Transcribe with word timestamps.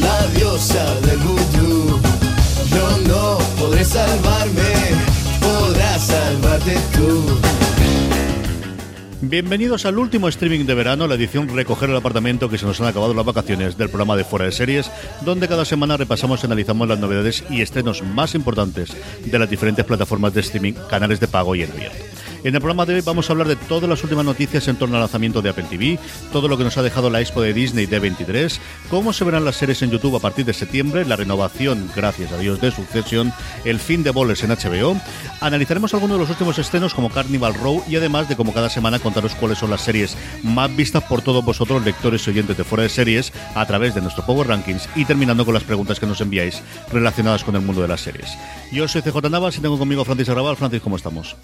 La 0.00 0.26
diosa 0.28 1.00
del 1.00 1.18
vudú. 1.18 2.00
Yo 2.70 2.98
no 3.08 3.38
podré 3.58 3.84
salvarme, 3.84 4.72
podrás 5.40 6.06
salvarte 6.06 6.76
tú. 6.94 7.40
Bienvenidos 9.22 9.86
al 9.86 9.98
último 9.98 10.28
streaming 10.28 10.66
de 10.66 10.74
verano, 10.74 11.08
la 11.08 11.14
edición 11.14 11.48
Recoger 11.48 11.90
el 11.90 11.96
apartamento 11.96 12.48
que 12.48 12.58
se 12.58 12.66
nos 12.66 12.80
han 12.80 12.86
acabado 12.86 13.14
las 13.14 13.24
vacaciones 13.24 13.76
del 13.76 13.88
programa 13.88 14.14
de 14.14 14.24
Fuera 14.24 14.44
de 14.44 14.52
Series, 14.52 14.90
donde 15.24 15.48
cada 15.48 15.64
semana 15.64 15.96
repasamos 15.96 16.42
y 16.42 16.46
analizamos 16.46 16.86
las 16.86 16.98
novedades 16.98 17.42
y 17.50 17.62
estrenos 17.62 18.02
más 18.02 18.34
importantes 18.34 18.92
de 19.24 19.38
las 19.38 19.50
diferentes 19.50 19.84
plataformas 19.84 20.34
de 20.34 20.42
streaming, 20.42 20.74
canales 20.88 21.18
de 21.18 21.28
pago 21.28 21.56
y 21.56 21.62
en 21.62 21.72
abierto. 21.72 22.04
En 22.46 22.54
el 22.54 22.60
programa 22.60 22.86
de 22.86 22.94
hoy 22.94 23.00
vamos 23.00 23.28
a 23.28 23.32
hablar 23.32 23.48
de 23.48 23.56
todas 23.56 23.90
las 23.90 24.04
últimas 24.04 24.24
noticias 24.24 24.68
en 24.68 24.76
torno 24.76 24.94
al 24.94 25.00
lanzamiento 25.00 25.42
de 25.42 25.50
Apple 25.50 25.66
TV, 25.68 25.98
todo 26.30 26.46
lo 26.46 26.56
que 26.56 26.62
nos 26.62 26.78
ha 26.78 26.82
dejado 26.84 27.10
la 27.10 27.20
expo 27.20 27.42
de 27.42 27.52
Disney 27.52 27.88
D23, 27.88 28.60
cómo 28.88 29.12
se 29.12 29.24
verán 29.24 29.44
las 29.44 29.56
series 29.56 29.82
en 29.82 29.90
YouTube 29.90 30.14
a 30.14 30.20
partir 30.20 30.44
de 30.44 30.52
septiembre, 30.52 31.04
la 31.04 31.16
renovación, 31.16 31.90
gracias 31.96 32.30
a 32.30 32.38
Dios, 32.38 32.60
de 32.60 32.70
Succession, 32.70 33.32
el 33.64 33.80
fin 33.80 34.04
de 34.04 34.10
Bowlers 34.10 34.44
en 34.44 34.50
HBO. 34.50 34.96
Analizaremos 35.40 35.92
algunos 35.92 36.18
de 36.18 36.20
los 36.20 36.30
últimos 36.30 36.56
estrenos 36.60 36.94
como 36.94 37.10
Carnival 37.10 37.52
Row 37.54 37.82
y 37.88 37.96
además 37.96 38.28
de 38.28 38.36
como 38.36 38.54
cada 38.54 38.70
semana 38.70 39.00
contaros 39.00 39.34
cuáles 39.34 39.58
son 39.58 39.70
las 39.70 39.80
series 39.80 40.16
más 40.44 40.74
vistas 40.76 41.02
por 41.02 41.22
todos 41.22 41.44
vosotros, 41.44 41.84
lectores 41.84 42.24
y 42.28 42.30
oyentes 42.30 42.56
de 42.56 42.62
fuera 42.62 42.84
de 42.84 42.90
series, 42.90 43.32
a 43.56 43.66
través 43.66 43.96
de 43.96 44.02
nuestro 44.02 44.24
Power 44.24 44.46
Rankings 44.46 44.88
y 44.94 45.04
terminando 45.04 45.44
con 45.44 45.54
las 45.54 45.64
preguntas 45.64 45.98
que 45.98 46.06
nos 46.06 46.20
enviáis 46.20 46.62
relacionadas 46.92 47.42
con 47.42 47.56
el 47.56 47.62
mundo 47.62 47.82
de 47.82 47.88
las 47.88 48.02
series. 48.02 48.38
Yo 48.70 48.86
soy 48.86 49.02
CJ 49.02 49.28
Navas 49.30 49.58
y 49.58 49.60
tengo 49.60 49.80
conmigo 49.80 50.04
Francis 50.04 50.28
Arrabal. 50.28 50.56
Francis, 50.56 50.80
¿cómo 50.80 50.94
estamos? 50.94 51.34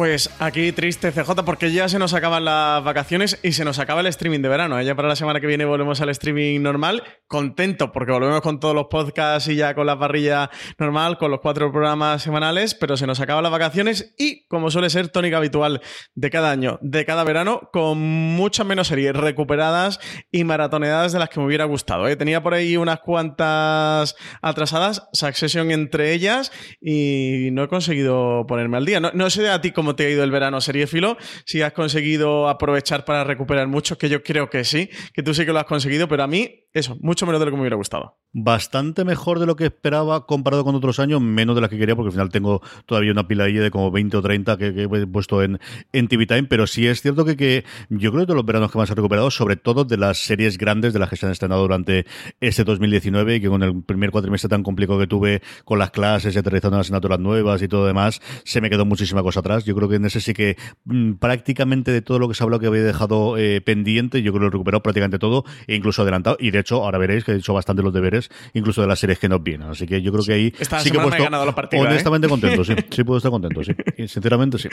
Pues 0.00 0.30
aquí 0.38 0.72
triste 0.72 1.12
CJ 1.12 1.44
porque 1.44 1.72
ya 1.72 1.86
se 1.86 1.98
nos 1.98 2.14
acaban 2.14 2.46
las 2.46 2.82
vacaciones 2.82 3.38
y 3.42 3.52
se 3.52 3.66
nos 3.66 3.78
acaba 3.78 4.00
el 4.00 4.06
streaming 4.06 4.40
de 4.40 4.48
verano. 4.48 4.80
Ya 4.80 4.94
para 4.94 5.08
la 5.08 5.14
semana 5.14 5.40
que 5.40 5.46
viene 5.46 5.66
volvemos 5.66 6.00
al 6.00 6.08
streaming 6.08 6.62
normal. 6.62 7.02
Contento 7.26 7.92
porque 7.92 8.10
volvemos 8.10 8.40
con 8.40 8.60
todos 8.60 8.74
los 8.74 8.86
podcasts 8.86 9.50
y 9.50 9.56
ya 9.56 9.74
con 9.74 9.84
la 9.86 9.98
parrilla 9.98 10.48
normal, 10.78 11.18
con 11.18 11.30
los 11.30 11.40
cuatro 11.40 11.70
programas 11.70 12.22
semanales, 12.22 12.74
pero 12.74 12.96
se 12.96 13.06
nos 13.06 13.20
acaban 13.20 13.42
las 13.42 13.52
vacaciones 13.52 14.14
y, 14.16 14.46
como 14.46 14.70
suele 14.70 14.88
ser 14.88 15.08
tónica 15.08 15.36
habitual 15.36 15.82
de 16.14 16.30
cada 16.30 16.50
año, 16.50 16.78
de 16.80 17.04
cada 17.04 17.22
verano, 17.22 17.68
con 17.70 17.98
muchas 17.98 18.64
menos 18.64 18.88
series 18.88 19.14
recuperadas 19.14 20.00
y 20.32 20.44
maratoneadas 20.44 21.12
de 21.12 21.18
las 21.18 21.28
que 21.28 21.40
me 21.40 21.46
hubiera 21.46 21.66
gustado. 21.66 22.08
¿eh? 22.08 22.16
Tenía 22.16 22.42
por 22.42 22.54
ahí 22.54 22.78
unas 22.78 23.00
cuantas 23.00 24.16
atrasadas, 24.40 25.06
Succession 25.12 25.70
entre 25.72 26.14
ellas, 26.14 26.52
y 26.80 27.50
no 27.52 27.64
he 27.64 27.68
conseguido 27.68 28.46
ponerme 28.48 28.78
al 28.78 28.86
día. 28.86 28.98
No, 28.98 29.10
no 29.12 29.28
sé 29.28 29.46
a 29.50 29.60
ti 29.60 29.72
cómo 29.72 29.89
te 29.94 30.06
ha 30.06 30.10
ido 30.10 30.24
el 30.24 30.30
verano 30.30 30.60
seriéfilo, 30.60 31.16
si 31.44 31.62
has 31.62 31.72
conseguido 31.72 32.48
aprovechar 32.48 33.04
para 33.04 33.24
recuperar 33.24 33.68
mucho, 33.68 33.98
que 33.98 34.08
yo 34.08 34.22
creo 34.22 34.50
que 34.50 34.64
sí, 34.64 34.90
que 35.12 35.22
tú 35.22 35.34
sí 35.34 35.44
que 35.44 35.52
lo 35.52 35.58
has 35.58 35.66
conseguido, 35.66 36.08
pero 36.08 36.22
a 36.22 36.26
mí, 36.26 36.68
eso, 36.72 36.96
mucho 37.00 37.26
menos 37.26 37.40
de 37.40 37.46
lo 37.46 37.50
que 37.50 37.56
me 37.56 37.62
hubiera 37.62 37.76
gustado. 37.76 38.16
Bastante 38.32 39.04
mejor 39.04 39.40
de 39.40 39.46
lo 39.46 39.56
que 39.56 39.64
esperaba 39.64 40.26
comparado 40.26 40.64
con 40.64 40.76
otros 40.76 41.00
años, 41.00 41.20
menos 41.20 41.56
de 41.56 41.62
la 41.62 41.68
que 41.68 41.76
quería, 41.76 41.96
porque 41.96 42.08
al 42.08 42.12
final 42.12 42.28
tengo 42.30 42.62
todavía 42.86 43.10
una 43.10 43.26
pila 43.26 43.44
de 43.44 43.70
como 43.72 43.90
20 43.90 44.16
o 44.16 44.22
30 44.22 44.56
que, 44.56 44.68
he 44.68 45.06
puesto 45.08 45.42
en, 45.42 45.58
en 45.92 46.06
TV 46.06 46.26
Time, 46.26 46.44
pero 46.44 46.68
sí 46.68 46.86
es 46.86 47.02
cierto 47.02 47.24
que, 47.24 47.36
que 47.36 47.64
yo 47.88 48.12
creo 48.12 48.24
que 48.24 48.32
de 48.32 48.36
los 48.36 48.44
veranos 48.44 48.70
que 48.70 48.78
más 48.78 48.88
he 48.88 48.94
recuperado, 48.94 49.32
sobre 49.32 49.56
todo 49.56 49.84
de 49.84 49.96
las 49.96 50.18
series 50.18 50.58
grandes 50.58 50.92
de 50.92 51.00
las 51.00 51.10
que 51.10 51.16
se 51.16 51.26
han 51.26 51.32
estrenado 51.32 51.62
durante 51.62 52.06
este 52.40 52.62
2019 52.62 53.36
y 53.36 53.40
que 53.40 53.48
con 53.48 53.64
el 53.64 53.82
primer 53.82 54.12
cuatrimestre 54.12 54.48
tan 54.48 54.62
complicado 54.62 55.00
que 55.00 55.08
tuve 55.08 55.42
con 55.64 55.80
las 55.80 55.90
clases 55.90 56.36
y 56.36 56.38
aterrizando 56.38 56.76
las 56.76 56.86
asignaturas 56.86 57.18
nuevas 57.18 57.62
y 57.62 57.68
todo 57.68 57.84
demás, 57.84 58.20
se 58.44 58.60
me 58.60 58.70
quedó 58.70 58.84
muchísima 58.84 59.24
cosa 59.24 59.40
atrás. 59.40 59.64
Yo 59.64 59.74
creo 59.74 59.88
que 59.88 59.96
en 59.96 60.04
ese 60.04 60.20
sí 60.20 60.34
que 60.34 60.56
mm, 60.84 61.14
prácticamente 61.14 61.90
de 61.90 62.02
todo 62.02 62.20
lo 62.20 62.28
que 62.28 62.34
se 62.34 62.42
ha 62.42 62.44
hablado 62.44 62.60
que 62.60 62.68
había 62.68 62.82
dejado 62.82 63.36
eh, 63.38 63.60
pendiente, 63.60 64.22
yo 64.22 64.32
creo 64.32 64.40
que 64.40 64.42
lo 64.42 64.46
he 64.48 64.50
recuperado 64.52 64.82
prácticamente 64.82 65.18
todo 65.18 65.44
e 65.66 65.74
incluso 65.74 66.02
adelantado. 66.02 66.36
Hecho, 66.60 66.84
ahora 66.84 66.98
veréis 66.98 67.24
que 67.24 67.32
he 67.32 67.36
hecho 67.36 67.52
bastante 67.54 67.82
los 67.82 67.92
deberes, 67.92 68.30
incluso 68.54 68.80
de 68.80 68.86
las 68.86 68.98
series 68.98 69.18
que 69.18 69.28
nos 69.28 69.42
vienen. 69.42 69.68
Así 69.68 69.86
que 69.86 70.00
yo 70.02 70.12
creo 70.12 70.24
que 70.24 70.32
ahí 70.32 70.54
Esta 70.58 70.80
sí 70.80 70.90
que 70.90 70.98
he 70.98 71.00
puesto 71.00 71.22
ganado 71.22 71.44
la 71.44 71.54
partida, 71.54 71.82
¿eh? 71.82 71.86
honestamente 71.86 72.28
contento, 72.28 72.64
sí. 72.64 72.74
Sí 72.90 73.04
puedo 73.04 73.18
estar 73.18 73.30
contento, 73.30 73.62
sí. 73.64 73.72
Sinceramente, 74.08 74.58
sí. 74.58 74.68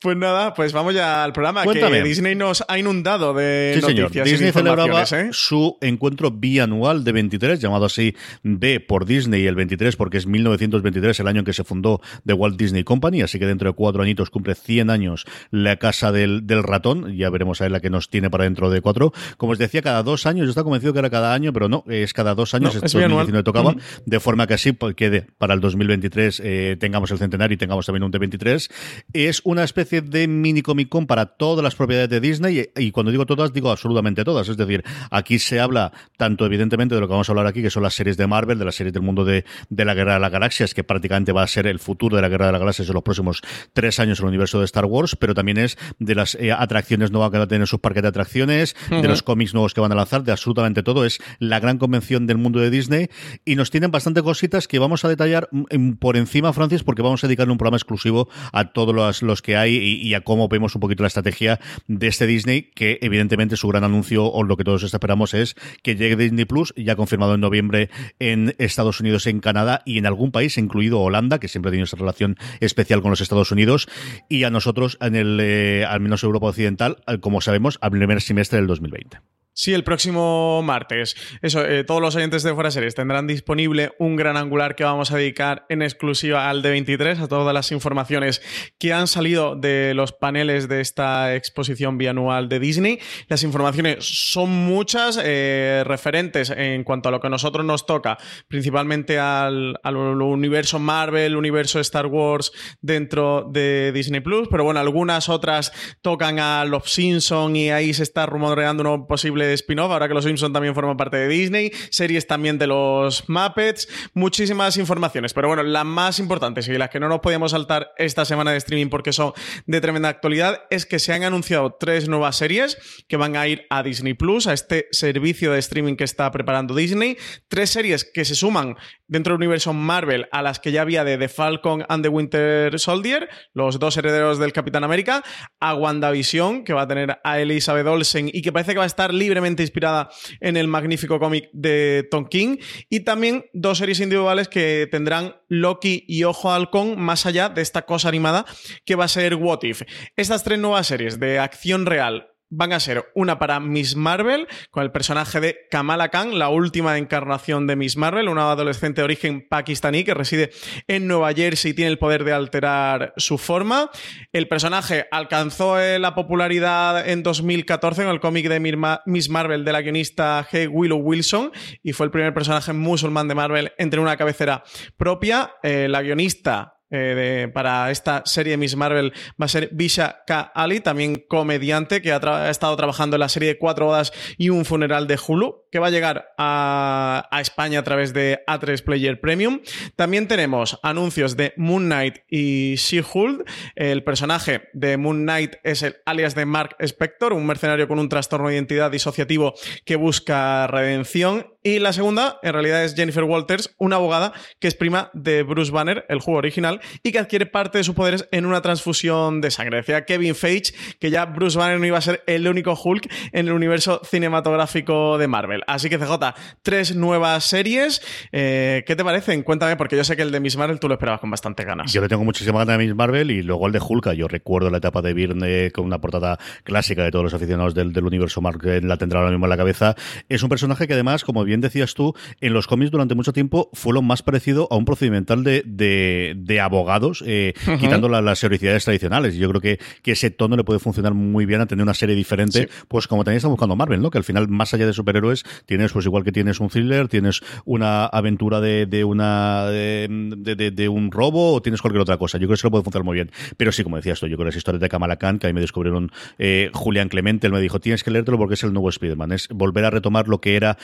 Pues 0.00 0.16
nada, 0.16 0.54
pues 0.54 0.72
vamos 0.72 0.94
ya 0.94 1.24
al 1.24 1.32
programa 1.32 1.64
Cuéntame. 1.64 1.98
que 1.98 2.04
Disney 2.04 2.36
nos 2.36 2.62
ha 2.68 2.78
inundado 2.78 3.34
de 3.34 3.72
Sí, 3.74 3.80
señor. 3.80 4.02
noticias 4.04 4.28
y 4.28 4.30
Disney 4.30 4.46
de 4.50 4.52
celebraba 4.52 5.02
¿eh? 5.02 5.30
su 5.32 5.76
encuentro 5.80 6.30
bianual 6.30 7.02
de 7.02 7.10
23, 7.10 7.58
llamado 7.58 7.86
así 7.86 8.14
B 8.44 8.78
por 8.78 9.06
Disney, 9.06 9.44
el 9.48 9.56
23 9.56 9.96
porque 9.96 10.18
es 10.18 10.28
1923, 10.28 11.18
el 11.18 11.26
año 11.26 11.40
en 11.40 11.44
que 11.44 11.52
se 11.52 11.64
fundó 11.64 12.00
The 12.24 12.32
Walt 12.32 12.56
Disney 12.56 12.84
Company, 12.84 13.22
así 13.22 13.40
que 13.40 13.46
dentro 13.46 13.70
de 13.70 13.74
cuatro 13.74 14.00
añitos 14.00 14.30
cumple 14.30 14.54
100 14.54 14.88
años 14.90 15.26
la 15.50 15.78
casa 15.78 16.12
del, 16.12 16.46
del 16.46 16.62
ratón, 16.62 17.16
ya 17.16 17.28
veremos 17.30 17.60
a 17.60 17.64
ver 17.64 17.72
la 17.72 17.80
que 17.80 17.90
nos 17.90 18.08
tiene 18.08 18.30
para 18.30 18.44
dentro 18.44 18.70
de 18.70 18.80
cuatro. 18.80 19.12
Como 19.36 19.50
os 19.50 19.58
decía, 19.58 19.82
cada 19.82 20.04
dos 20.04 20.26
años, 20.26 20.44
yo 20.44 20.50
estaba 20.50 20.62
convencido 20.62 20.92
que 20.92 21.00
era 21.00 21.10
cada 21.10 21.34
año, 21.34 21.52
pero 21.52 21.68
no, 21.68 21.82
es 21.88 22.12
cada 22.12 22.36
dos 22.36 22.54
años, 22.54 22.72
No, 22.76 22.86
es 22.86 22.94
bianual. 22.94 23.26
2019 23.26 23.42
tocaba, 23.42 23.70
Ujú. 23.70 23.80
de 24.06 24.20
forma 24.20 24.46
que 24.46 24.54
así 24.54 24.70
pues, 24.70 24.94
quede 24.94 25.26
para 25.38 25.54
el 25.54 25.60
2023 25.60 26.40
eh, 26.44 26.76
tengamos 26.78 27.10
el 27.10 27.18
centenario 27.18 27.56
y 27.56 27.58
tengamos 27.58 27.84
también 27.84 28.04
un 28.04 28.12
D23. 28.12 28.70
Es 29.12 29.40
una 29.42 29.64
especie 29.64 29.87
de 29.88 30.28
mini 30.28 30.62
Comic 30.62 30.88
Con 30.88 31.06
para 31.06 31.26
todas 31.26 31.62
las 31.62 31.74
propiedades 31.74 32.10
de 32.10 32.20
Disney 32.20 32.70
y, 32.76 32.84
y 32.84 32.90
cuando 32.90 33.10
digo 33.10 33.26
todas 33.26 33.52
digo 33.52 33.70
absolutamente 33.70 34.24
todas. 34.24 34.48
Es 34.48 34.56
decir, 34.56 34.84
aquí 35.10 35.38
se 35.38 35.60
habla 35.60 35.92
tanto 36.16 36.46
evidentemente 36.46 36.94
de 36.94 37.00
lo 37.00 37.06
que 37.06 37.12
vamos 37.12 37.28
a 37.28 37.32
hablar 37.32 37.46
aquí, 37.46 37.62
que 37.62 37.70
son 37.70 37.82
las 37.82 37.94
series 37.94 38.16
de 38.16 38.26
Marvel, 38.26 38.58
de 38.58 38.64
las 38.64 38.74
series 38.74 38.92
del 38.92 39.02
mundo 39.02 39.24
de, 39.24 39.44
de 39.68 39.84
la 39.84 39.94
Guerra 39.94 40.14
de 40.14 40.20
las 40.20 40.30
Galaxias, 40.30 40.74
que 40.74 40.84
prácticamente 40.84 41.32
va 41.32 41.42
a 41.42 41.46
ser 41.46 41.66
el 41.66 41.78
futuro 41.78 42.16
de 42.16 42.22
la 42.22 42.28
Guerra 42.28 42.46
de 42.46 42.52
las 42.52 42.60
Galaxias 42.60 42.88
en 42.88 42.94
los 42.94 43.02
próximos 43.02 43.42
tres 43.72 43.98
años 44.00 44.20
en 44.20 44.24
el 44.24 44.28
universo 44.28 44.58
de 44.58 44.64
Star 44.64 44.84
Wars, 44.84 45.16
pero 45.16 45.34
también 45.34 45.58
es 45.58 45.78
de 45.98 46.14
las 46.14 46.34
eh, 46.34 46.52
atracciones 46.52 47.10
nuevas 47.10 47.30
que 47.30 47.38
va 47.38 47.44
a 47.44 47.48
tener 47.48 47.66
sus 47.66 47.80
parques 47.80 48.02
de 48.02 48.08
atracciones, 48.08 48.76
de 48.90 49.08
los 49.08 49.22
cómics 49.22 49.54
nuevos 49.54 49.74
que 49.74 49.80
van 49.80 49.92
a 49.92 49.94
lanzar, 49.94 50.22
de 50.24 50.32
absolutamente 50.32 50.82
todo. 50.82 51.04
Es 51.04 51.18
la 51.38 51.60
gran 51.60 51.78
convención 51.78 52.26
del 52.26 52.38
mundo 52.38 52.60
de 52.60 52.70
Disney 52.70 53.08
y 53.44 53.56
nos 53.56 53.70
tienen 53.70 53.90
bastante 53.90 54.22
cositas 54.22 54.68
que 54.68 54.78
vamos 54.78 55.04
a 55.04 55.08
detallar 55.08 55.48
mm, 55.50 55.92
por 55.92 56.16
encima, 56.16 56.52
Francis, 56.52 56.82
porque 56.82 57.02
vamos 57.02 57.22
a 57.24 57.26
dedicarle 57.26 57.52
un 57.52 57.58
programa 57.58 57.76
exclusivo 57.76 58.28
a 58.52 58.72
todos 58.72 58.94
los, 58.94 59.22
los 59.22 59.42
que 59.42 59.56
hay 59.56 59.77
y, 59.78 60.14
a 60.14 60.20
cómo 60.22 60.48
vemos 60.48 60.74
un 60.74 60.80
poquito 60.80 61.02
la 61.02 61.08
estrategia 61.08 61.60
de 61.86 62.06
este 62.06 62.26
Disney, 62.26 62.62
que 62.62 62.98
evidentemente 63.02 63.56
su 63.56 63.68
gran 63.68 63.84
anuncio 63.84 64.26
o 64.26 64.42
lo 64.42 64.56
que 64.56 64.64
todos 64.64 64.82
esperamos 64.82 65.34
es 65.34 65.54
que 65.82 65.96
llegue 65.96 66.16
Disney 66.16 66.44
Plus, 66.44 66.72
ya 66.76 66.96
confirmado 66.96 67.34
en 67.34 67.40
noviembre 67.40 67.90
en 68.18 68.54
Estados 68.58 69.00
Unidos, 69.00 69.26
en 69.26 69.40
Canadá 69.40 69.82
y 69.84 69.98
en 69.98 70.06
algún 70.06 70.32
país, 70.32 70.58
incluido 70.58 71.00
Holanda, 71.00 71.38
que 71.38 71.48
siempre 71.48 71.70
ha 71.70 71.72
tenido 71.72 71.84
esa 71.84 71.96
relación 71.96 72.36
especial 72.60 73.02
con 73.02 73.10
los 73.10 73.20
Estados 73.20 73.52
Unidos, 73.52 73.88
y 74.28 74.44
a 74.44 74.50
nosotros 74.50 74.98
en 75.00 75.16
el, 75.16 75.38
eh, 75.40 75.84
al 75.84 76.00
menos 76.00 76.22
Europa 76.22 76.48
Occidental, 76.48 76.98
como 77.20 77.40
sabemos, 77.40 77.78
al 77.80 77.90
primer 77.90 78.20
semestre 78.20 78.58
del 78.58 78.66
2020. 78.66 79.18
Sí, 79.60 79.74
el 79.74 79.82
próximo 79.82 80.62
martes. 80.62 81.16
Eso, 81.42 81.66
eh, 81.66 81.82
todos 81.82 82.00
los 82.00 82.14
oyentes 82.14 82.44
de 82.44 82.54
Fuera 82.54 82.70
Series 82.70 82.94
tendrán 82.94 83.26
disponible 83.26 83.90
un 83.98 84.14
gran 84.14 84.36
angular 84.36 84.76
que 84.76 84.84
vamos 84.84 85.10
a 85.10 85.16
dedicar 85.16 85.66
en 85.68 85.82
exclusiva 85.82 86.48
al 86.48 86.62
D23, 86.62 87.18
a 87.18 87.26
todas 87.26 87.52
las 87.52 87.72
informaciones 87.72 88.40
que 88.78 88.92
han 88.92 89.08
salido 89.08 89.56
de 89.56 89.94
los 89.94 90.12
paneles 90.12 90.68
de 90.68 90.80
esta 90.80 91.34
exposición 91.34 91.98
bianual 91.98 92.48
de 92.48 92.60
Disney. 92.60 93.00
Las 93.26 93.42
informaciones 93.42 94.04
son 94.04 94.48
muchas, 94.48 95.18
eh, 95.20 95.82
referentes 95.84 96.50
en 96.50 96.84
cuanto 96.84 97.08
a 97.08 97.10
lo 97.10 97.20
que 97.20 97.26
a 97.26 97.30
nosotros 97.30 97.66
nos 97.66 97.84
toca, 97.84 98.16
principalmente 98.46 99.18
al, 99.18 99.80
al 99.82 99.96
universo 99.96 100.78
Marvel, 100.78 101.34
universo 101.34 101.80
Star 101.80 102.06
Wars 102.06 102.52
dentro 102.80 103.50
de 103.50 103.90
Disney 103.90 104.20
Plus, 104.20 104.46
pero 104.48 104.62
bueno, 104.62 104.78
algunas 104.78 105.28
otras 105.28 105.72
tocan 106.00 106.38
a 106.38 106.64
los 106.64 106.88
Simpson 106.88 107.56
y 107.56 107.70
ahí 107.70 107.92
se 107.92 108.04
está 108.04 108.24
rumoreando 108.24 108.94
un 108.94 109.08
posible 109.08 109.47
spin-off, 109.54 109.90
ahora 109.90 110.08
que 110.08 110.14
los 110.14 110.24
Simpsons 110.24 110.52
también 110.52 110.74
forman 110.74 110.96
parte 110.96 111.16
de 111.16 111.28
Disney, 111.28 111.72
series 111.90 112.26
también 112.26 112.58
de 112.58 112.66
los 112.66 113.28
Muppets, 113.28 113.88
muchísimas 114.14 114.76
informaciones. 114.76 115.32
Pero 115.32 115.48
bueno, 115.48 115.62
las 115.62 115.84
más 115.84 116.18
importantes 116.18 116.68
y 116.68 116.72
las 116.78 116.90
que 116.90 117.00
no 117.00 117.08
nos 117.08 117.20
podíamos 117.20 117.52
saltar 117.52 117.92
esta 117.96 118.24
semana 118.24 118.52
de 118.52 118.58
streaming 118.58 118.88
porque 118.88 119.12
son 119.12 119.32
de 119.66 119.80
tremenda 119.80 120.08
actualidad 120.08 120.62
es 120.70 120.86
que 120.86 120.98
se 120.98 121.12
han 121.12 121.24
anunciado 121.24 121.76
tres 121.78 122.08
nuevas 122.08 122.36
series 122.36 122.78
que 123.08 123.16
van 123.16 123.36
a 123.36 123.46
ir 123.46 123.66
a 123.70 123.82
Disney 123.82 124.14
Plus, 124.14 124.46
a 124.46 124.52
este 124.52 124.88
servicio 124.90 125.52
de 125.52 125.58
streaming 125.58 125.96
que 125.96 126.04
está 126.04 126.30
preparando 126.30 126.74
Disney. 126.74 127.16
Tres 127.48 127.70
series 127.70 128.04
que 128.04 128.24
se 128.24 128.34
suman 128.34 128.76
dentro 129.08 129.32
del 129.32 129.38
universo 129.38 129.72
Marvel 129.72 130.28
a 130.30 130.42
las 130.42 130.60
que 130.60 130.70
ya 130.70 130.82
había 130.82 131.02
de 131.04 131.18
The 131.18 131.28
Falcon 131.28 131.84
and 131.88 132.02
the 132.02 132.08
Winter 132.08 132.78
Soldier, 132.78 133.28
los 133.52 133.78
dos 133.78 133.96
herederos 133.96 134.38
del 134.38 134.52
Capitán 134.52 134.84
América, 134.84 135.24
a 135.60 135.74
WandaVision, 135.74 136.64
que 136.64 136.72
va 136.72 136.82
a 136.82 136.88
tener 136.88 137.18
a 137.24 137.40
Elizabeth 137.40 137.86
Olsen 137.86 138.30
y 138.32 138.42
que 138.42 138.52
parece 138.52 138.72
que 138.72 138.78
va 138.78 138.84
a 138.84 138.86
estar 138.86 139.12
libremente 139.12 139.62
inspirada 139.62 140.10
en 140.40 140.56
el 140.56 140.68
magnífico 140.68 141.18
cómic 141.18 141.48
de 141.52 142.06
Tom 142.10 142.26
King, 142.28 142.58
y 142.88 143.00
también 143.00 143.46
dos 143.52 143.78
series 143.78 144.00
individuales 144.00 144.48
que 144.48 144.88
tendrán 144.90 145.36
Loki 145.48 146.04
y 146.06 146.24
Ojo 146.24 146.52
Halcón 146.52 147.00
más 147.00 147.26
allá 147.26 147.48
de 147.48 147.62
esta 147.62 147.82
cosa 147.82 148.08
animada 148.08 148.44
que 148.84 148.94
va 148.94 149.04
a 149.04 149.08
ser 149.08 149.34
What 149.34 149.62
If. 149.62 149.82
Estas 150.16 150.44
tres 150.44 150.58
nuevas 150.58 150.86
series 150.86 151.18
de 151.18 151.38
acción 151.38 151.86
real 151.86 152.28
van 152.50 152.72
a 152.72 152.80
ser 152.80 153.10
una 153.14 153.38
para 153.38 153.60
Miss 153.60 153.96
Marvel, 153.96 154.48
con 154.70 154.82
el 154.82 154.90
personaje 154.90 155.40
de 155.40 155.56
Kamala 155.70 156.08
Khan, 156.08 156.38
la 156.38 156.48
última 156.48 156.98
encarnación 156.98 157.66
de 157.66 157.76
Miss 157.76 157.96
Marvel, 157.96 158.28
una 158.28 158.50
adolescente 158.50 159.00
de 159.00 159.04
origen 159.04 159.46
pakistaní 159.48 160.04
que 160.04 160.14
reside 160.14 160.50
en 160.86 161.06
Nueva 161.06 161.32
Jersey 161.32 161.72
y 161.72 161.74
tiene 161.74 161.90
el 161.90 161.98
poder 161.98 162.24
de 162.24 162.32
alterar 162.32 163.12
su 163.16 163.38
forma. 163.38 163.90
El 164.32 164.48
personaje 164.48 165.06
alcanzó 165.10 165.80
eh, 165.80 165.98
la 165.98 166.14
popularidad 166.14 167.08
en 167.08 167.22
2014 167.22 168.02
en 168.02 168.08
el 168.08 168.20
cómic 168.20 168.48
de 168.48 168.60
Miss 169.06 169.28
Marvel 169.28 169.64
de 169.64 169.72
la 169.72 169.82
guionista 169.82 170.46
G. 170.50 170.68
Willow 170.70 170.98
Wilson 170.98 171.52
y 171.82 171.92
fue 171.92 172.06
el 172.06 172.12
primer 172.12 172.34
personaje 172.34 172.72
musulmán 172.72 173.28
de 173.28 173.34
Marvel 173.34 173.72
en 173.78 173.90
tener 173.90 174.02
una 174.02 174.16
cabecera 174.16 174.62
propia. 174.96 175.52
Eh, 175.62 175.88
la 175.88 176.02
guionista 176.02 176.77
eh, 176.90 177.48
para 177.52 177.90
esta 177.90 178.22
serie 178.24 178.56
Miss 178.56 178.76
Marvel 178.76 179.12
va 179.40 179.46
a 179.46 179.48
ser 179.48 179.68
Bisha 179.72 180.22
K. 180.26 180.52
Ali, 180.54 180.80
también 180.80 181.24
comediante 181.28 182.00
que 182.00 182.12
ha, 182.12 182.50
estado 182.50 182.76
trabajando 182.76 183.16
en 183.16 183.20
la 183.20 183.28
serie 183.28 183.58
Cuatro 183.58 183.86
Bodas 183.86 184.12
y 184.38 184.48
un 184.50 184.64
funeral 184.64 185.06
de 185.06 185.18
Hulu, 185.18 185.64
que 185.70 185.78
va 185.78 185.88
a 185.88 185.90
llegar 185.90 186.30
a, 186.38 187.28
España 187.40 187.80
a 187.80 187.84
través 187.84 188.12
de 188.12 188.40
A3 188.46 188.82
Player 188.82 189.20
Premium. 189.20 189.60
También 189.96 190.28
tenemos 190.28 190.78
anuncios 190.82 191.36
de 191.36 191.52
Moon 191.56 191.84
Knight 191.84 192.18
y 192.28 192.74
She-Hulk. 192.76 193.48
El 193.76 194.02
personaje 194.02 194.68
de 194.72 194.96
Moon 194.96 195.22
Knight 195.22 195.56
es 195.62 195.82
el 195.82 195.96
alias 196.04 196.34
de 196.34 196.46
Mark 196.46 196.76
Spector, 196.80 197.32
un 197.32 197.46
mercenario 197.46 197.86
con 197.86 197.98
un 197.98 198.08
trastorno 198.08 198.48
de 198.48 198.54
identidad 198.54 198.90
disociativo 198.90 199.54
que 199.84 199.96
busca 199.96 200.66
redención. 200.66 201.46
Y 201.62 201.78
la 201.78 201.92
segunda, 201.92 202.38
en 202.42 202.52
realidad, 202.52 202.84
es 202.84 202.94
Jennifer 202.94 203.24
Walters, 203.24 203.74
una 203.78 203.96
abogada 203.96 204.32
que 204.60 204.68
es 204.68 204.74
prima 204.74 205.10
de 205.12 205.42
Bruce 205.42 205.72
Banner, 205.72 206.04
el 206.08 206.20
juego 206.20 206.38
original, 206.38 206.80
y 207.02 207.12
que 207.12 207.18
adquiere 207.18 207.46
parte 207.46 207.78
de 207.78 207.84
sus 207.84 207.94
poderes 207.94 208.28
en 208.32 208.46
una 208.46 208.62
transfusión 208.62 209.40
de 209.40 209.50
sangre. 209.50 209.78
Decía 209.78 210.04
Kevin 210.04 210.34
Feige 210.34 210.72
que 211.00 211.10
ya 211.10 211.26
Bruce 211.26 211.58
Banner 211.58 211.78
no 211.78 211.86
iba 211.86 211.98
a 211.98 212.00
ser 212.00 212.22
el 212.26 212.46
único 212.48 212.78
Hulk 212.80 213.08
en 213.32 213.48
el 213.48 213.52
universo 213.52 214.00
cinematográfico 214.04 215.18
de 215.18 215.28
Marvel. 215.28 215.62
Así 215.66 215.88
que 215.88 215.98
CJ, 215.98 216.34
tres 216.62 216.94
nuevas 216.94 217.44
series. 217.44 218.02
Eh, 218.32 218.84
¿Qué 218.86 218.96
te 218.96 219.04
parecen? 219.04 219.42
Cuéntame, 219.42 219.76
porque 219.76 219.96
yo 219.96 220.04
sé 220.04 220.16
que 220.16 220.22
el 220.22 220.30
de 220.30 220.40
Miss 220.40 220.56
Marvel 220.56 220.80
tú 220.80 220.88
lo 220.88 220.94
esperabas 220.94 221.20
con 221.20 221.30
bastante 221.30 221.64
ganas. 221.64 221.92
Yo 221.92 222.00
le 222.00 222.08
tengo 222.08 222.24
muchísima 222.24 222.58
ganas 222.60 222.78
de 222.78 222.84
Miss 222.86 222.94
Marvel 222.94 223.30
y 223.30 223.42
luego 223.42 223.66
el 223.66 223.72
de 223.72 223.80
Hulk. 223.80 224.12
Yo 224.12 224.28
recuerdo 224.28 224.70
la 224.70 224.78
etapa 224.78 225.02
de 225.02 225.12
Byrne 225.12 225.70
con 225.72 225.84
una 225.84 226.00
portada 226.00 226.38
clásica 226.64 227.04
de 227.04 227.10
todos 227.10 227.24
los 227.24 227.34
aficionados 227.34 227.74
del, 227.74 227.98
universo 228.04 228.40
Marvel, 228.40 228.86
la 228.86 228.96
tendrá 228.96 229.20
ahora 229.20 229.30
mismo 229.30 229.46
en 229.46 229.50
la 229.50 229.56
cabeza. 229.56 229.94
Es 230.28 230.42
un 230.42 230.48
personaje 230.48 230.86
que 230.86 230.94
además, 230.94 231.24
como 231.24 231.44
bien 231.44 231.57
decías 231.60 231.94
tú, 231.94 232.14
en 232.40 232.52
los 232.52 232.66
cómics 232.66 232.90
durante 232.90 233.14
mucho 233.14 233.32
tiempo 233.32 233.70
fue 233.72 233.92
lo 233.92 234.02
más 234.02 234.22
parecido 234.22 234.68
a 234.70 234.76
un 234.76 234.84
procedimental 234.84 235.44
de, 235.44 235.62
de, 235.66 236.34
de 236.36 236.60
abogados, 236.60 237.22
eh, 237.26 237.54
quitando 237.80 238.08
las 238.08 238.38
sericidades 238.38 238.84
tradicionales. 238.84 239.34
Yo 239.36 239.48
creo 239.48 239.60
que, 239.60 239.78
que, 240.02 240.12
ese 240.12 240.30
tono 240.30 240.56
le 240.56 240.64
puede 240.64 240.80
funcionar 240.80 241.14
muy 241.14 241.46
bien 241.46 241.60
a 241.60 241.66
tener 241.66 241.82
una 241.82 241.94
serie 241.94 242.16
diferente, 242.16 242.68
pues 242.88 243.06
como 243.06 243.24
también 243.24 243.38
está 243.38 243.48
buscando 243.48 243.76
Marvel, 243.76 244.00
¿no? 244.00 244.10
Que 244.10 244.18
al 244.18 244.24
final, 244.24 244.48
más 244.48 244.74
allá 244.74 244.86
de 244.86 244.92
superhéroes, 244.92 245.44
tienes, 245.66 245.92
pues 245.92 246.06
igual 246.06 246.24
que 246.24 246.32
tienes 246.32 246.60
un 246.60 246.68
thriller, 246.68 247.08
tienes 247.08 247.42
una 247.64 248.06
aventura 248.06 248.60
de, 248.60 248.86
de 248.86 249.04
una 249.04 249.66
de, 249.66 250.72
de, 250.74 250.88
un 250.88 251.10
robo 251.10 251.54
o 251.54 251.62
tienes 251.62 251.80
cualquier 251.80 252.02
otra 252.02 252.16
cosa. 252.16 252.38
Yo 252.38 252.46
creo 252.46 252.50
que 252.50 252.60
eso 252.60 252.70
puede 252.70 252.84
funcionar 252.84 253.04
muy 253.04 253.14
bien. 253.14 253.30
Pero 253.56 253.72
sí, 253.72 253.82
como 253.82 253.96
decías 253.96 254.20
tú, 254.20 254.26
yo 254.26 254.36
creo 254.36 254.44
que 254.44 254.50
las 254.50 254.56
historias 254.56 254.80
de 254.80 254.88
Kamala 254.88 255.16
Khan, 255.16 255.38
que 255.38 255.46
ahí 255.46 255.52
me 255.52 255.60
descubrieron 255.60 256.10
eh, 256.38 256.70
Julián 256.72 257.08
Clemente, 257.08 257.46
él 257.46 257.52
me 257.52 257.60
dijo, 257.60 257.80
tienes 257.80 258.02
que 258.02 258.10
leértelo 258.10 258.38
porque 258.38 258.54
es 258.54 258.62
el 258.64 258.72
nuevo 258.72 258.88
Spider-Man. 258.88 259.32
Es 259.32 259.48
volver 259.48 259.84
a 259.84 259.90
retomar 259.90 260.28
lo 260.28 260.40
que 260.40 260.56
era 260.56 260.78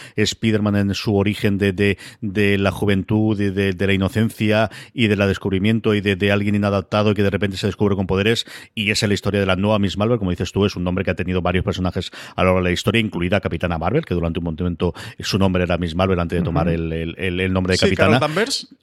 Spider-Man 0.55 0.77
en 0.77 0.95
su 0.95 1.17
origen 1.17 1.59
de, 1.59 1.73
de, 1.73 1.99
de 2.21 2.59
la 2.59 2.71
juventud, 2.71 3.37
de, 3.37 3.73
de, 3.73 3.87
la 3.87 3.93
inocencia 3.93 4.71
y 4.93 5.09
de 5.09 5.17
la 5.17 5.27
descubrimiento 5.27 5.95
y 5.95 6.01
de, 6.01 6.17
de 6.17 6.33
alguien 6.33 6.55
inadaptado 6.55 7.11
y 7.11 7.15
que 7.15 7.23
de 7.23 7.31
repente 7.31 7.56
se 7.56 7.67
descubre 7.67 7.97
con 7.97 8.06
poderes. 8.06 8.47
Y 8.75 8.91
esa 8.91 9.06
es 9.06 9.09
la 9.09 9.15
historia 9.15 9.41
de 9.41 9.47
la 9.47 9.56
nueva 9.56 9.79
Miss 9.79 9.97
Marvel, 9.97 10.19
como 10.19 10.31
dices 10.31 10.53
tú, 10.53 10.65
es 10.65 10.77
un 10.77 10.85
nombre 10.85 11.05
que 11.05 11.11
ha 11.11 11.15
tenido 11.15 11.43
varios 11.43 11.65
personajes 11.65 12.11
a 12.37 12.43
lo 12.43 12.47
largo 12.47 12.61
de 12.61 12.65
la 12.65 12.73
historia, 12.73 13.01
incluida 13.01 13.41
Capitana 13.41 13.79
Marvel, 13.79 14.05
que 14.05 14.15
durante 14.15 14.39
un 14.39 14.45
momento 14.45 14.95
su 15.21 15.39
nombre 15.39 15.65
era 15.65 15.79
Miss 15.79 15.95
Marvel 15.95 16.19
antes 16.21 16.39
de 16.39 16.45
tomar 16.45 16.69
el, 16.69 16.93
el, 16.93 17.41
el, 17.41 17.53
nombre 17.53 17.73
de 17.73 17.79
sí, 17.79 17.87
Capitana. 17.87 18.21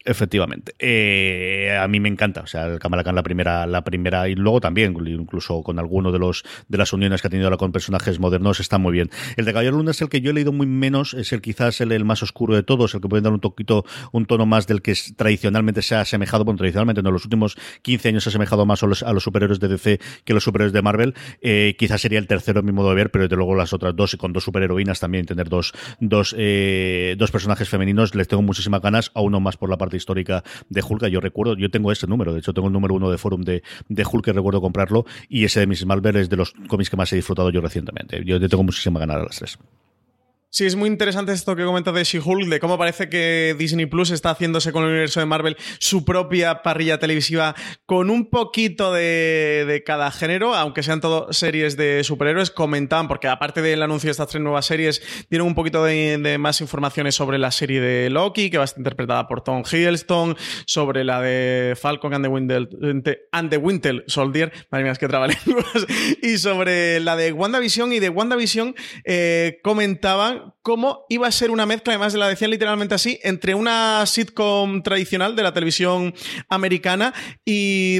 Efectivamente. 0.04 0.74
Eh, 0.80 1.78
a 1.80 1.88
mí 1.88 2.00
me 2.00 2.10
encanta. 2.10 2.42
O 2.42 2.48
sea, 2.48 2.66
el 2.66 2.80
Kamala 2.80 3.04
Khan 3.04 3.16
la 3.16 3.24
primera, 3.24 3.66
la 3.66 3.84
primera, 3.84 4.28
y 4.28 4.36
luego 4.36 4.60
también, 4.60 4.96
incluso 5.06 5.62
con 5.64 5.80
alguno 5.80 6.12
de 6.12 6.20
los 6.20 6.44
de 6.68 6.78
las 6.78 6.94
uniones 6.94 7.22
que 7.22 7.28
ha 7.28 7.30
tenido 7.30 7.48
ahora 7.48 7.58
con 7.58 7.72
personajes 7.72 8.20
modernos, 8.20 8.60
está 8.60 8.78
muy 8.78 8.94
bien. 8.94 9.10
El 9.38 9.46
de 9.46 9.54
Caballero 9.54 9.78
Luna 9.78 9.92
es 9.92 10.02
el 10.02 10.10
que 10.10 10.22
yo 10.22 10.32
he 10.32 10.34
leído 10.34 10.52
muy 10.52 10.68
menos, 10.68 11.14
es 11.14 11.32
el 11.34 11.42
quizás 11.62 11.82
el, 11.82 11.92
el 11.92 12.06
más 12.06 12.24
oscuro 12.24 12.56
de 12.56 12.64
todos, 12.64 12.96
el 12.96 13.02
que 13.02 13.08
puede 13.08 13.22
dar 13.22 13.32
un 13.32 13.40
toquito, 13.40 13.86
un 14.12 14.26
tono 14.26 14.48
más 14.48 14.66
del 14.66 14.82
que 14.82 14.96
tradicionalmente 15.16 15.84
se 15.84 15.94
ha 15.94 16.02
asemejado, 16.02 16.44
bueno, 16.44 16.58
tradicionalmente 16.58 17.02
en 17.02 17.14
los 17.14 17.24
últimos 17.24 17.56
15 17.84 18.10
años 18.10 18.24
se 18.24 18.30
ha 18.30 18.32
asemejado 18.32 18.66
más 18.66 18.82
a 18.82 18.88
los, 18.88 19.04
a 19.04 19.14
los 19.14 19.24
superhéroes 19.24 19.60
de 19.60 19.68
DC 19.68 20.00
que 20.26 20.34
los 20.34 20.44
superhéroes 20.44 20.74
de 20.74 20.82
Marvel. 20.82 21.14
Eh, 21.42 21.76
quizás 21.78 22.02
sería 22.02 22.18
el 22.18 22.26
tercero 22.26 22.62
en 22.62 22.66
mi 22.66 22.72
modo 22.72 22.90
de 22.90 22.96
ver, 22.96 23.12
pero 23.12 23.26
desde 23.26 23.36
luego 23.36 23.54
las 23.54 23.74
otras 23.74 23.96
dos, 23.96 24.16
y 24.16 24.18
con 24.18 24.34
dos 24.34 24.44
superheroínas 24.44 25.00
también, 25.00 25.28
tener 25.28 25.50
dos, 25.50 25.74
dos, 26.00 26.34
eh, 26.36 27.16
dos 27.20 27.30
personajes 27.30 27.70
femeninos, 27.70 28.16
les 28.16 28.28
tengo 28.28 28.42
muchísimas 28.42 28.82
ganas, 28.82 29.12
a 29.14 29.22
uno 29.22 29.40
más 29.40 29.58
por 29.58 29.70
la 29.70 29.78
parte 29.78 29.98
histórica 29.98 30.44
de 30.70 30.82
Hulk. 30.82 31.06
Yo 31.08 31.20
recuerdo, 31.20 31.56
yo 31.58 31.70
tengo 31.70 31.92
ese 31.92 32.08
número, 32.08 32.34
de 32.34 32.40
hecho 32.40 32.54
tengo 32.54 32.70
el 32.70 32.74
número 32.74 32.96
uno 32.96 33.12
de 33.12 33.20
Forum 33.20 33.42
de, 33.42 33.62
Hulk 33.90 34.26
que 34.26 34.34
recuerdo 34.34 34.62
comprarlo, 34.62 35.06
y 35.30 35.44
ese 35.46 35.60
de 35.60 35.68
Mrs. 35.68 35.86
Marvel 35.86 36.16
es 36.16 36.30
de 36.30 36.38
los 36.38 36.54
cómics 36.68 36.90
que 36.90 36.98
más 36.98 37.14
he 37.14 37.18
disfrutado 37.18 37.52
yo 37.52 37.62
recientemente. 37.62 38.24
Yo 38.26 38.40
tengo 38.50 38.64
muchísima 38.64 39.00
ganas 39.00 39.18
a 39.18 39.24
las 39.24 39.36
tres. 39.38 39.60
Sí, 40.54 40.66
es 40.66 40.76
muy 40.76 40.90
interesante 40.90 41.32
esto 41.32 41.56
que 41.56 41.64
comentas 41.64 41.94
de 41.94 42.04
She-Hulk, 42.04 42.50
de 42.50 42.60
cómo 42.60 42.78
parece 42.78 43.08
que 43.08 43.56
Disney 43.58 43.86
Plus 43.86 44.12
está 44.12 44.32
haciéndose 44.32 44.74
con 44.74 44.84
el 44.84 44.90
universo 44.90 45.22
de 45.22 45.26
Marvel 45.26 45.56
su 45.80 46.04
propia 46.04 46.62
parrilla 46.62 47.00
televisiva 47.00 47.56
con 47.86 48.10
un 48.10 48.30
poquito 48.30 48.92
de, 48.92 49.82
cada 49.86 50.12
género, 50.12 50.54
aunque 50.54 50.84
sean 50.84 51.00
todo 51.00 51.32
series 51.32 51.78
de 51.78 52.04
superhéroes. 52.04 52.52
Comentaban, 52.52 53.08
porque 53.08 53.30
aparte 53.30 53.62
del 53.62 53.82
anuncio 53.82 54.10
de 54.10 54.12
estas 54.12 54.28
tres 54.28 54.44
nuevas 54.44 54.66
series, 54.66 55.02
dieron 55.30 55.48
un 55.48 55.56
poquito 55.56 55.86
de, 55.86 56.36
más 56.38 56.60
informaciones 56.60 57.16
sobre 57.16 57.38
la 57.38 57.52
serie 57.52 57.80
de 57.80 58.10
Loki, 58.10 58.50
que 58.50 58.58
va 58.58 58.64
a 58.64 58.66
estar 58.66 58.82
interpretada 58.82 59.30
por 59.30 59.46
Tom 59.46 59.64
Hiddleston, 59.64 60.36
sobre 60.66 61.06
la 61.06 61.22
de 61.22 61.78
Falcon 61.80 62.14
and 62.14 62.26
the 63.50 63.58
Winter, 63.58 64.04
Soldier, 64.08 64.52
madre 64.70 64.84
mía, 64.84 64.92
es 64.92 65.00
que 65.00 65.08
trabalenguas, 65.08 65.88
y 66.22 66.38
sobre 66.40 67.00
la 67.00 67.16
de 67.16 67.32
WandaVision. 67.32 67.94
Y 67.94 68.00
de 68.00 68.10
WandaVision 68.10 68.76
eh, 69.06 69.62
comentaban 69.64 70.41
cómo 70.62 71.06
iba 71.10 71.28
a 71.28 71.32
ser 71.32 71.52
una 71.52 71.66
mezcla, 71.66 71.94
además 71.94 72.14
de 72.14 72.20
la 72.20 72.28
decían 72.28 72.52
literalmente 72.52 72.96
así, 72.96 73.20
entre 73.24 73.56
una 73.56 74.06
sitcom 74.06 74.84
tradicional 74.84 75.36
de 75.36 75.44
la 75.44 75.54
televisión 75.54 76.14
americana 76.50 77.14
y 77.46 78.00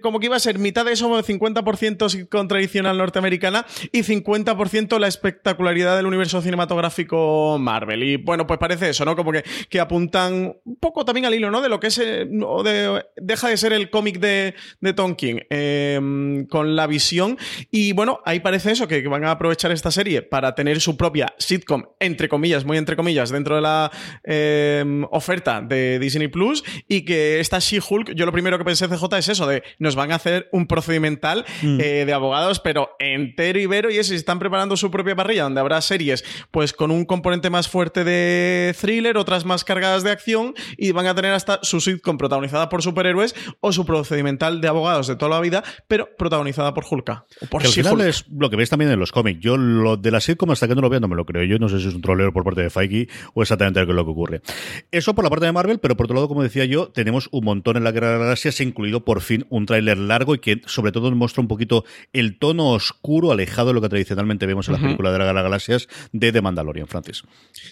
como 0.00 0.20
que 0.20 0.26
iba 0.26 0.36
a 0.36 0.40
ser 0.40 0.58
mitad 0.58 0.84
de 0.84 0.92
eso, 0.92 1.10
50% 1.10 2.08
sitcom 2.08 2.48
tradicional 2.48 2.96
norteamericana 2.98 3.66
y 3.92 4.00
50% 4.02 4.98
la 4.98 5.08
espectacularidad 5.08 5.96
del 5.96 6.06
universo 6.06 6.40
cinematográfico 6.42 7.58
Marvel. 7.58 8.02
Y 8.02 8.16
bueno, 8.16 8.46
pues 8.46 8.58
parece 8.58 8.90
eso, 8.90 9.04
¿no? 9.04 9.16
Como 9.16 9.32
que, 9.32 9.44
que 9.68 9.80
apuntan 9.80 10.56
un 10.64 10.76
poco 10.76 11.04
también 11.04 11.26
al 11.26 11.34
hilo, 11.34 11.50
¿no? 11.50 11.60
De 11.60 11.68
lo 11.68 11.80
que 11.80 11.88
es, 11.88 11.96
de, 11.96 13.04
deja 13.16 13.48
de 13.48 13.56
ser 13.56 13.72
el 13.72 13.90
cómic 13.90 14.18
de, 14.18 14.54
de 14.80 14.92
Tom 14.92 15.16
em, 15.20 16.46
con 16.46 16.76
la 16.76 16.86
visión. 16.86 17.38
Y 17.70 17.92
bueno, 17.92 18.20
ahí 18.24 18.40
parece 18.40 18.72
eso, 18.72 18.88
que 18.88 19.06
van 19.08 19.24
a 19.24 19.32
aprovechar 19.32 19.72
esta 19.72 19.90
serie 19.90 20.22
para 20.22 20.54
tener 20.54 20.80
su 20.80 20.96
propia 20.96 21.34
sitcom, 21.38 21.69
entre 21.98 22.28
comillas, 22.28 22.64
muy 22.64 22.78
entre 22.78 22.96
comillas, 22.96 23.30
dentro 23.30 23.56
de 23.56 23.62
la 23.62 23.90
em, 24.24 25.04
oferta 25.10 25.60
de 25.60 25.98
Disney 25.98 26.28
Plus. 26.28 26.64
Y 26.88 27.02
que 27.02 27.40
esta 27.40 27.58
She-Hulk, 27.58 28.14
yo 28.14 28.26
lo 28.26 28.32
primero 28.32 28.58
que 28.58 28.64
pensé 28.64 28.88
CJ 28.88 29.18
es 29.18 29.28
eso, 29.28 29.46
de 29.46 29.62
nos 29.78 29.94
van 29.94 30.12
a 30.12 30.16
hacer 30.16 30.48
un 30.52 30.66
procedimental 30.66 31.44
mm. 31.62 31.80
eh, 31.80 32.04
de 32.04 32.12
abogados, 32.12 32.60
pero 32.60 32.90
entero 32.98 33.58
y 33.58 33.66
vero, 33.66 33.90
y 33.90 33.98
es 33.98 34.08
si 34.08 34.16
están 34.16 34.38
preparando 34.38 34.76
su 34.76 34.90
propia 34.90 35.14
parrilla, 35.14 35.44
donde 35.44 35.60
habrá 35.60 35.80
series, 35.80 36.24
pues 36.50 36.72
con 36.72 36.90
un 36.90 37.04
componente 37.04 37.48
más 37.50 37.68
fuerte 37.68 38.04
de 38.04 38.74
thriller, 38.78 39.16
otras 39.16 39.44
más 39.44 39.64
cargadas 39.64 40.02
de 40.02 40.10
acción, 40.10 40.54
y 40.76 40.92
van 40.92 41.06
a 41.06 41.14
tener 41.14 41.32
hasta 41.32 41.60
su 41.62 41.80
sitcom 41.80 42.18
protagonizada 42.18 42.68
por 42.68 42.82
superhéroes 42.82 43.34
o 43.60 43.72
su 43.72 43.86
procedimental 43.86 44.60
de 44.60 44.68
abogados 44.68 45.06
de 45.06 45.16
toda 45.16 45.30
la 45.30 45.40
vida, 45.40 45.62
pero 45.88 46.08
protagonizada 46.16 46.74
por 46.74 46.84
Hulka. 46.88 47.24
por 47.50 47.62
que 47.62 47.68
al 47.68 47.72
final 47.72 48.00
es 48.00 48.26
lo 48.28 48.50
que 48.50 48.56
ves 48.56 48.70
también 48.70 48.90
en 48.90 48.98
los 48.98 49.12
cómics. 49.12 49.40
Yo 49.40 49.56
lo 49.56 49.96
de 49.96 50.10
la 50.10 50.20
sitcom 50.20 50.50
hasta 50.50 50.66
que 50.66 50.74
no 50.74 50.80
lo 50.80 50.90
veo 50.90 51.00
no 51.00 51.08
me 51.08 51.16
lo 51.16 51.24
creo. 51.24 51.44
Yo 51.44 51.58
no 51.60 51.68
sé 51.68 51.78
si 51.78 51.88
es 51.88 51.94
un 51.94 52.00
troleo 52.00 52.32
por 52.32 52.42
parte 52.42 52.62
de 52.62 52.70
Feige 52.70 53.08
o 53.34 53.42
exactamente 53.42 53.84
lo 53.84 54.04
que 54.04 54.10
ocurre. 54.10 54.42
Eso 54.90 55.14
por 55.14 55.24
la 55.24 55.30
parte 55.30 55.46
de 55.46 55.52
Marvel, 55.52 55.78
pero 55.78 55.96
por 55.96 56.06
otro 56.06 56.14
lado, 56.14 56.28
como 56.28 56.42
decía 56.42 56.64
yo, 56.64 56.88
tenemos 56.88 57.28
un 57.30 57.44
montón 57.44 57.76
en 57.76 57.84
la 57.84 57.92
Guerra 57.92 58.08
de 58.08 58.12
las 58.14 58.22
Galaxias, 58.22 58.60
incluido 58.60 59.04
por 59.04 59.20
fin 59.20 59.46
un 59.50 59.66
tráiler 59.66 59.98
largo 59.98 60.34
y 60.34 60.38
que 60.38 60.60
sobre 60.66 60.92
todo 60.92 61.10
muestra 61.12 61.42
un 61.42 61.48
poquito 61.48 61.84
el 62.12 62.38
tono 62.38 62.70
oscuro, 62.70 63.32
alejado 63.32 63.68
de 63.68 63.74
lo 63.74 63.80
que 63.80 63.88
tradicionalmente 63.88 64.46
vemos 64.46 64.68
en 64.68 64.72
las 64.72 64.82
películas 64.82 65.12
de 65.12 65.18
la 65.18 65.24
Guerra 65.24 65.40
de 65.40 65.42
las 65.42 65.50
Galaxias 65.50 65.88
de 66.12 66.32
The 66.32 66.40
Mandalorian, 66.40 66.86
Francis. 66.86 67.22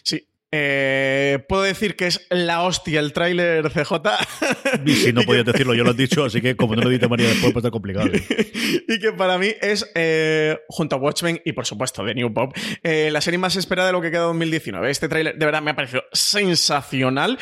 Sí, 0.02 0.26
eh, 0.50 1.44
puedo 1.46 1.62
decir 1.62 1.94
que 1.94 2.06
es 2.06 2.26
la 2.30 2.62
hostia 2.62 3.00
el 3.00 3.12
tráiler 3.12 3.70
CJ. 3.70 3.92
Y 4.86 4.92
si 4.92 5.12
no 5.12 5.22
podías 5.22 5.44
decirlo, 5.44 5.74
yo 5.74 5.84
lo 5.84 5.90
has 5.90 5.96
dicho, 5.96 6.24
así 6.24 6.40
que 6.40 6.56
como 6.56 6.74
no 6.74 6.82
lo 6.82 6.88
dice 6.88 7.08
María 7.08 7.28
después, 7.28 7.52
pues 7.52 7.62
está 7.62 7.70
complicado. 7.70 8.08
y 8.88 8.98
que 8.98 9.12
para 9.12 9.38
mí 9.38 9.48
es, 9.60 9.90
eh, 9.94 10.58
junto 10.68 10.96
a 10.96 10.98
Watchmen 10.98 11.40
y 11.44 11.52
por 11.52 11.66
supuesto 11.66 12.04
The 12.04 12.14
New 12.14 12.32
Pop, 12.32 12.56
eh, 12.82 13.10
la 13.10 13.20
serie 13.20 13.38
más 13.38 13.56
esperada 13.56 13.88
de 13.88 13.92
lo 13.92 14.00
que 14.00 14.10
queda 14.10 14.22
2019. 14.22 14.90
Este 14.90 15.08
tráiler 15.08 15.36
de 15.36 15.44
verdad 15.44 15.62
me 15.62 15.70
ha 15.70 15.76
parecido 15.76 16.04
sensacional, 16.12 17.38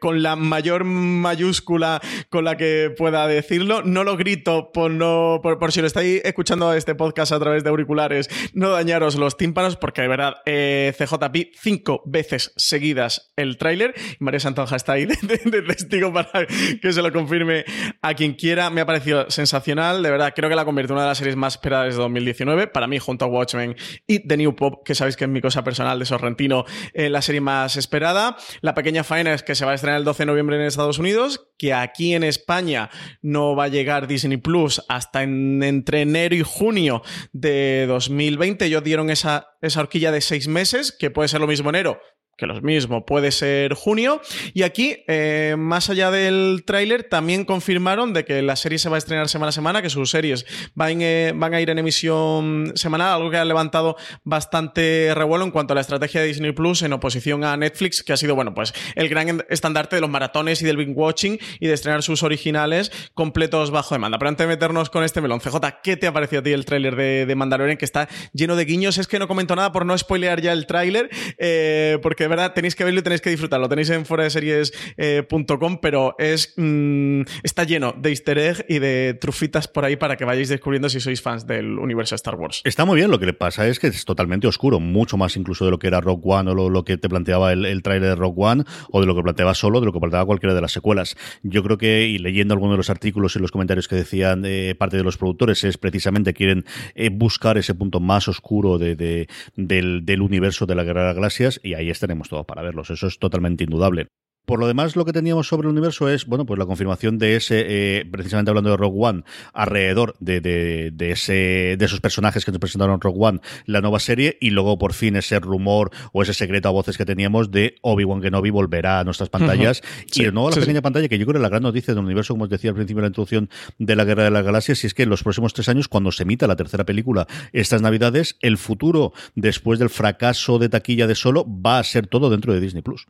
con 0.00 0.22
la 0.22 0.36
mayor 0.36 0.84
mayúscula 0.84 2.00
con 2.30 2.44
la 2.44 2.56
que 2.56 2.92
pueda 2.96 3.26
decirlo. 3.26 3.82
No 3.82 4.04
lo 4.04 4.16
grito 4.16 4.70
por, 4.72 4.90
no, 4.90 5.40
por, 5.42 5.72
si 5.72 5.80
lo 5.80 5.86
estáis 5.86 6.22
escuchando 6.24 6.72
este 6.72 6.94
podcast 6.94 7.32
a 7.32 7.40
través 7.40 7.64
de 7.64 7.70
auriculares, 7.70 8.30
no 8.54 8.70
dañaros 8.70 9.16
los 9.16 9.36
tímpanos, 9.36 9.76
porque 9.76 10.02
de 10.02 10.08
verdad, 10.08 10.36
CJP 10.44 11.54
5 11.60 11.81
veces 12.04 12.52
seguidas 12.56 13.32
el 13.36 13.58
tráiler. 13.58 13.94
María 14.18 14.40
Santonja 14.40 14.76
está 14.76 14.92
ahí 14.92 15.06
de, 15.22 15.62
testigo 15.62 16.12
para 16.12 16.46
que 16.46 16.92
se 16.92 17.02
lo 17.02 17.12
confirme 17.12 17.64
a 18.00 18.14
quien 18.14 18.34
quiera. 18.34 18.70
Me 18.70 18.80
ha 18.80 18.86
parecido 18.86 19.30
sensacional. 19.30 20.02
De 20.02 20.10
verdad, 20.10 20.32
creo 20.34 20.48
que 20.48 20.56
la 20.56 20.64
convierte 20.64 20.92
en 20.92 20.96
una 20.96 21.02
de 21.02 21.08
las 21.08 21.18
series 21.18 21.36
más 21.36 21.54
esperadas 21.54 21.94
de 21.94 22.00
2019. 22.00 22.68
Para 22.68 22.86
mí, 22.86 22.98
junto 22.98 23.24
a 23.24 23.28
Watchmen 23.28 23.76
y 24.06 24.26
The 24.26 24.36
New 24.36 24.54
Pop, 24.54 24.84
que 24.84 24.94
sabéis 24.94 25.16
que 25.16 25.24
es 25.24 25.30
mi 25.30 25.40
cosa 25.40 25.64
personal 25.64 25.98
de 25.98 26.04
Sorrentino, 26.04 26.64
eh, 26.94 27.10
la 27.10 27.22
serie 27.22 27.40
más 27.40 27.76
esperada. 27.76 28.36
La 28.60 28.74
pequeña 28.74 29.04
faena 29.04 29.34
es 29.34 29.42
que 29.42 29.54
se 29.54 29.64
va 29.64 29.72
a 29.72 29.74
estrenar 29.74 29.98
el 29.98 30.04
12 30.04 30.22
de 30.22 30.26
noviembre 30.26 30.56
en 30.56 30.62
Estados 30.62 30.98
Unidos, 30.98 31.48
que 31.58 31.74
aquí 31.74 32.14
en 32.14 32.24
España 32.24 32.90
no 33.20 33.56
va 33.56 33.64
a 33.64 33.68
llegar 33.68 34.06
Disney 34.06 34.38
Plus 34.38 34.82
hasta 34.88 35.22
entre 35.22 36.02
enero 36.02 36.34
y 36.34 36.42
junio 36.42 37.02
de 37.32 37.86
2020. 37.88 38.64
Ellos 38.66 38.84
dieron 38.84 39.10
esa, 39.10 39.56
esa 39.60 39.80
horquilla 39.80 40.12
de 40.12 40.20
seis 40.20 40.48
meses, 40.48 40.94
que 40.96 41.10
puede 41.10 41.28
ser 41.28 41.40
lo 41.40 41.46
mismo 41.46 41.71
enero 41.72 42.00
que 42.36 42.46
lo 42.46 42.60
mismo 42.60 43.04
puede 43.06 43.30
ser 43.30 43.74
junio. 43.74 44.20
Y 44.54 44.62
aquí, 44.62 44.96
eh, 45.06 45.54
más 45.58 45.90
allá 45.90 46.10
del 46.10 46.64
tráiler, 46.66 47.04
también 47.04 47.44
confirmaron 47.44 48.12
de 48.12 48.24
que 48.24 48.42
la 48.42 48.56
serie 48.56 48.78
se 48.78 48.88
va 48.88 48.96
a 48.96 48.98
estrenar 48.98 49.28
semana 49.28 49.50
a 49.50 49.52
semana, 49.52 49.82
que 49.82 49.90
sus 49.90 50.10
series 50.10 50.46
van, 50.74 51.02
eh, 51.02 51.32
van, 51.34 51.54
a 51.54 51.60
ir 51.60 51.70
en 51.70 51.78
emisión 51.78 52.72
semanal, 52.74 53.14
algo 53.14 53.30
que 53.30 53.36
ha 53.36 53.44
levantado 53.44 53.96
bastante 54.24 55.12
revuelo 55.14 55.44
en 55.44 55.50
cuanto 55.50 55.72
a 55.72 55.76
la 55.76 55.80
estrategia 55.80 56.20
de 56.20 56.26
Disney 56.28 56.52
Plus 56.52 56.82
en 56.82 56.92
oposición 56.92 57.44
a 57.44 57.56
Netflix, 57.56 58.02
que 58.02 58.12
ha 58.12 58.16
sido, 58.16 58.34
bueno, 58.34 58.54
pues 58.54 58.72
el 58.94 59.08
gran 59.08 59.44
estandarte 59.48 59.96
de 59.96 60.00
los 60.00 60.10
maratones 60.10 60.62
y 60.62 60.64
del 60.64 60.76
binge 60.76 60.94
watching 60.94 61.38
y 61.60 61.66
de 61.66 61.74
estrenar 61.74 62.02
sus 62.02 62.22
originales 62.22 62.90
completos 63.14 63.70
bajo 63.70 63.94
demanda. 63.94 64.18
Pero 64.18 64.30
antes 64.30 64.46
de 64.46 64.48
meternos 64.48 64.90
con 64.90 65.04
este 65.04 65.20
melón, 65.20 65.40
CJ, 65.40 65.56
¿qué 65.82 65.96
te 65.96 66.06
ha 66.06 66.12
parecido 66.12 66.40
a 66.40 66.42
ti 66.42 66.52
el 66.52 66.64
tráiler 66.64 66.96
de, 66.96 67.26
de, 67.26 67.34
Mandalorian 67.34 67.76
que 67.76 67.84
está 67.84 68.08
lleno 68.32 68.56
de 68.56 68.64
guiños? 68.64 68.98
Es 68.98 69.06
que 69.06 69.18
no 69.18 69.28
comento 69.28 69.54
nada 69.54 69.72
por 69.72 69.86
no 69.86 69.96
spoilear 69.96 70.40
ya 70.40 70.52
el 70.52 70.66
tráiler, 70.66 71.10
eh, 71.38 71.98
porque 72.02 72.21
de 72.22 72.28
verdad 72.28 72.52
tenéis 72.54 72.74
que 72.74 72.84
verlo 72.84 73.00
y 73.00 73.02
tenéis 73.02 73.20
que 73.20 73.30
disfrutarlo. 73.30 73.68
Tenéis 73.68 73.90
en 73.90 74.06
fuera 74.06 74.28
series.com, 74.30 75.78
pero 75.80 76.14
es 76.18 76.54
mm, 76.56 77.22
está 77.42 77.64
lleno 77.64 77.94
de 77.98 78.10
easter 78.10 78.38
egg 78.38 78.64
y 78.68 78.78
de 78.78 79.14
trufitas 79.20 79.68
por 79.68 79.84
ahí 79.84 79.96
para 79.96 80.16
que 80.16 80.24
vayáis 80.24 80.48
descubriendo 80.48 80.88
si 80.88 81.00
sois 81.00 81.20
fans 81.20 81.46
del 81.46 81.78
universo 81.78 82.14
Star 82.14 82.36
Wars. 82.36 82.62
Está 82.64 82.84
muy 82.84 82.96
bien, 82.96 83.10
lo 83.10 83.18
que 83.18 83.26
le 83.26 83.32
pasa 83.32 83.66
es 83.66 83.78
que 83.78 83.88
es 83.88 84.04
totalmente 84.04 84.46
oscuro, 84.46 84.80
mucho 84.80 85.16
más 85.16 85.36
incluso 85.36 85.64
de 85.64 85.70
lo 85.70 85.78
que 85.78 85.88
era 85.88 86.00
Rock 86.00 86.24
One 86.24 86.50
o 86.50 86.70
lo, 86.70 86.84
que 86.84 86.96
te 86.96 87.08
planteaba 87.08 87.52
el, 87.52 87.64
el 87.64 87.82
trailer 87.82 88.10
de 88.10 88.16
Rock 88.16 88.38
One 88.38 88.64
o 88.90 89.00
de 89.00 89.06
lo 89.06 89.14
que 89.14 89.22
planteaba 89.22 89.54
solo, 89.54 89.80
de 89.80 89.86
lo 89.86 89.92
que 89.92 90.00
planteaba 90.00 90.26
cualquiera 90.26 90.54
de 90.54 90.60
las 90.60 90.72
secuelas. 90.72 91.16
Yo 91.42 91.62
creo 91.62 91.78
que, 91.78 92.06
y 92.06 92.18
leyendo 92.18 92.54
algunos 92.54 92.74
de 92.74 92.78
los 92.78 92.90
artículos 92.90 93.36
y 93.36 93.38
los 93.38 93.50
comentarios 93.50 93.88
que 93.88 93.96
decían 93.96 94.44
eh, 94.44 94.74
parte 94.78 94.96
de 94.96 95.04
los 95.04 95.16
productores, 95.16 95.64
es 95.64 95.78
precisamente 95.78 96.34
quieren 96.34 96.64
eh, 96.94 97.10
buscar 97.10 97.58
ese 97.58 97.74
punto 97.74 98.00
más 98.00 98.28
oscuro 98.28 98.78
de, 98.78 99.26
del, 99.56 100.04
del 100.04 100.22
universo 100.22 100.66
de 100.66 100.74
la 100.74 100.84
Guerra 100.84 101.02
de 101.02 101.06
las 101.08 101.16
Galaxias 101.16 101.60
y 101.62 101.74
ahí 101.74 101.90
estaremos 102.12 102.28
todos 102.28 102.46
para 102.46 102.62
verlos. 102.62 102.90
Eso 102.90 103.06
es 103.06 103.18
totalmente 103.18 103.64
indudable. 103.64 104.08
Por 104.44 104.58
lo 104.58 104.66
demás, 104.66 104.96
lo 104.96 105.04
que 105.04 105.12
teníamos 105.12 105.46
sobre 105.46 105.68
el 105.68 105.72
universo 105.72 106.08
es, 106.08 106.26
bueno, 106.26 106.44
pues 106.44 106.58
la 106.58 106.66
confirmación 106.66 107.16
de 107.18 107.36
ese, 107.36 107.64
eh, 107.66 108.04
precisamente 108.10 108.50
hablando 108.50 108.70
de 108.70 108.76
Rogue 108.76 108.98
One, 108.98 109.22
alrededor 109.52 110.16
de, 110.18 110.40
de, 110.40 111.10
ese, 111.10 111.76
de 111.78 111.84
esos 111.84 112.00
personajes 112.00 112.44
que 112.44 112.50
nos 112.50 112.58
presentaron 112.58 112.94
en 112.94 113.00
Rogue 113.00 113.18
One, 113.20 113.40
la 113.66 113.80
nueva 113.80 114.00
serie, 114.00 114.38
y 114.40 114.50
luego 114.50 114.78
por 114.78 114.94
fin 114.94 115.14
ese 115.14 115.38
rumor 115.38 115.90
o 116.12 116.22
ese 116.22 116.34
secreto 116.34 116.68
a 116.68 116.72
voces 116.72 116.98
que 116.98 117.04
teníamos 117.04 117.52
de 117.52 117.76
Obi-Wan 117.82 118.20
Kenobi 118.20 118.50
volverá 118.50 119.00
a 119.00 119.04
nuestras 119.04 119.28
pantallas. 119.28 119.80
y 120.12 120.24
de 120.24 120.32
nuevo 120.32 120.50
la 120.50 120.56
pequeña 120.56 120.82
pantalla, 120.82 121.08
que 121.08 121.18
yo 121.18 121.24
creo 121.24 121.38
que 121.38 121.42
la 121.42 121.48
gran 121.48 121.62
noticia 121.62 121.94
del 121.94 122.02
universo, 122.02 122.34
como 122.34 122.44
os 122.44 122.50
decía 122.50 122.70
al 122.70 122.76
principio 122.76 123.00
de 123.00 123.02
la 123.02 123.08
introducción 123.08 123.48
de 123.78 123.96
la 123.96 124.04
Guerra 124.04 124.24
de 124.24 124.30
las 124.32 124.44
Galaxias, 124.44 124.82
y 124.82 124.88
es 124.88 124.94
que 124.94 125.04
en 125.04 125.08
los 125.08 125.22
próximos 125.22 125.54
tres 125.54 125.68
años, 125.68 125.86
cuando 125.86 126.10
se 126.10 126.24
emita 126.24 126.48
la 126.48 126.56
tercera 126.56 126.84
película, 126.84 127.28
estas 127.52 127.80
navidades, 127.80 128.36
el 128.40 128.58
futuro, 128.58 129.12
después 129.36 129.78
del 129.78 129.90
fracaso 129.90 130.58
de 130.58 130.68
taquilla 130.68 131.06
de 131.06 131.14
solo, 131.14 131.46
va 131.46 131.78
a 131.78 131.84
ser 131.84 132.06
todo 132.08 132.28
dentro 132.28 132.52
de 132.52 132.60
Disney 132.60 132.82
Plus. 132.82 133.06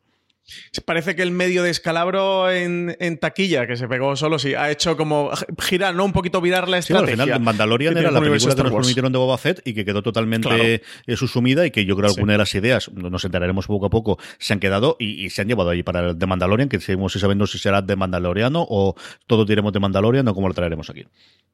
Parece 0.84 1.14
que 1.14 1.22
el 1.22 1.30
medio 1.30 1.62
descalabro 1.62 2.50
en, 2.50 2.96
en, 2.98 3.18
taquilla, 3.18 3.66
que 3.66 3.76
se 3.76 3.88
pegó 3.88 4.16
solo, 4.16 4.38
sí, 4.38 4.54
ha 4.54 4.70
hecho 4.70 4.96
como 4.96 5.30
girar, 5.60 5.94
¿no? 5.94 6.04
Un 6.04 6.12
poquito 6.12 6.40
virar 6.40 6.68
la 6.68 6.78
estrategia. 6.78 7.14
Sí, 7.14 7.20
al 7.20 7.26
final, 7.26 7.40
Mandalorian 7.40 7.96
era 7.96 8.10
la 8.10 8.20
película 8.20 8.54
que 8.54 8.62
nos 8.62 8.72
permitieron 8.72 9.12
de 9.12 9.18
Boba 9.18 9.38
Fett 9.38 9.62
y 9.64 9.72
que 9.72 9.84
quedó 9.84 10.02
totalmente 10.02 10.82
eh, 11.06 11.16
susumida 11.16 11.64
y 11.64 11.70
que 11.70 11.84
yo 11.84 11.96
creo 11.96 12.08
que 12.08 12.16
alguna 12.16 12.32
de 12.32 12.38
las 12.38 12.54
ideas, 12.54 12.90
nos 12.92 13.24
enteraremos 13.24 13.66
poco 13.66 13.86
a 13.86 13.90
poco, 13.90 14.18
se 14.38 14.52
han 14.52 14.60
quedado 14.60 14.96
y, 14.98 15.30
se 15.30 15.42
han 15.42 15.48
llevado 15.48 15.70
ahí 15.70 15.82
para 15.82 16.10
el 16.10 16.18
de 16.18 16.26
Mandalorian, 16.26 16.68
que 16.68 16.80
seguimos 16.80 17.12
sabiendo 17.12 17.46
si 17.46 17.58
será 17.58 17.80
de 17.80 17.96
Mandaloriano 17.96 18.66
o 18.68 18.96
todos 19.26 19.46
diremos 19.46 19.72
de 19.72 19.80
Mandalorian 19.80 20.26
o 20.28 20.34
cómo 20.34 20.48
lo 20.48 20.54
traeremos 20.54 20.90
aquí. 20.90 21.06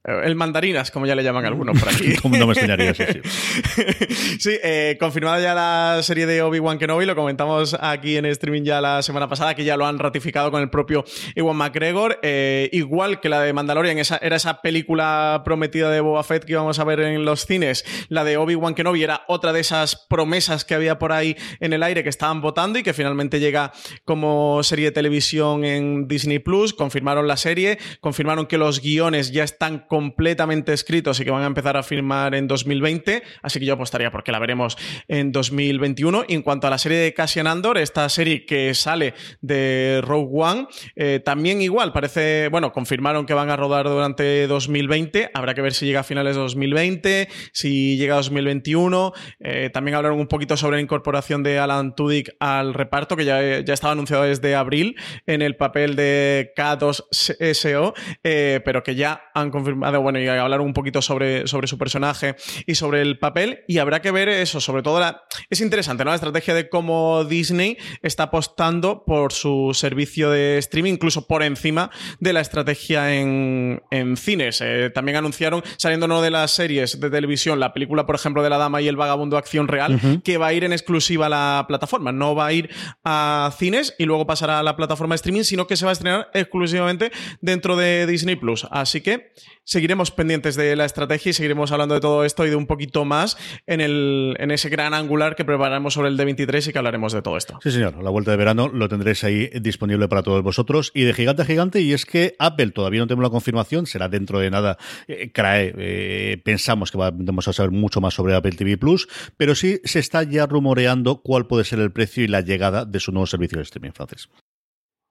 El 0.04 0.36
mandarinas, 0.36 0.90
como 0.90 1.06
ya 1.06 1.14
le 1.14 1.22
llaman 1.22 1.44
algunos 1.44 1.78
por 1.78 1.88
aquí. 1.88 2.14
no 2.24 2.46
me 2.46 2.52
extrañaría 2.52 2.94
sí. 2.94 3.04
sí, 4.38 4.58
eh, 4.62 4.96
confirmada 4.98 5.40
ya 5.40 5.54
la 5.54 6.02
serie 6.02 6.24
de 6.24 6.40
Obi-Wan 6.40 6.78
Kenobi, 6.78 7.04
lo 7.04 7.14
comentamos 7.14 7.76
aquí 7.78 8.16
en 8.16 8.24
streaming 8.26 8.62
ya 8.62 8.77
la 8.80 9.02
semana 9.02 9.28
pasada, 9.28 9.54
que 9.54 9.64
ya 9.64 9.76
lo 9.76 9.86
han 9.86 9.98
ratificado 9.98 10.50
con 10.50 10.62
el 10.62 10.70
propio 10.70 11.04
Iwan 11.34 11.56
McGregor. 11.56 12.18
Eh, 12.22 12.68
igual 12.72 13.20
que 13.20 13.28
la 13.28 13.40
de 13.42 13.52
Mandalorian, 13.52 13.98
esa, 13.98 14.18
era 14.18 14.36
esa 14.36 14.60
película 14.60 15.42
prometida 15.44 15.90
de 15.90 16.00
Boba 16.00 16.22
Fett 16.22 16.44
que 16.44 16.52
íbamos 16.52 16.78
a 16.78 16.84
ver 16.84 17.00
en 17.00 17.24
los 17.24 17.46
cines. 17.46 17.84
La 18.08 18.24
de 18.24 18.36
Obi-Wan 18.36 18.74
Kenobi 18.74 19.02
era 19.02 19.22
otra 19.28 19.52
de 19.52 19.60
esas 19.60 19.96
promesas 19.96 20.64
que 20.64 20.74
había 20.74 20.98
por 20.98 21.12
ahí 21.12 21.36
en 21.60 21.72
el 21.72 21.82
aire 21.82 22.02
que 22.02 22.08
estaban 22.08 22.40
votando 22.40 22.78
y 22.78 22.82
que 22.82 22.92
finalmente 22.92 23.40
llega 23.40 23.72
como 24.04 24.62
serie 24.62 24.86
de 24.86 24.92
televisión 24.92 25.64
en 25.64 26.08
Disney 26.08 26.38
Plus. 26.38 26.74
Confirmaron 26.74 27.26
la 27.26 27.36
serie, 27.36 27.78
confirmaron 28.00 28.46
que 28.46 28.58
los 28.58 28.80
guiones 28.80 29.32
ya 29.32 29.44
están 29.44 29.80
completamente 29.80 30.72
escritos 30.72 31.20
y 31.20 31.24
que 31.24 31.30
van 31.30 31.42
a 31.42 31.46
empezar 31.46 31.76
a 31.76 31.82
firmar 31.82 32.34
en 32.34 32.46
2020, 32.48 33.22
así 33.42 33.58
que 33.58 33.66
yo 33.66 33.74
apostaría 33.74 34.10
porque 34.10 34.32
la 34.32 34.38
veremos 34.38 34.76
en 35.08 35.32
2021. 35.32 36.24
Y 36.28 36.34
en 36.34 36.42
cuanto 36.42 36.66
a 36.66 36.70
la 36.70 36.78
serie 36.78 36.98
de 36.98 37.14
Cassian 37.14 37.46
Andor, 37.46 37.78
esta 37.78 38.08
serie 38.08 38.46
que 38.46 38.67
sale 38.74 39.14
de 39.40 40.00
Rogue 40.02 40.30
One, 40.32 40.66
eh, 40.96 41.20
también 41.24 41.60
igual, 41.62 41.92
parece, 41.92 42.48
bueno, 42.48 42.72
confirmaron 42.72 43.26
que 43.26 43.34
van 43.34 43.50
a 43.50 43.56
rodar 43.56 43.88
durante 43.88 44.46
2020, 44.46 45.30
habrá 45.34 45.54
que 45.54 45.62
ver 45.62 45.74
si 45.74 45.86
llega 45.86 46.00
a 46.00 46.04
finales 46.04 46.36
de 46.36 46.42
2020, 46.42 47.28
si 47.52 47.96
llega 47.96 48.14
a 48.14 48.18
2021, 48.18 49.12
eh, 49.40 49.70
también 49.72 49.96
hablaron 49.96 50.18
un 50.20 50.28
poquito 50.28 50.56
sobre 50.56 50.76
la 50.76 50.82
incorporación 50.82 51.42
de 51.42 51.58
Alan 51.58 51.94
Tudyk 51.94 52.36
al 52.40 52.74
reparto, 52.74 53.16
que 53.16 53.24
ya, 53.24 53.60
ya 53.60 53.74
estaba 53.74 53.92
anunciado 53.92 54.24
desde 54.24 54.54
abril 54.54 54.96
en 55.26 55.42
el 55.42 55.56
papel 55.56 55.96
de 55.96 56.52
K2SO, 56.56 57.94
eh, 58.22 58.60
pero 58.64 58.82
que 58.82 58.94
ya 58.94 59.22
han 59.34 59.50
confirmado, 59.50 60.00
bueno, 60.02 60.20
y 60.20 60.28
hablaron 60.28 60.66
un 60.66 60.74
poquito 60.74 61.02
sobre, 61.02 61.46
sobre 61.46 61.66
su 61.66 61.78
personaje 61.78 62.36
y 62.66 62.74
sobre 62.74 63.02
el 63.02 63.18
papel, 63.18 63.64
y 63.66 63.78
habrá 63.78 64.00
que 64.00 64.10
ver 64.10 64.28
eso, 64.28 64.60
sobre 64.60 64.82
todo 64.82 65.00
la... 65.00 65.22
Es 65.50 65.60
interesante, 65.60 66.04
¿no? 66.04 66.10
La 66.10 66.16
estrategia 66.16 66.54
de 66.54 66.68
cómo 66.68 67.24
Disney 67.24 67.78
está 68.02 68.24
apostando 68.24 68.57
por 69.04 69.32
su 69.32 69.70
servicio 69.72 70.30
de 70.30 70.58
streaming, 70.58 70.94
incluso 70.94 71.26
por 71.26 71.44
encima 71.44 71.90
de 72.18 72.32
la 72.32 72.40
estrategia 72.40 73.14
en, 73.14 73.80
cines. 74.16 74.60
Eh, 74.60 74.90
también 74.92 75.16
anunciaron, 75.16 75.62
saliendo 75.76 76.08
no 76.08 76.20
de 76.22 76.30
las 76.30 76.50
series 76.50 76.98
de 76.98 77.08
televisión, 77.08 77.60
la 77.60 77.72
película, 77.72 78.04
por 78.04 78.16
ejemplo, 78.16 78.42
de 78.42 78.50
La 78.50 78.58
Dama 78.58 78.82
y 78.82 78.88
el 78.88 78.96
Vagabundo 78.96 79.36
Acción 79.36 79.68
Real, 79.68 80.20
que 80.24 80.38
va 80.38 80.48
a 80.48 80.52
ir 80.52 80.64
en 80.64 80.72
exclusiva 80.72 81.26
a 81.26 81.28
la 81.28 81.64
plataforma. 81.68 82.10
No 82.10 82.34
va 82.34 82.46
a 82.46 82.52
ir 82.52 82.70
a 83.04 83.52
cines 83.56 83.94
y 83.96 84.06
luego 84.06 84.26
pasará 84.26 84.58
a 84.58 84.62
la 84.64 84.76
plataforma 84.76 85.12
de 85.12 85.16
streaming, 85.16 85.44
sino 85.44 85.68
que 85.68 85.76
se 85.76 85.84
va 85.84 85.92
a 85.92 85.92
estrenar 85.92 86.28
exclusivamente 86.34 87.12
dentro 87.40 87.76
de 87.76 88.06
Disney 88.06 88.34
Plus. 88.34 88.66
Así 88.72 89.02
que 89.02 89.32
seguiremos 89.68 90.10
pendientes 90.10 90.56
de 90.56 90.74
la 90.76 90.86
estrategia 90.86 91.30
y 91.30 91.32
seguiremos 91.34 91.70
hablando 91.72 91.94
de 91.94 92.00
todo 92.00 92.24
esto 92.24 92.46
y 92.46 92.50
de 92.50 92.56
un 92.56 92.66
poquito 92.66 93.04
más 93.04 93.36
en, 93.66 93.82
el, 93.82 94.34
en 94.38 94.50
ese 94.50 94.70
gran 94.70 94.94
angular 94.94 95.36
que 95.36 95.44
preparamos 95.44 95.92
sobre 95.92 96.08
el 96.08 96.16
D23 96.16 96.68
y 96.68 96.72
que 96.72 96.78
hablaremos 96.78 97.12
de 97.12 97.20
todo 97.20 97.36
esto. 97.36 97.58
Sí, 97.62 97.70
señor. 97.70 98.02
La 98.02 98.08
vuelta 98.08 98.30
de 98.30 98.38
verano 98.38 98.68
lo 98.68 98.88
tendréis 98.88 99.22
ahí 99.24 99.50
disponible 99.60 100.08
para 100.08 100.22
todos 100.22 100.42
vosotros. 100.42 100.90
Y 100.94 101.02
de 101.02 101.12
gigante 101.12 101.42
a 101.42 101.44
gigante, 101.44 101.82
y 101.82 101.92
es 101.92 102.06
que 102.06 102.34
Apple 102.38 102.70
todavía 102.70 103.00
no 103.00 103.06
tenemos 103.06 103.24
la 103.24 103.30
confirmación, 103.30 103.86
será 103.86 104.08
dentro 104.08 104.38
de 104.38 104.50
nada. 104.50 104.78
Eh, 105.06 105.30
eh 105.36 106.40
pensamos 106.42 106.90
que 106.90 106.96
vamos 106.96 107.46
a 107.48 107.52
saber 107.52 107.70
mucho 107.70 108.00
más 108.00 108.14
sobre 108.14 108.34
Apple 108.34 108.52
TV 108.52 108.78
Plus, 108.78 109.06
pero 109.36 109.54
sí 109.54 109.80
se 109.84 109.98
está 109.98 110.22
ya 110.22 110.46
rumoreando 110.46 111.20
cuál 111.20 111.46
puede 111.46 111.64
ser 111.64 111.80
el 111.80 111.92
precio 111.92 112.24
y 112.24 112.28
la 112.28 112.40
llegada 112.40 112.86
de 112.86 113.00
su 113.00 113.12
nuevo 113.12 113.26
servicio 113.26 113.58
de 113.58 113.64
streaming 113.64 113.92
francés. 113.92 114.30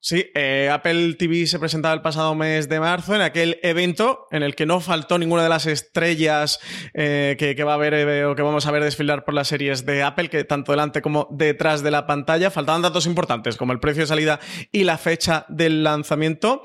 Sí, 0.10 0.32
eh, 0.36 0.70
Apple 0.72 1.16
TV 1.16 1.48
se 1.48 1.60
presentaba 1.60 1.94
el 1.94 2.02
pasado 2.02 2.34
mes 2.34 2.70
de 2.70 2.80
marzo 2.80 3.14
en 3.14 3.20
aquel 3.20 3.60
evento 3.62 4.26
en 4.32 4.42
el 4.42 4.56
que 4.56 4.66
no 4.66 4.80
faltó 4.80 5.18
ninguna 5.18 5.44
de 5.44 5.50
las 5.50 5.66
estrellas 5.66 6.62
eh, 6.94 7.36
que, 7.38 7.62
va 7.66 7.74
a 7.74 7.78
ver 7.78 7.94
eh, 7.94 8.24
o 8.24 8.34
que 8.34 8.42
vamos 8.42 8.66
a 8.66 8.72
ver 8.72 8.86
desfilar 8.86 9.26
por 9.26 9.34
las 9.34 9.50
series 9.50 9.86
de 9.86 10.04
Apple, 10.04 10.30
que 10.30 10.46
tanto 10.46 10.72
delante 10.72 11.02
como 11.02 11.28
detrás 11.30 11.84
de 11.84 11.92
la 11.92 12.08
pantalla. 12.08 12.50
Faltaban 12.52 12.84
datos 12.84 13.06
importantes 13.06 13.58
como 13.58 13.74
el 13.74 13.82
precio 13.82 14.04
de 14.04 14.08
salida 14.08 14.40
y 14.72 14.86
la 14.86 14.98
fecha 14.98 15.46
del 15.50 15.84
lanzamiento 15.84 16.64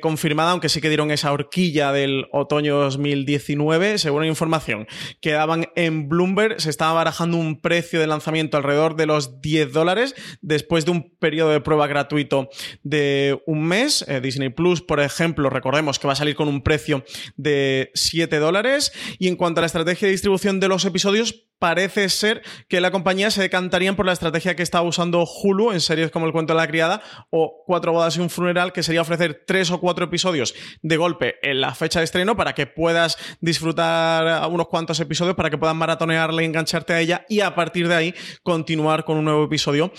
confirmada, 0.00 0.50
aunque 0.50 0.68
sí 0.68 0.80
que 0.80 0.88
dieron 0.88 1.12
esa 1.12 1.30
horquilla 1.30 1.92
del 1.92 2.26
otoño 2.32 2.78
2019. 2.78 3.98
Según 3.98 4.24
información 4.24 4.88
que 5.20 5.30
daban 5.30 5.68
en 5.76 6.08
Bloomberg, 6.08 6.60
se 6.60 6.70
estaba 6.70 6.94
barajando 6.94 7.36
un 7.36 7.60
precio 7.60 8.00
de 8.00 8.08
lanzamiento 8.08 8.56
alrededor 8.56 8.96
de 8.96 9.06
los 9.06 9.40
10 9.40 9.72
dólares 9.72 10.16
después 10.40 10.84
de 10.84 10.90
un 10.90 11.16
periodo 11.20 11.50
de 11.50 11.60
prueba 11.60 11.86
gratuito 11.86 12.48
de 12.82 13.42
un 13.46 13.64
mes. 13.64 14.04
Eh, 14.08 14.20
Disney 14.20 14.50
Plus, 14.50 14.82
por 14.82 15.00
ejemplo, 15.00 15.50
recordemos 15.50 15.98
que 15.98 16.06
va 16.06 16.12
a 16.12 16.16
salir 16.16 16.34
con 16.34 16.48
un 16.48 16.62
precio 16.62 17.04
de 17.36 17.90
7 17.94 18.38
dólares. 18.38 18.92
Y 19.18 19.28
en 19.28 19.36
cuanto 19.36 19.60
a 19.60 19.62
la 19.62 19.66
estrategia 19.66 20.06
de 20.06 20.12
distribución 20.12 20.60
de 20.60 20.68
los 20.68 20.84
episodios, 20.84 21.46
parece 21.62 22.08
ser 22.08 22.42
que 22.68 22.80
la 22.80 22.90
compañía 22.90 23.30
se 23.30 23.40
decantarían 23.40 23.94
por 23.94 24.04
la 24.04 24.12
estrategia 24.12 24.56
que 24.56 24.64
está 24.64 24.82
usando 24.82 25.24
Hulu 25.24 25.70
en 25.70 25.80
series 25.80 26.10
como 26.10 26.26
El 26.26 26.32
cuento 26.32 26.54
de 26.54 26.58
la 26.58 26.66
criada 26.66 27.00
o 27.30 27.62
Cuatro 27.64 27.92
bodas 27.92 28.16
y 28.16 28.20
un 28.20 28.30
funeral, 28.30 28.72
que 28.72 28.82
sería 28.82 29.00
ofrecer 29.00 29.44
tres 29.46 29.70
o 29.70 29.78
cuatro 29.78 30.06
episodios 30.06 30.56
de 30.82 30.96
golpe 30.96 31.36
en 31.40 31.60
la 31.60 31.72
fecha 31.76 32.00
de 32.00 32.04
estreno 32.04 32.36
para 32.36 32.54
que 32.54 32.66
puedas 32.66 33.16
disfrutar 33.40 34.50
unos 34.50 34.66
cuantos 34.66 34.98
episodios, 34.98 35.36
para 35.36 35.50
que 35.50 35.58
puedas 35.58 35.76
maratonearla 35.76 36.42
y 36.42 36.46
engancharte 36.46 36.94
a 36.94 37.00
ella 37.00 37.26
y 37.28 37.40
a 37.40 37.54
partir 37.54 37.86
de 37.86 37.94
ahí 37.94 38.14
continuar 38.42 39.04
con 39.04 39.18
un 39.18 39.24
nuevo 39.26 39.44
episodio 39.44 39.92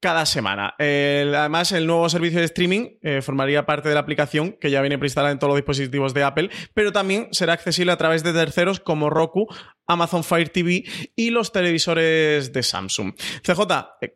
cada 0.00 0.26
semana. 0.26 0.74
además, 0.78 1.72
el 1.72 1.86
nuevo 1.86 2.08
servicio 2.08 2.40
de 2.40 2.46
streaming 2.46 2.96
eh, 3.02 3.22
formaría 3.22 3.66
parte 3.66 3.88
de 3.88 3.94
la 3.94 4.00
aplicación 4.00 4.52
que 4.52 4.70
ya 4.70 4.80
viene 4.80 4.98
preinstalada 4.98 5.32
en 5.32 5.38
todos 5.38 5.50
los 5.50 5.58
dispositivos 5.58 6.14
de 6.14 6.24
Apple, 6.24 6.50
pero 6.74 6.92
también 6.92 7.28
será 7.32 7.52
accesible 7.52 7.92
a 7.92 7.96
través 7.96 8.22
de 8.22 8.32
terceros 8.32 8.80
como 8.80 9.10
Roku, 9.10 9.46
Amazon 9.90 10.24
Fire 10.24 10.48
TV 10.48 10.84
y 11.16 11.30
los 11.30 11.52
televisores 11.52 12.52
de 12.52 12.62
Samsung. 12.62 13.14
CJ, 13.42 13.60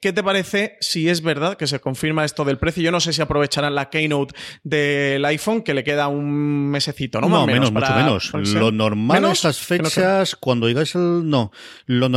¿qué 0.00 0.12
te 0.12 0.22
parece 0.22 0.76
si 0.80 1.08
es 1.08 1.22
verdad 1.22 1.56
que 1.56 1.66
se 1.66 1.80
confirma 1.80 2.24
esto 2.24 2.44
del 2.44 2.58
precio? 2.58 2.82
Yo 2.82 2.90
no 2.90 3.00
sé 3.00 3.12
si 3.12 3.20
aprovecharán 3.20 3.74
la 3.74 3.90
keynote 3.90 4.34
del 4.62 5.24
iPhone, 5.24 5.62
que 5.62 5.74
le 5.74 5.84
queda 5.84 6.08
un 6.08 6.70
mesecito, 6.70 7.20
¿no? 7.20 7.28
No, 7.28 7.46
menos, 7.46 7.72
mucho 7.72 7.94
menos. 7.94 8.32
Lo 8.32 8.70
normal 8.70 9.24
esas 9.34 9.58
fechas, 9.58 10.36
cuando 10.36 10.66
digáis 10.66 10.94
el... 10.94 11.28
No, 11.28 11.50
lo 11.86 12.08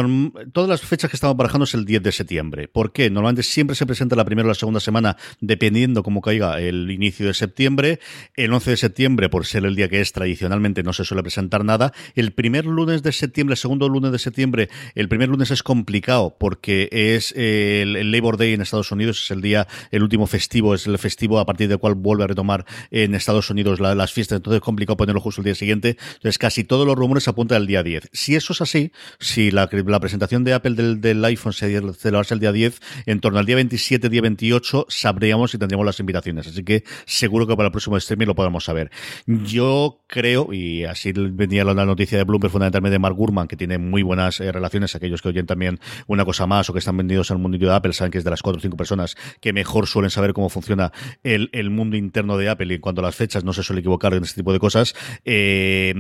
todas 0.51 0.69
las 0.69 0.81
fechas 0.81 1.09
que 1.09 1.17
estamos 1.17 1.35
barajando 1.35 1.63
es 1.65 1.73
el 1.73 1.85
10 1.85 2.03
de 2.03 2.11
septiembre. 2.11 2.67
¿Por 2.67 2.91
qué? 2.91 3.09
Normalmente 3.09 3.43
siempre 3.43 3.75
se 3.75 3.85
presenta 3.85 4.15
la 4.15 4.25
primera 4.25 4.45
o 4.45 4.49
la 4.49 4.55
segunda 4.55 4.79
semana, 4.79 5.17
dependiendo 5.41 6.03
cómo 6.03 6.21
caiga 6.21 6.59
el 6.59 6.91
inicio 6.91 7.27
de 7.27 7.33
septiembre. 7.33 7.99
El 8.35 8.53
11 8.53 8.71
de 8.71 8.77
septiembre, 8.77 9.29
por 9.29 9.45
ser 9.45 9.65
el 9.65 9.75
día 9.75 9.89
que 9.89 10.01
es 10.01 10.11
tradicionalmente, 10.11 10.83
no 10.83 10.93
se 10.93 11.03
suele 11.03 11.23
presentar 11.23 11.65
nada. 11.65 11.93
El 12.15 12.33
primer 12.33 12.65
lunes 12.65 13.03
de 13.03 13.11
septiembre 13.11 13.46
el 13.51 13.57
segundo 13.57 13.89
lunes 13.89 14.11
de 14.11 14.19
septiembre. 14.19 14.69
El 14.95 15.09
primer 15.09 15.29
lunes 15.29 15.51
es 15.51 15.63
complicado 15.63 16.35
porque 16.39 16.89
es 16.91 17.33
el, 17.35 18.11
Labor 18.11 18.37
Day 18.37 18.53
en 18.53 18.61
Estados 18.61 18.91
Unidos, 18.91 19.23
es 19.23 19.31
el 19.31 19.41
día, 19.41 19.67
el 19.91 20.03
último 20.03 20.27
festivo, 20.27 20.75
es 20.75 20.87
el 20.87 20.97
festivo 20.97 21.39
a 21.39 21.45
partir 21.45 21.67
del 21.67 21.79
cual 21.79 21.95
vuelve 21.95 22.23
a 22.23 22.27
retomar 22.27 22.65
en 22.91 23.15
Estados 23.15 23.49
Unidos 23.49 23.79
las 23.79 24.11
fiestas, 24.13 24.37
entonces 24.37 24.57
es 24.57 24.63
complicado 24.63 24.97
ponerlo 24.97 25.21
justo 25.21 25.41
el 25.41 25.45
día 25.45 25.55
siguiente. 25.55 25.97
Entonces 26.15 26.37
casi 26.37 26.63
todos 26.63 26.85
los 26.85 26.95
rumores 26.95 27.27
apuntan 27.27 27.57
al 27.57 27.67
día 27.67 27.83
10. 27.83 28.09
Si 28.13 28.35
eso 28.35 28.53
es 28.53 28.61
así, 28.61 28.91
si 29.19 29.51
la, 29.51 29.67
presentación 29.67 30.43
de 30.43 30.53
Apple 30.53 30.95
del, 30.95 31.25
iPhone 31.25 31.53
se 31.53 31.81
celebrase 31.93 32.33
el 32.33 32.39
día 32.39 32.51
10, 32.51 32.79
en 33.05 33.19
torno 33.19 33.39
al 33.39 33.45
día 33.45 33.55
27, 33.55 34.09
día 34.09 34.21
28, 34.21 34.85
sabríamos 34.89 35.51
si 35.51 35.57
tendríamos 35.57 35.85
las 35.85 35.99
invitaciones. 35.99 36.47
Así 36.47 36.63
que 36.63 36.83
seguro 37.05 37.47
que 37.47 37.55
para 37.55 37.67
el 37.67 37.71
próximo 37.71 37.97
streaming 37.97 38.27
lo 38.27 38.35
podamos 38.35 38.63
saber. 38.63 38.91
Yo 39.25 40.01
creo, 40.07 40.53
y 40.53 40.83
así 40.85 41.11
venía 41.13 41.63
la 41.63 41.85
noticia 41.85 42.17
de 42.17 42.23
Bloomberg 42.23 42.51
fundamentalmente 42.51 42.93
de 42.93 42.99
Mark 42.99 43.15
Gurman, 43.15 43.36
que 43.45 43.57
tiene 43.57 43.77
muy 43.77 44.03
buenas 44.03 44.39
eh, 44.39 44.51
relaciones, 44.51 44.95
aquellos 44.95 45.21
que 45.21 45.29
oyen 45.29 45.45
también 45.45 45.79
una 46.07 46.23
cosa 46.25 46.47
más 46.47 46.69
o 46.69 46.73
que 46.73 46.79
están 46.79 46.97
vendidos 46.97 47.29
al 47.29 47.37
mundo 47.37 47.57
de 47.57 47.73
Apple, 47.73 47.93
saben 47.93 48.11
que 48.11 48.17
es 48.17 48.23
de 48.23 48.29
las 48.29 48.41
cuatro 48.41 48.59
o 48.59 48.61
cinco 48.61 48.77
personas 48.77 49.15
que 49.41 49.53
mejor 49.53 49.87
suelen 49.87 50.09
saber 50.09 50.33
cómo 50.33 50.49
funciona 50.49 50.91
el, 51.23 51.49
el 51.53 51.69
mundo 51.69 51.97
interno 51.97 52.37
de 52.37 52.49
Apple 52.49 52.67
y 52.69 52.75
en 52.75 52.81
cuanto 52.81 53.01
a 53.01 53.05
las 53.05 53.15
fechas 53.15 53.43
no 53.43 53.53
se 53.53 53.63
suele 53.63 53.79
equivocar 53.79 54.13
en 54.13 54.23
este 54.23 54.41
tipo 54.41 54.53
de 54.53 54.59
cosas. 54.59 54.95
Eh, 55.25 55.93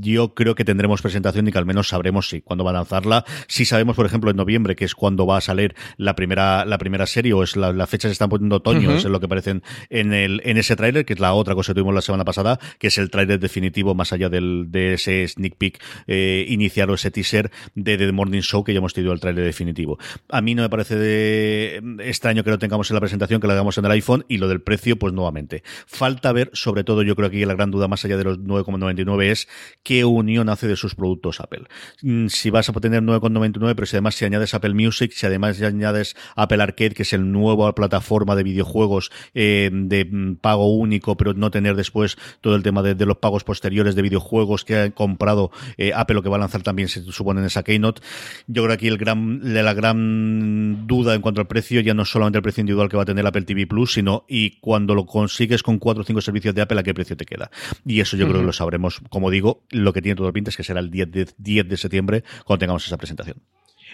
yo 0.00 0.34
creo 0.34 0.54
que 0.54 0.64
tendremos 0.64 1.02
presentación 1.02 1.48
y 1.48 1.52
que 1.52 1.58
al 1.58 1.66
menos 1.66 1.88
sabremos 1.88 2.28
si 2.28 2.40
cuándo 2.40 2.64
va 2.64 2.70
a 2.70 2.74
lanzarla. 2.74 3.24
Si 3.46 3.64
sabemos, 3.64 3.96
por 3.96 4.06
ejemplo, 4.06 4.30
en 4.30 4.36
noviembre, 4.36 4.76
que 4.76 4.84
es 4.84 4.94
cuando 4.94 5.26
va 5.26 5.38
a 5.38 5.40
salir 5.40 5.74
la 5.96 6.14
primera, 6.14 6.64
la 6.64 6.78
primera 6.78 7.06
serie, 7.06 7.32
o 7.32 7.42
es 7.42 7.56
la, 7.56 7.72
la 7.72 7.86
fecha 7.86 8.08
se 8.08 8.12
están 8.12 8.28
poniendo 8.28 8.56
otoño, 8.56 8.92
es 8.92 9.04
lo 9.04 9.20
que 9.20 9.26
aparecen 9.26 9.62
en, 9.88 10.12
el, 10.12 10.40
en 10.44 10.56
ese 10.56 10.76
tráiler, 10.76 11.04
que 11.04 11.14
es 11.14 11.20
la 11.20 11.32
otra 11.34 11.54
cosa 11.54 11.72
que 11.72 11.74
tuvimos 11.74 11.94
la 11.94 12.02
semana 12.02 12.24
pasada, 12.24 12.58
que 12.78 12.88
es 12.88 12.98
el 12.98 13.10
tráiler 13.10 13.38
definitivo 13.38 13.94
más 13.94 14.12
allá 14.12 14.28
del, 14.28 14.66
de 14.68 14.94
ese 14.94 15.26
sneak 15.26 15.56
peek 15.56 15.82
eh, 16.06 16.46
iniciar 16.60 16.90
o 16.90 16.94
ese 16.94 17.10
teaser 17.10 17.50
de 17.74 17.96
The 17.96 18.12
Morning 18.12 18.40
Show 18.40 18.64
que 18.64 18.72
ya 18.72 18.78
hemos 18.78 18.94
tenido 18.94 19.12
el 19.12 19.20
trailer 19.20 19.44
definitivo. 19.44 19.98
A 20.28 20.40
mí 20.40 20.54
no 20.54 20.62
me 20.62 20.68
parece 20.68 20.96
de 20.96 21.82
extraño 22.00 22.44
que 22.44 22.50
lo 22.50 22.58
tengamos 22.58 22.90
en 22.90 22.94
la 22.94 23.00
presentación, 23.00 23.40
que 23.40 23.46
lo 23.46 23.52
hagamos 23.52 23.78
en 23.78 23.84
el 23.84 23.90
iPhone 23.92 24.24
y 24.28 24.38
lo 24.38 24.48
del 24.48 24.60
precio, 24.60 24.98
pues 24.98 25.12
nuevamente. 25.12 25.62
Falta 25.86 26.32
ver, 26.32 26.50
sobre 26.52 26.84
todo 26.84 27.02
yo 27.02 27.16
creo 27.16 27.30
que 27.30 27.44
la 27.46 27.54
gran 27.54 27.70
duda 27.70 27.88
más 27.88 28.04
allá 28.04 28.16
de 28.16 28.24
los 28.24 28.38
9,99 28.38 29.24
es 29.24 29.48
qué 29.82 30.04
unión 30.04 30.48
hace 30.48 30.68
de 30.68 30.76
sus 30.76 30.94
productos 30.94 31.40
Apple. 31.40 31.64
Mm, 32.02 32.26
si 32.28 32.50
vas 32.50 32.68
a 32.68 32.72
tener 32.74 33.02
9,99, 33.02 33.74
pero 33.74 33.86
si 33.86 33.96
además 33.96 34.14
si 34.14 34.24
añades 34.24 34.54
Apple 34.54 34.74
Music, 34.74 35.12
si 35.12 35.26
además 35.26 35.60
añades 35.62 36.16
Apple 36.36 36.62
Arcade, 36.62 36.90
que 36.90 37.02
es 37.02 37.12
el 37.12 37.30
nuevo 37.32 37.70
plataforma 37.74 38.36
de 38.36 38.42
videojuegos 38.42 39.10
eh, 39.34 39.70
de 39.72 40.04
mm, 40.04 40.36
pago 40.36 40.74
único, 40.74 41.16
pero 41.16 41.34
no 41.34 41.50
tener 41.50 41.76
después 41.76 42.16
todo 42.40 42.56
el 42.56 42.62
tema 42.62 42.82
de, 42.82 43.06
los 43.06 43.16
pagos 43.16 43.44
posteriores 43.44 43.94
de 43.94 44.02
videojuegos 44.02 44.64
que 44.64 44.76
ha 44.76 44.90
comprado 44.90 45.50
eh, 45.78 45.92
Apple, 45.94 46.16
lo 46.16 46.22
que 46.22 46.28
va 46.28 46.38
lanzar 46.40 46.62
también 46.62 46.88
se 46.88 47.02
supone 47.04 47.40
en 47.40 47.46
esa 47.46 47.62
keynote. 47.62 48.02
Yo 48.46 48.62
creo 48.62 48.68
que 48.68 48.74
aquí 48.74 48.88
el 48.88 48.98
gran, 48.98 49.40
la 49.42 49.74
gran 49.74 50.86
duda 50.86 51.14
en 51.14 51.20
cuanto 51.20 51.40
al 51.40 51.46
precio 51.46 51.80
ya 51.80 51.94
no 51.94 52.02
es 52.02 52.08
solamente 52.08 52.38
el 52.38 52.42
precio 52.42 52.60
individual 52.60 52.88
que 52.88 52.96
va 52.96 53.04
a 53.04 53.06
tener 53.06 53.26
Apple 53.26 53.42
TV 53.42 53.66
Plus, 53.66 53.94
sino 53.94 54.24
y 54.28 54.58
cuando 54.60 54.94
lo 54.94 55.06
consigues 55.06 55.62
con 55.62 55.78
cuatro 55.78 56.02
o 56.02 56.06
cinco 56.06 56.20
servicios 56.20 56.54
de 56.54 56.62
Apple, 56.62 56.80
a 56.80 56.82
qué 56.82 56.94
precio 56.94 57.16
te 57.16 57.24
queda. 57.24 57.50
Y 57.84 58.00
eso 58.00 58.16
yo 58.16 58.26
creo 58.26 58.40
que 58.40 58.46
lo 58.46 58.52
sabremos, 58.52 59.00
como 59.08 59.30
digo, 59.30 59.64
lo 59.70 59.92
que 59.92 60.02
tiene 60.02 60.16
todo 60.16 60.26
el 60.26 60.32
pinta 60.32 60.50
es 60.50 60.56
que 60.56 60.64
será 60.64 60.80
el 60.80 60.90
10 60.90 61.10
de, 61.10 61.28
10 61.38 61.68
de 61.68 61.76
septiembre 61.76 62.24
cuando 62.44 62.60
tengamos 62.60 62.86
esa 62.86 62.96
presentación. 62.96 63.36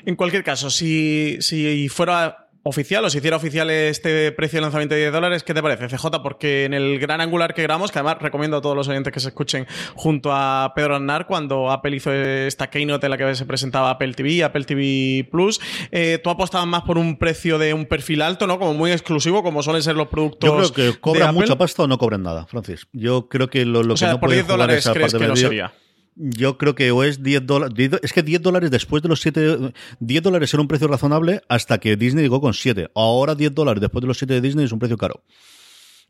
En 0.04 0.14
cualquier 0.16 0.44
caso, 0.44 0.70
si, 0.70 1.38
si 1.40 1.88
fuera 1.88 2.45
oficial 2.68 3.04
o 3.04 3.10
se 3.10 3.18
hiciera 3.18 3.36
oficial 3.36 3.70
este 3.70 4.32
precio 4.32 4.56
de 4.56 4.62
lanzamiento 4.62 4.96
de 4.96 5.02
10 5.02 5.12
dólares, 5.12 5.44
¿qué 5.44 5.54
te 5.54 5.62
parece, 5.62 5.86
CJ? 5.86 6.20
Porque 6.22 6.64
en 6.64 6.74
el 6.74 6.98
gran 6.98 7.20
angular 7.20 7.54
que 7.54 7.62
grabamos, 7.62 7.92
que 7.92 8.00
además 8.00 8.16
recomiendo 8.20 8.56
a 8.56 8.60
todos 8.60 8.74
los 8.74 8.88
oyentes 8.88 9.12
que 9.12 9.20
se 9.20 9.28
escuchen 9.28 9.66
junto 9.94 10.32
a 10.32 10.72
Pedro 10.74 10.96
Aznar, 10.96 11.28
cuando 11.28 11.70
Apple 11.70 11.94
hizo 11.94 12.12
esta 12.12 12.68
keynote 12.68 13.06
en 13.06 13.10
la 13.10 13.16
que 13.16 13.34
se 13.36 13.46
presentaba 13.46 13.90
Apple 13.90 14.14
TV, 14.14 14.42
Apple 14.42 14.64
TV 14.64 15.28
Plus, 15.30 15.60
eh, 15.92 16.18
tú 16.22 16.30
apostabas 16.30 16.66
más 16.66 16.82
por 16.82 16.98
un 16.98 17.18
precio 17.18 17.58
de 17.58 17.72
un 17.72 17.86
perfil 17.86 18.20
alto, 18.20 18.48
¿no? 18.48 18.58
Como 18.58 18.74
muy 18.74 18.90
exclusivo, 18.90 19.44
como 19.44 19.62
suelen 19.62 19.82
ser 19.82 19.94
los 19.94 20.08
productos. 20.08 20.50
Yo 20.50 20.72
creo 20.72 20.92
que 20.92 21.00
cobran 21.00 21.34
mucha 21.34 21.56
pasta 21.56 21.84
o 21.84 21.86
no 21.86 21.98
cobran 21.98 22.24
nada, 22.24 22.46
Francis. 22.46 22.88
Yo 22.92 23.28
creo 23.28 23.48
que 23.48 23.64
lo, 23.64 23.82
que 23.94 24.06
no 24.06 24.18
por 24.18 24.32
10 24.32 24.46
dólares 24.46 24.88
crees 24.92 25.14
que 25.14 25.26
no 25.28 25.36
sería. 25.36 25.72
Yo 26.16 26.56
creo 26.56 26.74
que 26.74 26.90
o 26.90 27.04
es 27.04 27.22
10 27.22 27.46
dólares. 27.46 27.90
Es 28.02 28.12
que 28.14 28.22
10 28.22 28.40
dólares 28.40 28.70
después 28.70 29.02
de 29.02 29.08
los 29.10 29.20
7. 29.20 29.72
10 30.00 30.22
dólares 30.22 30.52
era 30.52 30.62
un 30.62 30.68
precio 30.68 30.88
razonable 30.88 31.42
hasta 31.48 31.78
que 31.78 31.96
Disney 31.96 32.24
llegó 32.24 32.40
con 32.40 32.54
7. 32.54 32.90
Ahora 32.94 33.34
10 33.34 33.54
dólares 33.54 33.82
después 33.82 34.00
de 34.00 34.08
los 34.08 34.18
7 34.18 34.34
de 34.34 34.40
Disney 34.40 34.64
es 34.64 34.72
un 34.72 34.78
precio 34.78 34.96
caro. 34.96 35.22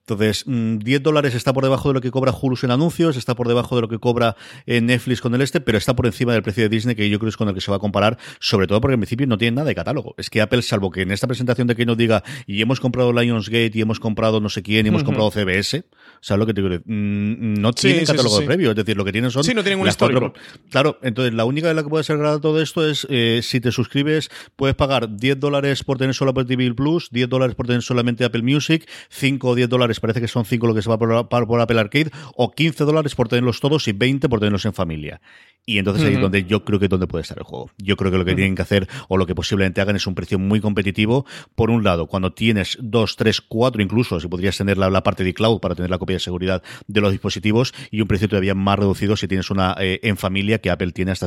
Entonces, 0.08 0.44
10 0.46 1.00
mm, 1.00 1.02
dólares 1.02 1.34
está 1.34 1.52
por 1.52 1.64
debajo 1.64 1.88
de 1.88 1.94
lo 1.94 2.00
que 2.00 2.12
cobra 2.12 2.32
Hulu 2.32 2.56
en 2.62 2.70
anuncios, 2.70 3.16
está 3.16 3.34
por 3.34 3.48
debajo 3.48 3.74
de 3.74 3.82
lo 3.82 3.88
que 3.88 3.98
cobra 3.98 4.36
eh, 4.64 4.80
Netflix 4.80 5.20
con 5.20 5.34
el 5.34 5.42
este, 5.42 5.60
pero 5.60 5.78
está 5.78 5.96
por 5.96 6.06
encima 6.06 6.32
del 6.32 6.42
precio 6.42 6.62
de 6.62 6.68
Disney, 6.68 6.94
que 6.94 7.10
yo 7.10 7.18
creo 7.18 7.28
es 7.28 7.36
con 7.36 7.48
el 7.48 7.54
que 7.54 7.60
se 7.60 7.72
va 7.72 7.78
a 7.78 7.80
comparar, 7.80 8.16
sobre 8.38 8.68
todo 8.68 8.80
porque 8.80 8.94
en 8.94 9.00
principio 9.00 9.26
no 9.26 9.36
tiene 9.36 9.56
nada 9.56 9.66
de 9.66 9.74
catálogo. 9.74 10.14
Es 10.16 10.30
que 10.30 10.40
Apple, 10.40 10.62
salvo 10.62 10.92
que 10.92 11.02
en 11.02 11.10
esta 11.10 11.26
presentación 11.26 11.66
de 11.66 11.74
que 11.74 11.84
nos 11.84 11.96
diga, 11.96 12.22
y 12.46 12.62
hemos 12.62 12.78
comprado 12.78 13.12
Lionsgate, 13.12 13.72
y 13.74 13.80
hemos 13.80 13.98
comprado 13.98 14.40
no 14.40 14.48
sé 14.48 14.62
quién, 14.62 14.86
y 14.86 14.90
hemos 14.90 15.02
comprado 15.02 15.32
CBS, 15.32 15.84
¿sabes 16.20 16.38
lo 16.38 16.46
que 16.46 16.54
te 16.54 16.62
digo? 16.62 16.76
Mm, 16.84 17.54
no 17.54 17.72
tiene 17.72 18.04
catálogo 18.04 18.38
de 18.38 18.46
previo, 18.46 18.70
es 18.70 18.76
decir, 18.76 18.96
lo 18.96 19.04
que 19.04 19.10
tienen 19.10 19.32
son. 19.32 19.42
Sí, 19.42 19.54
no 19.54 19.64
tienen 19.64 19.80
un 19.80 19.88
histórico. 19.88 20.32
Claro, 20.70 21.00
entonces 21.02 21.34
la 21.34 21.44
única 21.44 21.66
de 21.66 21.74
la 21.74 21.82
que 21.82 21.88
puede 21.88 22.04
ser 22.04 22.18
grada 22.18 22.40
todo 22.40 22.60
esto 22.62 22.88
es 22.88 23.08
eh, 23.10 23.40
si 23.42 23.60
te 23.60 23.72
suscribes, 23.72 24.30
puedes 24.54 24.76
pagar 24.76 25.16
10 25.16 25.40
dólares 25.40 25.82
por 25.82 25.98
tener 25.98 26.14
solo 26.14 26.30
Apple 26.30 26.44
TV 26.44 26.72
Plus, 26.74 27.08
10 27.10 27.28
dólares 27.28 27.56
por 27.56 27.66
tener 27.66 27.82
solamente 27.82 28.24
Apple 28.24 28.42
Music, 28.42 28.88
5 29.10 29.48
o 29.48 29.54
10 29.56 29.68
dólares, 29.68 29.95
parece 30.00 30.20
que 30.20 30.28
son 30.28 30.44
5 30.44 30.74
que 30.74 30.82
se 30.82 30.88
va 30.88 30.98
por, 30.98 31.28
por, 31.28 31.60
Apple 31.60 31.80
Arcade, 31.80 32.10
o 32.34 32.52
15 32.52 32.84
dólares 32.84 33.14
por 33.14 33.28
tenerlos 33.28 33.60
todos 33.60 33.86
y 33.88 33.92
20 33.92 34.28
por 34.28 34.40
tenerlos 34.40 34.64
en 34.64 34.72
familia. 34.72 35.20
Y 35.64 35.78
entonces 35.78 36.04
ahí 36.04 36.14
es 36.14 36.20
donde 36.20 36.44
yo 36.44 36.64
creo 36.64 36.78
que 36.78 36.86
es 36.86 36.90
donde 36.90 37.08
puede 37.08 37.22
estar 37.22 37.38
el 37.38 37.44
juego. 37.44 37.70
Yo 37.78 37.96
creo 37.96 38.12
que 38.12 38.18
lo 38.18 38.24
que 38.24 38.34
tienen 38.34 38.54
que 38.54 38.62
hacer, 38.62 38.88
o 39.08 39.16
lo 39.16 39.26
que 39.26 39.34
posiblemente 39.34 39.80
hagan, 39.80 39.96
es 39.96 40.06
un 40.06 40.14
precio 40.14 40.38
muy 40.38 40.60
competitivo. 40.60 41.26
Por 41.56 41.70
un 41.70 41.82
lado, 41.82 42.06
cuando 42.06 42.32
tienes 42.32 42.78
2, 42.80 43.16
3, 43.16 43.40
4 43.40 43.82
incluso, 43.82 44.20
si 44.20 44.28
podrías 44.28 44.56
tener 44.56 44.78
la, 44.78 45.02
parte 45.02 45.24
de 45.24 45.34
cloud 45.34 45.60
para 45.60 45.74
tener 45.74 45.90
la 45.90 45.98
copia 45.98 46.16
de 46.16 46.20
seguridad 46.20 46.62
de 46.86 47.00
los 47.00 47.10
dispositivos, 47.10 47.74
y 47.90 48.00
un 48.00 48.08
precio 48.08 48.28
todavía 48.28 48.54
más 48.54 48.78
reducido 48.78 49.16
si 49.16 49.26
tienes 49.26 49.50
una 49.50 49.74
eh, 49.80 49.98
en 50.02 50.16
familia 50.16 50.58
que 50.58 50.70
Apple 50.70 50.92
tiene 50.92 51.10
hasta 51.12 51.26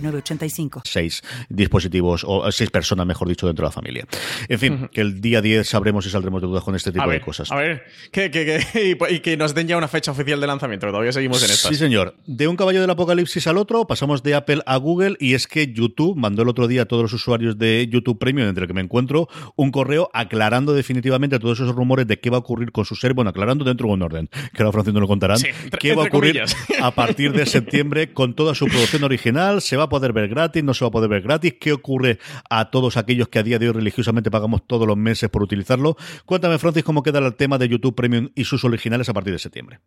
9069 0.00 0.82
Seis 0.84 1.22
dispositivos, 1.48 2.24
o 2.26 2.50
seis 2.52 2.70
personas, 2.70 3.06
mejor 3.06 3.28
dicho, 3.28 3.46
dentro 3.46 3.64
de 3.64 3.68
la 3.68 3.72
familia. 3.72 4.06
En 4.48 4.58
fin, 4.58 4.88
que 4.92 5.00
el 5.00 5.20
día 5.20 5.40
10 5.40 5.68
sabremos 5.68 6.06
y 6.06 6.10
saldremos 6.10 6.40
de 6.40 6.48
dudas 6.48 6.64
con 6.64 6.74
este 6.74 6.92
tipo 6.92 7.08
de 7.08 7.20
cosas. 7.20 7.50
A 7.50 7.56
ver, 7.56 7.84
y, 8.12 9.20
que 9.20 9.36
nos 9.36 9.54
den 9.54 9.68
ya 9.68 9.76
una 9.76 9.88
fecha 9.88 10.12
oficial 10.12 10.40
de 10.40 10.46
lanzamiento, 10.46 10.86
que 10.86 10.92
todavía 10.92 11.12
seguimos 11.12 11.42
en 11.42 11.50
esto. 11.50 11.68
Sí, 11.68 11.74
señor. 11.76 12.14
De 12.26 12.48
un 12.48 12.56
caballo 12.56 12.80
del 12.80 12.90
apocalipsis 12.90 13.46
al 13.46 13.58
otro, 13.58 13.86
pasamos 13.86 14.22
de 14.22 14.34
Apple 14.34 14.62
a 14.66 14.76
Google, 14.76 15.16
y 15.18 15.34
es 15.34 15.46
que 15.46 15.72
YouTube 15.72 16.16
mandó 16.16 16.42
el 16.42 16.48
otro 16.48 16.68
día 16.68 16.82
a 16.82 16.84
todos 16.86 17.02
los 17.02 17.12
usuarios 17.12 17.58
de 17.58 17.88
YouTube 17.90 18.18
Premium, 18.18 18.48
entre 18.48 18.62
los 18.62 18.68
que 18.68 18.74
me 18.74 18.80
encuentro, 18.80 19.28
un 19.56 19.70
correo 19.70 20.10
aclarando 20.12 20.74
definitivamente 20.74 21.38
todos 21.38 21.60
esos 21.60 21.74
rumores 21.74 22.06
de 22.06 22.18
qué 22.20 22.30
va 22.30 22.36
a 22.36 22.40
ocurrir 22.40 22.72
con 22.72 22.84
su 22.84 22.94
ser, 22.96 23.14
bueno, 23.14 23.30
aclarando 23.30 23.64
dentro 23.64 23.86
de 23.88 23.94
un 23.94 24.02
orden, 24.02 24.28
que 24.28 24.62
ahora 24.62 24.72
Francisco 24.72 25.00
lo 25.00 25.08
contarán, 25.08 25.38
qué 25.78 25.94
va 25.94 26.04
a 26.04 26.06
ocurrir 26.06 26.42
a 26.80 26.90
partir 26.92 27.32
de 27.32 27.46
septiembre 27.54 28.12
con 28.12 28.34
toda 28.34 28.54
su 28.54 28.66
producción 28.66 29.04
original, 29.04 29.60
se 29.60 29.76
va 29.76 29.83
a 29.84 29.88
poder 29.88 30.12
ver 30.12 30.28
gratis, 30.28 30.62
no 30.62 30.74
se 30.74 30.84
va 30.84 30.88
a 30.88 30.92
poder 30.92 31.10
ver 31.10 31.22
gratis, 31.22 31.54
qué 31.60 31.72
ocurre 31.72 32.18
a 32.50 32.70
todos 32.70 32.96
aquellos 32.96 33.28
que 33.28 33.38
a 33.38 33.42
día 33.42 33.58
de 33.58 33.68
hoy 33.68 33.74
religiosamente 33.74 34.30
pagamos 34.30 34.66
todos 34.66 34.86
los 34.86 34.96
meses 34.96 35.30
por 35.30 35.42
utilizarlo. 35.42 35.96
Cuéntame, 36.26 36.58
Francis, 36.58 36.84
cómo 36.84 37.02
queda 37.02 37.18
el 37.18 37.34
tema 37.34 37.58
de 37.58 37.68
YouTube 37.68 37.94
Premium 37.94 38.30
y 38.34 38.44
sus 38.44 38.64
originales 38.64 39.08
a 39.08 39.14
partir 39.14 39.32
de 39.32 39.38
septiembre. 39.38 39.80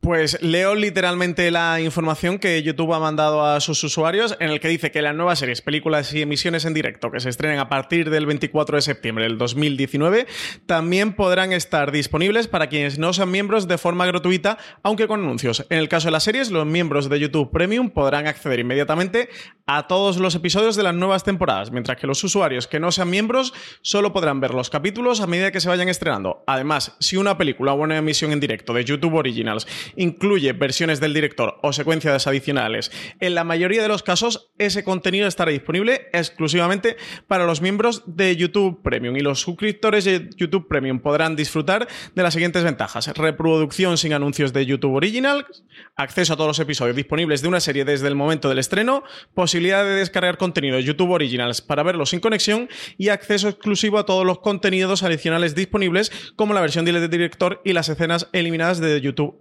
Pues 0.00 0.40
leo 0.42 0.76
literalmente 0.76 1.50
la 1.50 1.80
información 1.80 2.38
que 2.38 2.62
YouTube 2.62 2.94
ha 2.94 3.00
mandado 3.00 3.44
a 3.44 3.60
sus 3.60 3.82
usuarios 3.82 4.36
en 4.38 4.50
el 4.50 4.60
que 4.60 4.68
dice 4.68 4.92
que 4.92 5.02
las 5.02 5.14
nuevas 5.14 5.40
series, 5.40 5.60
películas 5.60 6.14
y 6.14 6.22
emisiones 6.22 6.64
en 6.64 6.72
directo 6.72 7.10
que 7.10 7.18
se 7.18 7.28
estrenen 7.28 7.58
a 7.58 7.68
partir 7.68 8.08
del 8.08 8.24
24 8.24 8.76
de 8.76 8.82
septiembre 8.82 9.24
del 9.24 9.38
2019 9.38 10.28
también 10.66 11.14
podrán 11.14 11.52
estar 11.52 11.90
disponibles 11.90 12.46
para 12.46 12.68
quienes 12.68 12.98
no 12.98 13.12
sean 13.12 13.32
miembros 13.32 13.66
de 13.66 13.76
forma 13.76 14.06
gratuita, 14.06 14.56
aunque 14.84 15.08
con 15.08 15.20
anuncios. 15.20 15.66
En 15.68 15.78
el 15.78 15.88
caso 15.88 16.06
de 16.06 16.12
las 16.12 16.22
series, 16.22 16.52
los 16.52 16.64
miembros 16.64 17.08
de 17.08 17.18
YouTube 17.18 17.50
Premium 17.50 17.90
podrán 17.90 18.28
acceder 18.28 18.60
inmediatamente 18.60 19.28
a 19.66 19.86
todos 19.88 20.16
los 20.16 20.34
episodios 20.34 20.76
de 20.76 20.84
las 20.84 20.94
nuevas 20.94 21.24
temporadas, 21.24 21.72
mientras 21.72 21.98
que 21.98 22.06
los 22.06 22.22
usuarios 22.24 22.66
que 22.66 22.80
no 22.80 22.92
sean 22.92 23.10
miembros 23.10 23.52
solo 23.82 24.12
podrán 24.12 24.40
ver 24.40 24.54
los 24.54 24.70
capítulos 24.70 25.20
a 25.20 25.26
medida 25.26 25.50
que 25.50 25.60
se 25.60 25.68
vayan 25.68 25.88
estrenando. 25.88 26.42
Además, 26.46 26.96
si 27.00 27.16
una 27.16 27.36
película 27.36 27.72
o 27.72 27.82
una 27.82 27.98
emisión 27.98 28.32
en 28.32 28.40
directo 28.40 28.72
de 28.72 28.84
YouTube 28.84 29.14
Originals 29.14 29.66
incluye 29.96 30.52
versiones 30.52 31.00
del 31.00 31.14
director 31.14 31.58
o 31.62 31.72
secuencias 31.72 32.26
adicionales. 32.26 32.90
En 33.20 33.34
la 33.34 33.44
mayoría 33.44 33.82
de 33.82 33.88
los 33.88 34.02
casos, 34.02 34.50
ese 34.58 34.84
contenido 34.84 35.26
estará 35.26 35.50
disponible 35.50 36.08
exclusivamente 36.12 36.96
para 37.26 37.46
los 37.46 37.60
miembros 37.60 38.02
de 38.06 38.36
YouTube 38.36 38.82
Premium 38.82 39.16
y 39.16 39.20
los 39.20 39.40
suscriptores 39.40 40.04
de 40.04 40.30
YouTube 40.36 40.68
Premium 40.68 41.00
podrán 41.00 41.36
disfrutar 41.36 41.88
de 42.14 42.22
las 42.22 42.34
siguientes 42.34 42.64
ventajas. 42.64 43.08
Reproducción 43.16 43.98
sin 43.98 44.12
anuncios 44.12 44.52
de 44.52 44.66
YouTube 44.66 44.94
Original, 44.94 45.46
acceso 45.96 46.34
a 46.34 46.36
todos 46.36 46.48
los 46.48 46.58
episodios 46.58 46.96
disponibles 46.96 47.42
de 47.42 47.48
una 47.48 47.60
serie 47.60 47.84
desde 47.84 48.08
el 48.08 48.14
momento 48.14 48.48
del 48.48 48.58
estreno, 48.58 49.04
posibilidad 49.34 49.84
de 49.84 49.94
descargar 49.94 50.38
contenido 50.38 50.76
de 50.76 50.84
YouTube 50.84 51.10
Originals 51.10 51.60
para 51.60 51.82
verlo 51.82 52.06
sin 52.06 52.20
conexión 52.20 52.68
y 52.96 53.08
acceso 53.08 53.48
exclusivo 53.48 53.98
a 53.98 54.06
todos 54.06 54.24
los 54.24 54.40
contenidos 54.40 55.02
adicionales 55.02 55.54
disponibles 55.54 56.12
como 56.36 56.54
la 56.54 56.60
versión 56.60 56.84
del 56.84 57.08
director 57.08 57.60
y 57.64 57.72
las 57.72 57.88
escenas 57.88 58.28
eliminadas 58.32 58.80
de 58.80 59.00
YouTube 59.00 59.36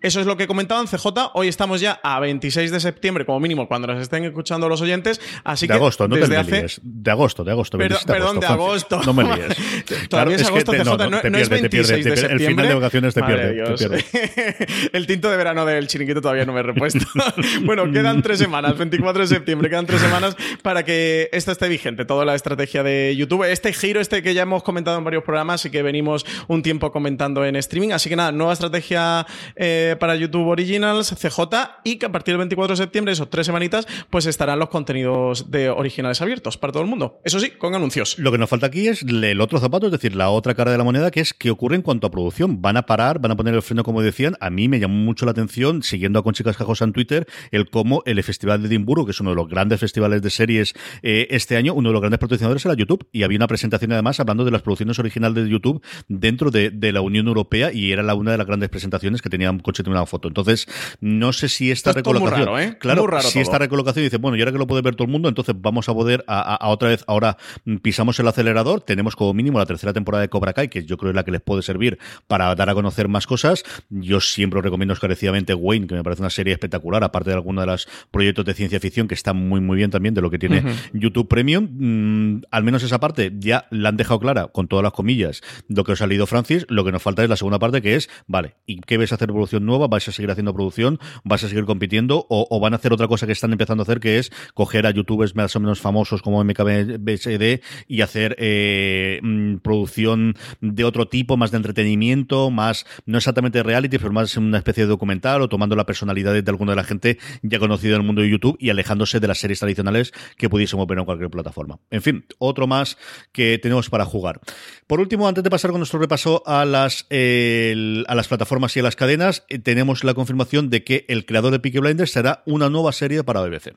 Eso 0.00 0.20
es 0.20 0.26
lo 0.26 0.36
que 0.36 0.46
comentaban 0.46 0.86
CJ. 0.86 1.06
Hoy 1.34 1.48
estamos 1.48 1.80
ya 1.80 2.00
a 2.02 2.20
26 2.20 2.70
de 2.70 2.80
septiembre, 2.80 3.24
como 3.24 3.40
mínimo, 3.40 3.68
cuando 3.68 3.88
nos 3.88 4.00
estén 4.00 4.24
escuchando 4.24 4.68
los 4.68 4.80
oyentes. 4.80 5.20
Así 5.44 5.66
de 5.66 5.74
agosto, 5.74 6.08
no 6.08 6.16
desde 6.16 6.34
te 6.34 6.36
hace... 6.36 6.56
líes. 6.58 6.80
De 6.82 7.10
agosto, 7.10 7.44
de 7.44 7.52
agosto. 7.52 7.78
perdón, 7.78 8.40
de 8.40 8.46
agosto. 8.46 9.00
No 9.04 9.12
me 9.12 9.24
líes. 9.24 9.56
Todavía 10.08 10.36
es 10.36 10.46
agosto, 10.46 10.72
CJ. 10.72 10.84
No, 10.84 11.08
no, 11.08 11.38
es 11.38 11.48
26 11.48 12.04
de 12.04 12.16
septiembre. 12.16 12.44
El 12.44 12.50
final 12.50 12.68
de 12.68 12.74
vacaciones 12.74 13.14
te 13.14 13.22
pierde. 13.22 13.64
el 14.92 15.06
tinto 15.06 15.30
de 15.30 15.36
verano 15.36 15.64
del 15.64 15.86
chiringuito 15.86 16.20
todavía 16.20 16.44
no 16.44 16.52
me 16.52 16.60
he 16.60 16.62
repuesto. 16.62 17.04
bueno, 17.62 17.90
quedan 17.90 18.22
tres 18.22 18.38
semanas, 18.38 18.76
24 18.76 19.22
de 19.22 19.28
septiembre, 19.28 19.70
quedan 19.70 19.86
tres 19.86 20.00
semanas 20.00 20.36
para 20.62 20.84
que 20.84 21.28
esto 21.32 21.52
esté 21.52 21.68
vigente, 21.68 22.04
toda 22.04 22.24
la 22.24 22.34
estrategia 22.34 22.82
de 22.82 23.14
YouTube. 23.16 23.44
Este 23.44 23.72
giro, 23.72 24.00
este 24.00 24.22
que 24.22 24.34
ya 24.34 24.42
hemos 24.42 24.62
comentado 24.62 24.98
en 24.98 25.04
varios 25.04 25.24
programas 25.24 25.64
y 25.64 25.70
que 25.70 25.82
venimos 25.82 26.24
un 26.48 26.62
tiempo 26.62 26.92
comentando 26.92 27.44
en 27.44 27.56
streaming. 27.56 27.90
Así 27.90 28.08
que 28.08 28.16
nada, 28.16 28.32
nueva 28.32 28.52
estrategia 28.52 29.26
eh, 29.56 29.96
para 29.98 30.16
YouTube 30.16 30.46
Originals, 30.46 31.14
CJ, 31.14 31.40
y 31.84 31.96
que 31.96 32.06
a 32.06 32.12
partir 32.12 32.32
del 32.32 32.38
24 32.38 32.74
de 32.74 32.82
septiembre, 32.82 33.12
esos 33.12 33.30
tres 33.30 33.46
semanitas, 33.46 33.86
pues 34.10 34.26
estarán 34.26 34.58
los 34.58 34.68
contenidos 34.68 35.50
de 35.50 35.70
originales 35.70 36.20
abiertos 36.20 36.58
para 36.58 36.72
todo 36.72 36.82
el 36.82 36.88
mundo. 36.88 37.20
Eso 37.24 37.40
sí, 37.40 37.50
con 37.50 37.74
anuncios. 37.74 38.18
Lo 38.18 38.32
que 38.32 38.38
nos 38.38 38.48
falta 38.48 38.66
aquí 38.66 38.88
es 38.88 39.02
el 39.02 39.40
otro 39.40 39.58
zapato, 39.58 39.86
es 39.86 39.92
decir, 39.92 40.14
la 40.16 40.30
otra 40.30 40.54
cara 40.54 40.70
de 40.72 40.78
la 40.78 40.84
moneda, 40.84 41.10
que 41.10 41.20
es 41.20 41.34
qué 41.34 41.50
ocurre 41.50 41.76
en 41.76 41.82
cuanto 41.82 42.06
a 42.06 42.10
producción. 42.10 42.60
Van 42.60 42.76
a 42.76 42.82
parar, 42.86 43.18
van 43.18 43.32
a 43.32 43.36
poner 43.36 43.54
el 43.54 43.62
freno, 43.62 43.84
como 43.84 44.02
decían. 44.02 44.36
A 44.40 44.50
mí 44.50 44.68
me 44.68 44.80
llamó 44.80 44.94
mucho 44.94 45.24
la 45.24 45.32
atención, 45.32 45.82
siguiendo 45.82 46.18
a 46.18 46.22
Conchi 46.22 46.44
Cascajosa 46.44 46.84
en 46.84 46.92
Twitter, 46.92 47.26
el 47.50 47.70
cómo 47.70 48.02
el 48.06 48.22
Festival 48.22 48.62
de 48.62 48.68
Edimburgo, 48.68 49.04
que 49.04 49.12
es 49.12 49.20
uno 49.20 49.30
de 49.30 49.36
los 49.36 49.48
grandes 49.48 49.80
festivales 49.80 50.22
de 50.22 50.30
series 50.30 50.74
eh, 51.02 51.26
este 51.30 51.56
año, 51.56 51.74
uno 51.74 51.90
de 51.90 51.92
los 51.92 52.00
grandes 52.00 52.18
patrocinadores 52.18 52.64
era 52.64 52.74
YouTube. 52.74 53.06
Y 53.12 53.22
había 53.22 53.36
una 53.36 53.46
presentación 53.46 53.92
además 53.92 54.20
hablando 54.20 54.44
de 54.44 54.50
las 54.50 54.62
producciones 54.62 54.98
originales 54.98 55.44
de 55.44 55.50
YouTube 55.50 55.82
dentro 56.08 56.50
de, 56.50 56.92
la 56.92 57.00
Unión 57.00 57.26
Europea 57.26 57.72
y 57.72 57.92
era 57.92 58.02
la, 58.02 58.14
una 58.14 58.32
de 58.32 58.38
las 58.38 58.46
grandes 58.46 58.68
presentaciones 58.68 59.20
que 59.20 59.28
tenía 59.34 59.50
un 59.50 59.58
coche 59.58 59.82
de 59.82 59.90
una 59.90 60.06
foto. 60.06 60.28
Entonces, 60.28 60.66
no 61.00 61.32
sé 61.32 61.48
si 61.48 61.70
esta 61.72 61.92
recolocación. 61.92 62.60
¿eh? 62.60 62.76
Claro, 62.78 63.06
si 63.20 63.40
esta 63.40 63.58
recolocación 63.58 64.04
dice, 64.04 64.18
bueno, 64.18 64.36
y 64.36 64.40
ahora 64.40 64.52
que 64.52 64.58
lo 64.58 64.66
puede 64.66 64.82
ver 64.82 64.94
todo 64.94 65.06
el 65.06 65.12
mundo, 65.12 65.28
entonces 65.28 65.56
vamos 65.58 65.88
a 65.88 65.94
poder 65.94 66.24
a, 66.28 66.68
otra 66.68 66.90
vez, 66.90 67.04
ahora 67.08 67.36
pisamos 67.82 68.18
el 68.20 68.28
acelerador, 68.28 68.80
tenemos 68.80 69.16
como 69.16 69.34
mínimo 69.34 69.58
la 69.58 69.66
tercera 69.66 69.92
temporada 69.92 70.22
de 70.22 70.28
Cobra 70.28 70.52
Kai, 70.52 70.68
que 70.68 70.84
yo 70.84 70.96
creo 70.96 71.10
es 71.10 71.16
la 71.16 71.24
que 71.24 71.32
les 71.32 71.40
puede 71.40 71.62
servir 71.62 71.98
para 72.28 72.54
dar 72.54 72.70
a 72.70 72.74
conocer 72.74 73.08
más 73.08 73.26
cosas. 73.26 73.64
Yo 73.90 74.20
siempre 74.20 74.60
os 74.60 74.64
recomiendo 74.64 74.94
encarecidamente 74.94 75.52
Wayne, 75.54 75.88
que 75.88 75.94
me 75.94 76.04
parece 76.04 76.22
una 76.22 76.30
serie 76.30 76.52
espectacular, 76.52 77.02
aparte 77.02 77.30
de 77.30 77.36
algunos 77.36 77.62
de 77.62 77.66
los 77.72 77.88
proyectos 78.12 78.44
de 78.44 78.54
ciencia 78.54 78.78
ficción 78.78 79.08
que 79.08 79.14
están 79.14 79.36
muy, 79.36 79.60
muy 79.60 79.76
bien 79.76 79.90
también 79.90 80.14
de 80.14 80.20
lo 80.20 80.30
que 80.30 80.38
tiene 80.38 80.62
YouTube 80.92 81.28
Premium. 81.28 81.68
Mm, 81.70 82.42
al 82.50 82.62
menos 82.62 82.82
esa 82.82 83.00
parte 83.00 83.32
ya 83.38 83.66
la 83.70 83.88
han 83.88 83.96
dejado 83.96 84.20
clara, 84.20 84.46
con 84.48 84.68
todas 84.68 84.82
las 84.82 84.92
comillas, 84.92 85.42
lo 85.68 85.82
que 85.82 85.92
os 85.92 86.02
ha 86.02 86.06
leído 86.06 86.26
Francis. 86.26 86.66
Lo 86.68 86.84
que 86.84 86.92
nos 86.92 87.02
falta 87.02 87.22
es 87.22 87.28
la 87.28 87.36
segunda 87.36 87.58
parte, 87.58 87.82
que 87.82 87.96
es, 87.96 88.08
vale, 88.26 88.54
¿y 88.66 88.80
qué 88.80 88.98
ves 88.98 89.12
a 89.12 89.16
producción 89.32 89.64
nueva? 89.64 89.88
¿Vais 89.88 90.06
a 90.08 90.12
seguir 90.12 90.30
haciendo 90.30 90.52
producción? 90.52 90.98
¿Vas 91.24 91.44
a 91.44 91.48
seguir 91.48 91.64
compitiendo? 91.64 92.26
O, 92.28 92.60
van 92.60 92.72
a 92.72 92.76
hacer 92.76 92.92
otra 92.92 93.08
cosa 93.08 93.26
que 93.26 93.32
están 93.32 93.52
empezando 93.52 93.82
a 93.82 93.84
hacer, 93.84 94.00
que 94.00 94.18
es 94.18 94.30
coger 94.54 94.86
a 94.86 94.90
youtubers 94.90 95.34
más 95.34 95.54
o 95.56 95.60
menos 95.60 95.80
famosos 95.80 96.22
como 96.22 96.42
MKBSD 96.44 97.60
y 97.88 98.00
hacer 98.00 98.36
eh, 98.38 99.20
mm, 99.22 99.56
producción 99.56 100.36
de 100.60 100.84
otro 100.84 101.08
tipo, 101.08 101.36
más 101.36 101.50
de 101.50 101.58
entretenimiento, 101.58 102.50
más, 102.50 102.86
no 103.06 103.18
exactamente 103.18 103.62
reality, 103.62 103.98
pero 103.98 104.12
más 104.12 104.36
una 104.36 104.58
especie 104.58 104.84
de 104.84 104.88
documental 104.88 105.42
o 105.42 105.48
tomando 105.48 105.76
la 105.76 105.86
personalidad 105.86 106.32
de 106.32 106.50
alguna 106.50 106.72
de 106.72 106.76
la 106.76 106.84
gente 106.84 107.18
ya 107.42 107.58
conocida 107.58 107.94
en 107.94 108.00
el 108.00 108.06
mundo 108.06 108.22
de 108.22 108.30
YouTube 108.30 108.56
y 108.58 108.70
alejándose 108.70 109.20
de 109.20 109.28
las 109.28 109.38
series 109.38 109.58
tradicionales 109.58 110.12
que 110.36 110.48
pudiésemos 110.48 110.86
ver 110.86 110.98
en 110.98 111.04
cualquier 111.04 111.30
plataforma. 111.30 111.78
En 111.90 112.02
fin, 112.02 112.24
otro 112.38 112.66
más 112.66 112.96
que 113.32 113.58
tenemos 113.58 113.90
para 113.90 114.04
jugar. 114.04 114.40
Por 114.86 115.00
último, 115.00 115.28
antes 115.28 115.42
de 115.44 115.50
pasar 115.50 115.70
con 115.70 115.80
nuestro 115.80 115.98
repaso 115.98 116.42
a 116.46 116.64
las, 116.64 117.06
a 117.10 118.14
las 118.14 118.28
plataformas 118.28 118.76
y 118.76 118.80
a 118.80 118.82
las 118.82 118.96
cadenas, 119.04 119.44
eh, 119.50 119.58
tenemos 119.58 120.02
la 120.02 120.14
confirmación 120.14 120.70
de 120.70 120.82
que 120.82 121.04
el 121.08 121.26
creador 121.26 121.52
de 121.52 121.58
Peaky 121.60 121.78
Blinders 121.78 122.10
será 122.10 122.42
una 122.46 122.70
nueva 122.70 122.90
serie 122.90 123.22
para 123.22 123.42
BBC. 123.42 123.74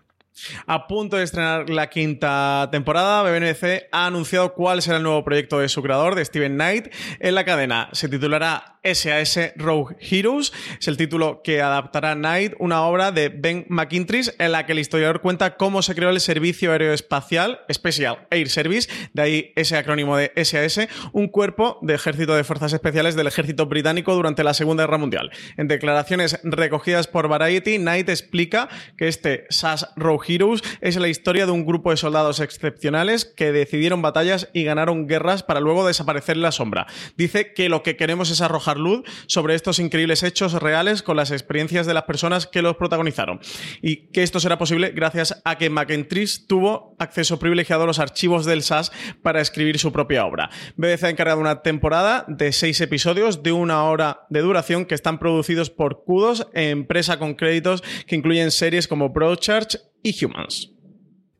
A 0.65 0.88
punto 0.88 1.17
de 1.17 1.23
estrenar 1.23 1.69
la 1.69 1.89
quinta 1.89 2.69
temporada, 2.71 3.23
BBC 3.23 3.88
ha 3.91 4.06
anunciado 4.06 4.54
cuál 4.54 4.82
será 4.82 4.97
el 4.97 5.04
nuevo 5.04 5.23
proyecto 5.23 5.60
de 5.60 5.69
su 5.69 5.82
creador, 5.82 6.15
de 6.15 6.26
Steven 6.26 6.56
Knight, 6.56 6.93
en 7.19 7.36
la 7.36 7.45
cadena. 7.45 7.89
Se 7.91 8.10
titulará 8.10 8.78
SAS 8.84 9.52
Rogue 9.56 9.95
Heroes. 10.00 10.54
Es 10.80 10.88
el 10.88 10.97
título 10.97 11.41
que 11.43 11.62
adaptará 11.62 12.15
Knight, 12.15 12.54
una 12.60 12.84
obra 12.84 13.12
de 13.12 13.30
Ben 13.30 13.65
McIntyre, 13.69 14.34
en 14.39 14.52
la 14.52 14.65
que 14.65 14.71
el 14.73 14.80
historiador 14.80 15.21
cuenta 15.21 15.58
cómo 15.58 15.82
se 15.82 15.95
creó 15.95 16.10
el 16.10 16.19
Servicio 16.19 16.71
Aéreo 16.71 16.93
Espacial, 16.93 17.60
Special 17.71 18.28
Air 18.32 18.50
Service, 18.50 18.89
de 19.13 19.21
ahí 19.21 19.54
ese 19.56 19.78
acrónimo 19.78 20.17
de 20.17 20.32
SAS, 20.43 20.88
un 21.12 21.28
cuerpo 21.28 21.80
de 21.82 21.95
ejército 21.95 22.36
de 22.36 22.43
fuerzas 22.43 22.73
especiales 22.73 23.15
del 23.15 23.28
ejército 23.28 23.65
británico 23.65 24.15
durante 24.15 24.43
la 24.43 24.54
Segunda 24.54 24.84
Guerra 24.84 24.97
Mundial. 24.97 25.32
En 25.58 25.67
declaraciones 25.67 26.39
recogidas 26.43 27.08
por 27.08 27.28
Variety, 27.28 27.78
Knight 27.78 28.10
explica 28.10 28.69
que 28.97 29.08
este 29.08 29.45
SAS 29.50 29.89
Rogue 29.95 30.26
Heroes 30.27 30.61
es 30.81 30.97
la 30.97 31.07
historia 31.07 31.45
de 31.45 31.51
un 31.51 31.65
grupo 31.65 31.91
de 31.91 31.97
soldados 31.97 32.39
excepcionales 32.39 33.25
que 33.25 33.51
decidieron 33.51 34.01
batallas 34.01 34.49
y 34.53 34.63
ganaron 34.63 35.07
guerras 35.07 35.43
para 35.43 35.59
luego 35.59 35.87
desaparecer 35.87 36.35
en 36.35 36.41
la 36.41 36.51
sombra. 36.51 36.87
Dice 37.15 37.53
que 37.53 37.69
lo 37.69 37.83
que 37.83 37.95
queremos 37.95 38.29
es 38.31 38.41
arrojar 38.41 38.77
luz 38.77 39.03
sobre 39.27 39.55
estos 39.55 39.79
increíbles 39.79 40.23
hechos 40.23 40.53
reales 40.53 41.03
con 41.03 41.17
las 41.17 41.31
experiencias 41.31 41.85
de 41.85 41.93
las 41.93 42.03
personas 42.03 42.47
que 42.47 42.61
los 42.61 42.75
protagonizaron. 42.75 43.39
Y 43.81 44.07
que 44.07 44.23
esto 44.23 44.39
será 44.39 44.57
posible 44.57 44.91
gracias 44.91 45.41
a 45.45 45.57
que 45.57 45.69
McIntyre 45.69 46.27
tuvo 46.47 46.95
acceso 46.99 47.39
privilegiado 47.39 47.83
a 47.83 47.87
los 47.87 47.99
archivos 47.99 48.45
del 48.45 48.63
SAS 48.63 48.91
para 49.21 49.41
escribir 49.41 49.79
su 49.79 49.91
propia 49.91 50.25
obra. 50.25 50.49
BBC 50.75 51.03
ha 51.03 51.09
encargado 51.09 51.39
una 51.39 51.61
temporada 51.61 52.25
de 52.27 52.51
seis 52.51 52.81
episodios 52.81 53.43
de 53.43 53.51
una 53.51 53.83
hora 53.83 54.25
de 54.29 54.41
duración 54.41 54.85
que 54.85 54.95
están 54.95 55.19
producidos 55.19 55.69
por 55.69 56.03
Kudos, 56.03 56.47
empresa 56.53 57.19
con 57.19 57.35
créditos 57.35 57.83
que 58.05 58.15
incluyen 58.15 58.51
series 58.51 58.87
como 58.87 59.09
Broadchurch 59.09 59.79
y 60.03 60.25
Humans. 60.25 60.71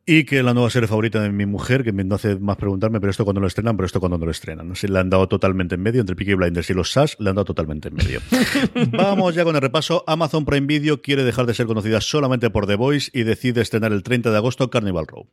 Y 0.10 0.24
que 0.24 0.42
la 0.42 0.54
nueva 0.54 0.70
serie 0.70 0.88
favorita 0.88 1.22
de 1.22 1.30
mi 1.30 1.46
mujer, 1.46 1.84
que 1.84 1.92
me 1.92 2.04
hace 2.16 2.38
más 2.38 2.56
preguntarme, 2.56 3.02
pero 3.02 3.12
esto 3.12 3.26
cuando 3.26 3.42
lo 3.42 3.48
estrenan, 3.48 3.76
pero 3.76 3.88
esto 3.88 4.00
cuando 4.00 4.18
no 4.18 4.24
lo 4.24 4.32
estrenan. 4.32 4.74
Si 4.74 4.88
le 4.88 5.00
han 5.00 5.10
dado 5.10 5.28
totalmente 5.28 5.76
en 5.76 5.82
medio, 5.82 6.00
entre 6.00 6.16
Peaky 6.16 6.36
Blinders 6.36 6.70
y 6.70 6.74
los 6.74 6.92
SAS, 6.94 7.18
le 7.20 7.30
han 7.30 7.36
dado 7.36 7.44
totalmente 7.44 7.90
en 7.90 7.96
medio. 7.96 8.22
Vamos 8.94 9.36
ya 9.36 9.44
con 9.44 9.56
el 9.56 9.62
repaso. 9.62 10.06
Amazon 10.08 10.46
Prime 10.46 10.66
Video 10.66 11.02
quiere 11.02 11.26
dejar 11.26 11.46
de 11.46 11.54
ser 11.54 11.66
conocida 11.66 12.00
solamente 12.00 12.50
por 12.50 12.68
The 12.68 12.76
Voice 12.76 13.12
y 13.14 13.24
decide 13.24 13.60
estrenar 13.60 13.92
el 13.92 14.02
30 14.02 14.32
de 14.32 14.38
agosto 14.38 14.70
Carnival 14.70 15.08
Row. 15.08 15.28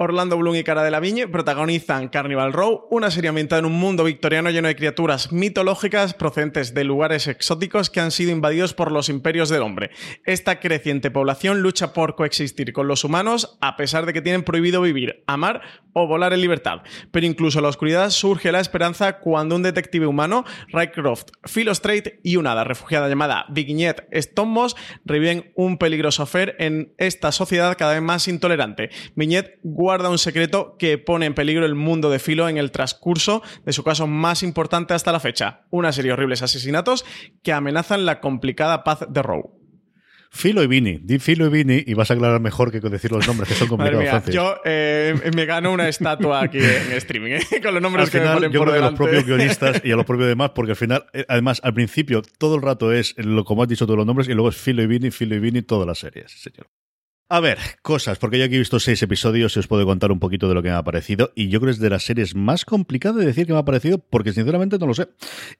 Orlando 0.00 0.36
Bloom 0.38 0.54
y 0.54 0.64
Cara 0.64 0.84
de 0.84 0.92
la 0.92 1.00
Viñe 1.00 1.26
protagonizan 1.26 2.08
Carnival 2.08 2.52
Row, 2.52 2.86
una 2.90 3.10
serie 3.10 3.30
ambientada 3.30 3.58
en 3.58 3.66
un 3.66 3.72
mundo 3.72 4.04
victoriano 4.04 4.50
lleno 4.50 4.68
de 4.68 4.76
criaturas 4.76 5.32
mitológicas 5.32 6.14
procedentes 6.14 6.72
de 6.72 6.84
lugares 6.84 7.26
exóticos 7.26 7.90
que 7.90 8.00
han 8.00 8.12
sido 8.12 8.30
invadidos 8.30 8.74
por 8.74 8.92
los 8.92 9.08
imperios 9.08 9.48
del 9.48 9.62
hombre. 9.62 9.90
Esta 10.24 10.60
creciente 10.60 11.10
población 11.10 11.62
lucha 11.62 11.92
por 11.92 12.14
coexistir 12.14 12.72
con 12.72 12.86
los 12.86 13.02
humanos 13.02 13.58
a 13.60 13.76
pesar 13.76 14.06
de 14.06 14.12
que 14.12 14.22
tienen 14.22 14.44
prohibido 14.44 14.82
vivir, 14.82 15.24
amar 15.26 15.62
o 15.92 16.06
volar 16.06 16.32
en 16.32 16.42
libertad. 16.42 16.82
Pero 17.10 17.26
incluso 17.26 17.58
en 17.58 17.64
la 17.64 17.70
oscuridad 17.70 18.10
surge 18.10 18.52
la 18.52 18.60
esperanza 18.60 19.18
cuando 19.18 19.56
un 19.56 19.62
detective 19.62 20.06
humano, 20.06 20.44
Rycroft, 20.68 21.30
Philo 21.52 21.74
Strait 21.74 22.20
y 22.22 22.36
una 22.36 22.52
hada 22.52 22.62
refugiada 22.62 23.08
llamada 23.08 23.46
Vignette 23.48 24.06
Stonemoss 24.12 24.76
reviven 25.04 25.52
un 25.56 25.76
peligroso 25.76 26.22
affair 26.22 26.54
en 26.58 26.94
esta 26.98 27.32
sociedad 27.32 27.76
cada 27.76 27.94
vez 27.94 28.02
más 28.02 28.28
intolerante. 28.28 28.90
Vignette 29.16 29.58
guarda 29.88 30.10
un 30.10 30.18
secreto 30.18 30.76
que 30.78 30.98
pone 30.98 31.24
en 31.24 31.32
peligro 31.32 31.64
el 31.64 31.74
mundo 31.74 32.10
de 32.10 32.18
Filo 32.18 32.46
en 32.46 32.58
el 32.58 32.70
transcurso 32.72 33.42
de 33.64 33.72
su 33.72 33.84
caso 33.84 34.06
más 34.06 34.42
importante 34.42 34.92
hasta 34.92 35.12
la 35.12 35.18
fecha, 35.18 35.62
una 35.70 35.92
serie 35.92 36.10
de 36.10 36.12
horribles 36.12 36.42
asesinatos 36.42 37.06
que 37.42 37.54
amenazan 37.54 38.04
la 38.04 38.20
complicada 38.20 38.84
paz 38.84 39.06
de 39.08 39.22
Rowe. 39.22 39.48
Filo 40.30 40.62
y 40.62 40.66
Vini, 40.66 40.98
di 41.02 41.18
Filo 41.18 41.46
y 41.46 41.48
Vini 41.48 41.84
y 41.86 41.94
vas 41.94 42.10
a 42.10 42.14
aclarar 42.14 42.38
mejor 42.38 42.70
que 42.70 42.80
decir 42.80 43.10
los 43.10 43.26
nombres 43.26 43.48
que 43.48 43.54
son 43.54 43.68
complicados. 43.74 44.26
yo 44.26 44.56
eh, 44.62 45.14
me 45.34 45.46
gano 45.46 45.72
una 45.72 45.88
estatua 45.88 46.42
aquí 46.42 46.58
en 46.58 46.92
streaming 46.98 47.30
¿eh? 47.30 47.62
con 47.62 47.72
los 47.72 47.82
nombres 47.82 48.10
que 48.10 48.20
me 48.20 48.26
ponen 48.26 48.52
yo 48.52 48.62
por 48.62 48.74
a 48.74 48.78
los 48.78 48.92
propios 48.92 49.24
guionistas 49.24 49.80
y 49.82 49.90
a 49.90 49.96
los 49.96 50.04
propios 50.04 50.28
demás 50.28 50.50
porque 50.54 50.72
al 50.72 50.76
final, 50.76 51.06
eh, 51.14 51.24
además, 51.28 51.62
al 51.64 51.72
principio 51.72 52.20
todo 52.36 52.56
el 52.56 52.60
rato 52.60 52.92
es 52.92 53.14
lo 53.16 53.42
como 53.46 53.62
has 53.62 53.70
dicho 53.70 53.86
todos 53.86 53.96
los 53.96 54.06
nombres 54.06 54.28
y 54.28 54.34
luego 54.34 54.50
es 54.50 54.56
Filo 54.58 54.82
y 54.82 54.86
Vini, 54.86 55.10
Filo 55.10 55.34
y 55.34 55.38
Vini, 55.38 55.62
todas 55.62 55.86
las 55.86 55.98
series, 55.98 56.30
señor. 56.30 56.66
A 57.30 57.40
ver, 57.40 57.58
cosas, 57.82 58.18
porque 58.18 58.38
yo 58.38 58.46
aquí 58.46 58.54
he 58.54 58.58
visto 58.58 58.80
seis 58.80 59.02
episodios 59.02 59.54
y 59.54 59.58
os 59.58 59.66
puedo 59.66 59.84
contar 59.84 60.10
un 60.10 60.18
poquito 60.18 60.48
de 60.48 60.54
lo 60.54 60.62
que 60.62 60.70
me 60.70 60.74
ha 60.74 60.82
parecido. 60.82 61.30
Y 61.34 61.48
yo 61.48 61.60
creo 61.60 61.68
que 61.68 61.74
es 61.74 61.78
de 61.78 61.90
las 61.90 62.02
series 62.02 62.34
más 62.34 62.64
complicadas 62.64 63.18
de 63.18 63.26
decir 63.26 63.46
que 63.46 63.52
me 63.52 63.58
ha 63.58 63.66
parecido, 63.66 63.98
porque 63.98 64.32
sinceramente 64.32 64.78
no 64.78 64.86
lo 64.86 64.94
sé. 64.94 65.08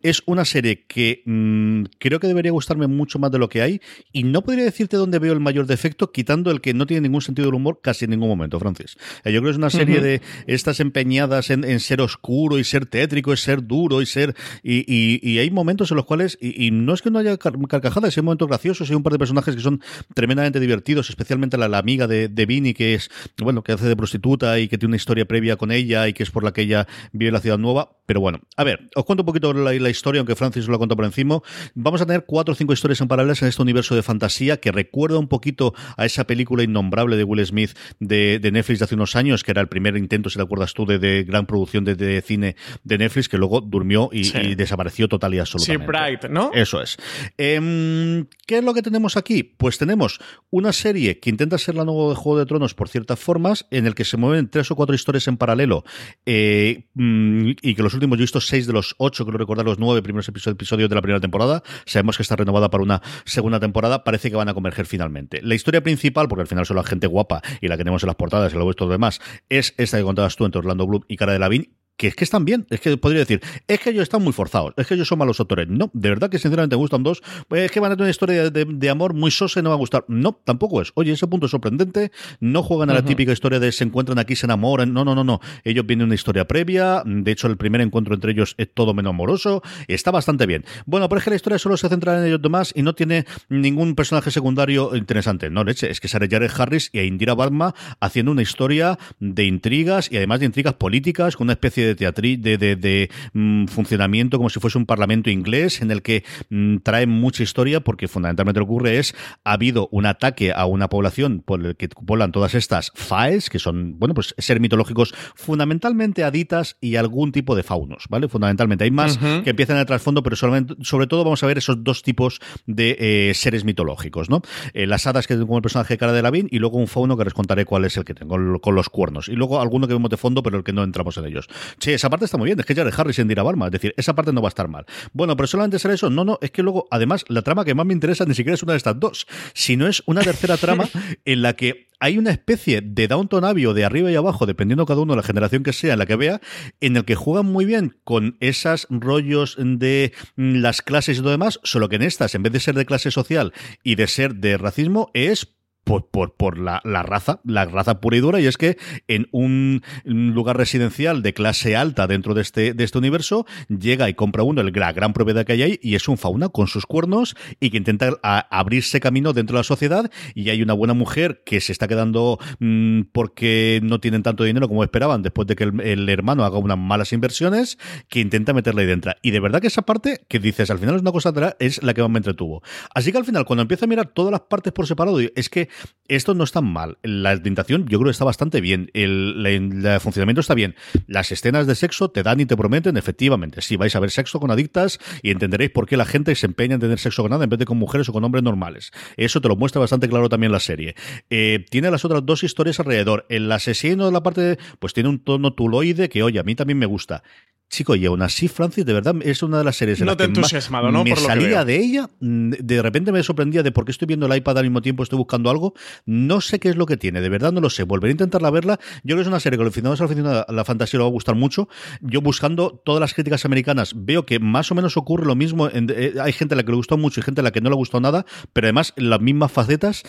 Es 0.01 0.23
una 0.25 0.47
serie 0.47 0.87
que 0.87 1.23
mm, 1.27 1.83
creo 1.99 2.21
que 2.21 2.27
debería 2.27 2.53
gustarme 2.53 2.87
mucho 2.87 3.19
más 3.19 3.31
de 3.33 3.39
lo 3.39 3.51
que 3.51 3.61
hay. 3.61 3.83
Y 4.13 4.23
no 4.23 4.41
podría 4.45 4.65
decirte 4.65 4.97
dónde 4.97 5.19
veo 5.19 5.35
el 5.35 5.41
mayor 5.41 5.67
defecto, 5.67 6.11
quitando 6.11 6.51
el 6.51 6.63
que 6.63 6.73
no 6.73 6.87
tiene 6.87 7.03
ningún 7.03 7.21
sentido 7.21 7.49
del 7.49 7.57
humor 7.57 7.81
casi 7.83 8.07
en 8.07 8.13
ningún 8.13 8.31
momento, 8.31 8.59
Francis. 8.59 8.97
Eh, 9.23 9.31
yo 9.31 9.41
creo 9.41 9.51
que 9.51 9.51
es 9.51 9.59
una 9.59 9.69
serie 9.69 10.01
de 10.01 10.23
estas 10.47 10.81
empeñadas 10.81 11.51
en, 11.51 11.81
ser 11.81 12.01
oscuro 12.01 12.59
y 12.59 12.65
ser 12.65 12.87
tétrico, 12.87 13.35
y 13.35 13.37
ser 13.37 13.67
duro 13.67 14.01
y 14.01 14.07
ser. 14.07 14.35
Y, 14.63 15.39
hay 15.39 15.51
momentos 15.51 15.91
en 15.91 15.99
los 15.99 16.07
cuales. 16.07 16.39
Y, 16.41 16.71
no 16.71 16.95
es 16.95 17.03
que 17.03 17.11
no 17.11 17.19
haya 17.19 17.37
carcajadas, 17.37 18.17
hay 18.17 18.23
momentos 18.23 18.49
graciosos, 18.49 18.89
hay 18.89 18.97
un 18.97 19.03
par 19.03 19.13
de 19.13 19.19
personajes 19.19 19.55
que 19.55 19.61
son 19.61 19.83
tremendamente 20.15 20.61
divertidos, 20.61 21.11
especialmente 21.11 21.58
la, 21.59 21.79
amiga 21.79 22.07
de, 22.07 22.29
de 22.29 22.47
Vini, 22.47 22.75
que 22.75 22.95
es, 22.95 23.11
bueno, 23.39 23.63
que 23.63 23.73
hace 23.73 23.87
de 23.87 23.97
prostituta 23.97 24.59
y 24.59 24.69
que 24.69 24.79
tiene 24.79 24.91
una 24.91 24.97
historia 24.97 25.27
previa 25.27 25.57
con 25.57 25.71
ella 25.71 26.09
y 26.09 26.13
que 26.13 26.23
es 26.23 26.31
por 26.31 26.45
la 26.45 26.53
que 26.53 26.63
ella 26.63 26.87
vive 27.13 27.29
en 27.29 27.35
la 27.35 27.41
ciudad 27.41 27.59
nueva. 27.59 27.93
Pero 28.07 28.21
bueno, 28.21 28.41
a 28.57 28.65
ver, 28.65 28.89
os 28.95 29.05
cuento 29.05 29.23
un 29.23 29.27
poquito 29.27 29.53
la, 29.53 29.73
la 29.73 29.91
historia, 29.91 30.21
aunque 30.21 30.35
Francis 30.35 30.67
lo 30.67 30.77
ha 30.77 30.79
contado 30.79 30.97
por 30.97 31.05
encima. 31.05 31.41
Vamos 31.75 32.01
a 32.01 32.07
tener 32.07 32.25
cuatro 32.27 32.53
o 32.53 32.55
cinco 32.55 32.73
historias 32.73 33.01
en 33.01 33.09
paralelas 33.09 33.43
en 33.43 33.49
este 33.49 33.61
universo 33.61 33.95
de 33.95 34.03
fantasía 34.03 34.59
que 34.59 34.73
recuerda 34.73 35.19
un 35.19 35.29
poquito 35.29 35.75
a 35.97 36.07
esa 36.07 36.27
película 36.27 36.63
innombrable 36.63 37.17
de 37.17 37.25
Will 37.25 37.45
Smith 37.45 37.77
de, 38.01 38.41
Netflix 38.53 38.79
de 38.79 38.85
hace 38.85 38.95
unos 38.95 39.17
años, 39.17 39.45
que 39.45 39.51
era 39.51 39.61
el 39.61 39.69
primer 39.69 39.97
intento, 39.97 40.31
si 40.31 40.37
te 40.37 40.43
acuerdas 40.43 40.75
tú, 40.75 40.87
de, 40.87 41.25
gran 41.25 41.47
producción 41.47 41.85
de, 41.85 42.23
cine 42.23 42.57
de 42.85 42.99
Netflix, 42.99 43.29
que 43.29 43.39
luego 43.39 43.61
durmió 43.61 44.11
y, 44.13 44.55
desapareció 44.55 45.09
total 45.09 45.35
y 45.35 45.39
absolutamente. 45.39 45.85
Sí, 45.85 45.87
Bright, 45.87 46.25
¿no? 46.31 46.51
Eso 46.55 46.83
es. 46.83 46.97
Em, 47.37 48.27
¿Qué 48.47 48.59
es 48.59 48.65
lo 48.65 48.75
que 48.75 48.83
tenemos 48.83 49.17
aquí? 49.17 49.43
Pues 49.43 49.79
tenemos 49.79 50.21
una 50.51 50.73
serie 50.73 51.19
que 51.21 51.31
intenta 51.31 51.48
intenta 51.49 51.65
ser 51.65 51.75
la 51.77 51.85
nueva 51.85 52.11
de 52.11 52.15
Juego 52.15 52.39
de 52.39 52.45
Tronos 52.45 52.75
por 52.75 52.89
ciertas 52.91 53.19
formas, 53.19 53.67
en 53.71 53.87
el 53.87 53.95
que 53.95 54.05
se 54.05 54.19
mueven 54.19 54.51
tres 54.51 54.71
o 54.71 54.77
cuatro 54.77 54.95
historias 54.95 55.27
en 55.29 55.39
paralelo, 55.39 55.83
eh, 56.27 56.89
mm, 56.95 57.53
y 57.63 57.75
que 57.75 57.83
los 57.83 57.95
últimos, 57.95 58.19
yo 58.19 58.23
he 58.23 58.25
visto 58.25 58.41
seis 58.41 58.67
de 58.67 58.75
los 58.75 58.95
ocho, 58.99 59.25
creo 59.25 59.39
recordar 59.39 59.65
los 59.65 59.79
nueve 59.79 60.03
primeros 60.03 60.29
episodios 60.29 60.91
de 60.91 60.95
la 60.95 61.01
primera 61.01 61.21
temporada, 61.21 61.63
sabemos 61.87 62.19
que 62.19 62.23
está 62.23 62.37
renovada 62.37 62.69
para 62.69 62.83
una 62.83 63.01
segunda 63.25 63.59
temporada, 63.61 64.05
parece 64.05 64.29
que 64.29 64.37
van 64.37 64.51
a 64.51 64.55
converger 64.55 64.85
finalmente. 64.85 65.41
La 65.43 65.55
historia 65.55 65.83
principal, 65.83 66.29
porque 66.29 66.43
al 66.43 66.49
final 66.49 66.67
son 66.67 66.77
la 66.77 66.85
gente 66.85 67.07
guapa 67.07 67.41
y 67.63 67.69
la 67.69 67.77
que 67.77 67.85
tenemos 67.85 68.03
en 68.03 68.09
las 68.09 68.17
portadas 68.17 68.53
y 68.53 68.57
lo 68.59 68.65
vuestro 68.65 68.89
demás, 68.89 69.21
es 69.49 69.75
esta 69.79 69.97
que 69.97 70.05
contabas 70.05 70.37
tú 70.37 70.45
entre 70.45 70.59
Orlando 70.59 70.87
Bloom 70.87 71.05
y 71.09 71.17
Cara 71.17 71.33
de 71.33 71.39
Lavín, 71.39 71.78
que 71.99 72.07
es 72.07 72.15
que 72.15 72.25
están 72.25 72.45
bien, 72.45 72.67
es 72.71 72.81
que 72.81 72.97
podría 72.97 73.19
decir, 73.19 73.43
es 73.67 73.81
que 73.81 73.91
ellos 73.91 74.05
están 74.05 74.23
muy 74.23 74.33
forzados, 74.33 74.73
es 74.77 74.87
que 74.87 74.95
ellos 74.95 75.09
son 75.09 75.19
malos 75.19 75.41
autores. 75.41 75.69
No, 75.69 75.91
de 75.93 76.09
verdad 76.09 76.31
que 76.31 76.39
sinceramente 76.39 76.77
me 76.77 76.81
gustan 76.81 77.03
dos, 77.03 77.21
pues 77.49 77.65
es 77.65 77.71
que 77.73 77.81
van 77.81 77.91
a 77.93 77.97
tener 77.97 78.05
una 78.05 78.11
historia 78.11 78.51
de, 78.51 78.89
amor 78.89 79.13
muy 79.13 79.31
sosa 79.31 79.61
y 79.61 79.63
no 79.63 79.71
va 79.71 79.75
a 79.75 79.79
gustar. 79.79 80.05
No, 80.09 80.41
tampoco 80.45 80.81
es. 80.81 80.93
Oye, 80.95 81.13
ese 81.13 81.27
punto 81.27 81.47
es 81.47 81.51
sorprendente, 81.51 82.13
no 82.41 82.63
juegan 82.63 82.89
a 82.91 82.95
la 82.95 83.05
típica 83.05 83.33
historia 83.33 83.59
de 83.59 83.73
se 83.73 83.85
encuentran 83.85 84.19
aquí, 84.19 84.37
se 84.37 84.47
enamoran. 84.47 84.95
No, 84.95 85.05
no, 85.05 85.15
no, 85.15 85.25
no. 85.25 85.41
Ellos 85.65 85.85
vienen 85.85 86.07
una 86.07 86.15
historia 86.15 86.47
previa, 86.47 87.03
de 87.05 87.33
hecho 87.33 87.49
el 87.49 87.57
primer 87.57 87.81
encuentro 87.81 88.15
entre 88.15 88.31
ellos 88.31 88.55
es 88.59 88.73
todo 88.73 88.95
menos 88.95 89.11
amoroso, 89.11 89.63
está 89.89 90.13
bastante 90.13 90.47
bien. 90.47 90.65
Bueno, 90.87 91.09
pero 91.09 91.19
es 91.19 91.25
que 91.25 91.31
la 91.31 91.37
historia 91.37 91.59
solo 91.59 91.77
se 91.77 91.89
centra 91.89 92.19
en 92.19 92.27
ellos 92.27 92.41
demás 92.41 92.73
y 92.77 92.83
no 92.83 92.95
tiene 92.95 93.27
ningún 93.49 93.97
personaje 93.97 94.31
secundario 94.31 94.95
interesante. 94.95 95.51
No, 95.51 95.65
leche, 95.65 95.91
es 95.91 96.01
que 96.01 96.07
sale 96.07 96.29
Jared 96.31 96.51
Harris 96.57 96.91
y 96.93 97.01
a 97.01 97.05
Indira 97.05 97.35
Barma 97.35 97.75
haciendo 98.01 98.31
una 98.31 98.43
historia 98.43 98.99
de 99.19 99.45
intrigas 99.45 100.11
y 100.13 100.17
además 100.17 100.41
de 100.41 100.47
intrigas 100.47 100.75
políticas 100.75 101.37
con 101.37 101.47
una 101.47 101.55
especie 101.55 101.87
de 101.87 101.88
de 101.89 101.95
teatrí, 101.95 102.37
de, 102.37 102.57
de, 102.59 103.11
mm, 103.33 103.67
funcionamiento 103.67 104.37
como 104.37 104.51
si 104.51 104.61
fuese 104.61 104.79
un 104.79 104.87
parlamento 104.87 105.31
inglés 105.31 105.83
en 105.83 105.91
el 105.91 106.03
que 106.03 106.25
mm, 106.51 106.79
trae 106.79 107.07
mucha 107.07 107.43
historia 107.43 107.81
porque 107.81 108.09
fundamentalmente 108.09 108.61
lo 108.61 108.67
que 108.67 108.73
ocurre 108.73 108.99
es 108.99 109.15
ha 109.45 109.53
habido 109.53 109.89
un 109.91 110.07
ataque 110.07 110.53
a 110.53 110.67
una 110.67 110.89
población 110.89 111.43
por 111.45 111.65
el 111.65 111.77
que 111.77 111.89
poblan 111.89 112.33
todas 112.33 112.55
estas 112.55 112.93
faes 112.95 113.51
que 113.51 113.59
son, 113.59 113.99
bueno, 113.99 114.15
pues 114.15 114.35
ser 114.39 114.61
mitológicos 114.61 115.15
fundamentalmente 115.35 116.25
aditas 116.25 116.77
y 116.81 116.97
algún 116.97 117.33
tipo 117.33 117.57
de 117.57 117.63
faunos, 117.63 118.05
¿vale? 118.09 118.29
Fundamentalmente 118.29 118.85
hay 118.85 118.91
más 118.91 119.19
que 119.19 119.51
empiezan 119.51 119.77
en 119.77 119.81
el 119.81 119.87
trasfondo, 119.87 120.23
pero 120.23 120.37
solamente, 120.37 120.75
sobre 120.83 121.07
todo 121.07 121.25
vamos 121.25 121.43
a 121.43 121.47
ver 121.47 121.59
esos 121.59 121.83
dos 121.83 122.03
tipos 122.03 122.41
de 122.67 122.97
eh, 122.99 123.35
seres 123.35 123.65
mitológicos, 123.65 124.31
¿no? 124.31 124.43
Eh, 124.75 124.87
las 124.87 125.07
hadas 125.07 125.27
que 125.27 125.35
tengo 125.35 125.47
como 125.47 125.59
el 125.59 125.63
personaje 125.63 125.95
de 125.95 125.99
Cara 125.99 126.13
de 126.13 126.23
Lavín 126.23 126.49
y 126.51 126.59
luego 126.59 126.79
un 126.79 126.89
fauno 126.89 127.17
que 127.17 127.25
les 127.25 127.35
contaré 127.35 127.65
cuál 127.65 127.85
es 127.85 127.97
el 127.97 128.05
que 128.05 128.15
tengo 128.15 128.61
con 128.61 128.75
los 128.75 128.89
cuernos 128.89 129.29
y 129.29 129.33
luego 129.33 129.61
alguno 129.61 129.87
que 129.89 129.95
vemos 129.95 130.11
de 130.11 130.17
fondo 130.17 130.43
pero 130.43 130.59
el 130.59 130.65
que 130.65 130.73
no 130.73 130.83
entramos 130.85 131.17
en 131.17 131.27
ellos. 131.27 131.49
Sí, 131.81 131.93
esa 131.93 132.11
parte 132.11 132.25
está 132.25 132.37
muy 132.37 132.47
bien, 132.47 132.59
es 132.59 132.67
que 132.67 132.75
ya 132.75 132.85
de 132.85 132.93
Harris 132.97 133.19
en 133.19 133.29
Dirabarma, 133.29 133.67
es 133.67 133.73
decir, 133.73 133.95
esa 133.97 134.15
parte 134.15 134.33
no 134.33 134.43
va 134.43 134.49
a 134.49 134.51
estar 134.51 134.69
mal. 134.69 134.87
Bueno, 135.13 135.37
pero 135.37 135.47
solamente 135.47 135.79
ser 135.79 135.93
eso, 135.93 136.11
no, 136.11 136.25
no, 136.25 136.39
es 136.43 136.51
que 136.51 136.63
luego, 136.63 136.87
además, 136.91 137.25
la 137.29 137.43
trama 137.43 137.65
que 137.65 137.75
más 137.75 137.87
me 137.87 137.93
interesa 137.93 138.25
ni 138.25 138.35
siquiera 138.35 138.55
es 138.55 138.63
una 138.63 138.73
de 138.73 138.79
estas 138.79 138.99
dos, 138.99 139.27
sino 139.55 139.87
es 139.87 140.03
una 140.07 140.23
tercera 140.23 140.57
trama 140.57 140.89
en 141.25 141.43
la 141.43 141.55
que 141.55 141.89
hay 142.01 142.19
una 142.19 142.31
especie 142.31 142.81
de 142.81 143.09
Downton 143.09 143.45
Abbey 143.45 143.67
o 143.67 143.75
de 143.75 143.85
arriba 143.85 144.11
y 144.11 144.15
abajo, 144.15 144.47
dependiendo 144.47 144.87
cada 144.87 145.01
uno 145.01 145.15
de 145.15 145.19
la 145.19 145.23
generación 145.23 145.63
que 145.63 145.73
sea 145.73 145.95
en 145.95 145.99
la 145.99 146.07
que 146.07 146.17
vea, 146.17 146.41
en 146.81 146.97
el 146.97 147.05
que 147.05 147.17
juegan 147.17 147.47
muy 147.47 147.65
bien 147.65 147.99
con 148.05 148.37
esos 148.41 148.87
rollos 148.91 149.57
de 149.59 150.13
las 150.37 150.83
clases 150.83 151.19
y 151.19 151.21
todo 151.21 151.31
demás, 151.31 151.61
solo 151.65 151.89
que 151.89 151.97
en 151.97 152.03
estas, 152.03 152.35
en 152.35 152.43
vez 152.43 152.53
de 152.53 152.61
ser 152.61 152.77
de 152.77 152.87
clase 152.87 153.11
social 153.11 153.53
y 153.83 153.97
de 153.97 154.07
ser 154.07 154.37
de 154.37 154.59
racismo, 154.59 155.11
es 155.13 155.58
por, 155.89 156.35
por, 156.35 156.59
la, 156.59 156.81
raza, 157.03 157.41
la 157.45 157.65
raza 157.65 158.01
pura 158.01 158.17
y 158.17 158.21
dura, 158.21 158.41
y 158.41 158.47
es 158.47 158.59
que 158.59 158.77
en 159.07 159.27
un 159.31 159.83
lugar 160.05 160.59
residencial 160.59 161.23
de 161.23 161.33
clase 161.33 161.77
alta 161.77 162.07
dentro 162.07 162.35
de 162.35 162.43
este, 162.43 162.75
de 162.75 162.85
este 162.85 162.99
universo, 162.99 163.47
llega 163.69 164.09
y 164.09 164.15
compra 164.15 164.43
uno, 164.43 164.61
el, 164.61 164.73
la 164.75 164.93
gran 164.93 165.15
propiedad 165.15 165.47
que 165.47 165.53
hay 165.53 165.63
ahí, 165.63 165.81
y 165.83 165.95
es 165.95 166.07
un 166.09 166.19
fauna 166.19 166.51
con 166.51 166.67
sus 166.67 166.85
cuernos 166.85 167.37
y 167.59 167.71
que 167.71 167.79
intenta 167.79 168.19
abrirse 168.23 169.01
camino 169.01 169.33
dentro 169.33 169.55
de 169.57 169.61
la 169.61 169.65
sociedad, 169.65 170.11
y 170.35 170.51
hay 170.51 170.61
una 170.61 170.75
buena 170.75 170.93
mujer 170.93 171.43
que 171.47 171.61
se 171.61 171.73
está 171.73 171.89
quedando 171.89 172.39
mm, 172.59 173.03
porque 173.13 173.81
no 173.83 173.99
tienen 173.99 174.23
tanto 174.23 174.45
dinero 174.45 174.69
como 174.69 174.85
esperaban 174.85 175.23
después 175.23 175.49
de 175.49 175.57
que 175.57 175.65
el, 175.65 176.09
hermano 176.09 176.45
haga 176.45 176.59
unas 176.59 176.79
malas 176.79 177.15
inversiones, 177.15 177.79
que 178.09 178.21
intenta 178.21 178.53
meterla 178.53 178.83
ahí 178.83 178.87
dentro. 178.87 179.13
Y 179.23 179.31
de 179.31 179.41
verdad 179.41 179.63
que 179.63 179.69
esa 179.69 179.83
parte 179.83 180.21
que 180.29 180.39
dices, 180.39 180.71
al 180.71 180.79
final 180.79 180.97
es 180.97 181.01
una 181.01 181.13
cosa, 181.13 181.33
es 181.59 181.83
la 181.83 181.95
que 181.95 182.03
más 182.03 182.11
me 182.11 182.19
entretuvo. 182.19 182.63
Así 182.95 183.11
que 183.11 183.19
al 183.19 183.25
final, 183.25 183.47
cuando 183.47 183.63
empiezo 183.63 183.87
a 183.87 183.89
mirar 183.89 184.09
todas 184.09 184.33
las 184.33 184.43
partes 184.43 184.73
por 184.73 184.87
separado, 184.87 185.19
es 185.21 185.49
que 185.49 185.69
esto 186.09 186.35
no 186.35 186.45
está 186.45 186.61
mal. 186.61 186.99
La 187.03 187.41
tentación 187.41 187.87
yo 187.87 187.99
creo 187.99 188.07
que 188.07 188.13
está 188.13 188.25
bastante 188.25 188.61
bien. 188.61 188.91
El, 188.95 189.99
funcionamiento 190.01 190.41
está 190.41 190.55
bien. 190.55 190.75
Las 191.07 191.31
escenas 191.31 191.67
de 191.67 191.75
sexo 191.75 192.11
te 192.11 192.23
dan 192.23 192.41
y 192.41 192.47
te 192.47 192.57
prometen, 192.57 192.97
efectivamente. 192.97 193.61
Si 193.61 193.77
vais 193.77 193.95
a 193.95 194.01
ver 194.01 194.11
sexo 194.11 194.41
con 194.41 194.51
adictas 194.51 194.99
y 195.23 195.31
entenderéis 195.31 195.71
por 195.71 195.87
qué 195.87 195.97
la 195.97 196.07
gente 196.07 196.35
se 196.35 196.47
empeña 196.47 196.75
en 196.75 196.81
tener 196.81 196.99
sexo 196.99 197.23
con 197.23 197.31
nada 197.31 197.45
en 197.45 197.51
vez 197.51 197.59
de 197.59 197.67
con 197.67 197.79
mujeres 197.79 198.09
o 198.09 198.13
con 198.13 198.25
hombres 198.25 198.43
normales. 198.43 198.91
Eso 199.17 199.41
te 199.41 199.49
lo 199.49 199.57
muestra 199.57 199.81
bastante 199.81 200.09
claro 200.09 200.29
también 200.29 200.51
la 200.51 200.61
serie. 200.61 200.95
Eh, 201.29 201.65
tiene 201.71 201.91
las 201.91 202.05
otras 202.05 202.25
dos 202.25 202.43
historias 202.43 202.81
alrededor. 202.81 203.27
El 203.29 203.51
asesino 203.53 204.07
de 204.07 204.13
la 204.13 204.23
parte 204.23 204.41
de, 204.41 204.59
pues 204.79 204.95
tiene 204.95 205.11
un 205.11 205.19
tono 205.23 205.53
tuloide 205.53 206.09
que, 206.09 206.23
oye, 206.23 206.39
a 206.39 206.43
mí 206.43 206.55
también 206.55 206.79
me 206.79 206.87
gusta. 206.87 207.23
Chico, 207.71 207.95
y 207.95 208.07
aún 208.07 208.23
así, 208.23 208.49
Francis, 208.49 208.87
de 208.87 208.95
verdad, 208.95 209.15
es 209.23 209.43
una 209.43 209.59
de 209.59 209.65
las 209.65 209.77
series 209.77 210.01
en 210.01 210.07
no 210.07 210.17
te 210.17 210.25
que 210.25 210.29
entusiasmado, 210.29 210.91
¿no? 210.91 211.05
me 211.05 211.15
salía 211.15 211.67
de 211.67 211.77
ella, 211.77 212.09
mm, 212.21 212.51
de 212.61 212.83
repente 212.83 213.13
me 213.13 213.23
sorprendía 213.23 213.63
de 213.63 213.73
por 213.73 213.85
qué 213.85 213.93
estoy 213.93 214.07
viendo 214.07 214.25
el 214.25 214.35
iPad 214.35 214.59
al 214.59 214.65
mismo 214.65 214.81
tiempo, 214.81 215.03
estoy 215.03 215.19
buscando 215.19 215.51
algo, 215.51 215.75
no 216.07 216.41
sé 216.41 216.61
qué 216.61 216.71
es 216.71 216.77
lo 216.77 216.87
que 216.87 216.97
tiene, 216.97 217.21
de 217.21 217.29
verdad 217.29 217.53
no 217.53 217.61
lo 217.61 217.69
sé, 217.69 217.83
volveré 217.83 218.13
a 218.13 218.13
intentarla 218.13 218.51
verla, 218.51 218.81
yo 219.03 219.15
creo 219.15 219.17
que 219.19 219.23
es 219.23 219.29
una 219.29 219.41
serie 219.41 219.59
que 219.59 219.65
al 219.65 219.71
final 219.71 220.45
a 220.49 220.53
la 220.53 220.65
fantasía 220.65 220.99
le 220.99 221.03
va 221.03 221.09
a 221.09 221.13
gustar 221.13 221.35
mucho, 221.35 221.69
yo 222.01 222.23
buscando 222.23 222.81
todas 222.85 223.01
las 223.01 223.13
críticas 223.13 223.45
americanas 223.45 223.93
veo 223.95 224.25
que 224.25 224.39
más 224.39 224.73
o 224.73 224.75
menos 224.75 224.97
ocurre 224.97 225.27
lo 225.27 225.35
mismo, 225.35 225.69
eh, 225.69 226.15
hay 226.23 226.33
gente 226.33 226.55
a 226.55 226.57
la 226.57 226.63
que 226.63 226.71
le 226.71 226.77
gustó 226.77 226.97
mucho 226.97 227.21
y 227.21 227.23
gente 227.23 227.43
a 227.43 227.45
la 227.45 227.51
que 227.51 227.61
no 227.61 227.69
le 227.69 227.77
gustó 227.77 228.01
nada, 228.01 228.25
pero 228.55 228.67
además 228.67 228.95
las 228.97 229.21
mismas 229.21 229.53
facetas, 229.53 230.05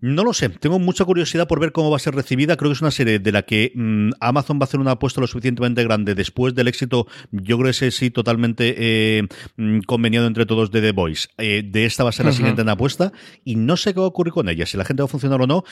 no 0.00 0.24
lo 0.24 0.32
sé, 0.32 0.48
tengo 0.48 0.78
mucha 0.78 1.04
curiosidad 1.04 1.48
por 1.48 1.60
ver 1.60 1.72
cómo 1.72 1.90
va 1.90 1.96
a 1.96 2.00
ser 2.00 2.14
recibida. 2.14 2.56
Creo 2.56 2.70
que 2.70 2.74
es 2.74 2.80
una 2.80 2.90
serie 2.90 3.18
de 3.18 3.32
la 3.32 3.42
que 3.42 3.72
mm, 3.74 4.10
Amazon 4.20 4.58
va 4.58 4.62
a 4.62 4.64
hacer 4.64 4.80
una 4.80 4.92
apuesta 4.92 5.20
lo 5.20 5.26
suficientemente 5.26 5.82
grande 5.84 6.14
después 6.14 6.54
del 6.54 6.68
éxito, 6.68 7.06
yo 7.30 7.58
creo 7.58 7.72
que 7.72 7.90
sí, 7.90 8.10
totalmente 8.10 8.74
eh, 8.76 9.22
mm, 9.56 9.80
conveniado 9.80 10.26
entre 10.26 10.46
todos 10.46 10.70
de 10.70 10.80
The 10.80 10.92
Voice. 10.92 11.28
Eh, 11.38 11.62
de 11.64 11.86
esta 11.86 12.04
va 12.04 12.10
a 12.10 12.12
ser 12.12 12.26
la 12.26 12.32
siguiente 12.32 12.62
en 12.62 12.68
apuesta 12.68 13.12
y 13.44 13.56
no 13.56 13.76
sé 13.76 13.94
qué 13.94 14.00
va 14.00 14.06
a 14.06 14.08
ocurrir 14.08 14.32
con 14.32 14.48
ella, 14.48 14.66
si 14.66 14.76
la 14.76 14.84
gente 14.84 15.02
va 15.02 15.06
a 15.06 15.08
funcionar 15.08 15.40
o 15.40 15.46
no. 15.46 15.64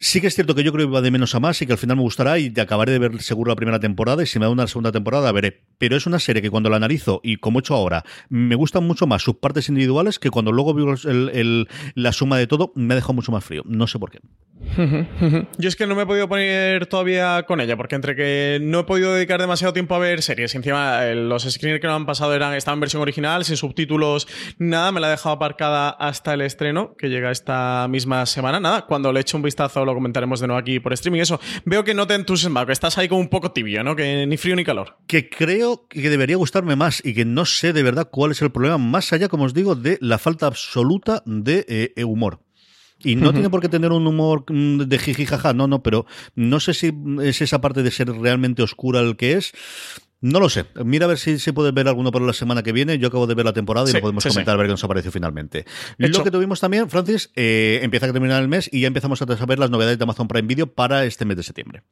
Sí 0.00 0.20
que 0.20 0.28
es 0.28 0.34
cierto 0.36 0.54
que 0.54 0.62
yo 0.62 0.72
creo 0.72 0.86
que 0.86 0.92
va 0.92 1.00
de 1.00 1.10
menos 1.10 1.34
a 1.34 1.40
más 1.40 1.60
y 1.60 1.66
que 1.66 1.72
al 1.72 1.78
final 1.78 1.96
me 1.96 2.02
gustará 2.02 2.38
y 2.38 2.52
acabaré 2.60 2.92
de 2.92 3.00
ver 3.00 3.20
seguro 3.20 3.50
la 3.50 3.56
primera 3.56 3.80
temporada 3.80 4.22
y 4.22 4.26
si 4.26 4.38
me 4.38 4.44
da 4.44 4.50
una 4.50 4.68
segunda 4.68 4.92
temporada 4.92 5.32
veré. 5.32 5.64
Pero 5.78 5.96
es 5.96 6.06
una 6.06 6.20
serie 6.20 6.40
que 6.40 6.50
cuando 6.50 6.70
la 6.70 6.76
analizo 6.76 7.20
y 7.24 7.36
como 7.36 7.58
he 7.58 7.60
hecho 7.60 7.74
ahora, 7.74 8.04
me 8.28 8.54
gustan 8.54 8.84
mucho 8.86 9.08
más 9.08 9.22
sus 9.22 9.36
partes 9.36 9.68
individuales 9.68 10.20
que 10.20 10.30
cuando 10.30 10.52
luego 10.52 10.72
veo 10.72 10.94
la 11.94 12.12
suma 12.12 12.38
de 12.38 12.46
todo 12.46 12.72
me 12.76 12.94
ha 12.94 12.96
dejado 12.96 13.14
mucho 13.14 13.32
más 13.32 13.44
frío. 13.44 13.62
No 13.64 13.88
sé 13.88 13.98
por 13.98 14.12
qué. 14.12 14.20
Yo 15.58 15.68
es 15.68 15.74
que 15.74 15.86
no 15.86 15.96
me 15.96 16.02
he 16.02 16.06
podido 16.06 16.28
poner 16.28 16.86
todavía 16.86 17.44
con 17.44 17.60
ella 17.60 17.76
porque 17.76 17.96
entre 17.96 18.14
que 18.14 18.58
no 18.60 18.80
he 18.80 18.84
podido 18.84 19.14
dedicar 19.14 19.40
demasiado 19.40 19.72
tiempo 19.72 19.94
a 19.96 19.98
ver 19.98 20.22
series 20.22 20.54
y 20.54 20.56
encima 20.58 21.06
eh, 21.06 21.14
los 21.14 21.42
screeners 21.42 21.80
que 21.80 21.86
nos 21.86 21.96
han 21.96 22.06
pasado 22.06 22.34
eran, 22.34 22.54
estaban 22.54 22.76
en 22.76 22.80
versión 22.82 23.02
original, 23.02 23.44
sin 23.44 23.56
subtítulos, 23.56 24.28
nada, 24.58 24.92
me 24.92 25.00
la 25.00 25.08
he 25.08 25.10
dejado 25.10 25.36
aparcada 25.36 25.90
hasta 25.90 26.34
el 26.34 26.40
estreno 26.42 26.94
que 26.96 27.08
llega 27.08 27.30
esta 27.30 27.86
misma 27.88 28.26
semana. 28.26 28.60
Nada, 28.60 28.86
cuando 28.86 29.12
le 29.12 29.20
echo 29.20 29.36
un 29.36 29.42
vistazo 29.42 29.87
lo 29.92 29.94
comentaremos 29.94 30.40
de 30.40 30.46
nuevo 30.46 30.60
aquí 30.60 30.80
por 30.80 30.92
streaming. 30.92 31.20
Eso, 31.20 31.40
veo 31.64 31.84
que 31.84 31.94
no 31.94 32.06
te 32.06 32.14
entusiasma, 32.14 32.66
que 32.66 32.72
estás 32.72 32.98
ahí 32.98 33.08
como 33.08 33.20
un 33.20 33.28
poco 33.28 33.52
tibio, 33.52 33.82
¿no? 33.82 33.96
Que 33.96 34.26
ni 34.26 34.36
frío 34.36 34.56
ni 34.56 34.64
calor. 34.64 34.96
Que 35.06 35.28
creo 35.28 35.86
que 35.88 36.10
debería 36.10 36.36
gustarme 36.36 36.76
más 36.76 37.04
y 37.04 37.14
que 37.14 37.24
no 37.24 37.44
sé 37.44 37.72
de 37.72 37.82
verdad 37.82 38.08
cuál 38.10 38.32
es 38.32 38.42
el 38.42 38.50
problema, 38.50 38.78
más 38.78 39.12
allá, 39.12 39.28
como 39.28 39.44
os 39.44 39.54
digo, 39.54 39.74
de 39.74 39.98
la 40.00 40.18
falta 40.18 40.46
absoluta 40.46 41.22
de 41.26 41.64
eh, 41.68 42.04
humor. 42.04 42.40
Y 43.00 43.14
no 43.14 43.32
tiene 43.32 43.48
por 43.48 43.60
qué 43.60 43.68
tener 43.68 43.92
un 43.92 44.06
humor 44.06 44.44
mm, 44.48 44.78
de 44.80 44.98
jiji 44.98 45.24
jaja, 45.24 45.52
no, 45.52 45.68
no, 45.68 45.82
pero 45.82 46.06
no 46.34 46.58
sé 46.58 46.74
si 46.74 46.92
es 47.22 47.40
esa 47.40 47.60
parte 47.60 47.82
de 47.82 47.92
ser 47.92 48.10
realmente 48.10 48.62
oscura 48.62 49.00
el 49.00 49.16
que 49.16 49.34
es. 49.34 49.52
No 50.20 50.40
lo 50.40 50.48
sé. 50.48 50.64
Mira 50.84 51.04
a 51.04 51.08
ver 51.08 51.18
si 51.18 51.38
se 51.38 51.52
puede 51.52 51.70
ver 51.70 51.86
alguno 51.86 52.10
para 52.10 52.24
la 52.24 52.32
semana 52.32 52.62
que 52.62 52.72
viene. 52.72 52.98
Yo 52.98 53.08
acabo 53.08 53.26
de 53.26 53.34
ver 53.34 53.44
la 53.44 53.52
temporada 53.52 53.88
y 53.88 53.92
lo 53.92 54.00
podemos 54.00 54.24
comentar 54.24 54.54
a 54.54 54.56
ver 54.56 54.66
qué 54.66 54.72
nos 54.72 54.82
apareció 54.82 55.12
finalmente. 55.12 55.64
Lo 55.96 56.24
que 56.24 56.30
tuvimos 56.30 56.60
también, 56.60 56.90
Francis, 56.90 57.30
eh, 57.36 57.80
empieza 57.82 58.06
a 58.06 58.12
terminar 58.12 58.42
el 58.42 58.48
mes 58.48 58.68
y 58.72 58.80
ya 58.80 58.88
empezamos 58.88 59.22
a 59.22 59.36
saber 59.36 59.58
las 59.58 59.70
novedades 59.70 59.98
de 59.98 60.02
Amazon 60.02 60.26
Prime 60.26 60.48
Video 60.48 60.66
para 60.66 61.04
este 61.04 61.24
mes 61.24 61.36
de 61.36 61.42
septiembre. 61.44 61.84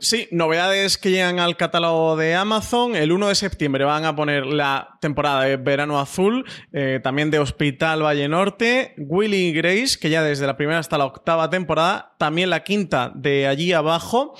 Sí, 0.00 0.26
novedades 0.30 0.96
que 0.96 1.10
llegan 1.10 1.38
al 1.38 1.58
catálogo 1.58 2.16
de 2.16 2.34
Amazon. 2.34 2.96
El 2.96 3.12
1 3.12 3.28
de 3.28 3.34
septiembre 3.34 3.84
van 3.84 4.06
a 4.06 4.16
poner 4.16 4.46
la 4.46 4.96
temporada 5.02 5.42
de 5.42 5.58
Verano 5.58 6.00
Azul, 6.00 6.46
eh, 6.72 6.98
también 7.02 7.30
de 7.30 7.38
Hospital 7.38 8.02
Valle 8.02 8.26
Norte, 8.26 8.94
Willy 8.96 9.48
y 9.48 9.52
Grace, 9.52 9.98
que 10.00 10.08
ya 10.08 10.22
desde 10.22 10.46
la 10.46 10.56
primera 10.56 10.78
hasta 10.78 10.96
la 10.96 11.04
octava 11.04 11.50
temporada, 11.50 12.14
también 12.18 12.48
la 12.48 12.64
quinta 12.64 13.12
de 13.14 13.46
allí 13.46 13.74
abajo 13.74 14.34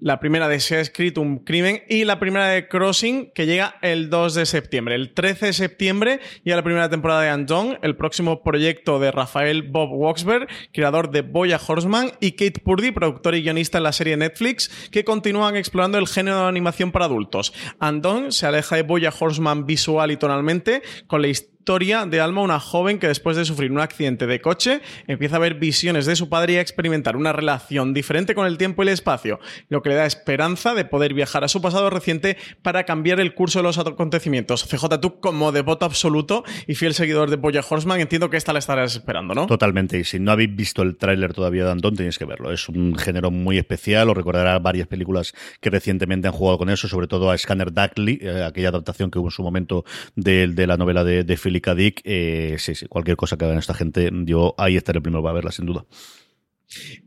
la 0.00 0.20
primera 0.20 0.48
de 0.48 0.60
Se 0.60 0.76
ha 0.76 0.80
escrito 0.80 1.20
un 1.20 1.38
crimen 1.38 1.82
y 1.88 2.04
la 2.04 2.18
primera 2.18 2.48
de 2.48 2.68
Crossing 2.68 3.30
que 3.34 3.46
llega 3.46 3.76
el 3.82 4.10
2 4.10 4.34
de 4.34 4.46
septiembre. 4.46 4.94
El 4.94 5.14
13 5.14 5.46
de 5.46 5.52
septiembre 5.52 6.20
ya 6.44 6.56
la 6.56 6.62
primera 6.62 6.88
temporada 6.88 7.22
de 7.22 7.34
Undone, 7.34 7.78
el 7.82 7.96
próximo 7.96 8.42
proyecto 8.42 8.98
de 8.98 9.10
Rafael 9.10 9.62
Bob 9.62 9.90
Waxberg, 9.92 10.48
creador 10.72 11.10
de 11.10 11.22
Boya 11.22 11.60
Horseman, 11.64 12.12
y 12.20 12.32
Kate 12.32 12.60
Purdy, 12.60 12.90
productor 12.90 13.34
y 13.34 13.42
guionista 13.42 13.78
en 13.78 13.84
la 13.84 13.92
serie 13.92 14.16
Netflix, 14.16 14.88
que 14.90 15.04
continúan 15.04 15.56
explorando 15.56 15.98
el 15.98 16.08
género 16.08 16.42
de 16.42 16.48
animación 16.48 16.92
para 16.92 17.06
adultos. 17.06 17.52
Undone 17.80 18.32
se 18.32 18.46
aleja 18.46 18.76
de 18.76 18.82
Boya 18.82 19.12
Horseman 19.18 19.66
visual 19.66 20.10
y 20.10 20.16
tonalmente 20.16 20.82
con 21.06 21.22
la 21.22 21.28
Victoria 21.66 22.06
de 22.06 22.20
Alma, 22.20 22.42
una 22.42 22.60
joven 22.60 23.00
que 23.00 23.08
después 23.08 23.36
de 23.36 23.44
sufrir 23.44 23.72
un 23.72 23.80
accidente 23.80 24.28
de 24.28 24.40
coche 24.40 24.82
empieza 25.08 25.34
a 25.34 25.40
ver 25.40 25.54
visiones 25.54 26.06
de 26.06 26.14
su 26.14 26.28
padre 26.28 26.52
y 26.52 26.56
a 26.58 26.60
experimentar 26.60 27.16
una 27.16 27.32
relación 27.32 27.92
diferente 27.92 28.36
con 28.36 28.46
el 28.46 28.56
tiempo 28.56 28.84
y 28.84 28.86
el 28.86 28.92
espacio, 28.92 29.40
lo 29.68 29.82
que 29.82 29.88
le 29.88 29.96
da 29.96 30.06
esperanza 30.06 30.74
de 30.74 30.84
poder 30.84 31.12
viajar 31.12 31.42
a 31.42 31.48
su 31.48 31.60
pasado 31.60 31.90
reciente 31.90 32.36
para 32.62 32.84
cambiar 32.84 33.18
el 33.18 33.34
curso 33.34 33.58
de 33.58 33.64
los 33.64 33.78
acontecimientos. 33.78 34.62
CJ, 34.62 35.00
tú 35.00 35.18
como 35.18 35.50
devoto 35.50 35.86
absoluto 35.86 36.44
y 36.68 36.76
fiel 36.76 36.94
seguidor 36.94 37.30
de 37.30 37.34
Boya 37.34 37.64
Horseman, 37.68 37.98
entiendo 37.98 38.30
que 38.30 38.36
esta 38.36 38.52
la 38.52 38.60
estarás 38.60 38.94
esperando, 38.94 39.34
¿no? 39.34 39.46
Totalmente, 39.46 39.98
y 39.98 40.04
si 40.04 40.20
no 40.20 40.30
habéis 40.30 40.54
visto 40.54 40.82
el 40.82 40.96
tráiler 40.96 41.34
todavía 41.34 41.64
de 41.64 41.72
Antón, 41.72 41.96
tenéis 41.96 42.16
que 42.16 42.26
verlo. 42.26 42.52
Es 42.52 42.68
un 42.68 42.96
género 42.96 43.32
muy 43.32 43.58
especial, 43.58 44.08
os 44.08 44.16
recordará 44.16 44.56
varias 44.60 44.86
películas 44.86 45.34
que 45.60 45.70
recientemente 45.70 46.28
han 46.28 46.32
jugado 46.32 46.58
con 46.58 46.70
eso, 46.70 46.86
sobre 46.86 47.08
todo 47.08 47.28
a 47.28 47.36
Scanner 47.36 47.72
Darkly, 47.72 48.20
eh, 48.22 48.44
aquella 48.44 48.68
adaptación 48.68 49.10
que 49.10 49.18
hubo 49.18 49.26
en 49.26 49.32
su 49.32 49.42
momento 49.42 49.84
de, 50.14 50.46
la 50.64 50.76
novela 50.76 51.02
de, 51.02 51.24
de 51.24 51.36
Philip 51.36 51.55
K. 51.60 51.74
Dick. 51.74 52.00
Eh, 52.04 52.56
sí, 52.58 52.74
sí, 52.74 52.86
cualquier 52.86 53.16
cosa 53.16 53.36
que 53.36 53.44
hagan 53.44 53.58
esta 53.58 53.74
gente, 53.74 54.10
yo 54.24 54.54
ahí 54.58 54.76
estaré 54.76 55.00
primero 55.00 55.22
para 55.22 55.34
verla, 55.34 55.52
sin 55.52 55.66
duda. 55.66 55.84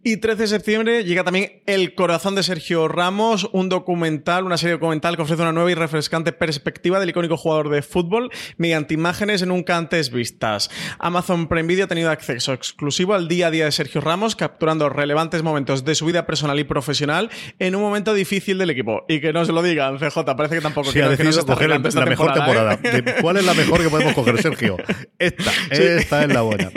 Y 0.04 0.18
13 0.18 0.42
de 0.44 0.48
septiembre 0.48 1.04
llega 1.04 1.24
también 1.24 1.62
El 1.66 1.94
corazón 1.94 2.34
de 2.34 2.44
Sergio 2.44 2.88
Ramos, 2.88 3.50
un 3.52 3.68
documental, 3.68 4.46
una 4.46 4.58
serie 4.58 4.74
documental 4.74 5.18
que 5.18 5.24
ofrece 5.24 5.42
una 5.42 5.52
nueva 5.52 5.72
y 5.72 5.76
refrescante 5.76 6.32
perspectiva 6.32 7.00
del 7.00 7.10
icónico 7.10 7.36
jugador 7.36 7.70
de 7.70 7.82
fútbol 7.82 8.32
mediante 8.58 8.94
imágenes 8.94 9.46
nunca 9.46 9.78
antes 9.78 10.12
vistas. 10.12 10.70
Amazon 10.98 11.48
Prime 11.48 11.68
Video 11.68 11.86
ha 11.86 11.88
tenido 11.88 12.10
acceso 12.10 12.54
exclusivo 12.54 13.14
al 13.14 13.28
día 13.28 13.48
a 13.48 13.52
día 13.52 13.66
de 13.66 13.72
Sergio 13.72 14.00
Ramos, 14.00 14.38
capturando 14.38 14.88
relevantes 14.88 15.44
momentos 15.44 15.84
de 15.84 15.96
su 15.96 16.06
vida 16.06 16.26
personal 16.26 16.58
y 16.60 16.64
profesional 16.64 17.30
en 17.60 17.76
un 17.76 17.82
momento 17.82 18.14
difícil 18.14 18.58
del 18.58 18.70
equipo. 18.70 19.06
Y 19.10 19.20
que 19.20 19.34
no 19.34 19.44
se 19.44 19.52
lo 19.52 19.62
digan, 19.62 19.98
CJ, 19.98 20.24
parece 20.38 20.56
que 20.56 20.62
tampoco 20.62 20.92
sí, 20.92 21.02
ha 21.02 21.10
decidido 21.10 21.46
coger 21.46 21.70
la 21.70 21.80
mejor 21.80 22.34
temporada. 22.34 22.80
¿eh? 22.82 23.16
¿Cuál 23.22 23.38
es 23.38 23.46
la 23.46 23.54
mejor 23.54 23.82
que 23.84 23.90
podemos 23.90 24.14
coger, 24.14 24.42
Sergio? 24.42 24.78
Esta, 25.20 25.52
esta 25.70 26.24
es 26.24 26.34
la 26.34 26.42
buena. 26.42 26.72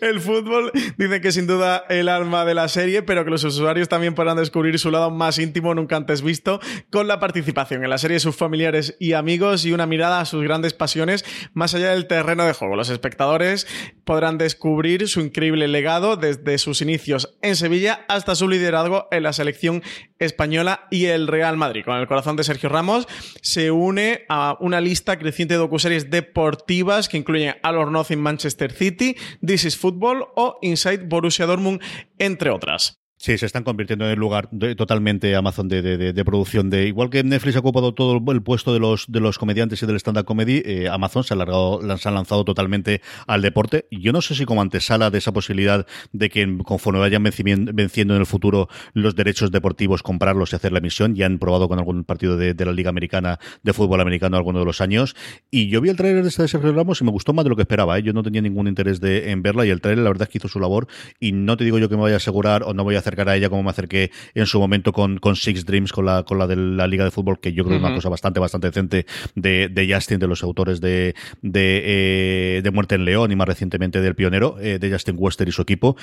El 0.00 0.20
fútbol 0.20 0.70
dice 0.98 1.20
que 1.20 1.32
sin 1.38 1.46
duda 1.46 1.84
el 1.88 2.08
alma 2.08 2.44
de 2.44 2.52
la 2.52 2.66
serie, 2.66 3.02
pero 3.02 3.24
que 3.24 3.30
los 3.30 3.44
usuarios 3.44 3.88
también 3.88 4.16
podrán 4.16 4.36
descubrir 4.36 4.76
su 4.80 4.90
lado 4.90 5.12
más 5.12 5.38
íntimo 5.38 5.72
nunca 5.72 5.94
antes 5.94 6.20
visto 6.20 6.58
con 6.90 7.06
la 7.06 7.20
participación 7.20 7.84
en 7.84 7.90
la 7.90 7.98
serie 7.98 8.14
de 8.14 8.20
sus 8.20 8.34
familiares 8.34 8.96
y 8.98 9.12
amigos 9.12 9.64
y 9.64 9.70
una 9.70 9.86
mirada 9.86 10.18
a 10.18 10.24
sus 10.24 10.42
grandes 10.42 10.74
pasiones 10.74 11.24
más 11.54 11.76
allá 11.76 11.90
del 11.90 12.08
terreno 12.08 12.44
de 12.44 12.54
juego. 12.54 12.74
Los 12.74 12.90
espectadores 12.90 13.68
podrán 14.04 14.36
descubrir 14.36 15.06
su 15.06 15.20
increíble 15.20 15.68
legado 15.68 16.16
desde 16.16 16.58
sus 16.58 16.82
inicios 16.82 17.38
en 17.40 17.54
Sevilla 17.54 18.04
hasta 18.08 18.34
su 18.34 18.48
liderazgo 18.48 19.06
en 19.12 19.22
la 19.22 19.32
selección 19.32 19.84
española 20.18 20.88
y 20.90 21.04
el 21.04 21.28
Real 21.28 21.56
Madrid. 21.56 21.84
Con 21.84 21.98
el 21.98 22.08
corazón 22.08 22.34
de 22.34 22.42
Sergio 22.42 22.68
Ramos 22.68 23.06
se 23.42 23.70
une 23.70 24.24
a 24.28 24.56
una 24.58 24.80
lista 24.80 25.20
creciente 25.20 25.54
de 25.54 25.58
docuseries 25.58 26.10
deportivas 26.10 27.08
que 27.08 27.16
incluyen 27.16 27.54
All 27.62 27.76
or 27.76 27.92
Nothing 27.92 28.18
Manchester 28.18 28.72
City, 28.72 29.14
This 29.46 29.64
is 29.64 29.76
Football 29.76 30.26
o 30.34 30.58
Inside 30.62 31.04
Borussia 31.06 31.27
Borussia 31.28 31.46
Dortmund, 31.46 31.82
entre 32.18 32.50
otras. 32.50 32.98
Sí, 33.20 33.36
se 33.36 33.46
están 33.46 33.64
convirtiendo 33.64 34.04
en 34.04 34.12
el 34.12 34.18
lugar 34.18 34.48
totalmente 34.76 35.34
Amazon 35.34 35.66
de, 35.66 35.82
de, 35.82 36.24
producción 36.24 36.70
de 36.70 36.86
igual 36.86 37.10
que 37.10 37.24
Netflix 37.24 37.56
ha 37.56 37.58
ocupado 37.58 37.92
todo 37.92 38.22
el 38.30 38.42
puesto 38.42 38.72
de 38.72 38.78
los 38.78 39.06
de 39.08 39.18
los 39.18 39.38
comediantes 39.38 39.82
y 39.82 39.86
del 39.86 39.96
stand 39.96 40.18
up 40.18 40.24
comedy, 40.24 40.62
eh, 40.64 40.88
Amazon 40.88 41.24
se 41.24 41.34
ha 41.34 41.36
han 41.38 42.14
lanzado 42.14 42.44
totalmente 42.44 43.02
al 43.26 43.42
deporte. 43.42 43.86
Yo 43.90 44.12
no 44.12 44.22
sé 44.22 44.36
si 44.36 44.44
como 44.44 44.62
antesala 44.62 45.10
de 45.10 45.18
esa 45.18 45.32
posibilidad 45.32 45.84
de 46.12 46.30
que 46.30 46.58
conforme 46.64 47.00
vayan 47.00 47.24
venciendo 47.24 48.14
en 48.14 48.20
el 48.20 48.26
futuro 48.26 48.68
los 48.92 49.16
derechos 49.16 49.50
deportivos, 49.50 50.04
comprarlos 50.04 50.52
y 50.52 50.56
hacer 50.56 50.70
la 50.70 50.78
emisión, 50.78 51.16
ya 51.16 51.26
han 51.26 51.40
probado 51.40 51.68
con 51.68 51.80
algún 51.80 52.04
partido 52.04 52.36
de, 52.36 52.54
la 52.64 52.72
Liga 52.72 52.90
Americana 52.90 53.40
de 53.64 53.72
fútbol 53.72 54.00
americano 54.00 54.36
alguno 54.36 54.60
de 54.60 54.64
los 54.64 54.80
años. 54.80 55.16
Y 55.50 55.68
yo 55.70 55.80
vi 55.80 55.88
el 55.88 55.96
tráiler 55.96 56.22
de 56.22 56.28
esta 56.28 56.42
de 56.42 56.48
Sergio 56.48 56.72
Ramos 56.72 57.00
y 57.00 57.04
me 57.04 57.10
gustó 57.10 57.32
más 57.32 57.44
de 57.44 57.50
lo 57.50 57.56
que 57.56 57.62
esperaba. 57.62 57.98
¿eh? 57.98 58.02
Yo 58.04 58.12
no 58.12 58.22
tenía 58.22 58.42
ningún 58.42 58.68
interés 58.68 59.00
de, 59.00 59.32
en 59.32 59.42
verla 59.42 59.66
y 59.66 59.70
el 59.70 59.80
tráiler 59.80 60.04
la 60.04 60.10
verdad 60.10 60.28
es 60.28 60.28
que 60.28 60.38
hizo 60.38 60.46
su 60.46 60.60
labor 60.60 60.86
y 61.18 61.32
no 61.32 61.56
te 61.56 61.64
digo 61.64 61.78
yo 61.78 61.88
que 61.88 61.96
me 61.96 62.02
vaya 62.02 62.14
a 62.14 62.18
asegurar 62.18 62.62
o 62.62 62.74
no 62.74 62.84
voy 62.84 62.94
a 62.94 63.00
hacer 63.00 63.07
acercar 63.08 63.28
a 63.28 63.36
ella 63.36 63.48
como 63.48 63.62
me 63.62 63.70
acerqué 63.70 64.10
en 64.34 64.46
su 64.46 64.58
momento 64.60 64.92
con, 64.92 65.18
con 65.18 65.36
Six 65.36 65.64
Dreams, 65.64 65.92
con 65.92 66.06
la, 66.06 66.22
con 66.22 66.38
la 66.38 66.46
de 66.46 66.56
la 66.56 66.86
Liga 66.86 67.04
de 67.04 67.10
Fútbol, 67.10 67.40
que 67.40 67.52
yo 67.52 67.64
creo 67.64 67.78
que 67.78 67.82
es 67.82 67.86
una 67.86 67.94
cosa 67.94 68.08
bastante, 68.08 68.40
bastante 68.40 68.68
decente 68.68 69.06
de, 69.34 69.68
de 69.68 69.92
Justin, 69.92 70.18
de 70.18 70.26
los 70.26 70.42
autores 70.42 70.80
de, 70.80 71.14
de, 71.42 71.82
eh, 71.84 72.60
de 72.62 72.70
Muerte 72.70 72.94
en 72.94 73.04
León 73.04 73.32
y 73.32 73.36
más 73.36 73.48
recientemente 73.48 74.00
del 74.00 74.14
Pionero, 74.14 74.58
eh, 74.60 74.78
de 74.78 74.90
Justin 74.90 75.16
Wester 75.18 75.48
y 75.48 75.52
su 75.52 75.62
equipo. 75.62 75.96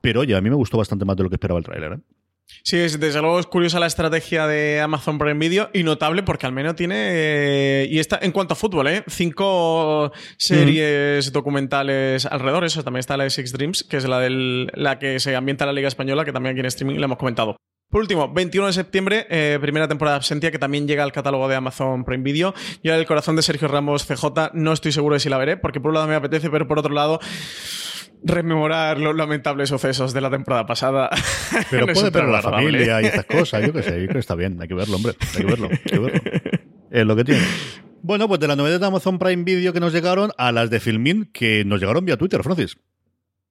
Pero 0.00 0.20
oye, 0.20 0.36
a 0.36 0.40
mí 0.40 0.48
me 0.50 0.56
gustó 0.56 0.78
bastante 0.78 1.04
más 1.04 1.16
de 1.16 1.24
lo 1.24 1.28
que 1.28 1.36
esperaba 1.36 1.58
el 1.58 1.64
tráiler. 1.64 1.92
¿eh? 1.92 1.98
Sí, 2.62 2.76
desde 2.76 3.20
luego 3.20 3.38
es 3.38 3.46
curiosa 3.46 3.78
la 3.78 3.86
estrategia 3.86 4.46
de 4.46 4.80
Amazon 4.80 5.18
Prime 5.18 5.38
Video 5.38 5.70
y 5.72 5.82
notable 5.82 6.22
porque 6.22 6.46
al 6.46 6.52
menos 6.52 6.76
tiene. 6.76 6.96
Eh, 6.98 7.88
y 7.90 7.98
está 7.98 8.18
en 8.20 8.32
cuanto 8.32 8.54
a 8.54 8.56
fútbol, 8.56 8.88
¿eh? 8.88 9.04
Cinco 9.06 10.12
series 10.36 11.32
documentales 11.32 12.26
alrededor. 12.26 12.64
Eso 12.64 12.82
también 12.82 13.00
está 13.00 13.16
la 13.16 13.24
de 13.24 13.30
Six 13.30 13.52
Dreams, 13.52 13.84
que 13.84 13.96
es 13.96 14.08
la, 14.08 14.20
del, 14.20 14.70
la 14.74 14.98
que 14.98 15.20
se 15.20 15.34
ambienta 15.36 15.64
en 15.64 15.68
la 15.68 15.72
Liga 15.72 15.88
Española, 15.88 16.24
que 16.24 16.32
también 16.32 16.52
aquí 16.52 16.60
en 16.60 16.66
streaming 16.66 16.98
la 16.98 17.06
hemos 17.06 17.18
comentado. 17.18 17.56
Por 17.90 18.02
último, 18.02 18.30
21 18.30 18.66
de 18.66 18.72
septiembre, 18.74 19.26
eh, 19.30 19.58
primera 19.62 19.88
temporada 19.88 20.16
de 20.16 20.18
Absentia, 20.18 20.50
que 20.50 20.58
también 20.58 20.86
llega 20.86 21.02
al 21.04 21.12
catálogo 21.12 21.48
de 21.48 21.56
Amazon 21.56 22.04
Prime 22.04 22.22
Video. 22.22 22.54
Yo, 22.82 22.94
el 22.94 23.06
corazón 23.06 23.34
de 23.34 23.40
Sergio 23.40 23.66
Ramos 23.66 24.04
CJ, 24.04 24.50
no 24.52 24.74
estoy 24.74 24.92
seguro 24.92 25.14
de 25.14 25.20
si 25.20 25.30
la 25.30 25.38
veré, 25.38 25.56
porque 25.56 25.80
por 25.80 25.88
un 25.88 25.94
lado 25.94 26.06
me 26.06 26.14
apetece, 26.14 26.50
pero 26.50 26.68
por 26.68 26.78
otro 26.78 26.92
lado 26.92 27.18
rememorar 28.22 28.98
los 28.98 29.14
lamentables 29.14 29.68
sucesos 29.68 30.12
de 30.12 30.20
la 30.20 30.30
temporada 30.30 30.66
pasada. 30.66 31.10
Pero 31.70 31.86
puede 31.86 32.10
ver 32.10 32.24
la 32.24 32.42
familia 32.42 33.02
y 33.02 33.06
estas 33.06 33.26
cosas, 33.26 33.64
yo 33.66 33.72
qué 33.72 33.82
sé, 33.82 33.90
yo 34.00 34.06
creo 34.06 34.14
que 34.14 34.18
está 34.18 34.34
bien, 34.34 34.60
hay 34.60 34.68
que 34.68 34.74
verlo, 34.74 34.96
hombre, 34.96 35.14
hay 35.20 35.40
que 35.40 35.46
verlo, 35.46 35.68
hay 35.70 35.78
que 35.78 35.98
verlo. 35.98 36.20
Es 36.90 37.04
lo 37.04 37.16
que 37.16 37.24
tiene. 37.24 37.42
Bueno, 38.02 38.28
pues 38.28 38.40
de 38.40 38.48
la 38.48 38.56
novedad 38.56 38.80
de 38.80 38.86
Amazon 38.86 39.18
Prime 39.18 39.42
Video 39.44 39.72
que 39.72 39.80
nos 39.80 39.92
llegaron 39.92 40.30
a 40.38 40.52
las 40.52 40.70
de 40.70 40.80
Filmin 40.80 41.28
que 41.32 41.64
nos 41.64 41.80
llegaron 41.80 42.04
vía 42.04 42.16
Twitter, 42.16 42.42
Francis. 42.42 42.78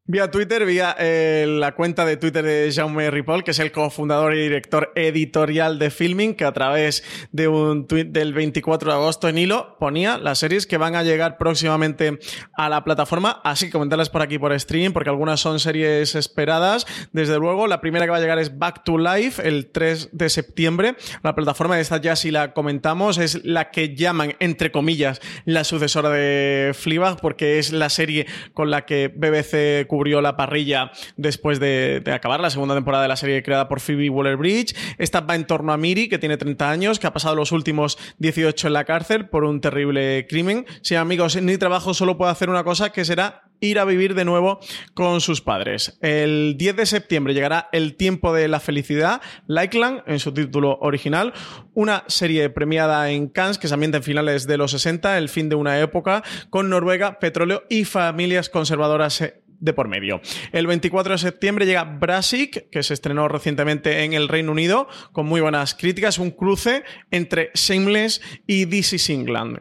Vía 0.10 0.32
Twitter, 0.32 0.66
vía 0.66 0.96
eh, 0.98 1.46
la 1.50 1.76
cuenta 1.76 2.06
de 2.06 2.16
Twitter 2.16 2.42
de 2.42 2.72
Jaume 2.74 3.12
Ripoll, 3.12 3.44
que 3.44 3.52
es 3.52 3.60
el 3.60 3.74
cofundador 3.74 4.36
y 4.36 4.40
director 4.40 4.94
editorial 4.96 5.80
de 5.80 5.90
Filming, 5.90 6.34
que 6.34 6.46
a 6.46 6.54
través 6.54 7.04
de 7.34 7.50
un 7.50 7.88
tweet 7.88 8.06
del 8.06 8.34
24 8.34 8.90
de 8.90 8.98
agosto 8.98 9.28
en 9.28 9.38
hilo 9.38 9.76
ponía 9.82 10.18
las 10.18 10.40
series 10.40 10.66
que 10.66 10.78
van 10.78 10.96
a 10.96 11.04
llegar 11.04 11.38
próximamente 11.38 12.20
a 12.54 12.70
la 12.70 12.86
plataforma. 12.86 13.42
Así 13.44 13.66
que 13.66 13.74
comentarlas 13.74 14.10
por 14.10 14.22
aquí 14.22 14.40
por 14.40 14.54
streaming, 14.54 14.92
porque 14.92 15.10
algunas 15.10 15.42
son 15.42 15.60
series 15.60 16.16
esperadas. 16.16 16.88
Desde 17.12 17.38
luego, 17.38 17.68
la 17.68 17.82
primera 17.82 18.06
que 18.06 18.12
va 18.12 18.18
a 18.18 18.22
llegar 18.22 18.40
es 18.40 18.58
Back 18.58 18.86
to 18.86 18.98
Life 18.98 19.46
el 19.46 19.72
3 19.72 20.12
de 20.14 20.30
septiembre. 20.30 20.96
La 21.22 21.36
plataforma 21.36 21.76
de 21.76 21.82
esta 21.82 21.98
ya 21.98 22.16
si 22.16 22.32
la 22.32 22.54
comentamos, 22.54 23.18
es 23.18 23.44
la 23.44 23.72
que 23.72 23.94
llaman, 23.94 24.38
entre 24.40 24.72
comillas, 24.72 25.20
la 25.44 25.66
sucesora 25.66 26.10
de 26.12 26.72
Fleabag, 26.74 27.20
porque 27.20 27.60
es 27.60 27.74
la 27.74 27.90
serie 27.90 28.26
con 28.54 28.72
la 28.72 28.86
que 28.86 29.10
BBC 29.10 29.86
cubrió 29.98 30.22
la 30.22 30.38
parrilla 30.38 30.92
después 31.16 31.60
de, 31.60 32.04
acabar 32.14 32.40
la 32.40 32.52
segunda 32.52 32.76
temporada 32.76 33.02
de 33.02 33.10
la 33.10 33.16
serie 33.16 33.42
creada 33.42 33.68
por 33.68 33.80
Phoebe 33.80 34.12
Waller-Bridge. 34.12 34.76
Esta 35.00 35.22
va 35.22 35.34
en 35.34 35.48
torno 35.48 35.74
a 35.74 35.78
Miri, 35.78 36.08
que 36.08 36.20
tiene 36.20 36.38
30 36.38 36.70
años, 36.70 37.00
que 37.00 37.08
ha 37.08 37.14
pasado 37.14 37.36
los 37.36 37.52
últimos 37.52 37.98
18 38.20 38.68
en 38.68 38.74
la 38.74 38.86
cárcel 38.86 39.28
por 39.28 39.44
un 39.44 39.60
terrible 39.60 40.28
crimen. 40.30 40.68
Si 40.84 40.94
amigos, 40.94 41.42
ni 41.42 41.58
trabajo 41.58 41.96
solo 41.96 42.16
puede 42.16 42.32
hacer 42.32 42.52
una 42.52 42.64
cosa, 42.64 42.92
que 42.92 43.06
será 43.06 43.48
ir 43.60 43.80
a 43.80 43.86
vivir 43.86 44.14
de 44.14 44.24
nuevo 44.24 44.60
con 44.94 45.20
sus 45.20 45.42
padres. 45.42 45.98
El 46.02 46.56
10 46.58 46.76
de 46.76 46.86
septiembre 46.86 47.34
llegará 47.34 47.70
El 47.72 47.96
tiempo 47.96 48.32
de 48.34 48.48
la 48.48 48.60
felicidad, 48.60 49.20
Likeland, 49.48 50.04
en 50.06 50.20
su 50.20 50.32
título 50.32 50.78
original, 50.82 51.34
una 51.74 52.04
serie 52.06 52.52
premiada 52.52 53.10
en 53.10 53.30
Cannes 53.30 53.58
que 53.58 53.68
se 53.68 53.74
ambienta 53.74 53.98
en 53.98 54.04
finales 54.04 54.46
de 54.46 54.58
los 54.58 54.72
60, 54.72 55.18
el 55.18 55.30
fin 55.30 55.50
de 55.50 55.56
una 55.56 55.80
época, 55.80 56.24
con 56.52 56.70
Noruega, 56.70 57.18
petróleo 57.18 57.64
y 57.68 57.86
familias 57.86 58.50
conservadoras 58.50 59.24
de 59.60 59.74
por 59.74 59.88
medio. 59.88 60.22
El 60.52 60.68
24 60.68 61.14
de 61.14 61.18
septiembre 61.18 61.66
llega 61.66 61.84
Brassic, 61.84 62.70
que 62.70 62.84
se 62.84 62.94
estrenó 62.94 63.28
recientemente 63.28 64.04
en 64.04 64.14
el 64.14 64.28
Reino 64.28 64.52
Unido, 64.52 64.88
con 65.12 65.26
muy 65.26 65.42
buenas 65.42 65.74
críticas, 65.74 66.20
un 66.20 66.32
cruce 66.32 66.84
entre 67.12 67.52
Shameless 67.54 68.22
y 68.46 68.66
This 68.66 68.94
is 68.94 69.10
England. 69.10 69.60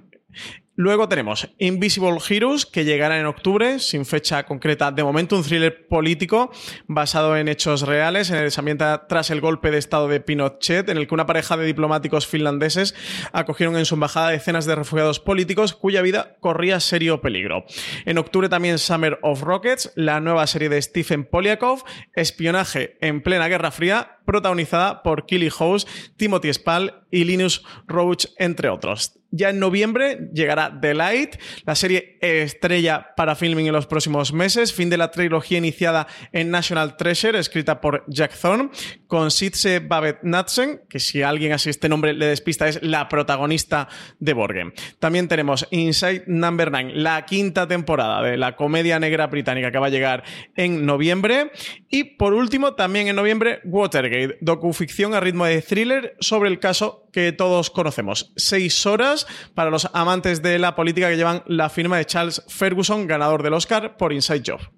Luego 0.79 1.09
tenemos 1.09 1.49
Invisible 1.57 2.19
Heroes, 2.29 2.67
que 2.67 2.85
llegará 2.85 3.19
en 3.19 3.25
octubre, 3.25 3.79
sin 3.79 4.05
fecha 4.05 4.45
concreta 4.45 4.93
de 4.93 5.03
momento, 5.03 5.35
un 5.35 5.43
thriller 5.43 5.89
político 5.89 6.53
basado 6.87 7.35
en 7.39 7.49
hechos 7.49 7.81
reales, 7.81 8.29
en 8.29 8.37
el 8.37 8.53
que 8.53 8.61
ambienta 8.61 9.07
tras 9.09 9.31
el 9.31 9.41
golpe 9.41 9.71
de 9.71 9.79
estado 9.79 10.07
de 10.07 10.21
Pinochet, 10.21 10.91
en 10.91 10.99
el 10.99 11.07
que 11.09 11.15
una 11.15 11.25
pareja 11.25 11.57
de 11.57 11.65
diplomáticos 11.65 12.27
finlandeses 12.27 12.95
acogieron 13.33 13.79
en 13.79 13.87
su 13.87 13.95
embajada 13.95 14.29
decenas 14.29 14.67
de 14.67 14.75
refugiados 14.75 15.19
políticos 15.19 15.73
cuya 15.73 16.03
vida 16.03 16.37
corría 16.41 16.79
serio 16.79 17.23
peligro. 17.23 17.65
En 18.05 18.19
octubre 18.19 18.51
también 18.51 18.79
Summer 18.79 19.19
of 19.23 19.41
Rockets, 19.41 19.93
la 19.95 20.21
nueva 20.21 20.47
serie 20.47 20.69
de 20.69 20.83
Stephen 20.83 21.25
Polyakov, 21.25 21.85
espionaje 22.15 22.99
en 23.01 23.23
plena 23.23 23.49
Guerra 23.49 23.71
Fría, 23.71 24.19
protagonizada 24.27 25.03
por 25.03 25.25
Killy 25.25 25.49
House, 25.49 25.87
Timothy 26.19 26.53
Spall 26.53 27.07
y 27.11 27.25
Linus 27.25 27.65
Roach, 27.87 28.27
entre 28.37 28.69
otros. 28.69 29.19
Ya 29.37 29.51
en 29.51 29.59
noviembre 29.59 30.31
llegará 30.33 30.79
The 30.81 30.95
Light, 30.95 31.37
la 31.65 31.75
serie 31.75 32.17
estrella 32.21 33.15
para 33.17 33.37
filming 33.37 33.67
en 33.67 33.73
los 33.73 33.87
próximos 33.87 34.33
meses, 34.33 34.73
fin 34.73 34.89
de 34.89 34.97
la 34.97 35.11
trilogía 35.11 35.59
iniciada 35.59 36.07
en 36.33 36.51
National 36.51 36.97
Treasure, 36.97 37.39
escrita 37.39 37.81
por 37.81 38.05
Jack 38.09 38.35
Thorne, 38.39 38.71
con 39.07 39.31
Sitze 39.31 39.81
Babette 39.81 40.23
Natsen, 40.23 40.81
que 40.89 40.99
si 40.99 41.23
alguien 41.23 41.53
así 41.53 41.69
este 41.69 41.89
nombre 41.89 42.15
le 42.15 42.27
despista 42.27 42.67
es 42.67 42.83
la 42.83 43.09
protagonista 43.09 43.89
de 44.19 44.33
Borgen. 44.33 44.73
También 44.99 45.29
tenemos 45.29 45.69
Inside 45.71 46.25
Number 46.27 46.71
9, 46.71 46.93
la 46.95 47.27
quinta 47.27 47.69
temporada 47.69 48.23
de 48.23 48.37
la 48.37 48.57
comedia 48.57 48.99
negra 48.99 49.27
británica 49.27 49.71
que 49.71 49.79
va 49.79 49.87
a 49.87 49.91
llegar 49.91 50.25
en 50.57 50.87
noviembre. 50.87 51.53
Y 51.91 52.05
por 52.05 52.33
último, 52.33 52.75
también 52.75 53.09
en 53.09 53.17
noviembre, 53.17 53.61
Watergate, 53.65 54.39
docuficción 54.41 55.15
a 55.15 55.21
ritmo 55.21 55.45
de 55.45 55.61
thriller 55.61 56.17
sobre 56.21 56.49
el 56.49 56.59
caso 56.59 57.06
que 57.17 57.33
todos 57.33 57.71
conocemos. 57.71 58.31
Seis 58.37 58.85
horas 58.85 59.27
para 59.55 59.71
los 59.71 59.89
amantes 59.95 60.43
de 60.43 60.59
la 60.59 60.75
política 60.75 61.09
que 61.09 61.17
llevan 61.17 61.43
la 61.47 61.71
firma 61.71 61.97
de 61.97 62.05
Charles 62.05 62.43
Ferguson, 62.47 63.07
ganador 63.07 63.43
del 63.43 63.55
Oscar 63.55 63.97
por 63.97 64.13
Inside 64.13 64.43
Job. 64.47 64.76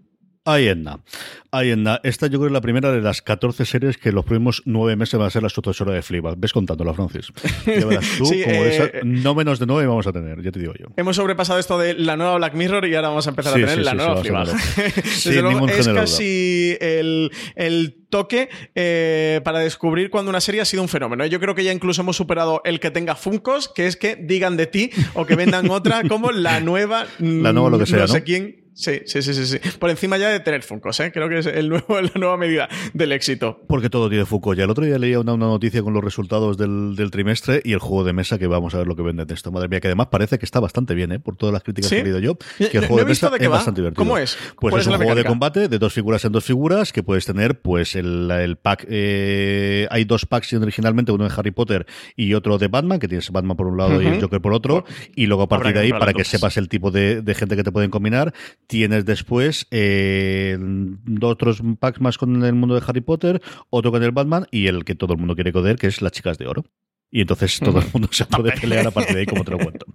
Ahí 1.51 1.70
en 1.70 1.86
Esta 2.05 2.26
yo 2.26 2.38
creo 2.38 2.46
es 2.46 2.53
la 2.53 2.62
primera 2.62 2.90
de 2.90 3.03
las 3.03 3.20
14 3.20 3.66
series 3.66 3.99
que 3.99 4.12
los 4.12 4.24
próximos 4.24 4.62
nueve 4.64 4.96
meses 4.96 5.18
van 5.18 5.28
a 5.28 5.30
ser 5.30 5.42
la 5.42 5.51
sucesora 5.51 5.92
de 5.92 6.01
Fleabag. 6.01 6.36
Ves 6.38 6.55
contándola, 6.55 6.94
Francis. 6.94 7.32
Ya 7.66 7.86
verás 7.86 8.07
tú, 8.18 8.24
como 8.24 8.36
eh, 8.36 9.01
no 9.05 9.34
menos 9.34 9.59
de 9.59 9.66
nueve 9.66 9.86
vamos 9.86 10.07
a 10.07 10.12
tener, 10.12 10.42
ya 10.42 10.51
te 10.51 10.59
digo 10.59 10.72
yo. 10.72 10.86
Hemos 10.96 11.16
sobrepasado 11.16 11.59
esto 11.59 11.78
de 11.78 11.94
la 11.94 12.16
nueva 12.16 12.36
Black 12.36 12.55
Mirror 12.55 12.86
y 12.86 12.94
ahora 12.94 13.09
vamos 13.09 13.26
a 13.26 13.30
empezar 13.30 13.53
a 13.53 13.57
tener 13.57 13.78
la 13.78 13.94
nueva 13.94 14.16
Fleabag. 14.16 14.49
Desde 14.94 15.42
luego, 15.42 15.68
es 15.68 15.86
casi 15.88 16.76
el, 16.80 17.30
el 17.55 18.07
toque 18.09 18.49
eh, 18.74 19.42
para 19.44 19.59
descubrir 19.59 20.09
cuando 20.09 20.30
una 20.30 20.40
serie 20.40 20.62
ha 20.62 20.64
sido 20.64 20.82
un 20.82 20.88
fenómeno. 20.88 21.26
Yo 21.26 21.40
creo 21.40 21.55
que 21.55 21.64
ya 21.64 21.72
incluso 21.72 22.01
hemos 22.03 22.16
superado 22.16 22.62
el 22.64 22.80
que 22.80 22.90
tenga 22.90 23.14
Funcos, 23.16 23.68
que 23.68 23.86
es 23.86 23.96
que 23.96 24.16
digan 24.16 24.57
de 24.57 24.66
ti 24.66 24.90
o 25.14 25.26
que 25.26 25.34
vendan 25.34 25.68
otra 25.70 26.03
como 26.09 26.30
la 26.30 26.61
nueva. 26.61 27.07
La 27.18 27.53
nueva 27.53 27.70
lo 27.70 27.78
que 27.78 27.86
sea, 27.86 28.01
no 28.01 28.09
sé 28.09 28.22
quién 28.22 28.68
Sí, 28.79 29.01
sí, 29.07 29.22
sí, 29.22 29.35
sí, 29.35 29.59
Por 29.81 29.91
encima 29.91 30.18
ya 30.18 30.29
de 30.29 30.39
tener 30.39 30.62
Funkos, 30.62 31.01
¿eh? 31.01 31.11
Creo 31.11 31.29
que 31.29 31.39
es 31.39 31.47
el 31.47 31.68
nuevo, 31.68 32.01
la 32.01 32.12
nueva 32.14 32.37
medida 32.37 32.68
del 32.95 33.11
éxito. 33.11 33.61
Porque 33.66 33.91
todo 33.91 34.09
tiene 34.09 34.24
Funko. 34.24 34.55
Ya 34.55 34.62
el 34.62 34.70
otro 34.70 34.85
día 34.85 34.97
leía 34.99 35.18
una, 35.18 35.37
noticia 35.37 35.83
con 35.83 35.95
los 35.95 36.05
resultados 36.05 36.57
del, 36.57 36.95
trimestre 37.11 37.61
y 37.64 37.72
el 37.72 37.81
juego 37.81 38.05
de 38.05 38.12
mesa 38.12 38.39
que 38.39 38.47
vamos 38.47 38.76
a 38.76 38.79
ver 38.79 38.87
lo 38.87 38.95
que 38.95 39.03
vende 39.03 39.24
de 39.24 39.35
esto. 39.35 39.51
Madre 39.51 39.66
mía, 39.66 39.81
que 39.81 39.89
además 39.89 40.07
parece 40.12 40.39
que 40.39 40.45
está 40.45 40.61
bastante 40.61 40.95
bien, 40.95 41.11
¿eh? 41.11 41.18
Por 41.18 41.35
todas 41.35 41.53
las 41.53 41.64
críticas 41.64 41.91
que 41.91 41.99
he 41.99 42.05
leído 42.05 42.20
yo. 42.20 42.37
Que 42.57 42.79
el 42.79 42.87
juego 42.87 42.99
de, 42.99 43.07
mesa 43.07 43.33
es 43.37 43.49
bastante 43.49 43.81
divertido. 43.81 43.99
¿Cómo 43.99 44.16
es? 44.16 44.39
Pues 44.61 44.76
es, 44.76 44.87
un 44.87 44.95
juego 44.95 45.16
de 45.16 45.24
combate 45.24 45.66
de 45.66 45.79
dos 45.81 45.93
figuras 45.93 46.24
en 46.24 46.31
dos 46.31 46.45
figuras 46.45 46.93
que 46.93 47.03
puedes 47.03 47.26
tener, 47.26 47.61
pues 47.61 47.97
el, 47.97 48.57
pack. 48.62 48.87
Eh, 48.89 49.89
hay 49.91 50.05
dos 50.05 50.24
packs 50.24 50.53
originalmente, 50.53 51.11
uno 51.11 51.29
de 51.29 51.35
Harry 51.37 51.51
Potter 51.51 51.85
y 52.14 52.35
otro 52.35 52.59
de 52.59 52.68
Batman, 52.68 53.01
que 53.01 53.09
tienes 53.09 53.29
Batman 53.33 53.57
por 53.57 53.66
un 53.66 53.76
lado 53.76 54.01
y 54.01 54.07
el 54.07 54.20
Joker 54.20 54.41
por 54.41 54.53
otro. 54.53 54.85
Y 55.16 55.26
luego 55.26 55.43
a 55.43 55.49
partir 55.49 55.74
de 55.74 55.81
ahí, 55.81 55.91
para 55.91 56.12
que 56.12 56.22
sepas 56.22 56.57
el 56.59 56.68
tipo 56.68 56.93
de, 56.93 57.22
de 57.22 57.35
gente 57.35 57.57
que 57.57 57.64
te 57.64 57.72
pueden 57.72 57.91
combinar, 57.91 58.33
tienes 58.69 59.05
después 59.05 59.66
eh, 59.73 60.57
dos 60.61 61.33
otros 61.33 61.62
packs 61.81 62.01
más 62.01 62.19
con 62.19 62.45
el 62.45 62.55
mundo 62.55 62.77
de 62.77 62.83
Harry 62.87 63.01
Potter, 63.01 63.43
otro 63.71 63.91
con 63.91 64.05
el 64.05 64.12
Batman 64.12 64.47
y 64.53 64.69
el 64.69 64.85
que 64.85 64.95
todo 64.95 65.14
el 65.14 65.19
mundo 65.19 65.35
quiere 65.35 65.53
coder, 65.53 65.77
que 65.77 65.89
es 65.89 66.01
las 66.01 66.12
chicas 66.12 66.39
de 66.39 66.47
oro. 66.47 66.64
Y 67.11 67.23
entonces 67.23 67.59
todo 67.59 67.81
el 67.81 67.87
mundo 67.93 68.09
se 68.12 68.27
puede 68.27 68.53
pelear 68.61 68.87
a 68.87 68.91
partir 68.93 69.14
de 69.14 69.21
ahí, 69.21 69.27
como 69.27 69.43
te 69.43 69.51
lo 69.51 69.59
cuento 69.59 69.87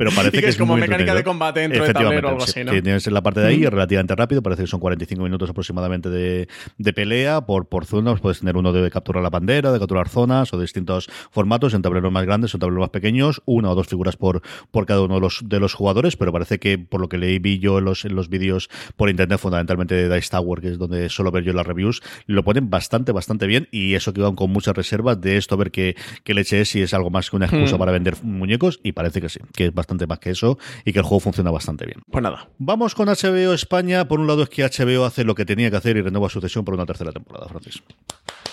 pero 0.00 0.12
parece 0.12 0.40
que, 0.40 0.48
es, 0.48 0.56
como 0.56 0.78
mecánica 0.78 1.14
de 1.14 1.22
combate 1.22 1.60
dentro 1.60 1.84
de 1.84 1.92
tablero 1.92 2.28
o 2.28 2.30
algo 2.30 2.44
así, 2.44 2.64
¿no? 2.64 2.72
Tienes 2.72 3.06
la 3.08 3.22
parte 3.22 3.40
de 3.40 3.48
ahí, 3.48 3.64
es 3.64 3.70
relativamente 3.70 4.16
rápido, 4.16 4.42
parece 4.42 4.62
que 4.62 4.66
son 4.66 4.80
45 4.80 5.22
minutos 5.22 5.50
aproximadamente 5.50 6.08
de, 6.08 6.48
de 6.78 6.92
pelea 6.94 7.42
por, 7.42 7.68
por 7.68 7.84
zonas, 7.84 8.18
puedes 8.18 8.40
tener 8.40 8.56
uno 8.56 8.72
de 8.72 8.90
capturar 8.90 9.22
la 9.22 9.28
bandera, 9.28 9.72
de 9.72 9.78
capturar 9.78 10.08
zonas 10.08 10.54
o 10.54 10.56
de 10.56 10.62
distintos 10.62 11.10
formatos, 11.30 11.74
en 11.74 11.82
tableros 11.82 12.10
más 12.10 12.24
grandes 12.24 12.54
o 12.54 12.58
tableros 12.58 12.80
más 12.80 12.88
pequeños, 12.88 13.42
una 13.44 13.68
o 13.68 13.74
dos 13.74 13.88
figuras 13.88 14.16
por, 14.16 14.40
por 14.70 14.86
cada 14.86 15.02
uno 15.02 15.16
de 15.16 15.20
los, 15.20 15.42
de 15.44 15.60
los 15.60 15.74
jugadores, 15.74 16.16
pero 16.16 16.32
parece 16.32 16.58
que 16.58 16.78
por 16.78 17.02
lo 17.02 17.10
que 17.10 17.18
leí 17.18 17.38
vi 17.38 17.58
yo 17.58 17.76
en 17.76 17.84
los, 17.84 18.06
en 18.06 18.16
los 18.16 18.30
vídeos 18.30 18.70
por 18.96 19.10
internet, 19.10 19.38
fundamentalmente 19.38 19.94
de 19.94 20.14
Dice 20.14 20.30
Tower, 20.30 20.62
que 20.62 20.68
es 20.68 20.78
donde 20.78 21.10
suelo 21.10 21.30
ver 21.30 21.44
yo 21.44 21.52
las 21.52 21.66
reviews, 21.66 22.00
lo 22.24 22.42
ponen 22.42 22.70
bastante, 22.70 23.12
bastante 23.12 23.46
bien 23.46 23.68
y 23.70 23.92
eso 23.96 24.14
que 24.14 24.22
van 24.22 24.34
con 24.34 24.50
muchas 24.50 24.74
reservas 24.74 25.20
de 25.20 25.36
esto, 25.36 25.58
ver 25.58 25.70
qué, 25.70 25.94
qué 26.24 26.32
leche 26.32 26.62
es, 26.62 26.70
si 26.70 26.80
es 26.80 26.94
algo 26.94 27.10
más 27.10 27.28
que 27.28 27.36
una 27.36 27.44
excusa 27.44 27.76
para 27.76 27.92
vender 27.92 28.14
muñecos 28.22 28.80
y 28.82 28.92
parece 28.92 29.20
que 29.20 29.28
sí, 29.28 29.40
que 29.54 29.66
es 29.66 29.74
bastante 29.74 29.89
más 30.06 30.18
que 30.18 30.30
eso 30.30 30.58
y 30.84 30.92
que 30.92 30.98
el 30.98 31.04
juego 31.04 31.20
funciona 31.20 31.50
bastante 31.50 31.86
bien. 31.86 32.00
Pues 32.10 32.22
nada. 32.22 32.48
Vamos 32.58 32.94
con 32.94 33.08
HBO 33.08 33.52
España. 33.52 34.06
Por 34.06 34.20
un 34.20 34.26
lado 34.26 34.42
es 34.42 34.48
que 34.48 34.64
HBO 34.64 35.04
hace 35.04 35.24
lo 35.24 35.34
que 35.34 35.44
tenía 35.44 35.70
que 35.70 35.76
hacer 35.76 35.96
y 35.96 36.02
renueva 36.02 36.28
su 36.28 36.40
cesión 36.40 36.64
por 36.64 36.74
una 36.74 36.86
tercera 36.86 37.12
temporada, 37.12 37.48
Francis. 37.48 37.82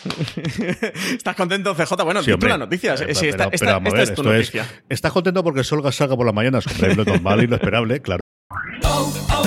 ¿Estás 1.14 1.36
contento, 1.36 1.74
CJ? 1.76 2.04
Bueno, 2.04 2.24
sí, 2.24 2.32
la 2.40 2.58
noticia. 2.58 2.98
sí, 2.98 3.28
esta, 3.28 3.50
es 3.52 4.14
tu 4.14 4.24
noticia. 4.24 4.66
¿Estás 4.90 5.12
contento 5.12 5.44
porque 5.44 5.60
el 5.60 5.66
sol 5.66 5.82
salga 5.92 6.16
por 6.16 6.26
las 6.26 6.36
mañanas? 6.36 6.66
Hombre, 6.68 6.96
lo 6.96 7.06
normal 7.06 7.44
y 7.44 7.48
lo 7.48 7.56
esperable, 7.56 8.02
claro. 8.02 8.22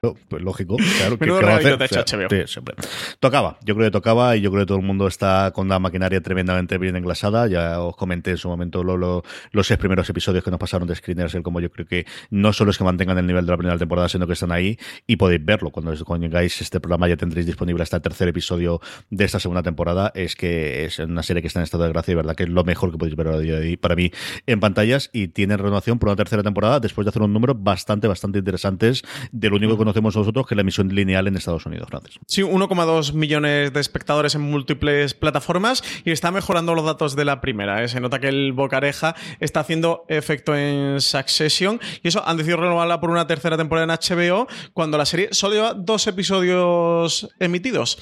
Pues 0.00 0.42
lógico, 0.42 0.78
claro. 0.96 1.18
que, 1.18 1.26
HBO. 1.26 2.46
siempre. 2.46 2.74
Tocaba, 3.18 3.58
yo 3.62 3.74
creo 3.74 3.88
que 3.88 3.90
tocaba 3.90 4.34
y 4.34 4.40
yo 4.40 4.50
creo 4.50 4.62
que 4.62 4.68
todo 4.68 4.78
el 4.78 4.84
mundo 4.84 5.06
está 5.06 5.50
con 5.54 5.68
la 5.68 5.78
maquinaria 5.78 6.22
tremendamente 6.22 6.78
bien 6.78 6.96
englasada. 6.96 7.46
Ya 7.48 7.82
os 7.82 7.96
comenté 7.96 8.30
en 8.30 8.38
su 8.38 8.48
momento 8.48 8.82
los 8.82 9.66
seis 9.66 9.78
primeros 9.78 10.08
episodios 10.08 10.42
que 10.42 10.50
nos 10.50 10.58
pasaron 10.58 10.88
de 10.88 10.94
Screeners, 10.94 11.34
el 11.34 11.42
como 11.42 11.60
yo 11.60 11.70
creo 11.70 11.86
que 11.86 12.06
no 12.30 12.54
solo 12.54 12.70
es 12.70 12.78
que 12.78 12.84
mantengan 12.84 13.18
el 13.18 13.26
nivel 13.26 13.44
de 13.44 13.50
la 13.52 13.58
primera 13.58 13.76
temporada, 13.76 14.08
sino 14.08 14.26
que 14.26 14.32
están 14.32 14.52
ahí 14.52 14.78
y 15.06 15.16
podéis 15.16 15.44
verlo. 15.44 15.70
Cuando, 15.70 15.92
llegáis 15.92 16.58
este 16.62 16.80
programa 16.80 17.06
ya 17.06 17.18
tendréis 17.18 17.44
disponible 17.44 17.82
hasta 17.82 17.96
el 17.96 18.02
tercer 18.02 18.26
episodio 18.28 18.80
de 19.10 19.26
esta 19.26 19.38
segunda 19.38 19.62
temporada. 19.62 20.12
Es 20.14 20.34
que 20.34 20.86
es 20.86 20.98
una 20.98 21.22
serie 21.22 21.42
que 21.42 21.48
está 21.48 21.60
en 21.60 21.64
estado 21.64 21.84
de 21.84 21.90
gracia 21.90 22.12
y 22.12 22.14
verdad 22.14 22.34
que 22.34 22.44
es 22.44 22.48
lo 22.48 22.64
mejor 22.64 22.90
que 22.90 22.96
podéis 22.96 23.16
ver 23.16 23.28
hoy 23.28 23.76
para 23.76 23.96
mí 23.96 24.10
en 24.46 24.60
pantallas 24.60 25.10
y 25.12 25.28
tiene 25.28 25.58
renovación 25.58 25.98
por 25.98 26.08
una 26.08 26.16
tercera 26.16 26.42
temporada 26.42 26.80
después 26.80 27.04
de 27.04 27.10
hacer 27.10 27.20
un 27.20 27.34
número 27.34 27.54
bastante, 27.54 28.08
bastante 28.08 28.38
interesantes 28.38 29.02
del 29.30 29.52
único 29.52 29.76
que 29.76 29.89
conocemos 29.90 30.16
nosotros 30.16 30.46
que 30.46 30.54
la 30.54 30.60
emisión 30.60 30.88
lineal 30.94 31.26
en 31.26 31.36
Estados 31.36 31.66
Unidos, 31.66 31.88
Francis. 31.88 32.18
Sí, 32.26 32.42
1,2 32.42 33.12
millones 33.12 33.72
de 33.72 33.80
espectadores 33.80 34.36
en 34.36 34.42
múltiples 34.42 35.14
plataformas 35.14 35.82
y 36.04 36.12
está 36.12 36.30
mejorando 36.30 36.74
los 36.74 36.84
datos 36.84 37.16
de 37.16 37.24
la 37.24 37.40
primera. 37.40 37.82
¿eh? 37.82 37.88
Se 37.88 38.00
nota 38.00 38.20
que 38.20 38.28
el 38.28 38.52
Bocareja 38.52 39.16
está 39.40 39.60
haciendo 39.60 40.04
efecto 40.08 40.56
en 40.56 41.00
Succession 41.00 41.80
y 42.02 42.08
eso 42.08 42.26
han 42.26 42.36
decidido 42.36 42.58
renovarla 42.58 43.00
por 43.00 43.10
una 43.10 43.26
tercera 43.26 43.56
temporada 43.56 43.92
en 43.92 44.16
HBO 44.16 44.46
cuando 44.72 44.96
la 44.96 45.06
serie 45.06 45.28
solo 45.32 45.54
lleva 45.54 45.74
dos 45.74 46.06
episodios 46.06 47.28
emitidos 47.40 47.98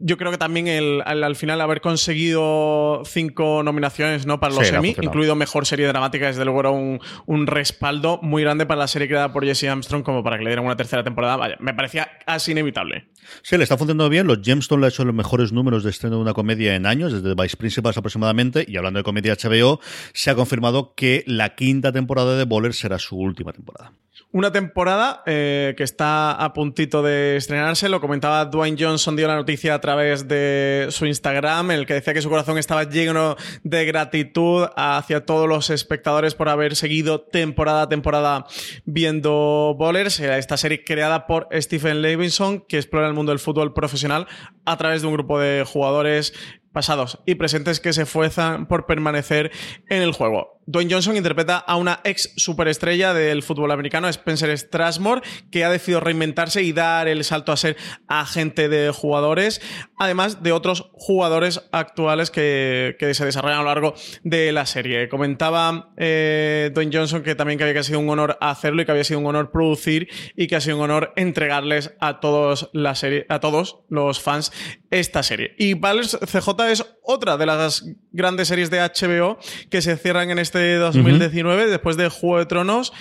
yo 0.00 0.16
creo 0.16 0.30
que 0.30 0.38
también 0.38 0.66
el, 0.66 1.02
al, 1.04 1.36
final 1.36 1.60
haber 1.60 1.82
conseguido 1.82 3.02
cinco 3.04 3.62
nominaciones 3.62 4.26
¿no? 4.26 4.40
para 4.40 4.54
los 4.54 4.72
Emmy, 4.72 4.96
incluido 5.00 5.34
Mejor 5.34 5.66
Serie 5.66 5.86
Dramática, 5.86 6.26
desde 6.26 6.44
luego 6.44 6.60
era 6.60 6.70
un, 6.70 7.00
un, 7.26 7.46
respaldo 7.46 8.18
muy 8.22 8.42
grande 8.42 8.64
para 8.64 8.80
la 8.80 8.88
serie 8.88 9.08
creada 9.08 9.32
por 9.32 9.44
Jesse 9.44 9.64
Armstrong 9.64 10.02
como 10.02 10.24
para 10.24 10.38
que 10.38 10.44
le 10.44 10.50
dieran 10.50 10.64
una 10.64 10.76
tercera 10.76 11.04
temporada. 11.04 11.36
Vaya, 11.36 11.56
me 11.60 11.74
parecía 11.74 12.08
casi 12.24 12.52
inevitable. 12.52 13.08
Sí, 13.42 13.58
le 13.58 13.62
está 13.62 13.76
funcionando 13.76 14.08
bien. 14.08 14.26
Los 14.26 14.40
Gemstone 14.42 14.80
le 14.80 14.86
ha 14.86 14.88
hecho 14.88 15.04
los 15.04 15.14
mejores 15.14 15.52
números 15.52 15.84
de 15.84 15.90
estreno 15.90 16.16
de 16.16 16.22
una 16.22 16.32
comedia 16.32 16.74
en 16.74 16.86
años, 16.86 17.12
desde 17.12 17.34
Vice 17.34 17.56
Principals 17.56 17.98
aproximadamente. 17.98 18.64
Y 18.66 18.76
hablando 18.78 18.98
de 18.98 19.04
comedia 19.04 19.34
HBO, 19.34 19.80
se 20.14 20.30
ha 20.30 20.34
confirmado 20.34 20.94
que 20.94 21.24
la 21.26 21.54
quinta 21.54 21.92
temporada 21.92 22.36
de 22.38 22.44
Bowler 22.44 22.72
será 22.72 22.98
su 22.98 23.16
última 23.18 23.52
temporada. 23.52 23.92
Una 24.32 24.52
temporada 24.52 25.24
eh, 25.26 25.74
que 25.76 25.82
está 25.82 26.30
a 26.30 26.52
puntito 26.52 27.02
de 27.02 27.34
estrenarse. 27.34 27.88
Lo 27.88 28.00
comentaba 28.00 28.44
Dwayne 28.44 28.76
Johnson, 28.78 29.16
dio 29.16 29.26
la 29.26 29.34
noticia 29.34 29.74
a 29.74 29.80
través 29.80 30.28
de 30.28 30.86
su 30.90 31.04
Instagram, 31.04 31.72
el 31.72 31.84
que 31.84 31.94
decía 31.94 32.14
que 32.14 32.22
su 32.22 32.30
corazón 32.30 32.56
estaba 32.56 32.84
lleno 32.84 33.34
de 33.64 33.84
gratitud 33.86 34.68
hacia 34.76 35.26
todos 35.26 35.48
los 35.48 35.68
espectadores 35.70 36.36
por 36.36 36.48
haber 36.48 36.76
seguido 36.76 37.22
temporada 37.22 37.82
a 37.82 37.88
temporada 37.88 38.46
viendo 38.84 39.74
Bowlers, 39.76 40.20
esta 40.20 40.56
serie 40.56 40.84
creada 40.84 41.26
por 41.26 41.48
Stephen 41.52 42.00
Levinson, 42.00 42.60
que 42.60 42.76
explora 42.76 43.08
el 43.08 43.14
mundo 43.14 43.32
del 43.32 43.40
fútbol 43.40 43.74
profesional 43.74 44.28
a 44.64 44.76
través 44.76 45.02
de 45.02 45.08
un 45.08 45.14
grupo 45.14 45.40
de 45.40 45.64
jugadores 45.66 46.34
pasados 46.72 47.18
y 47.26 47.34
presentes 47.34 47.80
que 47.80 47.92
se 47.92 48.02
esfuerzan 48.02 48.66
por 48.66 48.86
permanecer 48.86 49.50
en 49.88 50.02
el 50.02 50.12
juego. 50.12 50.60
Dwayne 50.66 50.92
Johnson 50.92 51.16
interpreta 51.16 51.58
a 51.58 51.74
una 51.74 52.00
ex 52.04 52.32
superestrella 52.36 53.12
del 53.12 53.42
fútbol 53.42 53.72
americano, 53.72 54.08
Spencer 54.08 54.56
Strasmore, 54.56 55.22
que 55.50 55.64
ha 55.64 55.70
decidido 55.70 55.98
reinventarse 55.98 56.62
y 56.62 56.72
dar 56.72 57.08
el 57.08 57.24
salto 57.24 57.50
a 57.50 57.56
ser 57.56 57.76
agente 58.06 58.68
de 58.68 58.90
jugadores, 58.90 59.60
además 59.98 60.44
de 60.44 60.52
otros 60.52 60.90
jugadores 60.92 61.68
actuales 61.72 62.30
que, 62.30 62.96
se 63.00 63.24
desarrollan 63.24 63.58
a 63.58 63.62
lo 63.62 63.68
largo 63.68 63.94
de 64.22 64.52
la 64.52 64.64
serie. 64.64 65.08
Comentaba 65.08 65.92
eh, 65.96 66.70
Dwayne 66.72 66.96
Johnson 66.96 67.24
que 67.24 67.34
también 67.34 67.58
que 67.58 67.64
había 67.64 67.82
sido 67.82 67.98
un 67.98 68.08
honor 68.08 68.38
hacerlo 68.40 68.82
y 68.82 68.84
que 68.84 68.92
había 68.92 69.02
sido 69.02 69.18
un 69.18 69.26
honor 69.26 69.50
producir 69.50 70.08
y 70.36 70.46
que 70.46 70.54
ha 70.54 70.60
sido 70.60 70.76
un 70.76 70.84
honor 70.84 71.12
entregarles 71.16 71.94
a 71.98 72.20
todos 72.20 72.70
la 72.72 72.94
serie, 72.94 73.26
a 73.28 73.40
todos 73.40 73.80
los 73.88 74.20
fans 74.20 74.52
esta 74.90 75.22
serie. 75.22 75.54
Y 75.58 75.74
Valles 75.74 76.18
CJ 76.20 76.48
es 76.70 76.84
otra 77.02 77.36
de 77.36 77.46
las 77.46 77.84
grandes 78.12 78.48
series 78.48 78.70
de 78.70 78.80
HBO 78.80 79.38
que 79.70 79.82
se 79.82 79.96
cierran 79.96 80.30
en 80.30 80.38
este 80.38 80.74
2019 80.76 81.70
después 81.70 81.96
de 81.96 82.08
Juego 82.08 82.38
de 82.38 82.46
Tronos 82.46 82.92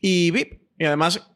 y 0.00 0.30
VIP. 0.30 0.60
Y 0.78 0.84
además 0.84 1.28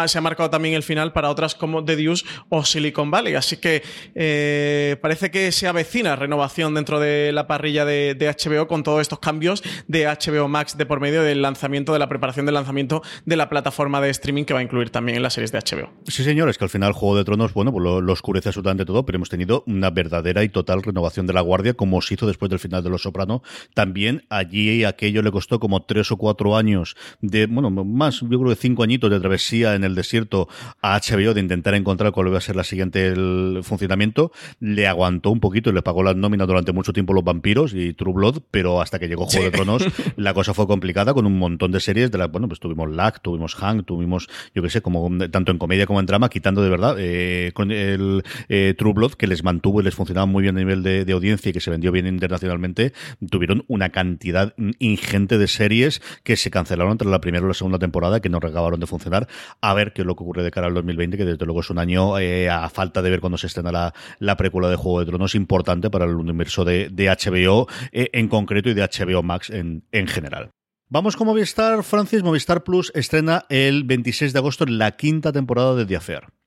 Ah, 0.00 0.06
se 0.06 0.16
ha 0.16 0.20
marcado 0.20 0.48
también 0.48 0.76
el 0.76 0.84
final 0.84 1.12
para 1.12 1.28
otras 1.28 1.56
como 1.56 1.84
The 1.84 1.96
Deuce 1.96 2.24
o 2.50 2.64
Silicon 2.64 3.10
Valley. 3.10 3.34
Así 3.34 3.56
que 3.56 3.82
eh, 4.14 4.96
parece 5.02 5.32
que 5.32 5.50
se 5.50 5.66
avecina 5.66 6.14
renovación 6.14 6.72
dentro 6.72 7.00
de 7.00 7.32
la 7.32 7.48
parrilla 7.48 7.84
de, 7.84 8.14
HBO 8.16 8.68
con 8.68 8.84
todos 8.84 9.00
estos 9.00 9.18
cambios 9.18 9.60
de 9.88 10.06
HBO 10.06 10.46
Max 10.46 10.78
de 10.78 10.86
por 10.86 11.00
medio 11.00 11.24
del 11.24 11.42
lanzamiento, 11.42 11.92
de 11.92 11.98
la 11.98 12.08
preparación 12.08 12.46
del 12.46 12.54
lanzamiento 12.54 13.02
de 13.26 13.34
la 13.34 13.48
plataforma 13.48 14.00
de 14.00 14.10
streaming 14.10 14.44
que 14.44 14.54
va 14.54 14.60
a 14.60 14.62
incluir 14.62 14.90
también 14.90 15.16
en 15.16 15.22
las 15.24 15.32
series 15.32 15.50
de 15.50 15.58
HBO. 15.58 15.90
Sí, 16.06 16.22
señor, 16.22 16.48
es 16.48 16.58
que 16.58 16.64
al 16.64 16.70
final 16.70 16.92
Juego 16.92 17.16
de 17.16 17.24
Tronos, 17.24 17.52
bueno, 17.52 17.72
pues 17.72 17.82
lo, 17.82 18.12
oscurece 18.12 18.50
absolutamente 18.50 18.84
todo, 18.84 19.04
pero 19.04 19.16
hemos 19.16 19.30
tenido 19.30 19.64
una 19.66 19.90
verdadera 19.90 20.44
y 20.44 20.48
total 20.48 20.84
renovación 20.84 21.26
de 21.26 21.32
la 21.32 21.40
guardia, 21.40 21.74
como 21.74 22.00
se 22.02 22.14
hizo 22.14 22.28
después 22.28 22.50
del 22.50 22.60
final 22.60 22.84
de 22.84 22.90
Los 22.90 23.02
Soprano. 23.02 23.42
También 23.74 24.26
allí 24.30 24.84
aquello 24.84 25.22
le 25.22 25.32
costó 25.32 25.58
como 25.58 25.82
tres 25.82 26.12
o 26.12 26.16
cuatro 26.16 26.56
años 26.56 26.94
de, 27.20 27.46
bueno, 27.46 27.70
más, 27.70 28.20
yo 28.20 28.28
creo 28.28 28.50
que 28.50 28.54
cinco 28.54 28.84
añitos 28.84 29.10
de 29.10 29.18
travesía 29.18 29.74
en 29.74 29.87
el 29.87 29.87
desierto 29.94 30.48
a 30.82 30.98
HBO 30.98 31.34
de 31.34 31.40
intentar 31.40 31.74
encontrar 31.74 32.12
cuál 32.12 32.28
iba 32.28 32.38
a 32.38 32.40
ser 32.40 32.56
la 32.56 32.64
siguiente 32.64 33.08
el 33.08 33.60
funcionamiento, 33.62 34.32
le 34.60 34.86
aguantó 34.86 35.30
un 35.30 35.40
poquito 35.40 35.70
y 35.70 35.72
le 35.72 35.82
pagó 35.82 36.02
la 36.02 36.14
nómina 36.14 36.46
durante 36.46 36.72
mucho 36.72 36.92
tiempo 36.92 37.12
los 37.12 37.24
vampiros 37.24 37.74
y 37.74 37.94
True 37.94 38.12
Blood, 38.12 38.42
pero 38.50 38.80
hasta 38.80 38.98
que 38.98 39.08
llegó 39.08 39.26
Juego 39.26 39.46
de 39.46 39.50
Tronos 39.50 39.84
la 40.16 40.34
cosa 40.34 40.54
fue 40.54 40.66
complicada 40.66 41.14
con 41.14 41.26
un 41.26 41.38
montón 41.38 41.72
de 41.72 41.80
series 41.80 42.10
de 42.10 42.18
la, 42.18 42.26
bueno, 42.26 42.48
pues 42.48 42.60
tuvimos 42.60 42.90
Lack, 42.90 43.22
tuvimos 43.22 43.54
Hank, 43.54 43.86
tuvimos, 43.86 44.28
yo 44.54 44.62
qué 44.62 44.70
sé, 44.70 44.80
como 44.82 45.08
tanto 45.30 45.52
en 45.52 45.58
comedia 45.58 45.86
como 45.86 46.00
en 46.00 46.06
drama, 46.06 46.28
quitando 46.28 46.62
de 46.62 46.70
verdad 46.70 46.96
eh, 46.98 47.52
con 47.54 47.70
el 47.70 48.22
eh, 48.48 48.74
True 48.76 48.92
Blood 48.92 49.12
que 49.12 49.26
les 49.26 49.42
mantuvo 49.42 49.80
y 49.80 49.84
les 49.84 49.94
funcionaba 49.94 50.26
muy 50.26 50.42
bien 50.42 50.56
a 50.56 50.60
nivel 50.60 50.82
de, 50.82 51.04
de 51.04 51.12
audiencia 51.12 51.50
y 51.50 51.52
que 51.52 51.60
se 51.60 51.70
vendió 51.70 51.92
bien 51.92 52.06
internacionalmente, 52.06 52.92
tuvieron 53.30 53.64
una 53.68 53.90
cantidad 53.90 54.54
ingente 54.78 55.38
de 55.38 55.48
series 55.48 56.02
que 56.22 56.36
se 56.36 56.50
cancelaron 56.50 56.92
entre 56.92 57.08
la 57.08 57.20
primera 57.20 57.44
y 57.44 57.48
la 57.48 57.54
segunda 57.54 57.78
temporada 57.78 58.20
que 58.20 58.28
no 58.28 58.40
regabaron 58.40 58.80
de 58.80 58.86
funcionar. 58.86 59.28
A 59.60 59.74
ver 59.78 59.92
qué 59.92 60.02
es 60.02 60.06
lo 60.06 60.16
que 60.16 60.24
ocurre 60.24 60.42
de 60.42 60.50
cara 60.50 60.66
al 60.66 60.74
2020, 60.74 61.16
que 61.16 61.24
desde 61.24 61.44
luego 61.44 61.60
es 61.60 61.70
un 61.70 61.78
año 61.78 62.18
eh, 62.18 62.50
a 62.50 62.68
falta 62.68 63.02
de 63.02 63.10
ver 63.10 63.20
cuando 63.20 63.38
se 63.38 63.46
estrena 63.46 63.72
la, 63.72 63.94
la 64.18 64.36
precuela 64.36 64.68
de 64.68 64.76
Juego 64.76 65.00
de 65.00 65.06
Tronos 65.06 65.34
importante 65.34 65.90
para 65.90 66.04
el 66.04 66.14
universo 66.14 66.64
de, 66.64 66.88
HBO 66.90 67.68
eh, 67.92 68.10
en 68.12 68.28
concreto 68.28 68.68
y 68.68 68.74
de 68.74 68.82
HBO 68.82 69.22
Max 69.22 69.50
en, 69.50 69.84
en 69.92 70.06
general. 70.06 70.50
Vamos 70.90 71.16
con 71.16 71.26
Movistar, 71.26 71.82
Francis. 71.84 72.22
Movistar 72.22 72.64
Plus 72.64 72.90
estrena 72.94 73.44
el 73.50 73.84
26 73.84 74.32
de 74.32 74.38
agosto 74.38 74.64
la 74.66 74.92
quinta 74.92 75.32
temporada 75.32 75.74
de 75.74 75.86
The 75.86 75.96
Affair. 75.96 76.37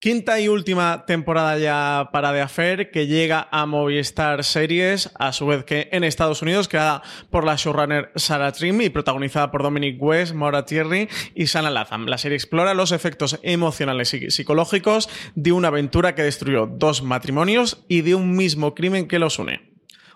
Quinta 0.00 0.38
y 0.38 0.46
última 0.46 1.06
temporada 1.06 1.58
ya 1.58 2.10
para 2.12 2.32
The 2.32 2.42
Affair, 2.42 2.92
que 2.92 3.08
llega 3.08 3.48
a 3.50 3.66
Movistar 3.66 4.44
Series, 4.44 5.10
a 5.18 5.32
su 5.32 5.44
vez 5.48 5.64
que 5.64 5.88
en 5.90 6.04
Estados 6.04 6.40
Unidos, 6.40 6.68
creada 6.68 7.02
por 7.30 7.42
la 7.42 7.56
showrunner 7.56 8.12
Sarah 8.14 8.52
Trim 8.52 8.80
y 8.80 8.90
protagonizada 8.90 9.50
por 9.50 9.64
Dominic 9.64 10.00
West, 10.00 10.34
Maura 10.34 10.64
Thierry 10.64 11.08
y 11.34 11.48
Sana 11.48 11.70
Latham. 11.70 12.06
La 12.06 12.16
serie 12.16 12.36
explora 12.36 12.74
los 12.74 12.92
efectos 12.92 13.40
emocionales 13.42 14.14
y 14.14 14.30
psicológicos 14.30 15.08
de 15.34 15.50
una 15.50 15.66
aventura 15.66 16.14
que 16.14 16.22
destruyó 16.22 16.66
dos 16.66 17.02
matrimonios 17.02 17.84
y 17.88 18.02
de 18.02 18.14
un 18.14 18.36
mismo 18.36 18.76
crimen 18.76 19.08
que 19.08 19.18
los 19.18 19.40
une 19.40 19.67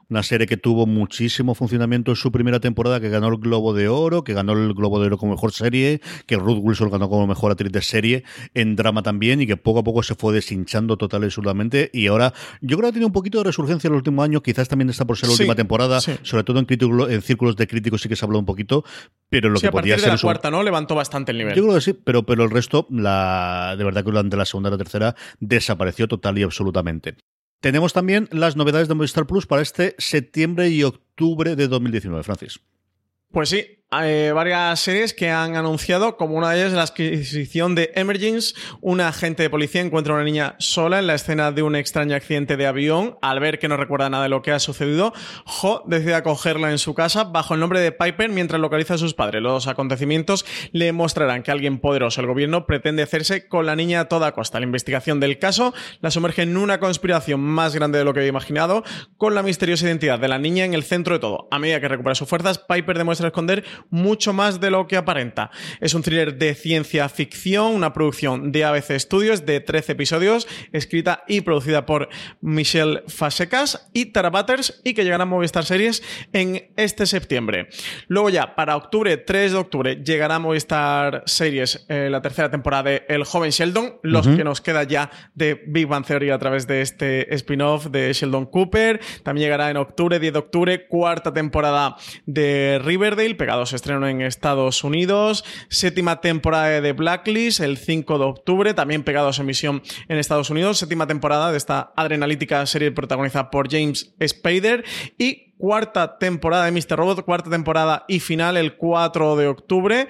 una 0.09 0.23
serie 0.23 0.47
que 0.47 0.57
tuvo 0.57 0.87
muchísimo 0.87 1.55
funcionamiento 1.55 2.13
en 2.13 2.17
su 2.17 2.31
primera 2.33 2.61
temporada, 2.61 3.01
que 3.01 3.09
ganó 3.09 3.29
el 3.29 3.37
Globo 3.37 3.75
de 3.75 3.89
Oro, 3.89 4.25
que 4.25 4.35
ganó 4.35 4.53
el 4.53 4.75
Globo 4.75 5.01
de 5.01 5.07
Oro 5.07 5.19
como 5.19 5.33
mejor 5.33 5.53
serie, 5.53 6.01
que 6.27 6.37
Ruth 6.37 6.59
Wilson 6.61 6.91
ganó 6.91 7.09
como 7.09 7.27
mejor 7.27 7.53
actriz 7.53 7.73
de 7.73 7.83
serie 7.83 8.25
en 8.55 8.77
drama 8.77 9.03
también, 9.03 9.41
y 9.41 9.47
que 9.47 9.57
poco 9.57 9.81
a 9.81 9.85
poco 9.85 10.03
se 10.03 10.15
fue 10.15 10.33
deshinchando 10.35 10.97
total 10.97 11.23
y 11.23 11.25
absolutamente. 11.27 11.91
Y 11.93 12.07
ahora, 12.07 12.33
yo 12.61 12.77
creo 12.77 12.89
que 12.89 12.89
ha 12.89 12.93
tenido 12.93 13.09
un 13.09 13.13
poquito 13.13 13.39
de 13.39 13.45
resurgencia 13.45 13.89
en 13.89 13.93
los 13.93 14.01
últimos 14.01 14.25
años, 14.25 14.43
quizás 14.43 14.69
también 14.69 14.91
está 14.91 15.05
por 15.05 15.17
ser 15.17 15.29
la 15.29 15.35
última 15.35 15.55
temporada, 15.55 16.01
sobre 16.01 16.45
todo 16.45 16.59
en, 16.59 16.67
en 16.69 17.23
círculos 17.23 17.57
de 17.57 17.67
críticos 17.67 18.03
sí 18.03 18.09
que 18.09 18.17
se 18.17 18.25
ha 18.25 18.27
hablado 18.27 18.41
un 18.41 18.47
poquito, 18.47 18.85
pero 19.29 19.49
lo 19.49 19.61
que 19.61 19.71
podía 19.71 19.99
ser. 19.99 20.13
la 20.13 20.19
cuarta, 20.19 20.51
¿no? 20.51 20.63
Levantó 20.63 20.95
bastante 20.95 21.33
el 21.33 21.39
nivel. 21.39 21.55
Yo 21.55 21.63
creo 21.63 21.75
que 21.75 21.81
sí, 21.81 21.93
pero, 21.93 22.25
pero 22.25 22.45
el 22.45 22.51
resto, 22.51 22.87
la, 22.91 23.75
de 23.77 23.85
verdad 23.85 24.03
que 24.05 24.11
durante 24.11 24.37
la 24.37 24.45
segunda 24.45 24.69
y 24.69 24.73
la 24.73 24.79
tercera 24.79 25.15
desapareció 25.41 26.09
total 26.09 26.39
y 26.39 26.43
absolutamente. 26.43 27.17
Tenemos 27.63 27.93
también 27.93 28.29
las 28.33 28.57
novedades 28.57 28.89
de 28.89 28.95
Movistar 28.95 29.25
Plus 29.25 29.47
para 29.47 29.63
este 29.63 29.95
septiembre 29.97 30.69
y 30.71 30.83
octubre 30.83 31.55
de 31.55 31.69
2019, 31.69 32.25
Francis. 32.25 32.59
Pues 33.31 33.51
sí, 33.51 33.82
hay 33.95 34.31
varias 34.31 34.81
series 34.81 35.13
que 35.13 35.29
han 35.29 35.55
anunciado, 35.55 36.17
como 36.17 36.37
una 36.37 36.49
de 36.49 36.61
ellas 36.61 36.73
la 36.73 36.85
adquisición 36.85 37.75
de 37.75 37.93
Emergence. 37.95 38.55
Un 38.81 39.03
agente 39.03 39.43
de 39.43 39.51
policía 39.51 39.83
encuentra 39.83 40.15
a 40.15 40.17
una 40.17 40.25
niña 40.25 40.57
sola 40.59 40.99
en 40.99 41.07
la 41.07 41.15
escena 41.15 41.53
de 41.53 41.63
un 41.63 41.77
extraño 41.77 42.17
accidente 42.17 42.57
de 42.57 42.67
avión. 42.67 43.19
Al 43.21 43.39
ver 43.39 43.59
que 43.59 43.69
no 43.69 43.77
recuerda 43.77 44.09
nada 44.09 44.23
de 44.23 44.31
lo 44.31 44.41
que 44.41 44.51
ha 44.51 44.59
sucedido, 44.61 45.13
Jo 45.45 45.83
decide 45.85 46.15
acogerla 46.15 46.71
en 46.71 46.79
su 46.79 46.95
casa 46.95 47.25
bajo 47.25 47.53
el 47.53 47.61
nombre 47.61 47.81
de 47.81 47.93
Piper 47.93 48.31
mientras 48.31 48.63
localiza 48.63 48.95
a 48.95 48.99
sus 48.99 49.13
padres. 49.13 49.43
Los 49.43 49.67
acontecimientos 49.67 50.47
le 50.73 50.91
mostrarán 50.93 51.43
que 51.43 51.51
alguien 51.51 51.79
poderoso, 51.79 52.23
el 52.23 52.29
gobierno, 52.29 52.65
pretende 52.65 53.03
hacerse 53.03 53.47
con 53.47 53.67
la 53.67 53.77
niña 53.77 54.01
a 54.01 54.05
toda 54.07 54.33
costa. 54.33 54.59
La 54.59 54.65
investigación 54.65 55.21
del 55.21 55.39
caso 55.39 55.75
la 56.01 56.11
sumerge 56.11 56.41
en 56.41 56.57
una 56.57 56.81
conspiración 56.81 57.41
más 57.41 57.75
grande 57.75 57.99
de 57.99 58.05
lo 58.05 58.15
que 58.15 58.21
había 58.21 58.31
imaginado, 58.31 58.85
con 59.19 59.35
la 59.35 59.43
misteriosa 59.43 59.85
identidad 59.85 60.19
de 60.19 60.29
la 60.29 60.39
niña 60.39 60.65
en 60.65 60.73
el 60.73 60.83
centro 60.83 61.17
de 61.17 61.21
todo. 61.21 61.47
A 61.51 61.59
medida 61.59 61.79
que 61.79 61.89
recupera 61.89 62.15
sus 62.15 62.27
fuerzas, 62.27 62.59
Piper 62.59 62.97
demuestra 62.97 63.27
esconder 63.27 63.63
mucho 63.91 64.33
más 64.33 64.61
de 64.61 64.71
lo 64.71 64.87
que 64.87 64.97
aparenta. 64.97 65.51
Es 65.81 65.95
un 65.95 66.03
thriller 66.03 66.37
de 66.37 66.55
ciencia 66.55 67.09
ficción, 67.09 67.75
una 67.75 67.93
producción 67.93 68.53
de 68.53 68.65
ABC 68.65 68.99
Studios 68.99 69.47
de 69.47 69.61
13 69.61 69.93
episodios, 69.93 70.49
escrita 70.73 71.25
y 71.29 71.43
producida 71.43 71.87
por 71.87 72.09
Michelle 72.41 73.03
Fasecas 73.09 73.89
y 73.93 74.07
Tara 74.07 74.31
Butters 74.31 74.81
y 74.85 74.95
que 74.95 75.05
llegará 75.05 75.23
a 75.23 75.27
Movistar 75.27 75.65
Series 75.65 76.03
en 76.33 76.73
este 76.77 77.07
septiembre. 77.07 77.69
Luego 78.09 78.31
ya, 78.31 78.55
para 78.55 78.77
octubre, 78.77 79.17
3 79.17 79.53
de 79.53 79.59
octubre, 79.59 79.97
llegará 80.05 80.37
a 80.37 80.39
Movistar 80.39 81.23
Series 81.27 81.85
eh, 81.89 82.09
la 82.11 82.23
tercera 82.23 82.51
temporada 82.51 82.85
de 82.85 83.05
El 83.09 83.25
joven 83.25 83.51
Sheldon, 83.51 84.01
los 84.03 84.27
que 84.27 84.45
nos 84.45 84.61
queda 84.61 84.83
ya 84.85 85.11
de 85.35 85.63
Big 85.67 85.87
Bang 85.87 86.05
Theory 86.05 86.31
a 86.31 86.39
través 86.39 86.67
de 86.67 86.81
este 86.83 87.35
spin-off 87.35 87.87
de 87.87 88.13
Sheldon 88.13 88.47
Cooper. 88.47 89.01
También 89.23 89.47
llegará 89.47 89.71
en 89.71 89.77
octubre, 89.77 90.19
10 90.19 90.33
de 90.33 90.39
octubre, 90.39 90.87
cuarta 90.87 91.33
temporada 91.33 91.97
de 92.27 92.81
River 92.83 93.13
pegados 93.37 93.72
estreno 93.73 94.07
en 94.09 94.23
Estados 94.23 94.85
Unidos. 94.85 95.45
Séptima 95.69 96.21
temporada 96.21 96.81
de 96.81 96.93
Blacklist, 96.93 97.61
el 97.61 97.77
5 97.77 98.19
de 98.19 98.25
octubre, 98.25 98.75
también 98.75 99.05
pegados 99.05 99.39
a 99.39 99.43
emisión 99.43 99.83
en 100.09 100.19
Estados 100.19 100.51
Unidos. 100.51 100.79
Séptima 100.79 101.07
temporada 101.07 101.51
de 101.51 101.59
esta 101.59 101.93
adrenalítica 101.97 102.65
serie 102.67 102.91
protagonizada 102.93 103.51
por 103.51 103.71
James 103.71 104.15
Spader. 104.27 104.85
Y 105.19 105.53
cuarta 105.63 106.19
temporada 106.19 106.65
de 106.65 106.73
Mr. 106.73 106.97
Robot, 106.97 107.25
cuarta 107.25 107.49
temporada 107.49 108.05
y 108.09 108.19
final 108.19 108.57
el 108.57 108.77
4 108.77 109.37
de 109.37 109.47
octubre. 109.47 110.09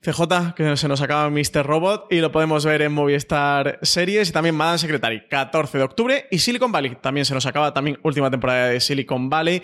CJ, 0.00 0.54
que 0.54 0.76
se 0.76 0.86
nos 0.86 1.00
acaba 1.00 1.28
Mr. 1.28 1.66
Robot 1.66 2.06
y 2.10 2.20
lo 2.20 2.30
podemos 2.30 2.64
ver 2.64 2.82
en 2.82 2.92
Movistar 2.92 3.80
Series 3.82 4.28
y 4.28 4.32
también 4.32 4.54
Madame 4.54 4.78
Secretary, 4.78 5.22
14 5.28 5.78
de 5.78 5.84
octubre 5.84 6.28
y 6.30 6.38
Silicon 6.38 6.70
Valley, 6.70 6.96
también 7.00 7.24
se 7.24 7.34
nos 7.34 7.46
acaba, 7.46 7.74
también 7.74 7.98
última 8.04 8.30
temporada 8.30 8.68
de 8.68 8.80
Silicon 8.80 9.28
Valley 9.28 9.60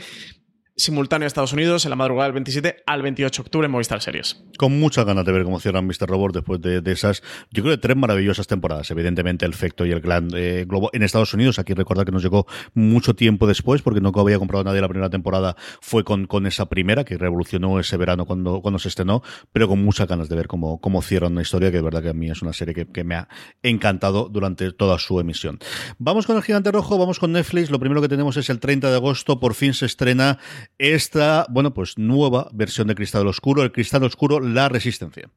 simultáneo 0.78 1.26
a 1.26 1.28
Estados 1.28 1.52
Unidos 1.52 1.84
en 1.84 1.90
la 1.90 1.96
madrugada 1.96 2.26
del 2.28 2.34
27 2.34 2.84
al 2.86 3.02
28 3.02 3.42
de 3.42 3.46
octubre 3.46 3.66
en 3.66 3.72
Movistar 3.72 4.00
Series. 4.00 4.42
Con 4.56 4.78
muchas 4.78 5.04
ganas 5.04 5.24
de 5.24 5.32
ver 5.32 5.42
cómo 5.42 5.58
cierran 5.58 5.86
Mr. 5.86 6.08
Robot 6.08 6.34
después 6.34 6.60
de, 6.60 6.80
esas, 6.92 7.22
yo 7.50 7.64
creo, 7.64 7.78
tres 7.80 7.96
maravillosas 7.96 8.46
temporadas. 8.46 8.90
Evidentemente, 8.90 9.44
el 9.44 9.54
Fecto 9.54 9.84
y 9.84 9.90
el 9.90 10.00
Clan 10.00 10.28
de 10.28 10.64
Globo 10.66 10.90
en 10.92 11.02
Estados 11.02 11.34
Unidos. 11.34 11.58
Aquí 11.58 11.74
recordar 11.74 12.06
que 12.06 12.12
nos 12.12 12.22
llegó 12.22 12.46
mucho 12.74 13.14
tiempo 13.14 13.46
después, 13.46 13.82
porque 13.82 14.00
no 14.00 14.12
había 14.14 14.38
comprado 14.38 14.64
nadie 14.64 14.80
la 14.80 14.88
primera 14.88 15.10
temporada. 15.10 15.56
Fue 15.80 16.04
con, 16.04 16.28
esa 16.46 16.66
primera 16.66 17.04
que 17.04 17.18
revolucionó 17.18 17.80
ese 17.80 17.96
verano 17.96 18.24
cuando, 18.24 18.78
se 18.78 18.88
estrenó, 18.88 19.22
pero 19.52 19.66
con 19.66 19.84
muchas 19.84 20.06
ganas 20.06 20.28
de 20.28 20.36
ver 20.36 20.46
cómo, 20.46 20.80
cómo 20.80 21.02
cierran 21.02 21.32
una 21.32 21.42
historia 21.42 21.72
que 21.72 21.78
de 21.78 21.82
verdad 21.82 22.02
que 22.02 22.10
a 22.10 22.14
mí 22.14 22.30
es 22.30 22.40
una 22.40 22.52
serie 22.52 22.74
que, 22.74 22.86
que 22.86 23.02
me 23.02 23.16
ha 23.16 23.28
encantado 23.62 24.28
durante 24.28 24.72
toda 24.72 24.98
su 24.98 25.18
emisión. 25.18 25.58
Vamos 25.98 26.26
con 26.26 26.36
el 26.36 26.42
Gigante 26.44 26.70
Rojo, 26.70 26.98
vamos 26.98 27.18
con 27.18 27.32
Netflix. 27.32 27.70
Lo 27.70 27.80
primero 27.80 28.00
que 28.00 28.08
tenemos 28.08 28.36
es 28.36 28.48
el 28.50 28.60
30 28.60 28.90
de 28.90 28.94
agosto, 28.94 29.40
por 29.40 29.54
fin 29.54 29.74
se 29.74 29.86
estrena 29.86 30.38
esta, 30.78 31.46
bueno, 31.48 31.74
pues 31.74 31.98
nueva 31.98 32.48
versión 32.52 32.88
de 32.88 32.94
Cristal 32.94 33.26
Oscuro, 33.26 33.62
el 33.62 33.72
Cristal 33.72 34.04
Oscuro, 34.04 34.40
la 34.40 34.68
Resistencia. 34.68 35.30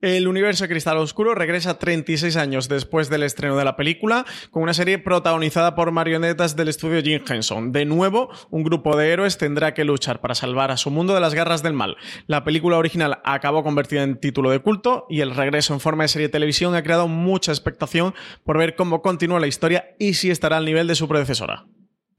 El 0.00 0.28
universo 0.28 0.62
de 0.62 0.68
Cristal 0.68 0.96
Oscuro 0.98 1.34
regresa 1.34 1.80
36 1.80 2.36
años 2.36 2.68
después 2.68 3.10
del 3.10 3.24
estreno 3.24 3.56
de 3.56 3.64
la 3.64 3.74
película, 3.74 4.24
con 4.52 4.62
una 4.62 4.72
serie 4.72 5.00
protagonizada 5.00 5.74
por 5.74 5.90
marionetas 5.90 6.54
del 6.54 6.68
estudio 6.68 7.02
Jim 7.02 7.20
Henson. 7.28 7.72
De 7.72 7.84
nuevo, 7.84 8.30
un 8.50 8.62
grupo 8.62 8.96
de 8.96 9.10
héroes 9.10 9.38
tendrá 9.38 9.74
que 9.74 9.82
luchar 9.82 10.20
para 10.20 10.36
salvar 10.36 10.70
a 10.70 10.76
su 10.76 10.92
mundo 10.92 11.14
de 11.14 11.20
las 11.20 11.34
garras 11.34 11.64
del 11.64 11.72
mal. 11.72 11.96
La 12.28 12.44
película 12.44 12.78
original 12.78 13.18
acabó 13.24 13.64
convertida 13.64 14.04
en 14.04 14.20
título 14.20 14.50
de 14.50 14.60
culto 14.60 15.04
y 15.10 15.20
el 15.20 15.34
regreso 15.34 15.74
en 15.74 15.80
forma 15.80 16.04
de 16.04 16.08
serie 16.08 16.28
de 16.28 16.32
televisión 16.32 16.76
ha 16.76 16.84
creado 16.84 17.08
mucha 17.08 17.50
expectación 17.50 18.14
por 18.44 18.56
ver 18.56 18.76
cómo 18.76 19.02
continúa 19.02 19.40
la 19.40 19.48
historia 19.48 19.96
y 19.98 20.14
si 20.14 20.30
estará 20.30 20.58
al 20.58 20.64
nivel 20.64 20.86
de 20.86 20.94
su 20.94 21.08
predecesora. 21.08 21.66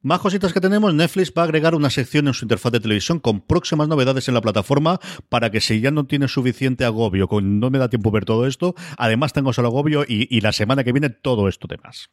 Más 0.01 0.19
cositas 0.19 0.53
que 0.53 0.61
tenemos, 0.61 0.93
Netflix 0.93 1.33
va 1.37 1.41
a 1.41 1.45
agregar 1.45 1.75
una 1.75 1.89
sección 1.89 2.27
en 2.27 2.33
su 2.33 2.45
interfaz 2.45 2.71
de 2.71 2.79
televisión 2.79 3.19
con 3.19 3.41
próximas 3.41 3.89
novedades 3.89 4.29
en 4.29 4.33
la 4.33 4.39
plataforma 4.39 4.97
para 5.27 5.51
que 5.51 5.59
si 5.59 5.81
ya 5.81 5.91
no 5.91 6.05
tiene 6.05 6.29
suficiente 6.29 6.85
agobio, 6.85 7.27
no 7.41 7.69
me 7.69 7.79
da 7.79 7.89
tiempo 7.89 8.09
ver 8.09 8.23
todo 8.23 8.47
esto, 8.47 8.75
además 8.97 9.33
tengo 9.33 9.51
solo 9.51 9.67
agobio 9.67 10.05
y, 10.07 10.33
y 10.33 10.39
la 10.39 10.53
semana 10.53 10.85
que 10.85 10.93
viene 10.93 11.09
todo 11.09 11.49
esto 11.49 11.67
de 11.67 11.77
más. 11.83 12.09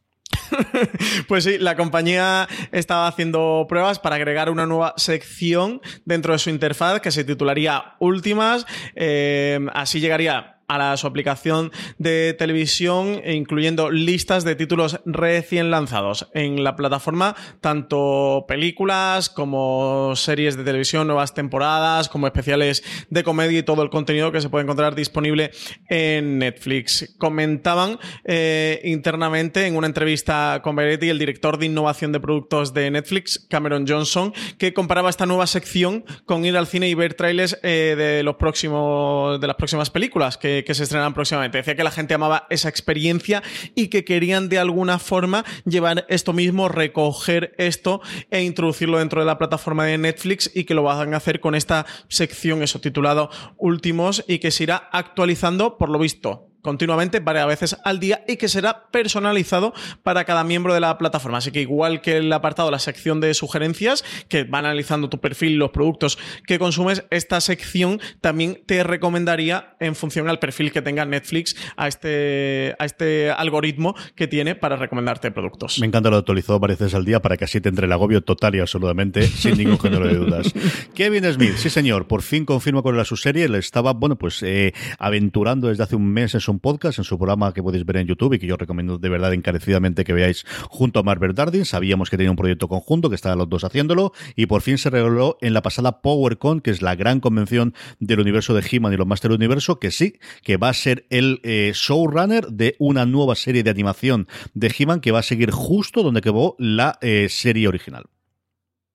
pues 1.29 1.45
sí, 1.45 1.59
la 1.59 1.77
compañía 1.77 2.49
estaba 2.73 3.07
haciendo 3.07 3.67
pruebas 3.69 4.01
para 4.01 4.17
agregar 4.17 4.51
una 4.51 4.67
nueva 4.67 4.95
sección 4.97 5.81
dentro 6.05 6.33
de 6.33 6.41
su 6.41 6.51
interfaz 6.51 7.01
que 7.01 7.13
se 7.13 7.23
titularía 7.23 7.95
Últimas. 8.01 8.67
Eh, 8.97 9.61
así 9.73 10.01
llegaría 10.01 10.56
a 10.69 10.97
su 10.97 11.07
aplicación 11.07 11.73
de 11.99 12.35
televisión, 12.35 13.21
incluyendo 13.25 13.91
listas 13.91 14.45
de 14.45 14.57
títulos 14.57 15.01
recién 15.05 15.71
lanzados 15.71 16.29
en 16.35 16.65
la 16.65 16.77
plataforma, 16.77 17.37
tanto 17.61 18.45
películas 18.49 19.31
como 19.31 20.15
series 20.17 20.57
de 20.57 20.65
televisión, 20.65 21.07
nuevas 21.07 21.35
temporadas, 21.35 22.09
como 22.09 22.27
especiales 22.27 22.83
de 23.11 23.23
comedia 23.23 23.59
y 23.59 23.63
todo 23.63 23.83
el 23.83 23.91
contenido 23.91 24.33
que 24.33 24.41
se 24.41 24.49
puede 24.49 24.65
encontrar 24.65 24.95
disponible 24.95 25.51
en 25.89 26.39
Netflix. 26.39 27.15
Comentaban 27.19 27.99
eh, 28.25 28.81
internamente 28.85 29.67
en 29.67 29.77
una 29.77 29.87
entrevista 29.87 30.61
con 30.63 30.77
Variety 30.77 31.09
el 31.09 31.19
director 31.19 31.59
de 31.59 31.67
innovación 31.67 32.13
de 32.13 32.21
productos 32.21 32.75
de 32.75 32.91
Netflix, 32.91 33.47
Cameron 33.49 33.87
Johnson, 33.87 34.33
que 34.59 34.73
comparaba 34.73 35.11
esta 35.11 35.27
nueva 35.27 35.47
sección 35.47 36.05
con 36.25 36.45
ir 36.45 36.57
al 36.57 36.67
cine 36.67 36.89
y 36.89 36.95
ver 36.95 37.15
trailers 37.15 37.59
eh, 37.63 37.95
de 37.97 38.23
los 38.23 38.37
próximos 38.37 39.41
de 39.41 39.47
las 39.47 39.57
próximas 39.57 39.91
películas 39.91 40.37
que 40.37 40.56
que, 40.65 40.75
se 40.75 40.83
estrenan 40.83 41.15
próximamente. 41.15 41.59
Decía 41.59 41.75
que 41.75 41.85
la 41.85 41.91
gente 41.91 42.15
amaba 42.15 42.47
esa 42.51 42.69
experiencia 42.69 43.43
y 43.75 43.89
que 43.89 44.05
querían 44.05 44.49
de 44.49 44.59
alguna 44.59 44.99
forma 44.99 45.45
llevar 45.65 46.07
esto 46.09 46.33
mismo, 46.33 46.69
recoger 46.69 47.55
esto 47.59 48.01
e 48.31 48.43
introducirlo 48.43 48.99
dentro 48.99 49.21
de 49.21 49.27
la 49.27 49.39
plataforma 49.39 49.85
de 49.85 49.99
Netflix 49.99 50.51
y 50.55 50.65
que 50.65 50.75
lo 50.75 50.83
van 50.83 51.15
a 51.15 51.17
hacer 51.17 51.41
con 51.41 51.55
esta 51.55 51.87
sección, 52.09 52.63
eso 52.63 52.81
titulado 52.81 53.31
Últimos, 53.57 54.25
y 54.29 54.39
que 54.39 54.51
se 54.51 54.65
irá 54.65 54.89
actualizando, 54.93 55.79
por 55.79 55.89
lo 55.89 55.99
visto, 55.99 56.46
continuamente 56.67 57.21
varias 57.21 57.47
veces 57.47 57.77
al 57.85 58.01
día 58.01 58.25
y 58.27 58.37
que 58.37 58.49
será 58.49 58.91
personalizado 58.91 59.73
para 60.03 60.25
cada 60.25 60.45
miembro 60.45 60.75
de 60.75 60.81
la 60.81 60.99
plataforma. 60.99 61.39
Así 61.39 61.53
que 61.53 61.61
igual 61.61 62.01
que 62.01 62.19
el 62.19 62.33
apartado, 62.33 62.71
la 62.71 62.81
sección 62.81 63.21
de 63.21 63.33
sugerencias, 63.35 64.05
que 64.29 64.45
va 64.45 64.59
analizando 64.59 65.09
tu 65.09 65.21
perfil, 65.21 65.57
los 65.57 65.71
productos 65.71 66.19
que 66.45 66.59
consumes, 66.59 67.05
esta 67.11 67.41
sección 67.41 68.01
también 68.21 68.63
te 68.67 68.83
recomendaría 68.83 69.77
en 69.81 69.95
función 69.95 70.29
al 70.29 70.41
perfil 70.41 70.73
que 70.73 70.83
tenga 70.83 71.05
Netflix 71.05 71.57
a 71.77 71.87
este, 71.87 72.75
a 72.81 72.85
este 72.85 73.31
algoritmo 73.31 73.95
que 74.17 74.27
tiene 74.27 74.57
para 74.57 74.75
recomendarte 74.75 75.31
productos. 75.31 75.79
Me 75.79 75.87
encanta 75.87 76.11
lo 76.11 76.17
actualizado 76.17 76.59
varias 76.59 76.81
veces 76.81 76.95
al 76.97 77.05
día 77.05 77.23
para 77.23 77.37
que 77.37 77.45
así 77.45 77.61
te 77.61 77.69
entre 77.69 77.87
el 77.87 77.93
agobio 77.93 78.23
total 78.23 78.57
y 78.57 78.59
absolutamente 78.59 79.23
sin 79.23 79.57
ningún 79.59 79.79
género 79.79 80.09
de 80.09 80.15
dudas. 80.15 80.53
Kevin 80.95 81.33
Smith, 81.33 81.55
sí 81.57 81.71
señor, 81.71 82.09
por 82.09 82.23
fin 82.23 82.45
confirma 82.45 82.83
con 82.83 82.97
la 82.97 83.05
su 83.05 83.17
serie, 83.17 83.49
le 83.49 83.59
estaba, 83.59 83.93
bueno, 83.93 84.17
pues 84.17 84.43
eh, 84.43 84.73
aventurando 84.99 85.69
desde 85.69 85.85
hace 85.85 85.95
un 85.95 86.13
mes 86.13 86.35
en 86.35 86.41
su 86.41 86.51
podcast, 86.59 86.99
en 86.99 87.05
su 87.05 87.19
programa 87.19 87.53
que 87.53 87.63
podéis 87.63 87.85
ver 87.85 87.99
en 87.99 88.07
YouTube 88.07 88.35
y 88.35 88.39
que 88.39 88.47
yo 88.47 88.57
recomiendo 88.57 88.99
de 88.99 89.09
verdad 89.09 89.33
encarecidamente 89.33 90.05
que 90.05 90.13
veáis 90.13 90.45
junto 90.69 91.01
a 91.01 91.03
Marvel 91.03 91.35
Dardin. 91.35 91.65
Sabíamos 91.65 92.11
que 92.11 92.17
tenía 92.17 92.31
un 92.31 92.37
proyecto 92.37 92.69
conjunto, 92.69 93.09
que 93.09 93.15
estaban 93.15 93.39
los 93.39 93.49
dos 93.49 93.65
haciéndolo 93.65 94.13
y 94.35 94.47
por 94.47 94.63
fin 94.63 94.79
se 94.79 94.91
reveló 94.91 95.39
en 95.41 95.55
la 95.55 95.63
pasada 95.63 96.01
PowerCon, 96.03 96.61
que 96.61 96.71
es 96.71 96.83
la 96.83 96.95
gran 96.95 97.21
convención 97.21 97.75
del 98.01 98.21
universo 98.21 98.55
de 98.55 98.67
He-Man 98.71 98.93
y 98.93 98.97
los 98.97 99.07
Master 99.07 99.33
Universo, 99.33 99.79
que 99.79 99.91
sí, 99.91 100.15
que 100.43 100.57
va 100.57 100.69
a 100.69 100.75
ser 100.75 101.07
el 101.11 101.41
eh, 101.43 101.73
showrunner 101.75 102.47
de 102.49 102.77
una 102.79 103.07
nueva 103.07 103.35
serie 103.35 103.63
de 103.63 103.71
animación 103.71 104.29
de 104.55 104.75
He-Man 104.77 105.01
que 105.01 105.13
va 105.13 105.21
a 105.21 105.23
seguir 105.23 105.51
justo 105.51 106.03
donde 106.03 106.21
quedó 106.21 106.57
la 106.59 106.99
eh, 107.01 107.29
serie 107.31 107.69
original. 107.69 108.05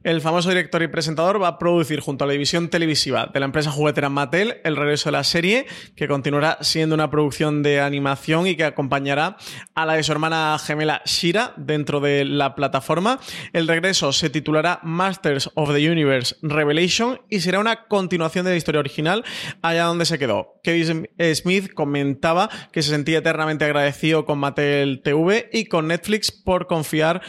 El 0.04 0.20
famoso 0.20 0.49
director 0.49 0.82
y 0.82 0.88
presentador 0.88 1.39
va 1.39 1.47
a 1.47 1.60
producir 1.60 1.99
junto 1.99 2.24
a 2.24 2.28
la 2.28 2.34
división 2.34 2.70
televisiva 2.70 3.30
de 3.32 3.39
la 3.39 3.45
empresa 3.45 3.70
juguetera 3.70 4.10
Mattel 4.10 4.56
el 4.64 4.76
regreso 4.76 5.10
de 5.10 5.12
la 5.12 5.24
serie, 5.24 5.68
que 5.95 6.08
continuará 6.08 6.58
siendo 6.62 6.95
una 6.95 7.12
producción 7.12 7.62
de 7.62 7.82
animación 7.82 8.47
y 8.47 8.56
que 8.56 8.64
acompañará 8.64 9.38
a 9.76 9.86
la 9.86 9.93
de 9.93 10.02
su 10.02 10.12
hermana 10.12 10.58
gemela 10.60 11.04
Shira 11.06 11.54
dentro 11.56 11.99
de 11.99 12.26
la 12.26 12.56
plataforma. 12.56 13.20
El 13.54 13.68
regreso 13.68 14.12
se 14.12 14.32
titulará 14.32 14.80
Masters 14.82 15.52
of 15.54 15.72
the 15.72 15.91
Universe 15.91 16.36
Revelation 16.41 17.22
y 17.30 17.41
será 17.41 17.60
una 17.60 17.88
continuación 17.88 18.45
de 18.45 18.52
la 18.52 18.58
historia 18.58 18.80
original 18.80 19.24
allá 19.62 19.84
donde 19.84 20.06
se 20.06 20.18
quedó. 20.18 20.60
Kevin 20.64 21.10
Smith 21.36 21.74
comentaba 21.76 22.49
que 22.72 22.82
se 22.82 22.89
sentía 22.89 23.20
eternamente 23.20 23.66
agradecido 23.66 24.26
con 24.26 24.39
Mattel 24.39 25.02
TV 25.04 25.49
y 25.54 25.66
con 25.66 25.89
Netflix 25.89 26.32
por 26.32 26.66
confiarle 26.66 27.22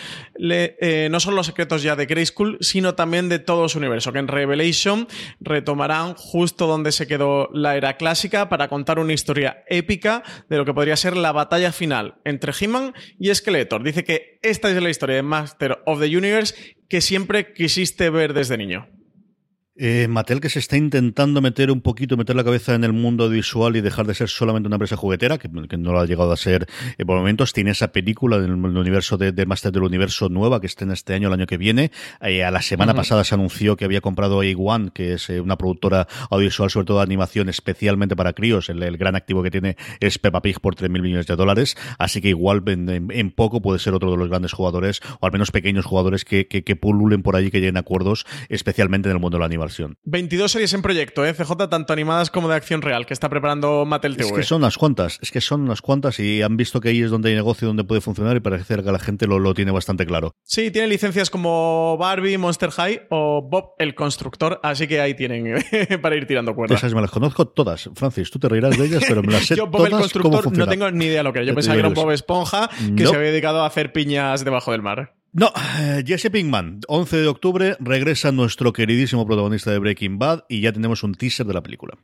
eh, 0.80 1.08
no 1.10 1.20
solo 1.20 1.36
los 1.36 1.46
secretos 1.46 1.82
ya 1.82 1.96
de 1.96 2.06
Grayskull, 2.06 2.61
sino 2.62 2.94
también 2.94 3.28
de 3.28 3.38
todo 3.38 3.68
su 3.68 3.78
universo, 3.78 4.12
que 4.12 4.18
en 4.20 4.28
Revelation 4.28 5.06
retomarán 5.40 6.14
justo 6.14 6.66
donde 6.66 6.92
se 6.92 7.06
quedó 7.06 7.50
la 7.52 7.76
era 7.76 7.96
clásica 7.96 8.48
para 8.48 8.68
contar 8.68 8.98
una 8.98 9.12
historia 9.12 9.64
épica 9.68 10.22
de 10.48 10.56
lo 10.56 10.64
que 10.64 10.72
podría 10.72 10.96
ser 10.96 11.16
la 11.16 11.32
batalla 11.32 11.72
final 11.72 12.14
entre 12.24 12.52
He-Man 12.58 12.94
y 13.18 13.34
Skeletor. 13.34 13.82
Dice 13.82 14.04
que 14.04 14.38
esta 14.42 14.70
es 14.70 14.82
la 14.82 14.90
historia 14.90 15.16
de 15.16 15.22
Master 15.22 15.82
of 15.84 16.00
the 16.00 16.16
Universe 16.16 16.54
que 16.88 17.00
siempre 17.00 17.52
quisiste 17.52 18.08
ver 18.10 18.32
desde 18.32 18.56
niño. 18.56 18.88
Eh, 19.74 20.06
Mattel 20.06 20.42
que 20.42 20.50
se 20.50 20.58
está 20.58 20.76
intentando 20.76 21.40
meter 21.40 21.70
un 21.70 21.80
poquito, 21.80 22.18
meter 22.18 22.36
la 22.36 22.44
cabeza 22.44 22.74
en 22.74 22.84
el 22.84 22.92
mundo 22.92 23.30
visual 23.30 23.74
y 23.74 23.80
dejar 23.80 24.06
de 24.06 24.12
ser 24.12 24.28
solamente 24.28 24.66
una 24.66 24.76
empresa 24.76 24.98
juguetera, 24.98 25.38
que, 25.38 25.48
no 25.48 25.92
lo 25.92 26.00
ha 26.00 26.04
llegado 26.04 26.30
a 26.30 26.36
ser 26.36 26.66
eh, 26.98 27.06
por 27.06 27.16
momentos. 27.16 27.54
Tiene 27.54 27.70
esa 27.70 27.90
película 27.90 28.38
del 28.38 28.52
universo 28.52 29.16
de, 29.16 29.32
de, 29.32 29.46
Master 29.46 29.72
del 29.72 29.84
Universo 29.84 30.28
nueva 30.28 30.60
que 30.60 30.66
está 30.66 30.84
en 30.84 30.90
este 30.90 31.14
año, 31.14 31.28
el 31.28 31.34
año 31.34 31.46
que 31.46 31.56
viene. 31.56 31.90
Eh, 32.20 32.44
a 32.44 32.50
la 32.50 32.60
semana 32.60 32.92
pasada 32.92 33.24
se 33.24 33.34
anunció 33.34 33.76
que 33.76 33.86
había 33.86 34.02
comprado 34.02 34.42
A1, 34.42 34.92
que 34.92 35.14
es 35.14 35.30
eh, 35.30 35.40
una 35.40 35.56
productora 35.56 36.06
audiovisual, 36.28 36.68
sobre 36.68 36.84
todo 36.84 36.98
de 36.98 37.04
animación, 37.04 37.48
especialmente 37.48 38.14
para 38.14 38.34
críos. 38.34 38.68
El, 38.68 38.98
gran 38.98 39.16
activo 39.16 39.42
que 39.42 39.50
tiene 39.50 39.78
es 40.00 40.18
Peppa 40.18 40.42
Pig 40.42 40.60
por 40.60 40.76
3.000 40.76 41.00
millones 41.00 41.26
de 41.26 41.34
dólares. 41.34 41.78
Así 41.98 42.20
que 42.20 42.28
igual 42.28 42.62
en, 42.66 43.10
en, 43.10 43.30
poco 43.30 43.62
puede 43.62 43.78
ser 43.78 43.94
otro 43.94 44.10
de 44.10 44.18
los 44.18 44.28
grandes 44.28 44.52
jugadores, 44.52 45.00
o 45.20 45.24
al 45.24 45.32
menos 45.32 45.50
pequeños 45.50 45.86
jugadores 45.86 46.26
que, 46.26 46.46
que, 46.46 46.62
que 46.62 46.76
pululen 46.76 47.22
por 47.22 47.36
allí, 47.36 47.50
que 47.50 47.60
lleguen 47.60 47.78
acuerdos, 47.78 48.26
especialmente 48.50 49.08
en 49.08 49.16
el 49.16 49.20
mundo 49.20 49.38
de 49.38 49.40
la 49.40 49.46
animación 49.46 49.61
22 50.04 50.50
series 50.52 50.72
en 50.74 50.82
proyecto, 50.82 51.24
¿eh? 51.24 51.34
CJ, 51.34 51.68
tanto 51.68 51.92
animadas 51.92 52.30
como 52.30 52.48
de 52.48 52.56
acción 52.56 52.82
real, 52.82 53.06
que 53.06 53.14
está 53.14 53.28
preparando 53.28 53.84
Mattel 53.84 54.16
TV. 54.16 54.28
Es 54.28 54.34
que 54.34 54.42
son 54.42 54.62
unas 54.62 54.78
cuantas, 54.78 55.18
es 55.22 55.30
que 55.30 55.40
son 55.40 55.62
unas 55.62 55.82
cuantas 55.82 56.18
y 56.18 56.42
han 56.42 56.56
visto 56.56 56.80
que 56.80 56.90
ahí 56.90 57.02
es 57.02 57.10
donde 57.10 57.30
hay 57.30 57.34
negocio, 57.34 57.68
donde 57.68 57.84
puede 57.84 58.00
funcionar 58.00 58.36
y 58.36 58.40
parece 58.40 58.76
que 58.76 58.92
la 58.92 58.98
gente 58.98 59.26
lo, 59.26 59.38
lo 59.38 59.54
tiene 59.54 59.70
bastante 59.70 60.06
claro. 60.06 60.34
Sí, 60.42 60.70
tiene 60.70 60.88
licencias 60.88 61.30
como 61.30 61.96
Barbie, 61.98 62.38
Monster 62.38 62.70
High 62.70 63.06
o 63.10 63.42
Bob 63.42 63.74
el 63.78 63.94
Constructor, 63.94 64.60
así 64.62 64.86
que 64.86 65.00
ahí 65.00 65.14
tienen 65.14 65.62
para 66.02 66.16
ir 66.16 66.26
tirando 66.26 66.54
cuerdas. 66.54 66.78
Esas 66.78 66.94
me 66.94 67.00
las 67.00 67.10
conozco 67.10 67.48
todas, 67.48 67.90
Francis, 67.94 68.30
tú 68.30 68.38
te 68.38 68.48
reirás 68.48 68.76
de 68.76 68.86
ellas, 68.86 69.04
pero 69.06 69.22
me 69.22 69.32
las 69.32 69.46
sé 69.46 69.56
Yo 69.56 69.66
Bob 69.66 69.86
el 69.86 69.92
Constructor 69.92 70.56
no 70.56 70.66
tengo 70.66 70.90
ni 70.90 71.06
idea 71.06 71.22
lo 71.22 71.32
que 71.32 71.40
era. 71.40 71.48
Yo 71.48 71.54
pensaba 71.54 71.74
que 71.74 71.80
era 71.80 71.88
un 71.88 71.94
Bob 71.94 72.10
Esponja 72.10 72.70
que 72.96 73.06
se 73.06 73.14
había 73.14 73.30
dedicado 73.30 73.62
a 73.62 73.66
hacer 73.66 73.92
piñas 73.92 74.44
debajo 74.44 74.72
del 74.72 74.82
mar. 74.82 75.14
No, 75.34 75.50
eh, 75.78 76.04
Jesse 76.06 76.30
Pinkman, 76.30 76.80
11 76.88 77.16
de 77.16 77.26
octubre, 77.26 77.76
regresa 77.80 78.32
nuestro 78.32 78.74
queridísimo 78.74 79.26
protagonista 79.26 79.70
de 79.70 79.78
Breaking 79.78 80.18
Bad 80.18 80.44
y 80.46 80.60
ya 80.60 80.74
tenemos 80.74 81.02
un 81.04 81.14
teaser 81.14 81.46
de 81.46 81.54
la 81.54 81.62
película. 81.62 81.96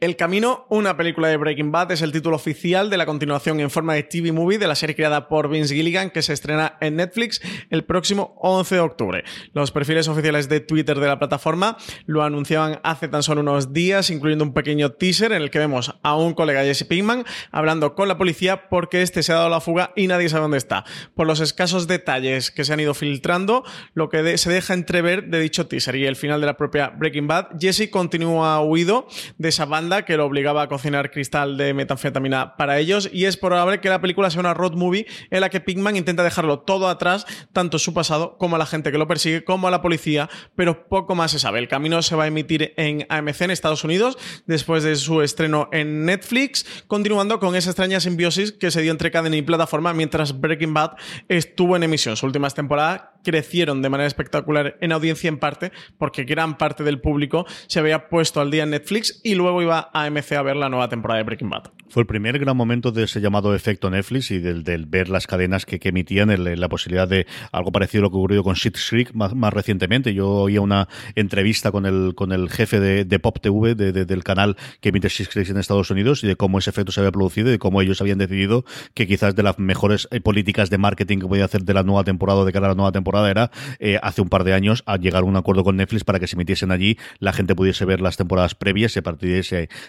El 0.00 0.16
Camino, 0.16 0.64
una 0.70 0.96
película 0.96 1.28
de 1.28 1.36
Breaking 1.36 1.72
Bad, 1.72 1.92
es 1.92 2.00
el 2.00 2.10
título 2.10 2.36
oficial 2.36 2.88
de 2.88 2.96
la 2.96 3.04
continuación 3.04 3.60
en 3.60 3.68
forma 3.68 3.92
de 3.92 4.02
TV 4.02 4.32
movie 4.32 4.56
de 4.56 4.66
la 4.66 4.74
serie 4.74 4.96
creada 4.96 5.28
por 5.28 5.50
Vince 5.50 5.74
Gilligan 5.74 6.08
que 6.08 6.22
se 6.22 6.32
estrena 6.32 6.78
en 6.80 6.96
Netflix 6.96 7.42
el 7.68 7.84
próximo 7.84 8.34
11 8.38 8.76
de 8.76 8.80
octubre. 8.80 9.24
Los 9.52 9.72
perfiles 9.72 10.08
oficiales 10.08 10.48
de 10.48 10.60
Twitter 10.60 10.98
de 10.98 11.06
la 11.06 11.18
plataforma 11.18 11.76
lo 12.06 12.22
anunciaban 12.22 12.80
hace 12.82 13.08
tan 13.08 13.22
solo 13.22 13.42
unos 13.42 13.74
días, 13.74 14.08
incluyendo 14.08 14.42
un 14.42 14.54
pequeño 14.54 14.92
teaser 14.92 15.32
en 15.32 15.42
el 15.42 15.50
que 15.50 15.58
vemos 15.58 15.94
a 16.02 16.16
un 16.16 16.32
colega 16.32 16.62
Jesse 16.62 16.84
Pinkman 16.84 17.26
hablando 17.50 17.94
con 17.94 18.08
la 18.08 18.16
policía 18.16 18.70
porque 18.70 19.02
este 19.02 19.22
se 19.22 19.32
ha 19.32 19.34
dado 19.34 19.50
la 19.50 19.60
fuga 19.60 19.92
y 19.96 20.06
nadie 20.06 20.30
sabe 20.30 20.40
dónde 20.40 20.56
está. 20.56 20.86
Por 21.14 21.26
los 21.26 21.40
escasos 21.40 21.88
detalles 21.88 22.50
que 22.50 22.64
se 22.64 22.72
han 22.72 22.80
ido 22.80 22.94
filtrando, 22.94 23.64
lo 23.92 24.08
que 24.08 24.38
se 24.38 24.50
deja 24.50 24.72
entrever 24.72 25.26
de 25.26 25.40
dicho 25.40 25.66
teaser 25.66 25.96
y 25.96 26.06
el 26.06 26.16
final 26.16 26.40
de 26.40 26.46
la 26.46 26.56
propia 26.56 26.88
Breaking 26.88 27.26
Bad, 27.26 27.48
Jesse 27.60 27.90
continúa 27.90 28.62
huido 28.62 29.06
de 29.36 29.50
esa 29.50 29.66
banda 29.66 29.89
que 29.90 30.16
lo 30.16 30.24
obligaba 30.24 30.62
a 30.62 30.68
cocinar 30.68 31.10
cristal 31.10 31.56
de 31.56 31.74
metanfetamina 31.74 32.56
para 32.56 32.78
ellos 32.78 33.08
y 33.12 33.24
es 33.24 33.36
probable 33.36 33.80
que 33.80 33.88
la 33.88 34.00
película 34.00 34.30
sea 34.30 34.40
una 34.40 34.54
road 34.54 34.74
movie 34.74 35.06
en 35.30 35.40
la 35.40 35.50
que 35.50 35.60
Pigman 35.60 35.96
intenta 35.96 36.22
dejarlo 36.22 36.60
todo 36.60 36.88
atrás, 36.88 37.26
tanto 37.52 37.78
su 37.78 37.92
pasado 37.92 38.36
como 38.38 38.56
a 38.56 38.58
la 38.58 38.66
gente 38.66 38.92
que 38.92 38.98
lo 38.98 39.06
persigue, 39.06 39.44
como 39.44 39.68
a 39.68 39.70
la 39.70 39.82
policía, 39.82 40.28
pero 40.54 40.88
poco 40.88 41.14
más 41.14 41.32
se 41.32 41.38
sabe. 41.38 41.58
El 41.58 41.68
camino 41.68 42.02
se 42.02 42.16
va 42.16 42.24
a 42.24 42.26
emitir 42.28 42.72
en 42.76 43.06
AMC 43.08 43.42
en 43.42 43.50
Estados 43.50 43.84
Unidos 43.84 44.18
después 44.46 44.82
de 44.82 44.96
su 44.96 45.22
estreno 45.22 45.68
en 45.72 46.04
Netflix, 46.04 46.84
continuando 46.86 47.40
con 47.40 47.56
esa 47.56 47.70
extraña 47.70 48.00
simbiosis 48.00 48.52
que 48.52 48.70
se 48.70 48.82
dio 48.82 48.92
entre 48.92 49.10
cadena 49.10 49.36
y 49.36 49.42
plataforma 49.42 49.92
mientras 49.92 50.40
Breaking 50.40 50.74
Bad 50.74 50.92
estuvo 51.28 51.76
en 51.76 51.82
emisión. 51.82 52.16
Sus 52.16 52.24
últimas 52.24 52.54
temporadas 52.54 53.02
crecieron 53.22 53.82
de 53.82 53.88
manera 53.88 54.06
espectacular 54.06 54.76
en 54.80 54.92
audiencia 54.92 55.28
en 55.28 55.38
parte 55.38 55.72
porque 55.98 56.24
gran 56.24 56.56
parte 56.58 56.84
del 56.84 57.00
público 57.00 57.46
se 57.66 57.78
había 57.80 58.08
puesto 58.08 58.40
al 58.40 58.50
día 58.50 58.62
en 58.62 58.70
Netflix 58.70 59.20
y 59.22 59.34
luego 59.34 59.62
iba 59.62 59.79
AMC 59.92 60.32
a 60.32 60.42
ver 60.42 60.56
la 60.56 60.68
nueva 60.68 60.88
temporada 60.88 61.18
de 61.18 61.24
Breaking 61.24 61.50
Bad. 61.50 61.70
Fue 61.88 62.02
el 62.02 62.06
primer 62.06 62.38
gran 62.38 62.56
momento 62.56 62.92
de 62.92 63.02
ese 63.02 63.20
llamado 63.20 63.52
efecto 63.54 63.90
Netflix 63.90 64.30
y 64.30 64.38
del, 64.38 64.86
ver 64.86 65.08
las 65.08 65.26
cadenas 65.26 65.66
que, 65.66 65.80
emitían 65.82 66.30
la 66.60 66.68
posibilidad 66.68 67.08
de 67.08 67.26
algo 67.50 67.72
parecido 67.72 68.02
a 68.02 68.04
lo 68.04 68.10
que 68.10 68.16
ocurrió 68.16 68.44
con 68.44 68.54
Shit 68.54 68.78
Creek 68.88 69.12
más, 69.12 69.52
recientemente. 69.52 70.14
Yo 70.14 70.28
oía 70.28 70.60
una 70.60 70.88
entrevista 71.16 71.72
con 71.72 71.86
el, 71.86 72.14
con 72.14 72.30
el 72.30 72.48
jefe 72.48 72.78
de, 72.78 73.18
Pop 73.18 73.38
TV 73.40 73.74
del 73.74 74.24
canal 74.24 74.56
que 74.80 74.90
emite 74.90 75.08
Shit 75.08 75.30
Creek 75.30 75.48
en 75.50 75.56
Estados 75.56 75.90
Unidos 75.90 76.22
y 76.22 76.28
de 76.28 76.36
cómo 76.36 76.58
ese 76.60 76.70
efecto 76.70 76.92
se 76.92 77.00
había 77.00 77.10
producido 77.10 77.48
y 77.48 77.52
de 77.52 77.58
cómo 77.58 77.82
ellos 77.82 78.00
habían 78.00 78.18
decidido 78.18 78.64
que 78.94 79.08
quizás 79.08 79.34
de 79.34 79.42
las 79.42 79.58
mejores 79.58 80.06
eh, 80.12 80.20
políticas 80.20 80.70
de 80.70 80.78
marketing 80.78 81.18
que 81.18 81.26
podía 81.26 81.44
hacer 81.44 81.64
de 81.64 81.74
la 81.74 81.82
nueva 81.82 82.04
temporada 82.04 82.40
o 82.40 82.44
de 82.44 82.52
cara 82.52 82.66
a 82.66 82.68
la 82.70 82.74
nueva 82.76 82.92
temporada 82.92 83.30
era 83.30 83.50
eh, 83.80 83.98
hace 84.00 84.22
un 84.22 84.28
par 84.28 84.44
de 84.44 84.54
años 84.54 84.84
a 84.86 84.96
llegar 84.96 85.22
a 85.22 85.26
un 85.26 85.36
acuerdo 85.36 85.64
con 85.64 85.76
Netflix 85.76 86.04
para 86.04 86.20
que 86.20 86.26
se 86.26 86.36
emitiesen 86.36 86.70
allí, 86.70 86.98
la 87.18 87.32
gente 87.32 87.54
pudiese 87.54 87.84
ver 87.84 88.00
las 88.00 88.16
temporadas 88.16 88.54
previas 88.54 88.94
y 88.94 89.00
a 89.00 89.02
partir 89.02 89.30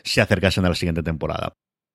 se, 0.04 0.12
se 0.12 0.22
acercasen 0.22 0.66
a 0.66 0.70
la 0.70 0.76
siguiente 0.76 1.04
temporada. 1.04 1.54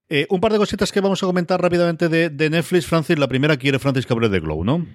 Eh, 0.09 0.27
un 0.31 0.41
par 0.41 0.53
de 0.53 0.59
cositas 0.59 0.93
que 0.93 1.01
vamos 1.01 1.23
a 1.23 1.27
comentar 1.27 1.61
rápidamente 1.61 2.09
de, 2.09 2.31
de 2.31 2.51
Netflix, 2.51 2.87
Francis. 2.87 3.19
La 3.19 3.29
primera 3.29 3.57
quiere 3.57 3.79
Francis 3.79 4.07
Cabrera 4.07 4.33
de 4.33 4.41
Glow, 4.41 4.65
¿no? 4.65 4.87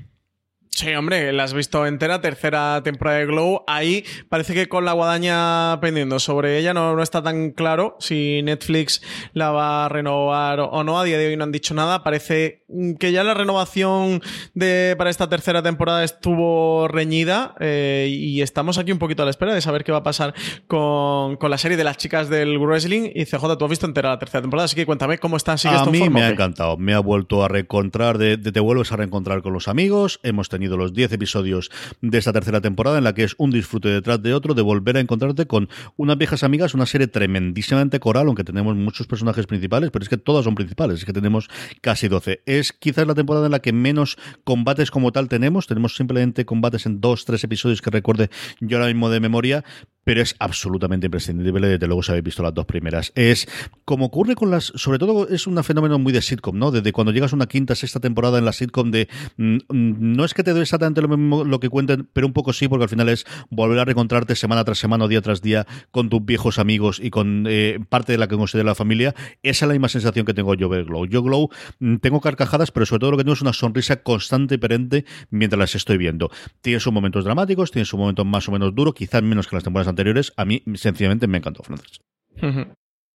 Sí, 0.73 0.93
hombre, 0.95 1.33
la 1.33 1.43
has 1.43 1.53
visto 1.53 1.85
entera, 1.85 2.21
tercera 2.21 2.81
temporada 2.81 3.19
de 3.19 3.25
Glow. 3.25 3.65
Ahí 3.67 4.05
parece 4.29 4.53
que 4.53 4.69
con 4.69 4.85
la 4.85 4.93
guadaña 4.93 5.77
pendiendo 5.81 6.17
sobre 6.17 6.57
ella 6.57 6.73
no, 6.73 6.95
no, 6.95 7.03
está 7.03 7.21
tan 7.21 7.51
claro 7.51 7.97
si 7.99 8.41
Netflix 8.41 9.01
la 9.33 9.51
va 9.51 9.85
a 9.85 9.89
renovar 9.89 10.61
o 10.61 10.83
no. 10.85 10.97
A 10.97 11.03
día 11.03 11.17
de 11.17 11.27
hoy 11.27 11.35
no 11.35 11.43
han 11.43 11.51
dicho 11.51 11.73
nada. 11.73 12.03
Parece 12.03 12.63
que 12.99 13.11
ya 13.11 13.25
la 13.25 13.33
renovación 13.33 14.21
de, 14.53 14.95
para 14.97 15.09
esta 15.09 15.27
tercera 15.27 15.61
temporada 15.61 16.05
estuvo 16.05 16.87
reñida 16.87 17.53
eh, 17.59 18.07
y 18.09 18.41
estamos 18.41 18.77
aquí 18.77 18.93
un 18.93 18.97
poquito 18.97 19.23
a 19.23 19.25
la 19.25 19.31
espera 19.31 19.53
de 19.53 19.59
saber 19.59 19.83
qué 19.83 19.91
va 19.91 19.99
a 19.99 20.03
pasar 20.03 20.33
con, 20.67 21.35
con, 21.35 21.51
la 21.51 21.57
serie 21.57 21.75
de 21.75 21.83
las 21.83 21.97
chicas 21.97 22.29
del 22.29 22.57
wrestling. 22.57 23.11
Y 23.13 23.25
CJ, 23.25 23.57
tú 23.57 23.65
has 23.65 23.69
visto 23.69 23.85
entera 23.85 24.09
la 24.09 24.19
tercera 24.19 24.41
temporada, 24.41 24.65
así 24.65 24.77
que 24.77 24.85
cuéntame 24.85 25.17
cómo 25.17 25.35
está. 25.35 25.55
a 25.65 25.85
mí 25.87 26.09
me 26.09 26.23
ha 26.23 26.29
encantado. 26.29 26.77
Me 26.77 26.93
ha 26.93 26.99
vuelto 26.99 27.43
a 27.43 27.49
reencontrar, 27.49 28.17
de, 28.17 28.37
de, 28.37 28.53
te 28.53 28.61
vuelves 28.61 28.93
a 28.93 28.95
reencontrar 28.95 29.41
con 29.41 29.51
los 29.51 29.67
amigos. 29.67 30.21
Hemos 30.23 30.47
tenido 30.47 30.60
los 30.69 30.93
10 30.93 31.13
episodios 31.13 31.71
de 32.01 32.17
esta 32.17 32.33
tercera 32.33 32.61
temporada, 32.61 32.97
en 32.97 33.03
la 33.03 33.13
que 33.13 33.23
es 33.23 33.35
un 33.37 33.51
disfrute 33.51 33.89
detrás 33.89 34.21
de 34.21 34.33
otro, 34.33 34.53
de 34.53 34.61
volver 34.61 34.97
a 34.97 34.99
encontrarte 34.99 35.47
con 35.47 35.69
unas 35.97 36.17
viejas 36.17 36.43
amigas, 36.43 36.73
una 36.73 36.85
serie 36.85 37.07
tremendísimamente 37.07 37.99
coral, 37.99 38.27
aunque 38.27 38.43
tenemos 38.43 38.75
muchos 38.75 39.07
personajes 39.07 39.47
principales, 39.47 39.91
pero 39.91 40.03
es 40.03 40.09
que 40.09 40.17
todas 40.17 40.45
son 40.45 40.55
principales, 40.55 40.99
es 40.99 41.05
que 41.05 41.13
tenemos 41.13 41.49
casi 41.81 42.07
12. 42.07 42.41
Es 42.45 42.73
quizás 42.73 43.07
la 43.07 43.15
temporada 43.15 43.45
en 43.45 43.51
la 43.51 43.59
que 43.59 43.73
menos 43.73 44.17
combates 44.43 44.91
como 44.91 45.11
tal 45.11 45.27
tenemos, 45.29 45.67
tenemos 45.67 45.95
simplemente 45.95 46.45
combates 46.45 46.85
en 46.85 47.01
dos, 47.01 47.25
tres 47.25 47.43
episodios 47.43 47.81
que 47.81 47.89
recuerde 47.89 48.29
yo 48.59 48.77
ahora 48.77 48.87
mismo 48.87 49.09
de 49.09 49.19
memoria, 49.19 49.63
pero 50.03 50.21
es 50.21 50.35
absolutamente 50.39 51.07
imprescindible, 51.07 51.67
desde 51.67 51.87
luego 51.87 52.03
si 52.03 52.11
habéis 52.11 52.25
visto 52.25 52.43
las 52.43 52.53
dos 52.53 52.65
primeras. 52.65 53.11
Es 53.15 53.47
como 53.85 54.05
ocurre 54.05 54.35
con 54.35 54.51
las, 54.51 54.71
sobre 54.75 54.99
todo 54.99 55.27
es 55.27 55.47
un 55.47 55.61
fenómeno 55.63 55.99
muy 55.99 56.11
de 56.13 56.21
sitcom, 56.21 56.57
¿no? 56.57 56.71
Desde 56.71 56.91
cuando 56.91 57.11
llegas 57.11 57.33
a 57.33 57.35
una 57.35 57.45
quinta, 57.45 57.75
sexta 57.75 57.99
temporada 57.99 58.39
en 58.39 58.45
la 58.45 58.51
sitcom 58.51 58.91
de, 58.91 59.07
mm, 59.37 59.57
no 59.69 60.25
es 60.25 60.33
que 60.33 60.43
te 60.43 60.53
dé 60.53 60.61
exactamente 60.61 61.01
lo 61.01 61.07
mismo 61.07 61.43
lo 61.43 61.59
que 61.59 61.69
cuenten, 61.69 62.07
pero 62.13 62.27
un 62.27 62.33
poco 62.33 62.53
sí, 62.53 62.67
porque 62.67 62.83
al 62.83 62.89
final 62.89 63.09
es 63.09 63.25
volver 63.49 63.79
a 63.79 63.85
reencontrarte 63.85 64.35
semana 64.35 64.63
tras 64.63 64.79
semana, 64.79 65.07
día 65.07 65.21
tras 65.21 65.41
día, 65.41 65.67
con 65.91 66.09
tus 66.09 66.25
viejos 66.25 66.59
amigos 66.59 66.99
y 67.01 67.09
con 67.09 67.45
eh, 67.47 67.79
parte 67.89 68.11
de 68.11 68.17
la 68.17 68.27
que 68.27 68.35
considera 68.35 68.67
la 68.67 68.75
familia. 68.75 69.13
Esa 69.43 69.65
es 69.65 69.67
la 69.67 69.73
misma 69.73 69.89
sensación 69.89 70.25
que 70.25 70.33
tengo 70.33 70.53
yo 70.55 70.69
ver 70.69 70.85
Glow. 70.85 71.05
Yo 71.05 71.21
Glow 71.21 71.49
mm, 71.79 71.97
tengo 71.97 72.21
carcajadas, 72.21 72.71
pero 72.71 72.85
sobre 72.85 73.01
todo 73.01 73.11
lo 73.11 73.17
que 73.17 73.23
tengo 73.23 73.33
es 73.33 73.41
una 73.41 73.53
sonrisa 73.53 73.97
constante 73.97 74.55
y 74.55 74.57
perenne 74.57 75.05
mientras 75.29 75.59
las 75.59 75.75
estoy 75.75 75.97
viendo. 75.97 76.31
Tiene 76.61 76.79
sus 76.79 76.91
momentos 76.91 77.23
dramáticos, 77.23 77.71
tiene 77.71 77.85
sus 77.85 77.99
momentos 77.99 78.25
más 78.25 78.47
o 78.47 78.51
menos 78.51 78.73
duros, 78.73 78.93
quizás 78.93 79.21
menos 79.21 79.47
que 79.47 79.55
las 79.55 79.63
temporadas 79.63 79.90
anteriores, 79.91 80.33
a 80.37 80.45
mí 80.45 80.63
sencillamente 80.75 81.27
me 81.27 81.37
encantó, 81.37 81.63
Francis. 81.63 81.99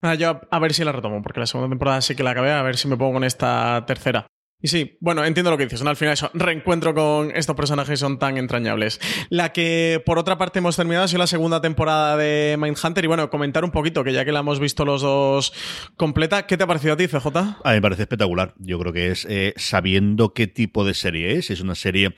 Ah, 0.01 0.15
yo 0.15 0.41
a 0.49 0.59
ver 0.59 0.73
si 0.73 0.83
la 0.83 0.91
retomo, 0.91 1.21
porque 1.21 1.39
la 1.39 1.47
segunda 1.47 1.69
temporada 1.69 2.01
sí 2.01 2.15
que 2.15 2.23
la 2.23 2.31
acabé, 2.31 2.51
a 2.51 2.61
ver 2.61 2.77
si 2.77 2.87
me 2.87 2.97
pongo 2.97 3.13
con 3.13 3.23
esta 3.23 3.83
tercera. 3.85 4.27
Y 4.59 4.69
sí, 4.69 4.97
bueno, 5.01 5.23
entiendo 5.23 5.51
lo 5.51 5.57
que 5.57 5.65
dices. 5.65 5.83
Al 5.83 5.95
final, 5.95 6.13
eso, 6.13 6.31
reencuentro 6.33 6.95
con 6.95 7.31
estos 7.35 7.55
personajes 7.55 7.99
son 7.99 8.17
tan 8.17 8.37
entrañables. 8.37 8.99
La 9.29 9.53
que, 9.53 10.01
por 10.03 10.17
otra 10.17 10.39
parte, 10.39 10.59
hemos 10.59 10.75
terminado 10.75 11.05
ha 11.05 11.07
sido 11.07 11.19
la 11.19 11.27
segunda 11.27 11.61
temporada 11.61 12.17
de 12.17 12.57
Mindhunter. 12.59 13.03
Y 13.03 13.07
bueno, 13.07 13.29
comentar 13.29 13.63
un 13.63 13.69
poquito, 13.69 14.03
que 14.03 14.13
ya 14.13 14.25
que 14.25 14.31
la 14.31 14.39
hemos 14.39 14.59
visto 14.59 14.83
los 14.83 15.03
dos 15.03 15.53
completa, 15.95 16.47
¿qué 16.47 16.57
te 16.57 16.63
ha 16.63 16.67
parecido 16.67 16.95
a 16.95 16.97
ti, 16.97 17.07
CJ? 17.07 17.27
A 17.37 17.69
mí 17.69 17.75
me 17.75 17.81
parece 17.81 18.03
espectacular. 18.03 18.55
Yo 18.57 18.79
creo 18.79 18.93
que 18.93 19.11
es 19.11 19.27
eh, 19.29 19.53
sabiendo 19.57 20.33
qué 20.33 20.47
tipo 20.47 20.85
de 20.85 20.95
serie 20.95 21.37
es. 21.37 21.51
Es 21.51 21.61
una 21.61 21.75
serie 21.75 22.15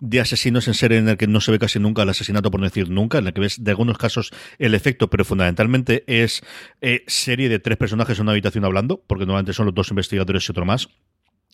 de 0.00 0.20
asesinos 0.20 0.68
en 0.68 0.74
serie 0.74 0.98
en 0.98 1.08
el 1.08 1.16
que 1.16 1.26
no 1.26 1.40
se 1.40 1.52
ve 1.52 1.58
casi 1.58 1.78
nunca 1.78 2.02
el 2.02 2.08
asesinato, 2.08 2.50
por 2.50 2.60
no 2.60 2.66
decir 2.66 2.90
nunca, 2.90 3.18
en 3.18 3.26
el 3.26 3.32
que 3.32 3.40
ves 3.40 3.62
de 3.62 3.70
algunos 3.70 3.98
casos 3.98 4.32
el 4.58 4.74
efecto, 4.74 5.08
pero 5.10 5.24
fundamentalmente 5.24 6.04
es 6.06 6.42
eh, 6.80 7.04
serie 7.06 7.48
de 7.48 7.58
tres 7.58 7.76
personajes 7.76 8.18
en 8.18 8.24
una 8.24 8.32
habitación 8.32 8.64
hablando, 8.64 9.02
porque 9.06 9.26
normalmente 9.26 9.52
son 9.52 9.66
los 9.66 9.74
dos 9.74 9.90
investigadores 9.90 10.48
y 10.48 10.52
otro 10.52 10.64
más 10.64 10.88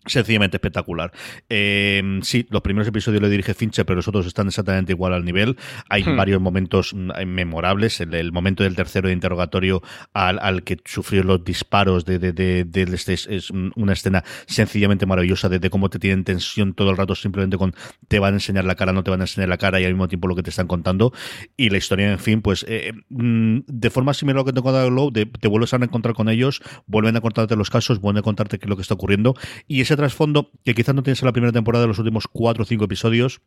Sencillamente 0.05 0.57
espectacular. 0.57 1.13
Eh, 1.49 2.19
sí, 2.23 2.45
los 2.51 2.61
primeros 2.63 2.89
episodios 2.89 3.23
le 3.23 3.29
dirige 3.29 3.55
Fincher, 3.55 3.87
pero 3.87 3.97
los 3.97 4.09
otros 4.09 4.27
están 4.27 4.49
exactamente 4.49 4.93
igual 4.93 5.13
al 5.13 5.25
nivel. 5.25 5.57
Hay 5.89 6.03
hmm. 6.03 6.17
varios 6.17 6.41
momentos 6.41 6.93
mm, 6.93 7.25
memorables. 7.25 8.01
El, 8.01 8.33
momento 8.33 8.65
del 8.65 8.75
tercero 8.75 9.09
de 9.09 9.15
interrogatorio 9.15 9.81
al, 10.13 10.65
que 10.65 10.79
sufrió 10.85 11.23
los 11.23 11.45
disparos 11.45 12.05
de, 12.05 12.19
de, 12.19 12.33
de, 12.33 12.83
este 12.93 13.13
es, 13.13 13.51
una 13.51 13.93
escena 13.93 14.25
sencillamente 14.47 15.07
maravillosa 15.07 15.49
de, 15.49 15.71
cómo 15.71 15.89
te 15.89 16.01
tienen 16.01 16.25
tensión 16.25 16.75
todo 16.75 16.91
el 16.91 16.97
rato 16.97 17.15
simplemente 17.15 17.57
con 17.57 17.75
te 18.09 18.19
van 18.19 18.35
a 18.35 18.37
enseñar 18.39 18.65
la 18.65 18.75
cara, 18.75 18.93
no 18.93 19.05
te 19.05 19.11
van 19.11 19.21
a 19.21 19.25
enseñar 19.25 19.49
la 19.49 19.59
cara 19.59 19.81
y 19.81 19.85
al 19.85 19.93
mismo 19.93 20.09
tiempo 20.09 20.27
lo 20.27 20.35
que 20.35 20.43
te 20.43 20.51
están 20.51 20.67
contando. 20.67 21.13
Y 21.57 21.71
la 21.71 21.79
historia, 21.79 22.11
en 22.11 22.19
fin, 22.19 22.43
pues 22.43 22.65
eh, 22.69 22.93
mm, 23.09 23.61
de 23.67 23.91
forma 23.91 24.15
similar 24.15 24.39
a 24.39 24.41
lo 24.41 24.45
que 24.45 24.53
te 24.53 24.59
he 24.59 24.63
contado 24.63 24.89
Glow, 24.91 25.13
te 25.13 25.49
vuelves 25.49 25.73
a 25.75 25.77
encontrar 25.77 26.15
con 26.15 26.29
ellos, 26.29 26.61
vuelven 26.87 27.17
a 27.17 27.21
contarte 27.21 27.55
los 27.55 27.71
casos, 27.71 28.01
vuelven 28.01 28.21
a 28.21 28.23
contarte 28.23 28.59
qué 28.59 28.67
es 28.67 28.71
lo 28.71 28.77
que 28.77 28.83
está 28.83 28.95
ocurriendo. 28.95 29.35
Y 29.69 29.81
trasfondo 29.97 30.51
que 30.65 30.75
quizás 30.75 30.95
no 30.95 31.03
tienes 31.03 31.23
en 31.23 31.27
la 31.27 31.33
primera 31.33 31.53
temporada 31.53 31.83
de 31.83 31.89
los 31.89 31.99
últimos 31.99 32.27
cuatro 32.29 32.63
o 32.63 32.67
cinco 32.67 32.85
episodios 32.85 33.41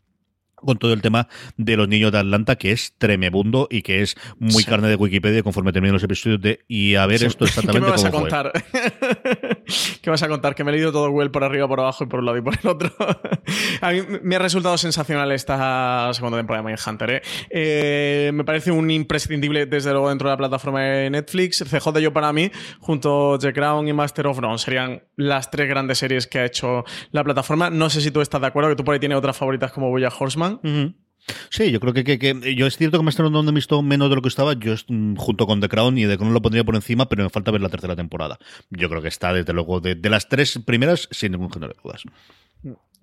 con 0.55 0.77
todo 0.77 0.93
el 0.93 1.01
tema 1.01 1.27
de 1.57 1.77
los 1.77 1.87
niños 1.87 2.11
de 2.11 2.19
Atlanta, 2.19 2.55
que 2.55 2.71
es 2.71 2.93
tremebundo 2.97 3.67
y 3.69 3.81
que 3.81 4.01
es 4.01 4.15
muy 4.39 4.63
carne 4.63 4.87
de 4.87 4.95
Wikipedia 4.95 5.43
conforme 5.43 5.71
terminen 5.71 5.93
los 5.93 6.03
episodios 6.03 6.41
de 6.41 6.61
y 6.67 6.95
a 6.95 7.05
ver 7.05 7.23
esto 7.23 7.45
exactamente 7.45 7.85
¿Qué 7.85 7.85
me 7.85 7.91
vas 7.91 8.05
a 8.05 8.11
contar? 8.11 8.51
¿Qué 10.01 10.09
vas 10.09 10.23
a 10.23 10.27
contar? 10.27 10.55
Que 10.55 10.63
me 10.63 10.71
he 10.71 10.75
leído 10.75 10.91
todo 10.91 11.09
well 11.09 11.31
por 11.31 11.43
arriba, 11.43 11.67
por 11.67 11.79
abajo 11.79 12.03
y 12.03 12.07
por 12.07 12.19
un 12.19 12.25
lado 12.25 12.37
y 12.37 12.41
por 12.41 12.57
el 12.61 12.67
otro. 12.67 12.91
a 13.81 13.91
mí 13.91 14.01
me 14.21 14.35
ha 14.35 14.39
resultado 14.39 14.77
sensacional 14.77 15.31
esta 15.31 16.11
segunda 16.13 16.37
temporada 16.37 16.63
de 16.63 16.69
Mindhunter. 16.69 17.09
¿eh? 17.11 17.21
¿eh? 17.49 18.31
me 18.33 18.43
parece 18.43 18.71
un 18.71 18.89
imprescindible 18.89 19.65
desde 19.65 19.91
luego 19.91 20.09
dentro 20.09 20.29
de 20.29 20.33
la 20.33 20.37
plataforma 20.37 20.81
de 20.81 21.09
Netflix. 21.09 21.63
CJ 21.63 21.99
yo 21.99 22.13
para 22.13 22.31
mí, 22.33 22.51
junto 22.79 23.35
a 23.35 23.39
The 23.39 23.53
Crown 23.53 23.87
y 23.87 23.93
Master 23.93 24.27
of 24.27 24.39
None, 24.39 24.57
serían 24.57 25.03
las 25.15 25.49
tres 25.51 25.67
grandes 25.67 25.97
series 25.97 26.27
que 26.27 26.39
ha 26.39 26.45
hecho 26.45 26.83
la 27.11 27.23
plataforma. 27.23 27.69
No 27.69 27.89
sé 27.89 28.01
si 28.01 28.11
tú 28.11 28.21
estás 28.21 28.41
de 28.41 28.47
acuerdo, 28.47 28.69
que 28.69 28.75
tú 28.75 28.83
por 28.83 28.93
ahí 28.93 28.99
tienes 28.99 29.17
otras 29.17 29.37
favoritas 29.37 29.71
como 29.71 29.89
Boya 29.89 30.09
Horseman. 30.17 30.59
Sí, 31.49 31.71
yo 31.71 31.79
creo 31.79 31.93
que, 31.93 32.03
que, 32.03 32.55
yo 32.55 32.67
es 32.67 32.77
cierto 32.77 32.97
que 32.97 33.03
me 33.03 33.09
están 33.09 33.31
dando 33.31 33.51
visto 33.51 33.81
menos 33.81 34.09
de 34.09 34.15
lo 34.15 34.21
que 34.21 34.29
estaba. 34.29 34.53
Yo 34.53 34.75
mm, 34.87 35.15
junto 35.15 35.47
con 35.47 35.61
The 35.61 35.69
Crown 35.69 35.97
y 35.97 36.05
The 36.05 36.17
Crown 36.17 36.33
lo 36.33 36.41
pondría 36.41 36.63
por 36.63 36.75
encima, 36.75 37.07
pero 37.09 37.23
me 37.23 37.29
falta 37.29 37.51
ver 37.51 37.61
la 37.61 37.69
tercera 37.69 37.95
temporada. 37.95 38.37
Yo 38.69 38.89
creo 38.89 39.01
que 39.01 39.07
está, 39.07 39.33
desde 39.33 39.53
luego, 39.53 39.79
de, 39.79 39.95
de 39.95 40.09
las 40.09 40.29
tres 40.29 40.59
primeras, 40.65 41.07
sin 41.11 41.31
ningún 41.31 41.51
género 41.51 41.73
de 41.73 41.79
dudas. 41.83 42.03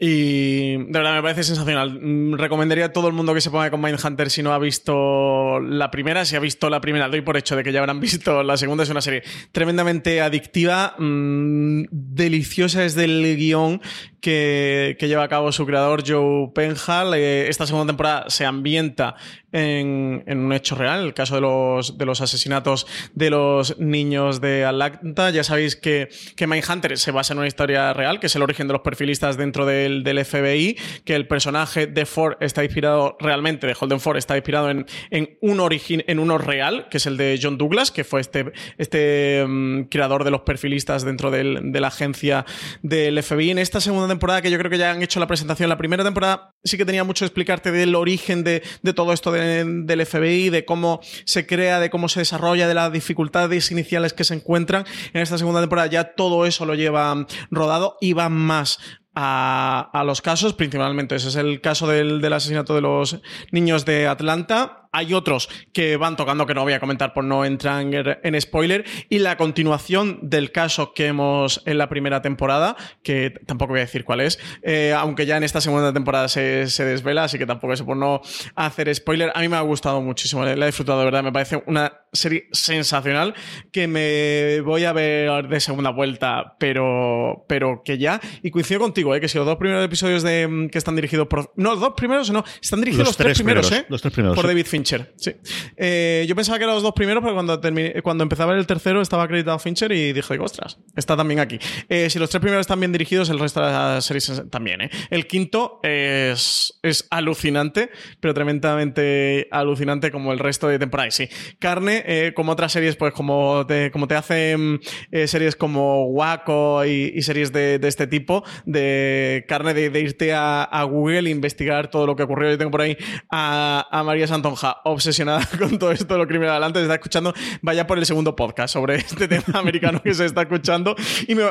Y 0.05 0.79
de 0.79 0.93
verdad 0.93 1.15
me 1.15 1.23
parece 1.23 1.45
sensacional. 1.45 2.01
Mm, 2.03 2.35
recomendaría 2.35 2.87
a 2.87 2.93
todo 2.93 3.07
el 3.07 3.13
mundo 3.13 3.35
que 3.35 3.41
se 3.41 3.51
ponga 3.51 3.71
con 3.71 3.81
Mindhunter 3.81 4.31
si 4.31 4.43
no 4.43 4.53
ha 4.53 4.59
visto 4.59 5.61
la 5.61 5.93
primera. 5.93 6.25
Si 6.25 6.35
ha 6.35 6.41
visto 6.41 6.69
la 6.71 6.81
primera, 6.81 7.09
doy 7.09 7.21
por 7.21 7.37
hecho 7.37 7.55
de 7.55 7.63
que 7.63 7.71
ya 7.71 7.79
habrán 7.79 8.01
visto 8.01 8.43
la 8.43 8.57
segunda. 8.57 8.83
Es 8.83 8.91
una 8.91 9.01
serie 9.01 9.23
tremendamente 9.53 10.21
adictiva, 10.21 10.97
mm, 10.99 11.85
deliciosa 11.93 12.81
desde 12.81 13.05
el 13.05 13.37
guion 13.37 13.81
que, 14.23 14.97
lleva 15.01 15.25
a 15.25 15.29
cabo 15.29 15.53
su 15.53 15.67
creador 15.67 16.05
Joe 16.07 16.51
Penhall. 16.55 17.15
Esta 17.15 17.67
segunda 17.67 17.91
temporada 17.91 18.25
se 18.29 18.47
ambienta 18.47 19.17
en, 19.51 20.23
un 20.27 20.53
hecho 20.53 20.77
real, 20.77 21.05
el 21.05 21.13
caso 21.13 21.35
de 21.35 21.43
los, 21.43 21.99
de 21.99 22.07
los 22.07 22.21
asesinatos 22.21 22.87
de 23.15 23.31
los 23.31 23.79
niños 23.79 24.41
de 24.41 24.65
Atlanta. 24.65 25.31
Ya 25.31 25.45
sabéis 25.45 25.77
que, 25.77 26.09
que 26.37 26.47
Mindhunter 26.47 26.97
se 26.97 27.11
basa 27.11 27.35
en 27.35 27.41
una 27.41 27.49
historia 27.49 27.93
real, 27.93 28.21
que 28.21 28.29
es 28.29 28.37
el 28.37 28.43
origen 28.43 28.69
de 28.69 28.75
los 28.75 28.83
perfilistas 28.83 29.37
dentro 29.37 29.67
del, 29.67 30.05
del 30.05 30.25
FBI, 30.25 30.79
que 31.05 31.17
el 31.17 31.27
personaje 31.27 31.89
de 31.89 32.07
Ford 32.07 32.37
está 32.41 32.65
inspirado 32.65 33.17
realmente, 33.19 33.67
de 33.67 33.77
Holden 33.79 34.01
Ford, 34.01 34.17
está 34.17 34.37
inspirado 34.37 34.71
en, 34.71 34.87
en 35.11 35.37
un 35.41 35.59
origen, 35.59 36.05
en 36.07 36.21
uno 36.21 36.39
real, 36.39 36.87
que 36.89 36.99
es 36.99 37.07
el 37.07 37.17
de 37.17 37.39
John 37.43 37.59
Douglas, 37.59 37.91
que 37.91 38.05
fue 38.05 38.21
este, 38.21 38.53
este 38.79 39.45
mm, 39.47 39.83
creador 39.91 40.23
de 40.23 40.31
los 40.31 40.43
perfilistas 40.43 41.05
dentro 41.05 41.33
del, 41.33 41.73
de 41.73 41.81
la 41.81 41.89
agencia 41.89 42.47
del 42.83 43.21
FBI. 43.21 43.51
En 43.51 43.59
esta 43.59 43.81
segunda 43.81 44.12
temporada, 44.13 44.43
que 44.43 44.51
yo 44.51 44.59
creo 44.59 44.71
que 44.71 44.79
ya 44.79 44.91
han 44.91 45.03
hecho 45.03 45.21
la 45.21 45.27
presentación, 45.27 45.69
la 45.69 45.77
primera 45.77 46.05
temporada 46.05 46.55
sí 46.65 46.77
que 46.77 46.85
tenía 46.85 47.05
mucho 47.05 47.25
explicarte 47.25 47.73
del 47.73 47.95
origen 47.95 48.45
de, 48.45 48.63
de 48.83 48.93
todo 48.93 49.13
esto 49.13 49.33
de 49.33 49.65
del 49.65 50.07
FBI, 50.07 50.51
de 50.51 50.65
cómo 50.65 51.01
se 51.25 51.47
crea, 51.47 51.81
de 51.81 51.91
cómo 51.91 52.09
se 52.09 52.21
desarrolla, 52.21 52.69
de 52.69 52.75
las 52.75 52.93
dificultades 52.93 53.71
iniciales 53.71 54.13
que 54.13 54.25
se 54.25 54.35
encuentran. 54.35 54.85
En 55.13 55.23
esta 55.23 55.39
segunda 55.39 55.61
temporada 55.61 55.89
ya 55.89 56.15
todo 56.15 56.47
eso 56.47 56.65
lo 56.67 56.75
lleva 56.75 57.27
rodado 57.51 57.97
y 58.01 58.13
va 58.13 58.29
más 58.29 58.79
a, 59.15 60.03
los 60.07 60.23
casos, 60.23 60.55
principalmente 60.55 61.17
ese 61.17 61.29
es 61.29 61.37
el 61.37 61.61
caso 61.61 61.87
del, 61.87 62.21
del 62.21 62.33
asesinato 62.33 62.75
de 62.75 62.81
los 62.81 63.21
niños 63.51 63.85
de 63.85 64.07
Atlanta 64.07 64.82
hay 64.93 65.15
otros 65.15 65.49
que 65.73 65.97
van 65.97 66.17
tocando 66.17 66.47
que 66.47 66.55
no 66.55 66.63
voy 66.63 66.75
a 66.75 66.81
comentar 66.81 67.15
por 67.15 67.25
no 67.25 67.45
entrar 67.45 67.83
en, 68.23 68.41
spoiler. 68.41 68.85
Y 69.09 69.19
la 69.21 69.37
continuación 69.37 70.19
del 70.23 70.53
caso 70.53 70.93
que 70.93 71.07
hemos 71.07 71.63
en 71.65 71.79
la 71.79 71.89
primera 71.89 72.21
temporada, 72.21 72.77
que 73.03 73.31
tampoco 73.47 73.71
voy 73.71 73.81
a 73.81 73.85
decir 73.85 74.05
cuál 74.05 74.21
es, 74.21 74.39
eh, 74.63 74.95
aunque 74.97 75.25
ya 75.25 75.39
en 75.39 75.45
esta 75.45 75.61
segunda 75.63 75.93
temporada 75.93 76.29
se, 76.29 76.67
desvela, 76.67 77.25
así 77.25 77.39
que 77.39 77.47
tampoco 77.47 77.73
es 77.73 77.83
por 77.83 77.97
no 77.97 78.21
hacer 78.55 78.95
spoiler. 78.95 79.33
A 79.35 79.41
mí 79.41 79.49
me 79.49 79.57
ha 79.57 79.63
gustado 79.63 80.01
muchísimo, 80.03 80.45
la 80.45 80.53
he 80.53 80.67
disfrutado 80.67 80.99
de 80.99 81.07
verdad. 81.07 81.23
Me 81.23 81.33
parece 81.33 81.63
una 81.67 82.01
serie 82.13 82.49
sensacional 82.53 83.35
que 83.73 83.89
me 83.89 84.61
voy 84.61 84.85
a 84.85 84.93
ver 84.93 85.49
de 85.49 85.61
segunda 85.61 85.91
vuelta, 85.91 86.57
pero, 86.59 87.47
pero 87.49 87.83
que 87.83 87.97
ya. 87.97 88.21
Y 88.43 88.51
coincido 88.51 88.81
contigo, 88.81 89.15
eh, 89.15 89.21
que 89.21 89.29
si 89.29 89.39
los 89.39 89.47
dos 89.47 89.57
primeros 89.57 89.83
episodios 89.83 90.23
de, 90.23 90.69
que 90.71 90.77
están 90.77 90.97
dirigidos 90.97 91.29
por. 91.29 91.51
No, 91.57 91.71
los 91.71 91.81
dos 91.81 91.95
primeros, 91.97 92.31
no. 92.31 92.45
Están 92.61 92.81
dirigidos 92.81 93.07
los, 93.07 93.17
tres, 93.17 93.39
primeros, 93.39 93.73
¿eh? 93.73 93.87
Los 93.89 94.03
tres 94.03 94.13
primeros. 94.13 94.37
Por 94.37 94.47
David 94.47 94.67
Fincher 94.67 94.82
sí. 94.85 95.33
Eh, 95.77 96.25
yo 96.29 96.35
pensaba 96.35 96.59
que 96.59 96.65
eran 96.65 96.75
los 96.75 96.83
dos 96.83 96.93
primeros, 96.93 97.23
pero 97.23 97.35
cuando, 97.35 97.61
cuando 98.03 98.23
empezaba 98.23 98.55
el 98.55 98.67
tercero 98.67 99.01
estaba 99.01 99.25
acreditado 99.25 99.59
Fincher 99.59 99.93
y 99.93 100.13
dije, 100.13 100.39
ostras, 100.39 100.79
está 100.97 101.17
también 101.17 101.41
aquí. 101.41 101.59
Eh, 101.89 102.11
si 102.11 102.19
los 102.19 102.31
tres 102.31 102.41
primeros 102.41 102.63
están 102.63 102.81
bien 102.81 102.93
dirigidos, 102.93 103.31
el 103.31 103.39
resto 103.39 103.61
de 103.61 103.73
las 103.73 104.05
series 104.05 104.43
también. 104.51 104.83
¿eh? 104.83 104.91
El 105.11 105.27
quinto 105.27 105.81
es, 105.83 106.79
es 106.83 107.07
alucinante, 107.11 107.91
pero 108.21 108.35
tremendamente 108.35 109.49
alucinante 109.51 110.11
como 110.11 110.33
el 110.33 110.39
resto 110.39 110.69
de 110.69 110.79
temporada. 110.79 111.11
sí, 111.11 111.29
carne, 111.59 112.33
como 112.35 112.53
otras 112.53 112.73
series, 112.73 112.97
pues 112.97 113.13
como 113.13 113.67
te, 113.67 113.91
como 113.91 114.09
te 114.09 114.15
hacen 114.15 114.81
series 115.27 115.57
como 115.57 116.07
Waco 116.07 116.85
y, 116.85 117.21
series 117.23 117.53
de, 117.53 117.81
este 117.83 118.07
tipo, 118.07 118.45
de 118.65 119.45
carne 119.49 119.75
de, 119.75 120.01
irte 120.01 120.33
a, 120.33 120.83
Google 120.83 121.29
e 121.29 121.31
investigar 121.31 121.89
todo 121.89 122.07
lo 122.07 122.17
que 122.17 122.25
ocurrió. 122.25 122.51
Yo 122.51 122.59
tengo 122.59 122.71
por 122.71 122.83
ahí 122.83 122.97
a, 123.31 123.87
a 123.91 124.03
María 124.03 124.27
Santonja 124.27 124.72
obsesionada 124.85 125.47
con 125.59 125.79
todo 125.79 125.93
esto 125.93 126.15
de 126.15 126.19
lo 126.19 126.27
criminal. 126.27 126.53
Adelante, 126.53 126.79
se 126.79 126.85
está 126.85 126.95
escuchando, 126.95 127.35
vaya 127.61 127.87
por 127.87 127.99
el 127.99 128.07
segundo 128.07 128.35
podcast 128.37 128.73
sobre 128.73 128.97
este 128.97 129.29
tema 129.29 129.45
americano 129.55 130.03
que 130.03 130.15
se 130.15 130.25
está 130.25 130.43
escuchando. 130.43 130.95
Y 131.27 131.35
me, 131.35 131.45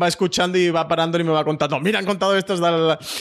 va 0.00 0.08
escuchando 0.08 0.58
y 0.58 0.70
va 0.70 0.88
parando 0.88 1.18
y 1.18 1.24
me 1.24 1.30
va 1.30 1.44
contando, 1.44 1.78
mira, 1.80 1.98
han 1.98 2.06
contado 2.06 2.36
esto, 2.36 2.56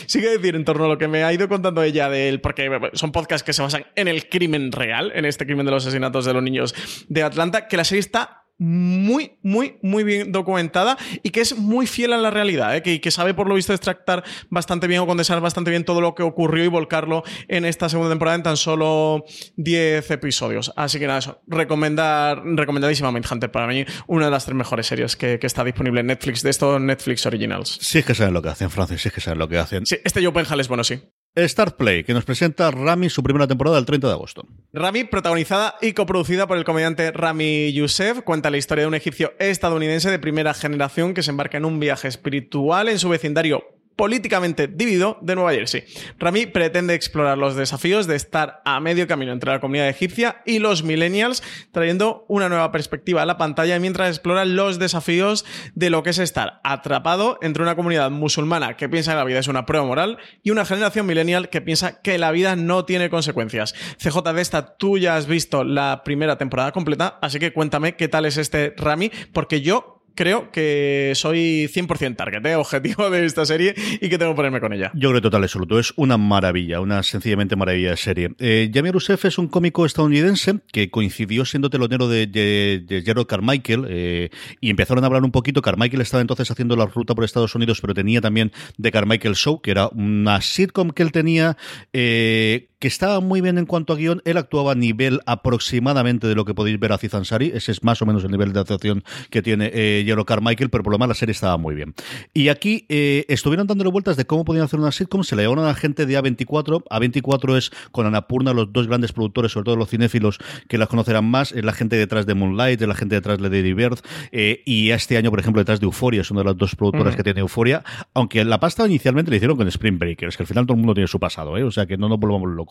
sigue 0.08 0.30
decir 0.30 0.56
en 0.56 0.66
torno 0.66 0.86
a 0.86 0.88
lo 0.88 0.98
que 0.98 1.08
me 1.08 1.24
ha 1.24 1.34
ido 1.34 1.48
contando 1.48 1.84
ella 1.84 2.10
de 2.10 2.30
él, 2.30 2.42
porque 2.42 2.70
son 2.94 3.12
podcasts 3.12 3.44
que 3.44 3.54
se 3.54 3.62
basan 3.62 3.86
en 3.96 4.08
el 4.08 4.30
crimen 4.30 4.72
real, 4.72 5.12
en 5.16 5.26
este 5.26 5.46
crimen 5.46 5.66
de 5.66 5.72
los 5.72 5.86
asesinatos 5.86 6.26
de 6.26 6.34
los 6.34 6.44
niños 6.44 6.76
de 7.08 7.24
Atlanta, 7.24 7.68
que 7.68 7.78
la 7.78 7.84
serie 7.84 8.00
está 8.00 8.41
muy, 8.62 9.40
muy, 9.42 9.80
muy 9.82 10.04
bien 10.04 10.32
documentada 10.32 10.96
y 11.24 11.32
que 11.32 11.42
es 11.42 11.58
muy 11.58 11.88
fiel 11.88 12.14
a 12.14 12.18
la 12.18 12.30
realidad, 12.30 12.76
¿eh? 12.76 12.84
que, 12.84 13.02
que, 13.02 13.10
sabe 13.10 13.34
por 13.34 13.48
lo 13.50 13.56
visto 13.56 13.74
extractar 13.74 14.24
bastante 14.52 14.86
bien 14.86 15.02
o 15.02 15.08
condensar 15.08 15.42
bastante 15.42 15.72
bien 15.72 15.84
todo 15.84 16.00
lo 16.00 16.14
que 16.14 16.22
ocurrió 16.22 16.64
y 16.64 16.68
volcarlo 16.68 17.24
en 17.48 17.66
esta 17.66 17.90
segunda 17.90 18.12
temporada 18.12 18.36
en 18.36 18.44
tan 18.44 18.58
solo 18.58 19.26
10 19.58 20.12
episodios. 20.12 20.72
Así 20.76 21.00
que 21.00 21.08
nada, 21.08 21.18
eso, 21.18 21.42
recomendar, 21.48 22.44
recomendadísima 22.46 23.12
Mindhunter 23.12 23.50
para 23.52 23.66
mí, 23.66 23.84
una 24.06 24.26
de 24.26 24.32
las 24.32 24.46
tres 24.46 24.56
mejores 24.56 24.86
series 24.86 25.16
que, 25.16 25.40
que, 25.40 25.48
está 25.48 25.64
disponible 25.64 26.02
en 26.02 26.08
Netflix, 26.08 26.44
de 26.44 26.52
estos 26.52 26.80
Netflix 26.80 27.26
Originals. 27.26 27.80
Sí 27.82 27.98
es 27.98 28.06
que 28.06 28.14
saben 28.14 28.36
lo 28.36 28.44
que 28.44 28.50
hacen, 28.50 28.70
Francis, 28.70 29.02
sí 29.02 29.08
es 29.08 29.14
que 29.16 29.22
saben 29.22 29.40
lo 29.40 29.50
que 29.50 29.58
hacen. 29.58 29.88
Sí, 29.88 29.98
este 30.04 30.24
Joe 30.24 30.34
Penhall 30.34 30.60
es 30.60 30.68
bueno, 30.68 30.84
sí. 30.84 31.02
Start 31.38 31.78
Play, 31.78 32.04
que 32.04 32.14
nos 32.14 32.26
presenta 32.26 32.72
Rami 32.72 33.10
su 33.10 33.24
primera 33.24 33.48
temporada 33.48 33.78
el 33.78 33.86
30 33.86 34.08
de 34.08 34.14
agosto. 34.14 34.46
Rami, 34.74 35.06
protagonizada 35.06 35.76
y 35.82 35.94
coproducida 35.94 36.46
por 36.46 36.58
el 36.58 36.66
comediante 36.66 37.12
Rami 37.12 37.72
Youssef, 37.72 38.22
cuenta 38.22 38.50
la 38.50 38.58
historia 38.58 38.84
de 38.84 38.90
un 38.90 38.96
egipcio 38.96 39.34
estadounidense 39.40 40.12
de 40.12 40.20
primera 40.20 40.54
generación 40.54 41.14
que 41.14 41.24
se 41.24 41.32
embarca 41.32 41.58
en 41.58 41.64
un 41.64 41.80
viaje 41.80 42.10
espiritual 42.10 42.90
en 42.90 43.00
su 43.00 43.08
vecindario 43.08 43.64
políticamente 44.02 44.66
dividido 44.68 45.20
de 45.22 45.36
Nueva 45.36 45.54
Jersey. 45.54 45.84
Rami 46.18 46.48
pretende 46.48 46.96
explorar 46.96 47.38
los 47.38 47.56
desafíos 47.56 48.08
de 48.08 48.16
estar 48.16 48.60
a 48.66 48.80
medio 48.80 49.06
camino 49.06 49.32
entre 49.32 49.52
la 49.52 49.60
comunidad 49.60 49.88
egipcia 49.88 50.42
y 50.44 50.58
los 50.58 50.82
millennials, 50.82 51.44
trayendo 51.72 52.26
una 52.28 52.50
nueva 52.50 52.72
perspectiva 52.72 53.22
a 53.22 53.28
la 53.28 53.38
pantalla 53.38 53.78
mientras 53.78 54.10
explora 54.10 54.44
los 54.44 54.80
desafíos 54.80 55.46
de 55.76 55.92
lo 55.92 56.02
que 56.02 56.10
es 56.10 56.18
estar 56.18 56.62
atrapado 56.64 57.38
entre 57.44 57.62
una 57.62 57.76
comunidad 57.76 58.10
musulmana 58.10 58.76
que 58.76 58.90
piensa 58.90 59.12
que 59.12 59.18
la 59.18 59.24
vida 59.24 59.38
es 59.38 59.48
una 59.48 59.68
prueba 59.68 59.86
moral 59.86 60.18
y 60.42 60.50
una 60.50 60.66
generación 60.66 61.06
millennial 61.06 61.50
que 61.50 61.62
piensa 61.62 62.02
que 62.02 62.18
la 62.18 62.32
vida 62.32 62.56
no 62.56 62.86
tiene 62.86 63.12
consecuencias. 63.12 63.76
CJ 64.00 64.34
de 64.34 64.42
esta, 64.42 64.78
tú 64.78 64.98
ya 64.98 65.16
has 65.16 65.28
visto 65.28 65.64
la 65.64 66.02
primera 66.04 66.40
temporada 66.40 66.72
completa, 66.72 67.20
así 67.22 67.38
que 67.38 67.54
cuéntame 67.54 67.96
qué 67.96 68.08
tal 68.08 68.26
es 68.26 68.38
este 68.38 68.74
Rami, 68.78 69.12
porque 69.32 69.62
yo 69.62 70.01
creo 70.16 70.52
que 70.52 71.14
soy 71.16 71.70
100% 71.74 72.16
target, 72.16 72.46
¿eh? 72.46 72.56
objetivo 72.56 73.10
de 73.10 73.26
esta 73.26 73.46
serie 73.46 73.74
y 74.00 74.10
que 74.10 74.18
tengo 74.18 74.32
que 74.32 74.36
ponerme 74.36 74.60
con 74.60 74.74
ella. 74.74 74.92
Yo 74.94 75.10
creo 75.10 75.22
total 75.22 75.44
absoluto. 75.44 75.80
Es 75.80 75.94
una 75.96 76.18
maravilla, 76.18 76.80
una 76.82 77.04
sencillamente 77.04 77.56
maravilla 77.56 77.92
de 77.92 77.98
serie. 77.98 78.30
Eh, 78.40 78.72
Jamie 78.74 78.92
Rousseff 78.92 79.26
es 79.26 79.38
un 79.38 79.48
cómico 79.48 79.86
estadounidense 79.86 80.60
que 80.72 80.90
coincidió 80.90 81.46
siendo 81.46 81.70
telonero 81.70 82.08
de, 82.08 82.28
de, 82.28 83.04
Gerald 83.06 83.28
Carmichael 83.28 83.86
eh, 83.90 84.30
y 84.60 84.70
empezaron 84.70 85.04
a 85.04 85.08
hablar 85.08 85.24
un 85.24 85.32
poquito. 85.32 85.62
Carmichael 85.62 86.02
estaba 86.02 86.22
entonces 86.22 86.50
haciendo 86.52 86.76
la 86.76 86.86
ruta 86.86 87.16
por 87.16 87.24
Estados 87.24 87.56
Unidos, 87.56 87.80
pero 87.82 87.94
tenía 87.94 88.22
también 88.22 88.52
The 88.82 88.92
Carmichael 88.92 89.36
Show, 89.36 89.62
que 89.62 89.72
era 89.72 89.88
una 89.90 90.42
sitcom 90.42 90.92
que 90.92 91.04
él 91.04 91.12
tenía 91.12 91.58
eh, 91.94 92.71
que 92.82 92.88
estaba 92.88 93.20
muy 93.20 93.42
bien 93.42 93.60
en 93.60 93.68
cuanto 93.68 93.94
a 93.94 93.96
guion. 93.96 94.24
Él 94.26 94.38
actuaba 94.38 94.72
a 94.72 94.76
nivel 94.76 95.22
aproximadamente 95.28 96.26
de 96.26 96.34
lo 96.34 96.46
que 96.46 96.56
podéis 96.56 96.80
ver 96.80 96.92
a 96.92 96.98
Cizansari. 96.98 97.52
Ese 97.54 97.72
es 97.72 97.84
más 97.84 98.02
o 98.02 98.08
menos 98.08 98.24
el 98.24 98.32
nivel 98.32 98.54
de 98.54 98.60
actuación 98.60 99.04
que 99.30 99.44
tiene 99.44 99.70
eh, 99.72 100.04
Jero 100.04 100.26
Carmichael, 100.26 100.72
pero 100.72 100.84
por 100.84 100.92
lo 100.92 100.98
menos 100.98 101.10
la 101.10 101.14
serie 101.14 101.32
estaba 101.32 101.58
muy 101.58 101.76
bien. 101.76 101.94
Y 102.34 102.50
aquí 102.50 102.88
eh, 102.90 103.26
estuvieron 103.30 103.68
dándole 103.68 103.92
vueltas 103.92 104.18
de 104.18 104.26
cómo 104.26 104.46
podían 104.46 104.66
hacer 104.66 104.80
una 104.80 104.92
sitcom. 104.92 105.24
Se 105.24 105.36
le 105.36 105.44
llevaron 105.44 105.64
a 105.64 105.68
la 105.68 105.76
gente 105.76 106.08
de 106.08 106.20
A24. 106.20 106.84
A24 106.90 107.56
es 107.56 107.72
con 107.92 108.08
Anapurna, 108.08 108.52
los 108.52 108.74
dos 108.74 108.88
grandes 108.88 109.14
productores, 109.14 109.52
sobre 109.52 109.66
todo 109.66 109.76
los 109.76 109.90
cinéfilos 109.90 110.40
que 110.68 110.80
las 110.80 110.88
conocerán 110.88 111.26
más. 111.26 111.52
Es 111.52 111.64
la 111.64 111.74
gente 111.74 111.98
detrás 111.98 112.26
de 112.26 112.34
Moonlight, 112.34 112.82
es 112.82 112.88
la 112.88 112.96
gente 112.96 113.14
detrás 113.14 113.38
de 113.38 113.48
Lady 113.48 113.74
Bird. 113.74 114.00
Eh, 114.32 114.64
y 114.66 114.90
este 114.90 115.18
año, 115.18 115.30
por 115.30 115.40
ejemplo, 115.40 115.62
detrás 115.62 115.80
de 115.82 115.86
Euphoria, 115.86 116.22
es 116.22 116.32
una 116.32 116.40
de 116.40 116.46
las 116.46 116.58
dos 116.58 116.76
productoras 116.76 117.16
que 117.16 117.22
tiene 117.22 117.42
Euphoria. 117.42 117.84
Aunque 118.16 118.44
la 118.44 118.60
pasta 118.60 118.88
inicialmente 118.88 119.30
le 119.30 119.38
hicieron 119.38 119.56
con 119.56 119.68
Spring 119.68 120.00
Breakers, 120.00 120.36
que 120.36 120.42
al 120.42 120.48
final 120.48 120.66
todo 120.66 120.74
el 120.74 120.80
mundo 120.80 120.96
tiene 120.96 121.08
su 121.08 121.20
pasado, 121.20 121.56
¿eh? 121.58 121.64
o 121.64 121.70
sea 121.70 121.86
que 121.86 121.96
no 121.96 122.10
nos 122.10 122.20
volvamos 122.20 122.50
locos. 122.50 122.71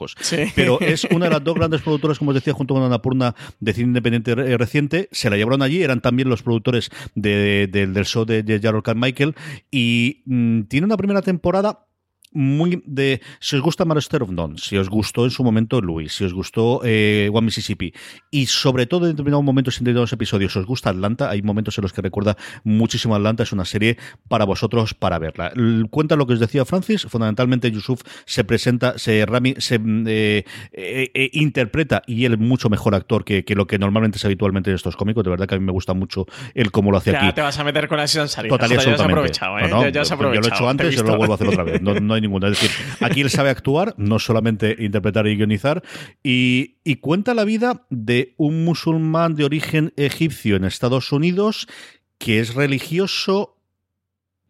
Pero 0.54 0.80
es 0.80 1.04
una 1.10 1.26
de 1.26 1.32
las 1.32 1.44
dos 1.44 1.54
grandes 1.54 1.82
productoras, 1.82 2.18
como 2.18 2.30
os 2.30 2.34
decía, 2.34 2.52
junto 2.52 2.74
con 2.74 2.82
Anapurna 2.82 3.34
de 3.58 3.72
cine 3.72 3.88
independiente 3.88 4.32
eh, 4.32 4.56
reciente. 4.56 5.08
Se 5.12 5.30
la 5.30 5.36
llevaron 5.36 5.62
allí, 5.62 5.82
eran 5.82 6.00
también 6.00 6.28
los 6.28 6.42
productores 6.42 6.90
del 7.14 8.04
show 8.04 8.24
de, 8.24 8.42
de 8.42 8.82
Carmichael. 8.82 9.34
Y 9.70 10.22
mm, 10.26 10.62
tiene 10.62 10.86
una 10.86 10.96
primera 10.96 11.22
temporada 11.22 11.86
muy 12.32 12.82
de 12.86 13.20
si 13.40 13.56
os 13.56 13.62
gusta 13.62 13.84
Master 13.84 14.22
of 14.22 14.30
None, 14.30 14.56
si 14.58 14.76
os 14.76 14.88
gustó 14.88 15.24
en 15.24 15.30
su 15.30 15.42
momento 15.42 15.80
Louis, 15.80 16.12
si 16.12 16.24
os 16.24 16.32
gustó 16.32 16.80
eh, 16.84 17.28
One 17.32 17.46
Mississippi 17.46 17.92
y 18.30 18.46
sobre 18.46 18.86
todo 18.86 19.06
en 19.06 19.12
determinados 19.12 19.44
momentos 19.44 19.76
en 19.78 19.84
determinados 19.84 20.12
episodios 20.12 20.56
os 20.56 20.66
gusta 20.66 20.90
Atlanta, 20.90 21.30
hay 21.30 21.42
momentos 21.42 21.76
en 21.78 21.82
los 21.82 21.92
que 21.92 22.02
recuerda 22.02 22.36
muchísimo 22.62 23.16
Atlanta, 23.16 23.42
es 23.42 23.52
una 23.52 23.64
serie 23.64 23.96
para 24.28 24.44
vosotros 24.44 24.94
para 24.94 25.18
verla. 25.18 25.52
Cuenta 25.90 26.16
lo 26.16 26.26
que 26.26 26.34
os 26.34 26.40
decía 26.40 26.64
Francis, 26.64 27.02
fundamentalmente 27.02 27.70
Yusuf 27.70 28.02
se 28.26 28.44
presenta, 28.44 28.98
se 28.98 29.26
Rami 29.26 29.54
se 29.58 29.80
eh, 30.06 30.44
eh, 30.72 31.30
interpreta 31.32 32.02
y 32.06 32.24
él 32.24 32.34
es 32.34 32.38
mucho 32.38 32.70
mejor 32.70 32.94
actor 32.94 33.24
que, 33.24 33.44
lo 33.54 33.66
que 33.66 33.78
normalmente 33.78 34.18
es 34.18 34.24
habitualmente 34.24 34.70
en 34.70 34.76
estos 34.76 34.96
cómicos, 34.96 35.24
de 35.24 35.30
verdad 35.30 35.46
que 35.46 35.56
a 35.56 35.58
mí 35.58 35.64
me 35.64 35.72
gusta 35.72 35.94
mucho 35.94 36.26
él 36.54 36.70
cómo 36.70 36.92
lo 36.92 36.98
hace 36.98 37.12
ya 37.12 37.24
aquí. 37.24 37.32
te 37.34 37.42
vas 37.42 37.58
a 37.58 37.64
meter 37.64 37.88
con 37.88 37.98
la. 37.98 38.06
Total, 38.06 38.70
ya, 38.70 38.94
has 38.94 39.00
aprovechado, 39.00 39.58
¿eh? 39.58 39.92
ya, 39.92 40.02
Yo 40.02 40.16
lo 40.16 40.32
he 40.32 40.38
hecho 40.38 40.68
antes 40.68 40.94
y 40.94 40.96
lo 40.96 41.16
vuelvo 41.16 41.32
a 41.32 41.36
hacer 41.36 41.48
otra 41.48 41.64
vez. 41.64 41.82
No, 41.82 41.94
ninguna. 42.20 42.48
Es 42.48 42.60
decir, 42.60 42.70
aquí 43.00 43.20
él 43.20 43.30
sabe 43.30 43.50
actuar, 43.50 43.94
no 43.96 44.18
solamente 44.18 44.76
interpretar 44.78 45.26
y 45.26 45.36
guionizar, 45.36 45.82
y, 46.22 46.76
y 46.84 46.96
cuenta 46.96 47.34
la 47.34 47.44
vida 47.44 47.86
de 47.90 48.34
un 48.36 48.64
musulmán 48.64 49.34
de 49.34 49.44
origen 49.44 49.92
egipcio 49.96 50.56
en 50.56 50.64
Estados 50.64 51.12
Unidos 51.12 51.66
que 52.20 52.38
es 52.38 52.54
religioso 52.54 53.59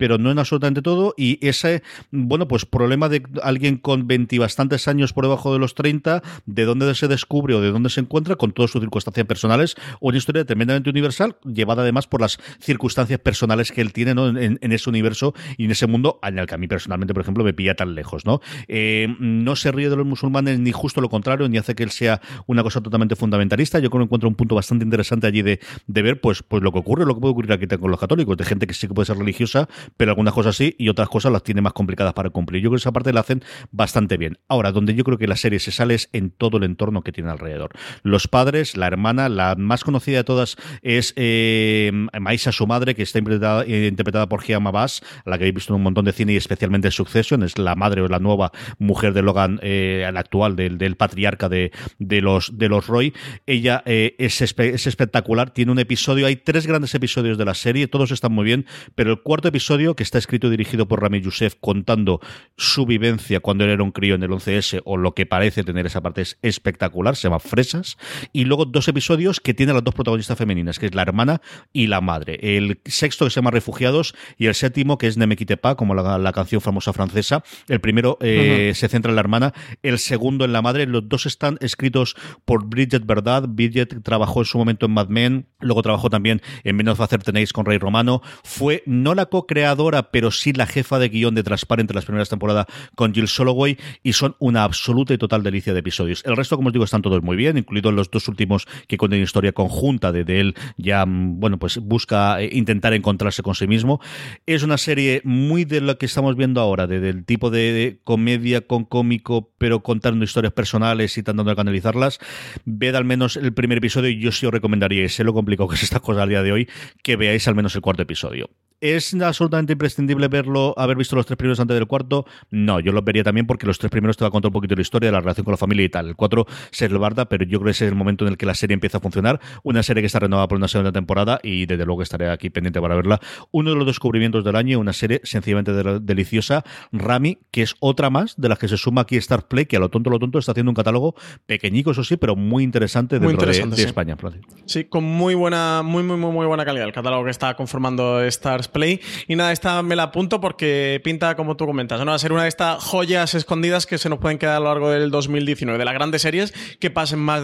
pero 0.01 0.17
no 0.17 0.31
en 0.31 0.39
absolutamente 0.39 0.81
todo. 0.81 1.13
Y 1.19 1.47
ese, 1.47 1.83
bueno, 2.11 2.49
pues 2.49 2.65
problema 2.65 3.11
de 3.11 3.23
alguien 3.43 3.77
con 3.77 4.07
20 4.07 4.39
bastantes 4.39 4.89
años 4.89 5.13
por 5.13 5.25
debajo 5.25 5.53
de 5.53 5.59
los 5.59 5.75
30, 5.75 6.23
de 6.47 6.65
dónde 6.65 6.95
se 6.95 7.07
descubre 7.07 7.55
o 7.55 7.61
de 7.61 7.71
dónde 7.71 7.91
se 7.91 8.01
encuentra, 8.01 8.37
con 8.37 8.53
todas 8.53 8.71
sus 8.71 8.81
circunstancias 8.81 9.27
personales, 9.27 9.77
una 10.01 10.17
historia 10.17 10.47
tremendamente 10.47 10.89
universal, 10.89 11.37
llevada 11.45 11.83
además 11.83 12.07
por 12.07 12.23
las 12.23 12.39
circunstancias 12.61 13.21
personales 13.21 13.73
que 13.73 13.83
él 13.83 13.93
tiene 13.93 14.13
en, 14.13 14.73
ese 14.73 14.89
universo 14.89 15.35
y 15.59 15.67
en 15.67 15.73
ese 15.73 15.87
mundo, 15.87 16.19
en 16.23 16.39
el 16.39 16.47
que 16.47 16.55
a 16.55 16.59
mí 16.59 16.67
personalmente, 16.67 17.13
por 17.13 17.21
ejemplo, 17.21 17.45
me 17.45 17.53
pilla 17.53 17.75
tan 17.75 17.95
lejos. 17.95 18.25
¿no? 18.25 18.41
Eh, 18.69 19.15
no 19.19 19.55
se 19.55 19.71
ríe 19.71 19.91
de 19.91 19.97
los 19.97 20.07
musulmanes 20.07 20.61
ni 20.61 20.73
justo 20.73 21.03
lo 21.03 21.11
contrario, 21.11 21.47
ni 21.47 21.59
hace 21.59 21.75
que 21.75 21.83
él 21.83 21.91
sea 21.91 22.23
una 22.47 22.63
cosa 22.63 22.81
totalmente 22.81 23.17
fundamentalista. 23.17 23.81
Yo 23.81 23.91
creo 23.91 24.01
que 24.01 24.05
encuentro 24.05 24.31
un 24.31 24.35
punto 24.35 24.55
bastante 24.55 24.83
interesante 24.83 25.27
allí 25.27 25.43
de, 25.43 25.61
de 25.87 26.03
ver 26.03 26.23
pues, 26.23 26.43
pues 26.43 26.63
lo 26.63 26.73
que 26.73 26.79
ocurre, 26.79 27.05
lo 27.05 27.15
que 27.15 27.21
puede 27.21 27.33
ocurrir 27.33 27.53
aquí 27.53 27.67
con 27.67 27.91
los 27.91 28.01
católicos, 28.01 28.39
de 28.39 28.47
gente 28.47 28.67
que 28.67 28.73
sí 28.73 28.89
que 28.89 28.95
puede 28.95 29.05
ser 29.05 29.19
religiosa, 29.19 29.69
pero 29.97 30.12
algunas 30.12 30.34
cosas 30.34 30.57
sí 30.57 30.74
y 30.78 30.88
otras 30.88 31.09
cosas 31.09 31.32
las 31.32 31.43
tiene 31.43 31.61
más 31.61 31.72
complicadas 31.72 32.14
para 32.14 32.30
cumplir. 32.30 32.62
Yo 32.62 32.70
creo 32.70 32.78
que 32.78 32.82
esa 32.82 32.93
parte 32.93 33.12
la 33.12 33.20
hacen 33.20 33.43
bastante 33.70 34.16
bien. 34.16 34.38
Ahora, 34.49 34.72
donde 34.72 34.95
yo 34.95 35.05
creo 35.05 35.18
que 35.18 35.26
la 35.26 35.36
serie 35.36 35.59
se 35.59 35.72
sale 35.72 35.95
es 35.95 36.09
en 36.12 36.30
todo 36.30 36.59
el 36.59 36.64
entorno 36.64 37.03
que 37.03 37.12
tiene 37.12 37.30
alrededor. 37.30 37.70
Los 38.03 38.28
padres, 38.28 38.76
la 38.76 38.86
hermana, 38.86 39.28
la 39.28 39.55
más 39.57 39.84
conocida 39.84 40.18
de 40.18 40.24
todas 40.24 40.57
es 40.82 41.12
eh, 41.16 41.91
Maisa, 42.18 42.53
su 42.53 42.66
madre, 42.66 42.95
que 42.95 43.03
está 43.03 43.18
interpretada, 43.18 44.28
por 44.28 44.43
Gia 44.43 44.59
Bass, 44.59 45.03
a 45.24 45.30
la 45.30 45.38
que 45.38 45.47
he 45.47 45.53
visto 45.53 45.72
en 45.72 45.76
un 45.76 45.82
montón 45.82 46.05
de 46.05 46.12
cine 46.12 46.32
y 46.34 46.36
especialmente 46.36 46.91
Succession, 46.91 47.43
es 47.43 47.59
la 47.59 47.74
madre 47.74 48.03
o 48.03 48.09
la 48.09 48.18
nueva 48.18 48.53
mujer 48.78 49.12
de 49.12 49.22
Logan, 49.22 49.59
eh, 49.62 50.09
la 50.12 50.20
actual, 50.20 50.57
del, 50.57 50.97
patriarca 50.97 51.49
de, 51.49 51.70
los, 51.99 52.57
de 52.59 52.68
los 52.68 52.86
Roy. 52.86 53.14
Ella 53.47 53.82
eh, 53.86 54.14
es, 54.18 54.41
es 54.41 54.86
espectacular, 54.86 55.51
tiene 55.51 55.72
un 55.72 55.78
episodio, 55.78 56.26
hay 56.26 56.36
tres 56.36 56.66
grandes 56.66 56.95
episodios 56.95 57.38
de 57.38 57.45
la 57.45 57.55
serie, 57.55 57.88
todos 57.88 58.11
están 58.11 58.32
muy 58.32 58.45
bien, 58.45 58.66
pero 58.95 59.11
el 59.11 59.22
cuarto 59.22 59.49
episodio, 59.49 59.80
que 59.97 60.03
está 60.03 60.18
escrito 60.18 60.47
y 60.47 60.51
dirigido 60.51 60.87
por 60.87 61.03
Rami 61.03 61.20
Youssef, 61.20 61.55
contando 61.61 62.20
su 62.57 62.87
vivencia 62.87 63.41
cuando 63.41 63.64
él 63.64 63.70
era 63.70 63.83
un 63.83 63.93
crío 63.93 64.14
en 64.14 64.22
el 64.22 64.31
11S, 64.31 64.83
o 64.85 64.97
lo 64.97 65.14
que 65.14 65.26
parece 65.26 65.64
tener 65.64 65.87
esa 65.87 66.01
parte, 66.01 66.22
es 66.22 66.39
espectacular, 66.43 67.16
se 67.16 67.24
llama 67.28 67.41
Fresas, 67.41 67.97
y 68.33 68.45
luego 68.45 68.64
dos 68.64 68.89
episodios 68.89 69.41
que 69.41 69.55
tienen 69.55 69.74
las 69.74 69.85
dos 69.85 69.95
protagonistas 69.95 70.39
femeninas, 70.39 70.78
que 70.78 70.87
es 70.87 70.95
la 70.95 71.03
hermana 71.03 71.41
y 71.72 71.87
la 71.87 72.01
madre. 72.01 72.39
El 72.57 72.81
sexto 72.85 73.24
que 73.24 73.31
se 73.31 73.37
llama 73.37 73.51
Refugiados 73.51 74.14
y 74.37 74.47
el 74.47 74.55
séptimo 74.55 74.99
que 74.99 75.07
es 75.07 75.16
Nemequitepa, 75.16 75.76
como 75.76 75.95
la, 75.95 76.33
canción 76.33 76.61
famosa 76.61 76.93
francesa. 76.93 77.43
El 77.68 77.81
primero 77.81 78.18
eh, 78.20 78.72
se 78.74 78.89
centra 78.89 79.11
en 79.11 79.16
la 79.16 79.20
hermana, 79.20 79.53
el 79.83 79.99
segundo 79.99 80.45
en 80.45 80.53
la 80.53 80.62
madre. 80.62 80.87
Los 80.87 81.09
dos 81.09 81.26
están 81.26 81.59
escritos 81.61 82.16
por 82.45 82.66
Bridget 82.66 83.05
Verdad. 83.05 83.45
Bridget 83.49 84.03
trabajó 84.03 84.41
en 84.41 84.47
su 84.47 84.59
momento 84.59 84.87
en 84.87 84.93
Mad 84.93 85.09
Men, 85.09 85.47
luego 85.61 85.83
trabajó 85.83 86.11
también 86.11 86.41
en 86.64 86.76
Menos 86.76 87.01
Hacer 87.01 87.22
Tenéis 87.22 87.53
con 87.53 87.66
Rey 87.66 87.78
Romano. 87.78 88.22
Fue 88.45 88.83
no 88.87 89.14
la 89.14 89.26
co-creadora, 89.26 89.70
pero 90.11 90.31
sí 90.31 90.53
la 90.53 90.66
jefa 90.66 90.99
de 90.99 91.09
guion 91.09 91.35
de 91.35 91.43
Transparente 91.43 91.95
las 91.95 92.05
primeras 92.05 92.29
temporadas 92.29 92.66
con 92.95 93.14
Jill 93.14 93.29
Soloway 93.29 93.79
y 94.03 94.12
son 94.12 94.37
una 94.39 94.64
absoluta 94.64 95.14
y 95.14 95.18
total 95.18 95.43
delicia 95.43 95.73
de 95.73 95.81
episodios. 95.81 96.23
El 96.25 96.37
resto, 96.37 96.57
como 96.57 96.68
os 96.68 96.73
digo, 96.73 96.85
están 96.85 97.03
todos 97.03 97.23
muy 97.23 97.37
bien, 97.37 97.57
incluidos 97.57 97.95
los 97.95 98.11
dos 98.11 98.29
últimos 98.29 98.66
que 98.89 98.97
cuentan 98.97 99.21
historia 99.21 99.53
conjunta 99.53 100.12
de, 100.12 100.41
él 100.41 100.55
ya, 100.77 101.07
mm, 101.07 101.41
bueno, 101.41 101.59
pues 101.59 101.79
busca 101.79 102.41
eh, 102.41 102.51
intentar 102.53 102.93
encontrarse 102.95 103.43
con 103.43 103.55
sí 103.55 103.66
mismo. 103.66 104.01
Es 104.47 104.62
una 104.62 104.79
serie 104.79 105.23
muy 105.25 105.64
de 105.64 105.81
lo 105.81 105.99
que 105.99 106.07
estamos 106.07 106.37
viendo 106.37 106.61
ahora, 106.61 106.87
de, 106.87 107.01
del 107.01 107.25
tipo 107.25 107.51
de, 107.51 108.01
comedia 108.05 108.66
con 108.66 108.85
cómico, 108.85 109.53
pero 109.59 109.83
contando 109.83 110.25
historias 110.25 110.53
personales 110.53 111.16
y 111.16 111.23
tratando 111.23 111.51
de 111.51 111.57
canalizarlas. 111.57 112.18
Ved 112.64 112.95
al 112.95 113.05
menos 113.05 113.37
el 113.37 113.53
primer 113.53 113.79
episodio 113.79 114.11
y 114.11 114.21
yo 114.21 114.33
sí 114.33 114.47
os 114.47 114.53
recomendaría, 114.53 115.05
y 115.05 115.09
sé 115.09 115.25
lo 115.25 115.35
complicado 115.35 115.68
que 115.68 115.77
es 115.77 115.83
esta 115.83 116.01
cosa 116.01 116.23
al 116.23 116.29
día 116.29 116.43
de 116.43 116.53
hoy, 116.53 116.68
que 117.03 117.16
veáis 117.16 117.47
al 117.49 117.55
menos 117.55 117.75
el 117.75 117.81
cuarto 117.81 118.03
episodio. 118.03 118.51
¿Es 118.81 119.14
absolutamente 119.14 119.74
imprescindible 119.74 120.28
verlo, 120.28 120.72
haber 120.78 120.97
visto 120.97 121.14
los 121.14 121.26
tres 121.26 121.37
primeros 121.37 121.61
antes 121.61 121.74
del 121.74 121.87
cuarto? 121.87 122.24
No, 122.51 122.81
yo 122.81 122.93
los 122.93 123.05
vería 123.05 123.22
también 123.22 123.47
porque 123.47 123.66
los 123.66 123.78
tres 123.78 123.91
primeros 123.91 124.16
te 124.16 124.24
va 124.24 124.28
a 124.28 124.31
contar 124.31 124.49
un 124.49 124.55
poquito 124.55 124.72
de 124.72 124.76
la 124.76 124.83
historia, 124.83 125.09
de 125.09 125.12
la 125.12 125.20
relación 125.20 125.45
con 125.45 125.53
la 125.53 125.59
familia 125.59 125.85
y 125.85 125.89
tal. 125.91 126.09
El 126.09 126.16
cuatro 126.16 126.47
se 126.70 126.89
barda, 126.89 127.26
pero 127.26 127.45
yo 127.45 127.59
creo 127.59 127.66
que 127.66 127.70
ese 127.72 127.85
es 127.85 127.91
el 127.91 127.97
momento 127.97 128.24
en 128.24 128.33
el 128.33 128.39
que 128.39 128.47
la 128.47 128.55
serie 128.55 128.72
empieza 128.72 128.99
a 128.99 129.01
funcionar. 129.01 129.39
Una 129.62 129.83
serie 129.83 130.03
que 130.03 130.07
está 130.07 130.18
renovada 130.18 130.49
por 130.49 130.57
una 130.57 130.66
segunda 130.66 130.93
temporada 130.93 131.41
y 131.43 131.66
desde 131.66 131.85
luego 131.85 132.03
estaré 132.03 132.31
aquí 132.31 132.49
pendiente 132.49 132.81
para 132.81 132.95
verla. 132.95 133.20
Uno 133.51 133.70
de 133.70 133.76
los 133.76 133.87
descubrimientos 133.87 134.45
del 134.45 134.57
año, 134.57 134.78
una 134.78 134.95
serie 134.95 135.20
sencillamente 135.24 135.72
deliciosa, 136.01 136.64
Rami, 136.91 137.39
que 137.51 137.61
es 137.62 137.74
otra 137.81 138.09
más 138.09 138.35
de 138.41 138.49
las 138.49 138.59
que 138.59 138.68
se 138.68 138.78
suma 138.78 139.03
aquí 139.03 139.16
Star 139.16 139.47
Play, 139.47 139.66
que 139.66 139.76
a 139.76 139.81
lo 139.81 139.91
tonto, 139.91 140.09
lo 140.09 140.18
tonto 140.18 140.39
está 140.39 140.53
haciendo 140.53 140.70
un 140.70 140.76
catálogo 140.76 141.14
pequeñico, 141.45 141.91
eso 141.91 142.03
sí, 142.03 142.16
pero 142.16 142.35
muy 142.35 142.64
interesante 142.64 143.18
dentro 143.18 143.47
de, 143.47 143.83
España. 143.83 144.16
Sí, 144.64 144.85
con 144.85 145.05
muy 145.05 145.35
buena, 145.35 145.83
muy, 145.85 146.03
muy, 146.03 146.16
muy, 146.16 146.33
muy 146.33 146.47
buena 146.47 146.64
calidad 146.64 146.87
el 146.87 146.95
catálogo 146.95 147.24
que 147.24 147.31
está 147.31 147.55
conformando 147.55 148.22
Stars 148.22 148.70
Play. 148.71 149.01
Y 149.29 149.37
nada, 149.37 149.53
esta 149.53 149.83
me 149.83 149.97
la 149.97 150.05
apunto 150.05 150.41
porque 150.41 151.01
pinta 151.05 151.35
como 151.37 151.57
tú 151.57 151.66
comentas, 151.66 152.01
¿no? 152.01 152.07
Va 152.07 152.14
a 152.14 152.18
ser 152.18 152.33
una 152.33 152.43
de 152.43 152.49
estas 152.49 152.83
joyas 152.83 153.35
escondidas 153.35 153.87
que 153.87 153.99
se 153.99 154.09
nos 154.09 154.18
pueden 154.18 154.39
quedar 154.39 154.57
a 154.57 154.61
lo 154.61 154.66
largo 154.66 154.91
del 154.91 155.11
2019, 155.11 155.79
de 155.79 155.85
las 155.85 155.95
grandes 155.95 156.23
series 156.23 156.53
que 156.79 156.91
pasen 156.91 157.18
más, 157.18 157.43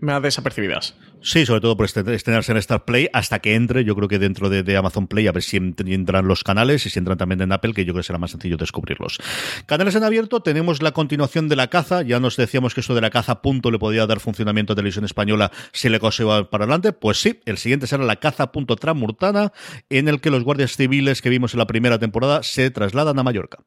más 0.00 0.22
desapercibidas. 0.22 0.94
Sí, 1.24 1.46
sobre 1.46 1.62
todo 1.62 1.74
por 1.74 1.86
estrenarse 1.86 2.52
en 2.52 2.58
Star 2.58 2.84
Play 2.84 3.08
hasta 3.14 3.38
que 3.38 3.54
entre, 3.54 3.84
yo 3.84 3.96
creo 3.96 4.08
que 4.08 4.18
dentro 4.18 4.50
de, 4.50 4.76
Amazon 4.76 5.06
Play, 5.06 5.26
a 5.26 5.32
ver 5.32 5.42
si 5.42 5.56
entran 5.56 6.28
los 6.28 6.44
canales 6.44 6.84
y 6.84 6.90
si 6.90 6.98
entran 6.98 7.16
también 7.16 7.40
en 7.40 7.50
Apple, 7.50 7.72
que 7.72 7.86
yo 7.86 7.94
creo 7.94 8.02
que 8.02 8.06
será 8.06 8.18
más 8.18 8.32
sencillo 8.32 8.58
descubrirlos. 8.58 9.18
Canales 9.64 9.94
en 9.94 10.04
abierto, 10.04 10.40
tenemos 10.40 10.82
la 10.82 10.92
continuación 10.92 11.48
de 11.48 11.56
la 11.56 11.68
caza, 11.68 12.02
ya 12.02 12.20
nos 12.20 12.36
decíamos 12.36 12.74
que 12.74 12.80
esto 12.80 12.94
de 12.94 13.00
la 13.00 13.08
caza 13.08 13.40
punto 13.40 13.70
le 13.70 13.78
podía 13.78 14.06
dar 14.06 14.20
funcionamiento 14.20 14.74
a 14.74 14.76
televisión 14.76 15.06
española 15.06 15.50
si 15.72 15.88
le 15.88 15.98
cosa 15.98 16.22
iba 16.24 16.50
para 16.50 16.64
adelante, 16.64 16.92
pues 16.92 17.18
sí, 17.18 17.40
el 17.46 17.56
siguiente 17.56 17.86
será 17.86 18.04
la 18.04 18.16
caza 18.16 18.52
punto 18.52 18.76
tramurtana, 18.76 19.52
en 19.88 20.08
el 20.08 20.20
que 20.20 20.28
los 20.30 20.44
guardias 20.44 20.53
civiles 20.76 21.22
que 21.22 21.30
vimos 21.30 21.54
en 21.54 21.58
la 21.58 21.66
primera 21.66 21.98
temporada 21.98 22.42
se 22.42 22.70
trasladan 22.70 23.18
a 23.18 23.22
Mallorca. 23.22 23.58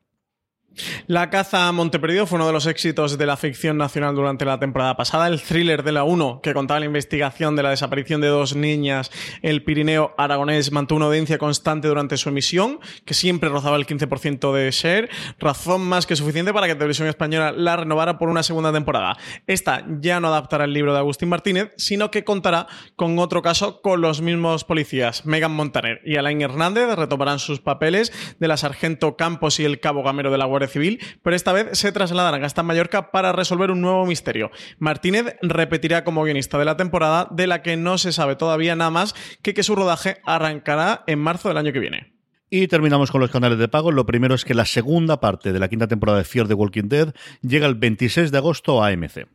La 1.08 1.30
caza 1.30 1.68
a 1.68 1.72
Monteperdido 1.72 2.26
fue 2.28 2.38
uno 2.38 2.48
de 2.48 2.54
los 2.54 2.66
éxitos 2.66 3.18
de 3.18 3.26
la 3.26 3.38
ficción 3.38 3.78
nacional 3.78 4.16
durante 4.16 4.46
la 4.46 4.60
temporada 4.60 4.96
pasada. 4.96 5.28
El 5.28 5.42
thriller 5.42 5.84
de 5.84 5.92
la 5.92 6.04
1, 6.04 6.42
que 6.42 6.54
contaba 6.54 6.80
la 6.80 6.86
investigación 6.86 7.56
de 7.56 7.64
la 7.64 7.70
desaparición 7.70 8.22
de 8.22 8.28
dos 8.28 8.56
niñas 8.56 9.12
el 9.42 9.64
Pirineo 9.64 10.14
aragonés, 10.18 10.72
mantuvo 10.72 10.98
una 10.98 11.06
audiencia 11.08 11.38
constante 11.38 11.88
durante 11.88 12.18
su 12.18 12.30
emisión, 12.30 12.80
que 13.06 13.14
siempre 13.14 13.50
rozaba 13.50 13.78
el 13.78 13.86
15% 13.86 14.54
de 14.54 14.72
share, 14.72 15.10
razón 15.40 15.82
más 15.82 16.06
que 16.06 16.16
suficiente 16.16 16.54
para 16.54 16.68
que 16.68 16.76
Televisión 16.76 17.08
Española 17.08 17.52
la 17.52 17.78
renovara 17.78 18.18
por 18.18 18.30
una 18.30 18.44
segunda 18.44 18.72
temporada. 18.72 19.18
Esta 19.48 19.86
ya 20.00 20.20
no 20.20 20.28
adaptará 20.28 20.66
el 20.66 20.74
libro 20.74 20.94
de 20.94 21.00
Agustín 21.00 21.30
Martínez, 21.30 21.74
sino 21.78 22.12
que 22.12 22.24
contará 22.24 22.68
con 22.96 23.18
otro 23.20 23.42
caso 23.42 23.82
con 23.82 24.02
los 24.02 24.22
mismos 24.22 24.64
policías. 24.64 25.26
Megan 25.26 25.52
Montaner 25.52 26.02
y 26.06 26.18
Alain 26.18 26.42
Hernández 26.42 26.96
retomarán 26.96 27.40
sus 27.40 27.60
papeles 27.60 28.12
de 28.40 28.48
la 28.48 28.58
sargento 28.58 29.16
Campos 29.16 29.60
y 29.60 29.66
el 29.66 29.80
cabo 29.80 30.04
Gamero 30.04 30.32
de 30.32 30.38
la 30.38 30.46
Guardia 30.46 30.66
Civil, 30.68 30.99
pero 31.24 31.36
esta 31.36 31.53
vez 31.53 31.78
se 31.78 31.91
trasladarán 31.91 32.43
hasta 32.43 32.63
Mallorca 32.63 33.11
para 33.11 33.32
resolver 33.32 33.72
un 33.72 33.82
nuevo 33.82 34.05
misterio. 34.05 34.51
Martínez 34.80 35.36
repetirá 35.41 36.03
como 36.03 36.24
guionista 36.24 36.57
de 36.57 36.65
la 36.65 36.78
temporada, 36.78 37.28
de 37.32 37.47
la 37.47 37.61
que 37.61 37.78
no 37.78 37.97
se 37.97 38.11
sabe 38.11 38.36
todavía 38.36 38.76
nada 38.76 38.91
más 38.91 39.15
que 39.41 39.53
que 39.53 39.63
su 39.63 39.76
rodaje 39.76 40.18
arrancará 40.26 41.03
en 41.07 41.20
marzo 41.20 41.49
del 41.49 41.57
año 41.57 41.74
que 41.74 41.80
viene. 41.80 42.13
Y 42.49 42.68
terminamos 42.68 43.11
con 43.11 43.20
los 43.20 43.30
canales 43.30 43.59
de 43.59 43.68
pago. 43.68 43.91
Lo 43.91 44.05
primero 44.05 44.34
es 44.34 44.45
que 44.45 44.53
la 44.53 44.65
segunda 44.65 45.20
parte 45.20 45.51
de 45.51 45.59
la 45.59 45.68
quinta 45.68 45.88
temporada 45.88 46.20
de 46.20 46.24
Fear 46.24 46.47
the 46.47 46.53
Walking 46.53 46.88
Dead 46.88 47.13
llega 47.41 47.68
el 47.68 47.76
26 47.76 48.32
de 48.32 48.38
agosto 48.38 48.82
a 48.82 48.88
AMC. 48.88 49.28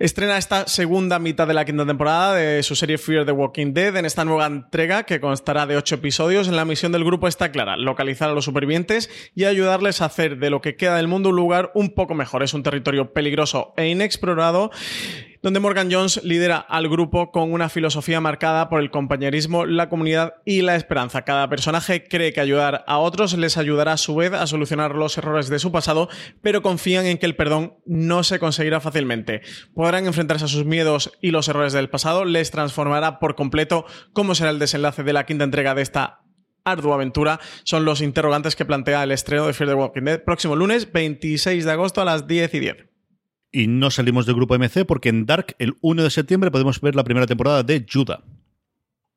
Estrena 0.00 0.38
esta 0.38 0.66
segunda 0.66 1.18
mitad 1.18 1.46
de 1.46 1.52
la 1.52 1.66
quinta 1.66 1.84
temporada 1.84 2.34
de 2.34 2.62
su 2.62 2.74
serie 2.74 2.96
Fear 2.96 3.26
the 3.26 3.32
Walking 3.32 3.74
Dead 3.74 3.94
en 3.98 4.06
esta 4.06 4.24
nueva 4.24 4.46
entrega 4.46 5.02
que 5.02 5.20
constará 5.20 5.66
de 5.66 5.76
ocho 5.76 5.96
episodios. 5.96 6.48
En 6.48 6.56
la 6.56 6.64
misión 6.64 6.90
del 6.90 7.04
grupo 7.04 7.28
está 7.28 7.52
clara, 7.52 7.76
localizar 7.76 8.30
a 8.30 8.32
los 8.32 8.46
supervivientes 8.46 9.10
y 9.34 9.44
ayudarles 9.44 10.00
a 10.00 10.06
hacer 10.06 10.38
de 10.38 10.48
lo 10.48 10.62
que 10.62 10.74
queda 10.74 10.96
del 10.96 11.06
mundo 11.06 11.28
un 11.28 11.36
lugar 11.36 11.70
un 11.74 11.90
poco 11.90 12.14
mejor. 12.14 12.42
Es 12.42 12.54
un 12.54 12.62
territorio 12.62 13.12
peligroso 13.12 13.74
e 13.76 13.88
inexplorado 13.88 14.70
donde 15.42 15.60
Morgan 15.60 15.90
Jones 15.90 16.22
lidera 16.22 16.58
al 16.58 16.88
grupo 16.88 17.30
con 17.30 17.52
una 17.52 17.68
filosofía 17.68 18.20
marcada 18.20 18.68
por 18.68 18.80
el 18.80 18.90
compañerismo, 18.90 19.64
la 19.64 19.88
comunidad 19.88 20.34
y 20.44 20.62
la 20.62 20.76
esperanza. 20.76 21.22
Cada 21.22 21.48
personaje 21.48 22.04
cree 22.04 22.32
que 22.32 22.40
ayudar 22.40 22.84
a 22.86 22.98
otros 22.98 23.36
les 23.36 23.56
ayudará 23.56 23.92
a 23.92 23.96
su 23.96 24.14
vez 24.14 24.32
a 24.32 24.46
solucionar 24.46 24.94
los 24.94 25.16
errores 25.16 25.48
de 25.48 25.58
su 25.58 25.72
pasado, 25.72 26.08
pero 26.42 26.62
confían 26.62 27.06
en 27.06 27.18
que 27.18 27.26
el 27.26 27.36
perdón 27.36 27.74
no 27.86 28.22
se 28.22 28.38
conseguirá 28.38 28.80
fácilmente. 28.80 29.40
Podrán 29.74 30.06
enfrentarse 30.06 30.44
a 30.44 30.48
sus 30.48 30.64
miedos 30.64 31.12
y 31.20 31.30
los 31.30 31.48
errores 31.48 31.72
del 31.72 31.90
pasado, 31.90 32.24
les 32.24 32.50
transformará 32.50 33.18
por 33.18 33.34
completo. 33.34 33.86
¿Cómo 34.12 34.34
será 34.34 34.50
el 34.50 34.58
desenlace 34.58 35.02
de 35.02 35.12
la 35.12 35.26
quinta 35.26 35.44
entrega 35.44 35.74
de 35.74 35.82
esta 35.82 36.20
ardua 36.64 36.96
aventura 36.96 37.40
son 37.64 37.86
los 37.86 38.02
interrogantes 38.02 38.54
que 38.54 38.66
plantea 38.66 39.02
el 39.02 39.12
estreno 39.12 39.46
de 39.46 39.54
Fear 39.54 39.70
the 39.70 39.74
Walking 39.74 40.02
Dead 40.02 40.22
próximo 40.22 40.56
lunes 40.56 40.92
26 40.92 41.64
de 41.64 41.72
agosto 41.72 42.02
a 42.02 42.04
las 42.04 42.26
10 42.26 42.54
y 42.54 42.60
10. 42.60 42.89
Y 43.52 43.66
no 43.66 43.90
salimos 43.90 44.26
del 44.26 44.36
grupo 44.36 44.56
MC 44.56 44.84
porque 44.86 45.08
en 45.08 45.26
Dark 45.26 45.56
el 45.58 45.76
1 45.80 46.02
de 46.04 46.10
septiembre 46.10 46.50
podemos 46.50 46.80
ver 46.80 46.94
la 46.94 47.04
primera 47.04 47.26
temporada 47.26 47.62
de 47.62 47.84
Judah. 47.90 48.22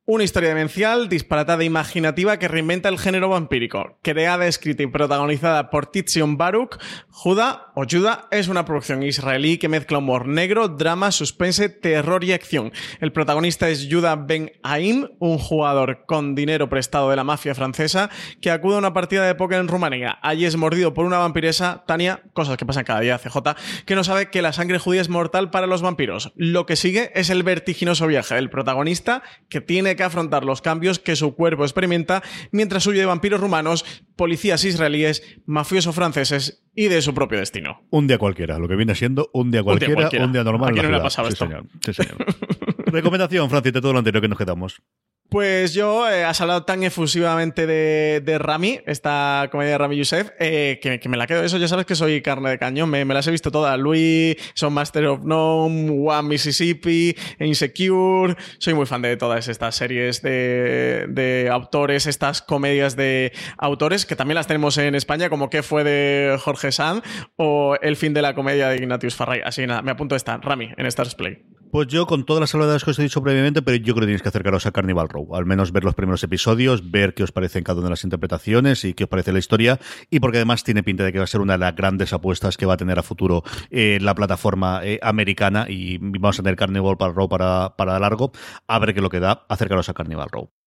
Una 0.06 0.26
historia 0.26 0.50
demencial, 0.50 1.08
disparatada 1.08 1.64
e 1.64 1.66
imaginativa 1.66 2.38
que 2.38 2.50
reinventa 2.50 2.90
el 2.90 3.00
género 3.00 3.30
vampírico. 3.30 4.00
Creada, 4.02 4.48
escrita 4.48 4.84
y 4.84 4.88
protagonizada 4.88 5.70
por 5.70 5.86
Titzion 5.86 6.36
Baruch, 6.36 6.78
Judah 7.08 7.72
o 7.74 7.86
Judah 7.90 8.28
es 8.30 8.50
una 8.50 8.66
producción 8.66 9.02
israelí 9.02 9.58
que 9.58 9.70
mezcla 9.70 10.00
humor 10.00 10.28
negro, 10.28 10.68
drama, 10.68 11.14
suspense, 11.14 11.70
terror 11.70 12.26
y 12.26 12.34
acción. 12.34 12.74
El 13.00 13.14
protagonista 13.14 13.70
es 13.70 13.88
Judah 13.90 14.18
Ben 14.18 14.52
Haim, 14.64 15.08
un 15.20 15.38
jugador 15.38 16.04
con 16.06 16.36
dinero 16.36 16.68
prestado 16.68 17.10
de 17.10 17.16
la 17.16 17.24
mafia 17.24 17.56
francesa 17.56 18.10
que 18.42 18.52
acude 18.52 18.76
a 18.76 18.80
una 18.80 18.92
partida 18.92 19.26
de 19.26 19.36
póker 19.36 19.60
en 19.60 19.70
Rumanía. 19.70 20.20
Allí 20.22 20.44
es 20.44 20.58
mordido 20.58 20.94
por 20.94 21.06
una 21.06 21.20
vampiresa, 21.20 21.86
Tania, 21.88 22.24
cosas 22.34 22.58
que 22.58 22.66
pasan 22.66 22.84
cada 22.84 23.00
día, 23.00 23.20
CJ, 23.20 23.38
que 23.86 23.96
no 23.96 24.04
sabe 24.04 24.30
que 24.30 24.42
la 24.42 24.52
sangre 24.52 24.80
judía 24.80 25.00
es 25.00 25.08
mortal 25.08 25.50
para 25.50 25.66
los 25.66 25.82
vampiros. 25.82 26.34
Lo 26.36 26.66
que 26.66 26.76
sigue 26.76 27.10
es 27.16 27.30
el 27.30 27.44
vertiginoso 27.44 28.06
viaje 28.06 28.36
del 28.36 28.50
protagonista 28.50 29.24
que 29.48 29.62
tiene 29.62 29.93
que 29.96 30.04
afrontar 30.04 30.44
los 30.46 30.62
cambios 30.62 31.00
que 31.00 31.16
su 31.16 31.36
cuerpo 31.36 31.64
experimenta 31.64 32.24
mientras 32.52 32.86
huye 32.88 33.00
de 33.00 33.06
vampiros 33.06 33.40
rumanos, 33.40 33.86
policías 34.16 34.64
israelíes, 34.66 35.24
mafiosos 35.46 35.96
franceses 35.96 36.64
y 36.76 36.88
de 36.88 37.02
su 37.02 37.14
propio 37.14 37.40
destino. 37.40 37.84
Un 37.90 38.08
día 38.08 38.18
cualquiera, 38.18 38.60
lo 38.60 38.68
que 38.68 38.76
viene 38.76 38.96
siendo 38.96 39.30
un 39.34 39.52
día 39.52 39.64
cualquiera, 39.64 40.10
un 40.24 40.32
día, 40.34 40.44
normal. 40.44 40.70
¿A 40.70 40.74
quién 40.74 40.86
en 40.86 40.92
no 40.92 40.98
le 40.98 41.02
ha 41.02 41.04
pasado 41.04 41.28
esto? 41.28 41.46
Señor. 41.46 41.66
Sí, 41.84 41.94
señor. 41.94 42.18
Recomendación, 42.94 43.50
Francis, 43.50 43.74
de 43.74 43.82
todo 43.82 43.94
lo 43.94 44.00
anterior 44.00 44.22
que 44.22 44.28
nos 44.28 44.38
quedamos. 44.38 44.82
Pues 45.30 45.74
yo, 45.74 46.08
eh, 46.08 46.24
has 46.24 46.42
hablado 46.42 46.64
tan 46.64 46.84
efusivamente 46.84 47.66
de, 47.66 48.22
de 48.24 48.38
Rami, 48.38 48.82
esta 48.86 49.48
comedia 49.52 49.72
de 49.72 49.78
Rami 49.80 49.98
Youssef, 49.98 50.30
eh, 50.40 50.80
que, 50.80 51.00
que 51.00 51.10
me 51.10 51.18
la 51.18 51.26
quedo. 51.26 51.44
Eso 51.44 51.58
ya 51.58 51.68
sabes 51.68 51.88
que 51.88 51.96
soy 51.96 52.22
carne 52.22 52.52
de 52.52 52.60
cañón, 52.60 52.88
me, 52.92 53.04
me 53.04 53.16
las 53.16 53.26
he 53.26 53.32
visto 53.32 53.50
todas. 53.50 53.80
Louis, 53.80 54.36
Son 54.54 54.72
Master 54.74 55.08
of 55.08 55.22
None, 55.24 55.90
One 55.90 56.30
Mississippi, 56.30 57.16
Insecure. 57.40 58.36
Soy 58.60 58.76
muy 58.76 58.86
fan 58.86 59.02
de 59.02 59.18
todas 59.18 59.48
estas 59.48 59.74
series 59.74 60.22
de, 60.22 61.08
de 61.10 61.50
autores, 61.52 62.06
estas 62.06 62.44
comedias 62.44 62.96
de 62.96 63.32
autores, 63.58 64.06
que 64.06 64.16
también 64.16 64.36
las 64.36 64.46
tenemos 64.46 64.78
en 64.78 64.94
España, 64.94 65.30
como 65.30 65.50
que 65.50 65.64
fue 65.64 65.84
de 65.84 66.38
Jorge 66.40 66.72
Sanz 66.72 67.04
o 67.38 67.76
El 67.82 67.96
fin 67.96 68.14
de 68.14 68.22
la 68.22 68.36
comedia 68.36 68.70
de 68.70 68.76
Ignatius 68.76 69.16
Farray. 69.16 69.42
Así 69.44 69.62
que 69.62 69.68
nada, 69.68 69.82
me 69.82 69.90
apunto 69.90 70.14
a 70.14 70.18
esta, 70.18 70.38
Rami, 70.38 70.70
en 70.78 70.86
Stars 70.86 71.16
Play. 71.16 71.44
Pues 71.74 71.88
yo, 71.88 72.06
con 72.06 72.24
todas 72.24 72.40
las 72.40 72.52
salvedades 72.52 72.83
que 72.84 72.92
os 72.92 73.00
he 73.00 73.04
dicho 73.04 73.22
previamente, 73.22 73.62
pero 73.62 73.78
yo 73.78 73.94
creo 73.94 74.02
que 74.02 74.08
tenéis 74.08 74.22
que 74.22 74.30
acercaros 74.30 74.66
a 74.66 74.72
Carnival 74.72 75.10
Row. 75.10 75.36
Al 75.36 75.46
menos 75.46 75.72
ver 75.72 75.84
los 75.84 75.96
primeros 75.96 76.24
episodios, 76.24 76.92
ver 76.92 77.14
qué 77.14 77.24
os 77.24 77.32
parecen 77.32 77.64
cada 77.64 77.80
una 77.80 77.88
de 77.88 77.92
las 77.92 78.04
interpretaciones 78.04 78.86
y 78.86 78.94
qué 78.94 79.06
os 79.06 79.10
parece 79.10 79.32
la 79.32 79.40
historia. 79.40 79.80
Y 80.10 80.20
porque 80.20 80.38
además 80.38 80.64
tiene 80.64 80.84
pinta 80.84 81.04
de 81.04 81.12
que 81.12 81.18
va 81.20 81.24
a 81.24 81.28
ser 81.28 81.42
una 81.42 81.54
de 81.54 81.60
las 81.60 81.76
grandes 81.76 82.14
apuestas 82.14 82.58
que 82.58 82.66
va 82.66 82.74
a 82.74 82.78
tener 82.78 83.00
a 83.00 83.04
futuro 83.04 83.44
eh, 83.70 84.00
la 84.02 84.16
plataforma 84.16 84.82
eh, 84.84 85.00
americana. 85.02 85.66
Y 85.70 85.98
vamos 86.00 86.40
a 86.40 86.44
tener 86.44 86.56
Carnival 86.56 86.98
Row 86.98 87.30
para, 87.30 87.76
para 87.78 88.00
largo. 88.00 88.32
A 88.68 88.80
ver 88.80 88.94
qué 88.94 89.02
lo 89.02 89.10
que 89.10 89.20
da. 89.20 89.46
Acercaros 89.50 89.90
a 89.90 89.94
Carnival 89.94 90.30
Row. 90.32 90.63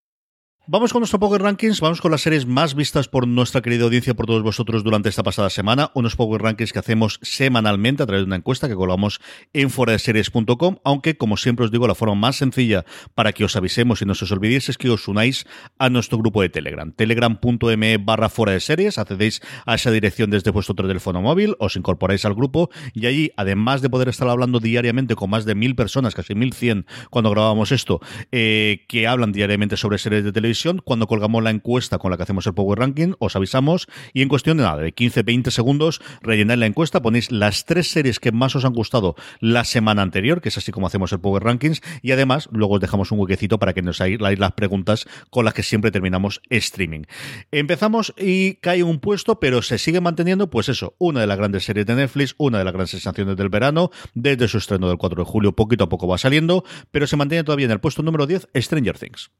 Vamos 0.69 0.91
con 0.91 0.99
nuestro 0.99 1.17
Power 1.17 1.41
Rankings, 1.41 1.79
vamos 1.79 2.01
con 2.01 2.11
las 2.11 2.19
series 2.19 2.45
más 2.45 2.75
vistas 2.75 3.07
por 3.07 3.25
nuestra 3.25 3.61
querida 3.61 3.85
audiencia, 3.85 4.15
por 4.15 4.25
todos 4.25 4.43
vosotros 4.43 4.83
durante 4.83 5.07
esta 5.07 5.23
pasada 5.23 5.49
semana, 5.49 5.91
unos 5.93 6.17
Power 6.17 6.41
Rankings 6.41 6.73
que 6.73 6.79
hacemos 6.79 7.21
semanalmente 7.21 8.03
a 8.03 8.05
través 8.05 8.23
de 8.23 8.27
una 8.27 8.35
encuesta 8.35 8.67
que 8.67 8.75
colgamos 8.75 9.21
en 9.53 9.69
foradeseries.com, 9.69 10.75
aunque 10.83 11.15
como 11.15 11.37
siempre 11.37 11.63
os 11.63 11.71
digo, 11.71 11.87
la 11.87 11.95
forma 11.95 12.15
más 12.15 12.35
sencilla 12.35 12.83
para 13.15 13.31
que 13.31 13.45
os 13.45 13.55
avisemos 13.55 14.01
y 14.01 14.05
no 14.05 14.13
se 14.13 14.25
os 14.25 14.31
olvidéis 14.33 14.67
es 14.67 14.77
que 14.77 14.89
os 14.89 15.07
unáis 15.07 15.45
a 15.79 15.89
nuestro 15.89 16.17
grupo 16.17 16.41
de 16.41 16.49
Telegram, 16.49 16.91
telegram.me 16.91 17.97
barra 17.99 18.27
fuera 18.27 18.51
de 18.51 18.59
series, 18.59 18.97
accedéis 18.97 19.39
a 19.65 19.75
esa 19.75 19.89
dirección 19.89 20.31
desde 20.31 20.51
vuestro 20.51 20.75
teléfono 20.75 21.21
móvil, 21.21 21.55
os 21.59 21.77
incorporáis 21.77 22.25
al 22.25 22.35
grupo 22.35 22.71
y 22.93 23.05
allí, 23.05 23.31
además 23.37 23.81
de 23.81 23.89
poder 23.89 24.09
estar 24.09 24.27
hablando 24.27 24.59
diariamente 24.59 25.15
con 25.15 25.29
más 25.29 25.45
de 25.45 25.55
mil 25.55 25.77
personas, 25.77 26.13
casi 26.13 26.35
mil 26.35 26.51
cien 26.51 26.85
cuando 27.09 27.31
grabamos 27.31 27.71
esto, 27.71 28.01
eh, 28.33 28.83
que 28.89 29.07
hablan 29.07 29.31
diariamente 29.31 29.77
sobre 29.77 29.97
series 29.97 30.25
de 30.25 30.33
televisión, 30.33 30.56
cuando 30.83 31.07
colgamos 31.07 31.43
la 31.43 31.51
encuesta 31.51 31.97
con 31.97 32.11
la 32.11 32.17
que 32.17 32.23
hacemos 32.23 32.47
el 32.47 32.53
Power 32.53 32.79
Ranking, 32.79 33.13
os 33.19 33.35
avisamos 33.35 33.87
y 34.13 34.21
en 34.21 34.29
cuestión 34.29 34.57
de 34.57 34.63
nada, 34.63 34.81
de 34.81 34.93
15-20 34.93 35.51
segundos, 35.51 36.01
rellenáis 36.21 36.59
la 36.59 36.65
encuesta, 36.65 37.01
ponéis 37.01 37.31
las 37.31 37.65
tres 37.65 37.89
series 37.91 38.19
que 38.19 38.31
más 38.31 38.55
os 38.55 38.65
han 38.65 38.73
gustado 38.73 39.15
la 39.39 39.63
semana 39.63 40.01
anterior, 40.01 40.41
que 40.41 40.49
es 40.49 40.57
así 40.57 40.71
como 40.71 40.87
hacemos 40.87 41.11
el 41.11 41.19
Power 41.19 41.43
Rankings, 41.43 41.81
y 42.01 42.11
además 42.11 42.49
luego 42.51 42.75
os 42.75 42.81
dejamos 42.81 43.11
un 43.11 43.19
huequecito 43.19 43.59
para 43.59 43.73
que 43.73 43.81
nos 43.81 44.01
hagáis 44.01 44.39
las 44.39 44.51
preguntas 44.53 45.07
con 45.29 45.45
las 45.45 45.53
que 45.53 45.63
siempre 45.63 45.91
terminamos 45.91 46.41
streaming. 46.49 47.03
Empezamos 47.51 48.13
y 48.17 48.55
cae 48.55 48.83
un 48.83 48.99
puesto, 48.99 49.39
pero 49.39 49.61
se 49.61 49.77
sigue 49.77 50.01
manteniendo, 50.01 50.49
pues 50.49 50.69
eso, 50.69 50.95
una 50.97 51.21
de 51.21 51.27
las 51.27 51.37
grandes 51.37 51.65
series 51.65 51.85
de 51.85 51.95
Netflix, 51.95 52.35
una 52.37 52.57
de 52.57 52.63
las 52.63 52.73
grandes 52.73 52.91
sensaciones 52.91 53.37
del 53.37 53.49
verano, 53.49 53.91
desde 54.13 54.47
su 54.47 54.57
estreno 54.57 54.87
del 54.87 54.97
4 54.97 55.23
de 55.23 55.29
julio, 55.29 55.55
poquito 55.55 55.85
a 55.85 55.89
poco 55.89 56.07
va 56.07 56.17
saliendo, 56.17 56.63
pero 56.91 57.07
se 57.07 57.17
mantiene 57.17 57.43
todavía 57.43 57.65
en 57.65 57.71
el 57.71 57.79
puesto 57.79 58.03
número 58.03 58.25
10, 58.25 58.49
Stranger 58.55 58.97
Things. 58.97 59.31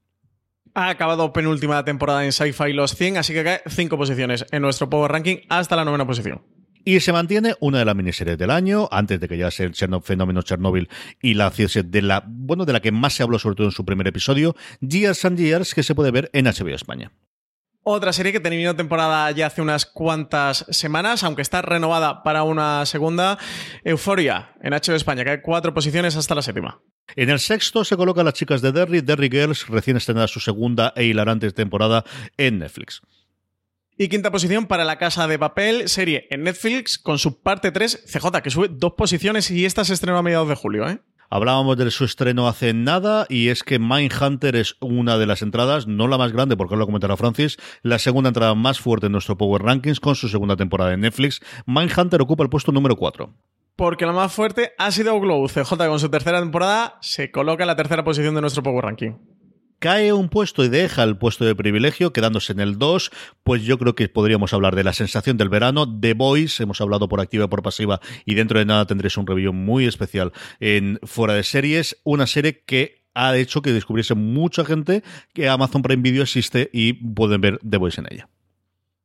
Ha 0.79 0.89
acabado 0.89 1.33
penúltima 1.33 1.83
temporada 1.83 2.23
en 2.23 2.31
Sci-Fi 2.31 2.71
Los 2.71 2.93
100, 2.95 3.17
así 3.17 3.33
que 3.33 3.43
cae 3.43 3.61
5 3.67 3.97
posiciones 3.97 4.45
en 4.51 4.61
nuestro 4.61 4.87
Power 4.87 5.11
Ranking 5.11 5.37
hasta 5.49 5.75
la 5.75 5.83
novena 5.83 6.05
posición. 6.05 6.43
Y 6.85 6.99
se 6.99 7.11
mantiene 7.11 7.55
una 7.59 7.79
de 7.79 7.85
las 7.85 7.95
miniseries 7.95 8.37
del 8.37 8.51
año, 8.51 8.87
antes 8.91 9.19
de 9.19 9.27
que 9.27 9.39
ya 9.39 9.49
sea 9.49 9.65
el 9.65 9.71
Chernobyl, 9.71 10.05
fenómeno 10.05 10.43
Chernobyl 10.43 10.87
y 11.19 11.33
la 11.33 11.49
de 11.49 12.01
la, 12.03 12.23
bueno, 12.27 12.63
de 12.63 12.73
la 12.73 12.79
que 12.79 12.91
más 12.91 13.13
se 13.13 13.23
habló 13.23 13.39
sobre 13.39 13.55
todo 13.55 13.65
en 13.65 13.71
su 13.71 13.85
primer 13.85 14.07
episodio, 14.07 14.55
Years 14.79 15.25
and 15.25 15.39
Years, 15.39 15.73
que 15.73 15.81
se 15.81 15.95
puede 15.95 16.11
ver 16.11 16.29
en 16.33 16.45
HBO 16.45 16.75
España. 16.75 17.11
Otra 17.81 18.13
serie 18.13 18.31
que 18.31 18.39
terminó 18.39 18.75
temporada 18.75 19.31
ya 19.31 19.47
hace 19.47 19.63
unas 19.63 19.87
cuantas 19.87 20.67
semanas, 20.69 21.23
aunque 21.23 21.41
está 21.41 21.63
renovada 21.63 22.21
para 22.21 22.43
una 22.43 22.85
segunda, 22.85 23.39
Euforia, 23.83 24.51
en 24.61 24.73
HBO 24.73 24.93
España, 24.93 25.23
que 25.23 25.31
hay 25.31 25.41
cuatro 25.41 25.73
posiciones 25.73 26.15
hasta 26.15 26.35
la 26.35 26.43
séptima. 26.43 26.83
En 27.15 27.29
el 27.29 27.39
sexto 27.39 27.83
se 27.83 27.95
colocan 27.95 28.25
las 28.25 28.33
chicas 28.33 28.61
de 28.61 28.71
Derry, 28.71 29.01
Derry 29.01 29.29
Girls, 29.29 29.67
recién 29.67 29.97
estrenada 29.97 30.27
su 30.27 30.39
segunda 30.39 30.93
e 30.95 31.05
hilarante 31.05 31.51
temporada 31.51 32.03
en 32.37 32.59
Netflix. 32.59 33.01
Y 33.97 34.09
quinta 34.09 34.31
posición 34.31 34.67
para 34.67 34.85
La 34.85 34.99
Casa 34.99 35.27
de 35.27 35.39
Papel, 35.39 35.89
serie 35.89 36.27
en 36.29 36.43
Netflix, 36.43 36.99
con 36.99 37.17
su 37.17 37.41
parte 37.41 37.71
3, 37.71 38.05
CJ, 38.05 38.41
que 38.43 38.51
sube 38.51 38.69
dos 38.69 38.93
posiciones 38.93 39.49
y 39.49 39.65
esta 39.65 39.85
se 39.85 39.93
estrenó 39.93 40.19
a 40.19 40.21
mediados 40.21 40.49
de 40.49 40.55
julio, 40.55 40.87
¿eh? 40.87 40.99
Hablábamos 41.29 41.77
de 41.77 41.91
su 41.91 42.05
estreno 42.05 42.47
hace 42.47 42.73
nada 42.73 43.25
y 43.27 43.49
es 43.49 43.63
que 43.63 43.79
Mindhunter 43.79 44.55
es 44.55 44.75
una 44.79 45.17
de 45.17 45.25
las 45.25 45.41
entradas, 45.41 45.85
no 45.85 46.07
la 46.07 46.17
más 46.17 46.31
grande 46.31 46.55
porque 46.55 46.77
lo 46.77 46.85
comentará 46.85 47.17
Francis, 47.17 47.57
la 47.81 47.99
segunda 47.99 48.29
entrada 48.29 48.55
más 48.55 48.79
fuerte 48.79 49.07
en 49.07 49.11
nuestro 49.11 49.37
Power 49.37 49.63
Rankings 49.63 49.99
con 49.99 50.15
su 50.15 50.29
segunda 50.29 50.55
temporada 50.55 50.93
en 50.93 51.01
Netflix. 51.01 51.41
Mindhunter 51.65 52.21
ocupa 52.21 52.43
el 52.43 52.49
puesto 52.49 52.71
número 52.71 52.95
4 52.95 53.33
porque 53.77 54.05
la 54.05 54.11
más 54.11 54.33
fuerte 54.33 54.73
ha 54.77 54.91
sido 54.91 55.17
Glow. 55.21 55.47
CJ 55.47 55.77
con 55.77 55.99
su 55.99 56.09
tercera 56.09 56.39
temporada 56.39 56.97
se 57.01 57.31
coloca 57.31 57.63
en 57.63 57.67
la 57.67 57.75
tercera 57.75 58.03
posición 58.03 58.35
de 58.35 58.41
nuestro 58.41 58.63
Power 58.63 58.83
Ranking. 58.83 59.11
Cae 59.79 60.11
un 60.11 60.27
puesto 60.27 60.65
y 60.65 60.69
deja 60.69 61.03
el 61.03 61.19
puesto 61.19 61.45
de 61.45 61.53
privilegio, 61.53 62.11
quedándose 62.11 62.51
en 62.51 62.59
el 62.59 62.79
2, 62.79 63.11
pues 63.43 63.61
yo 63.61 63.77
creo 63.77 63.93
que 63.93 64.09
podríamos 64.09 64.51
hablar 64.51 64.75
de 64.75 64.83
la 64.83 64.91
sensación 64.91 65.37
del 65.37 65.49
verano, 65.49 65.87
The 65.99 66.15
Voice, 66.15 66.63
hemos 66.63 66.81
hablado 66.81 67.07
por 67.07 67.21
activa 67.21 67.45
y 67.45 67.47
por 67.47 67.61
pasiva, 67.61 68.01
y 68.25 68.33
dentro 68.33 68.57
de 68.57 68.65
nada 68.65 68.87
tendréis 68.87 69.17
un 69.17 69.27
review 69.27 69.53
muy 69.53 69.85
especial 69.85 70.33
en 70.59 70.99
Fuera 71.03 71.35
de 71.35 71.43
Series, 71.43 72.01
una 72.03 72.25
serie 72.25 72.63
que 72.65 73.05
ha 73.13 73.37
hecho 73.37 73.61
que 73.61 73.71
descubriese 73.71 74.15
mucha 74.15 74.65
gente 74.65 75.03
que 75.35 75.47
Amazon 75.47 75.83
Prime 75.83 76.01
Video 76.01 76.23
existe 76.23 76.71
y 76.73 76.93
pueden 76.93 77.41
ver 77.41 77.59
The 77.59 77.77
Voice 77.77 78.01
en 78.01 78.07
ella. 78.09 78.29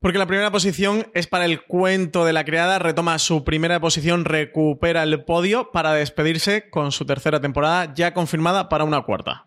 Porque 0.02 0.18
la 0.18 0.26
primera 0.26 0.50
posición 0.50 1.06
es 1.14 1.28
para 1.28 1.44
el 1.44 1.62
cuento 1.62 2.24
de 2.24 2.32
la 2.32 2.44
criada, 2.44 2.80
retoma 2.80 3.20
su 3.20 3.44
primera 3.44 3.78
posición, 3.78 4.24
recupera 4.24 5.04
el 5.04 5.22
podio 5.22 5.70
para 5.70 5.92
despedirse 5.92 6.68
con 6.70 6.90
su 6.90 7.06
tercera 7.06 7.40
temporada 7.40 7.94
ya 7.94 8.12
confirmada 8.12 8.68
para 8.68 8.82
una 8.82 9.02
cuarta. 9.02 9.46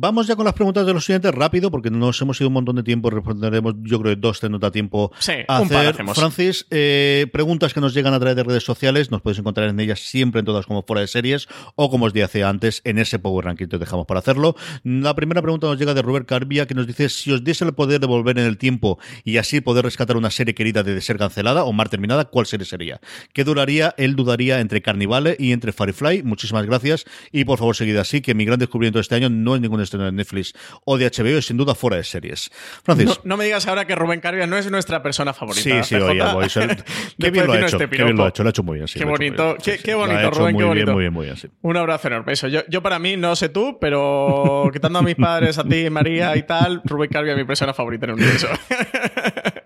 Vamos 0.00 0.28
ya 0.28 0.36
con 0.36 0.44
las 0.44 0.54
preguntas 0.54 0.86
de 0.86 0.94
los 0.94 1.04
siguientes 1.04 1.34
rápido, 1.34 1.72
porque 1.72 1.90
nos 1.90 2.22
hemos 2.22 2.40
ido 2.40 2.46
un 2.46 2.54
montón 2.54 2.76
de 2.76 2.84
tiempo. 2.84 3.10
Responderemos, 3.10 3.74
yo 3.82 4.00
creo, 4.00 4.14
dos 4.14 4.38
te 4.38 4.48
nota 4.48 4.70
tiempo 4.70 5.10
sí, 5.18 5.32
a 5.48 5.58
hacer. 5.58 5.96
Francis, 6.14 6.66
eh, 6.70 7.26
preguntas 7.32 7.74
que 7.74 7.80
nos 7.80 7.94
llegan 7.94 8.14
a 8.14 8.20
través 8.20 8.36
de 8.36 8.44
redes 8.44 8.62
sociales. 8.62 9.10
Nos 9.10 9.22
podéis 9.22 9.40
encontrar 9.40 9.68
en 9.68 9.80
ellas 9.80 9.98
siempre 9.98 10.38
en 10.38 10.44
todas 10.44 10.66
como 10.66 10.84
fuera 10.84 11.00
de 11.00 11.08
series 11.08 11.48
o 11.74 11.90
como 11.90 12.06
os 12.06 12.12
dije 12.12 12.44
antes 12.44 12.80
en 12.84 12.98
ese 12.98 13.18
Power 13.18 13.46
Ranking 13.46 13.66
que 13.66 13.74
os 13.74 13.80
dejamos 13.80 14.06
para 14.06 14.20
hacerlo. 14.20 14.54
La 14.84 15.16
primera 15.16 15.42
pregunta 15.42 15.66
nos 15.66 15.80
llega 15.80 15.94
de 15.94 16.02
Robert 16.02 16.28
Carbia 16.28 16.68
que 16.68 16.74
nos 16.74 16.86
dice 16.86 17.08
si 17.08 17.32
os 17.32 17.42
diese 17.42 17.64
el 17.64 17.74
poder 17.74 17.98
de 17.98 18.06
volver 18.06 18.38
en 18.38 18.44
el 18.44 18.56
tiempo 18.56 19.00
y 19.24 19.38
así 19.38 19.60
poder 19.60 19.84
rescatar 19.84 20.16
una 20.16 20.30
serie 20.30 20.54
querida 20.54 20.84
de 20.84 21.00
ser 21.00 21.18
cancelada 21.18 21.64
o 21.64 21.72
mar 21.72 21.88
terminada, 21.88 22.26
¿cuál 22.26 22.46
serie 22.46 22.66
sería? 22.66 23.00
¿Qué 23.32 23.42
duraría? 23.42 23.96
Él 23.98 24.14
dudaría 24.14 24.60
entre 24.60 24.80
Carnivale 24.80 25.34
y 25.40 25.50
entre 25.50 25.72
Firefly. 25.72 26.22
Muchísimas 26.22 26.66
gracias 26.66 27.04
y 27.32 27.44
por 27.44 27.58
favor 27.58 27.74
seguid 27.74 27.96
así 27.96 28.20
que 28.20 28.36
mi 28.36 28.44
gran 28.44 28.60
descubrimiento 28.60 28.98
de 28.98 29.02
este 29.02 29.16
año 29.16 29.28
no 29.28 29.56
es 29.56 29.60
ningún 29.60 29.87
estreno 29.88 30.04
de 30.06 30.12
Netflix 30.12 30.52
o 30.84 30.96
de 30.96 31.10
HBO, 31.10 31.42
sin 31.42 31.56
duda 31.56 31.74
fuera 31.74 31.96
de 31.96 32.04
series. 32.04 32.50
Francis. 32.84 33.06
No, 33.06 33.14
no 33.24 33.36
me 33.36 33.44
digas 33.44 33.66
ahora 33.66 33.84
que 33.86 33.94
Rubén 33.94 34.20
Carbia 34.20 34.46
no 34.46 34.56
es 34.56 34.70
nuestra 34.70 35.02
persona 35.02 35.32
favorita. 35.34 35.62
Sí, 35.62 35.72
sí, 35.82 35.94
oye, 35.96 36.18
qué 37.18 37.30
bien 37.30 37.46
lo 37.46 37.52
ha 37.52 37.56
hecho, 37.58 37.76
este 37.76 37.88
qué 37.88 38.04
bien 38.04 38.16
lo 38.16 38.24
ha 38.24 38.28
hecho, 38.28 38.42
lo 38.42 38.48
ha 38.48 38.50
hecho 38.50 38.62
muy 38.62 38.76
bien. 38.76 38.88
sí, 38.88 38.98
Qué 38.98 39.04
bonito, 39.04 39.44
bien, 39.44 39.56
qué- 39.64 39.76
sí. 39.78 39.82
qué 39.82 39.94
bonito, 39.94 40.20
hecho 40.20 40.30
Rubén, 40.30 40.54
muy 40.54 40.62
qué 40.62 40.64
bien, 40.64 40.68
bonito. 40.86 40.92
muy 40.92 41.00
bien, 41.02 41.12
muy 41.12 41.24
bien, 41.26 41.36
sí. 41.36 41.48
Un 41.62 41.76
abrazo 41.76 42.08
enorme. 42.08 42.32
Eso, 42.32 42.48
yo, 42.48 42.60
yo 42.68 42.82
para 42.82 42.98
mí, 42.98 43.16
no 43.16 43.34
sé 43.36 43.48
tú, 43.48 43.78
pero 43.80 44.68
quitando 44.72 44.98
a 44.98 45.02
mis 45.02 45.16
padres, 45.16 45.58
a 45.58 45.64
ti, 45.64 45.90
María 45.90 46.36
y 46.36 46.42
tal, 46.44 46.80
Rubén 46.84 47.10
Carbia 47.10 47.32
es 47.32 47.38
mi 47.38 47.44
persona 47.44 47.72
favorita 47.74 48.06
en 48.06 48.10
el 48.10 48.16
universo. 48.16 48.48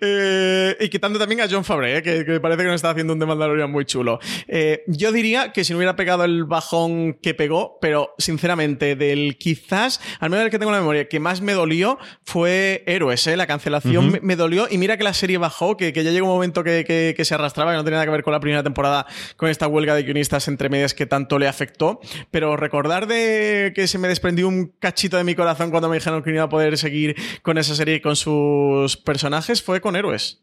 Eh, 0.00 0.76
y 0.80 0.88
quitando 0.88 1.18
también 1.18 1.40
a 1.40 1.48
John 1.50 1.64
Favre, 1.64 1.98
eh, 1.98 2.02
que, 2.02 2.24
que, 2.24 2.40
parece 2.40 2.62
que 2.62 2.68
nos 2.68 2.76
está 2.76 2.90
haciendo 2.90 3.12
un 3.12 3.18
The 3.18 3.26
Mandalorian 3.26 3.70
muy 3.70 3.84
chulo. 3.84 4.20
Eh, 4.46 4.84
yo 4.86 5.12
diría 5.12 5.52
que 5.52 5.64
si 5.64 5.72
no 5.72 5.78
hubiera 5.78 5.96
pegado 5.96 6.24
el 6.24 6.44
bajón 6.44 7.14
que 7.14 7.34
pegó, 7.34 7.78
pero 7.80 8.14
sinceramente, 8.18 8.96
del 8.96 9.36
quizás, 9.38 10.00
al 10.20 10.30
menos 10.30 10.44
el 10.44 10.50
que 10.50 10.58
tengo 10.58 10.70
en 10.70 10.76
la 10.76 10.80
memoria, 10.80 11.08
que 11.08 11.20
más 11.20 11.40
me 11.40 11.52
dolió 11.52 11.98
fue 12.24 12.84
Héroes, 12.86 13.26
¿eh? 13.26 13.36
La 13.36 13.46
cancelación 13.46 14.10
me, 14.10 14.20
me, 14.20 14.36
dolió. 14.36 14.66
Y 14.70 14.78
mira 14.78 14.96
que 14.96 15.04
la 15.04 15.14
serie 15.14 15.38
bajó, 15.38 15.76
que, 15.76 15.92
que 15.92 16.04
ya 16.04 16.10
llegó 16.10 16.26
un 16.26 16.34
momento 16.34 16.64
que, 16.64 16.84
que, 16.84 17.14
que, 17.16 17.24
se 17.24 17.34
arrastraba, 17.34 17.72
que 17.72 17.76
no 17.76 17.84
tenía 17.84 17.96
nada 17.96 18.06
que 18.06 18.12
ver 18.12 18.22
con 18.22 18.32
la 18.32 18.40
primera 18.40 18.62
temporada, 18.62 19.06
con 19.36 19.48
esta 19.48 19.66
huelga 19.66 19.94
de 19.94 20.02
guionistas 20.02 20.48
entre 20.48 20.68
medias 20.68 20.94
que 20.94 21.06
tanto 21.06 21.38
le 21.38 21.48
afectó. 21.48 22.00
Pero 22.30 22.56
recordar 22.56 23.06
de 23.06 23.72
que 23.74 23.86
se 23.86 23.98
me 23.98 24.08
desprendió 24.08 24.48
un 24.48 24.72
cachito 24.78 25.16
de 25.16 25.24
mi 25.24 25.34
corazón 25.34 25.70
cuando 25.70 25.88
me 25.88 25.96
dijeron 25.96 26.22
que 26.22 26.30
no 26.30 26.36
iba 26.36 26.44
a 26.44 26.48
poder 26.48 26.78
seguir 26.78 27.16
con 27.42 27.58
esa 27.58 27.74
serie 27.74 27.96
y 27.96 28.00
con 28.00 28.16
sus 28.16 28.96
personajes 28.96 29.62
fue 29.68 29.82
con 29.82 29.96
Héroes. 29.96 30.40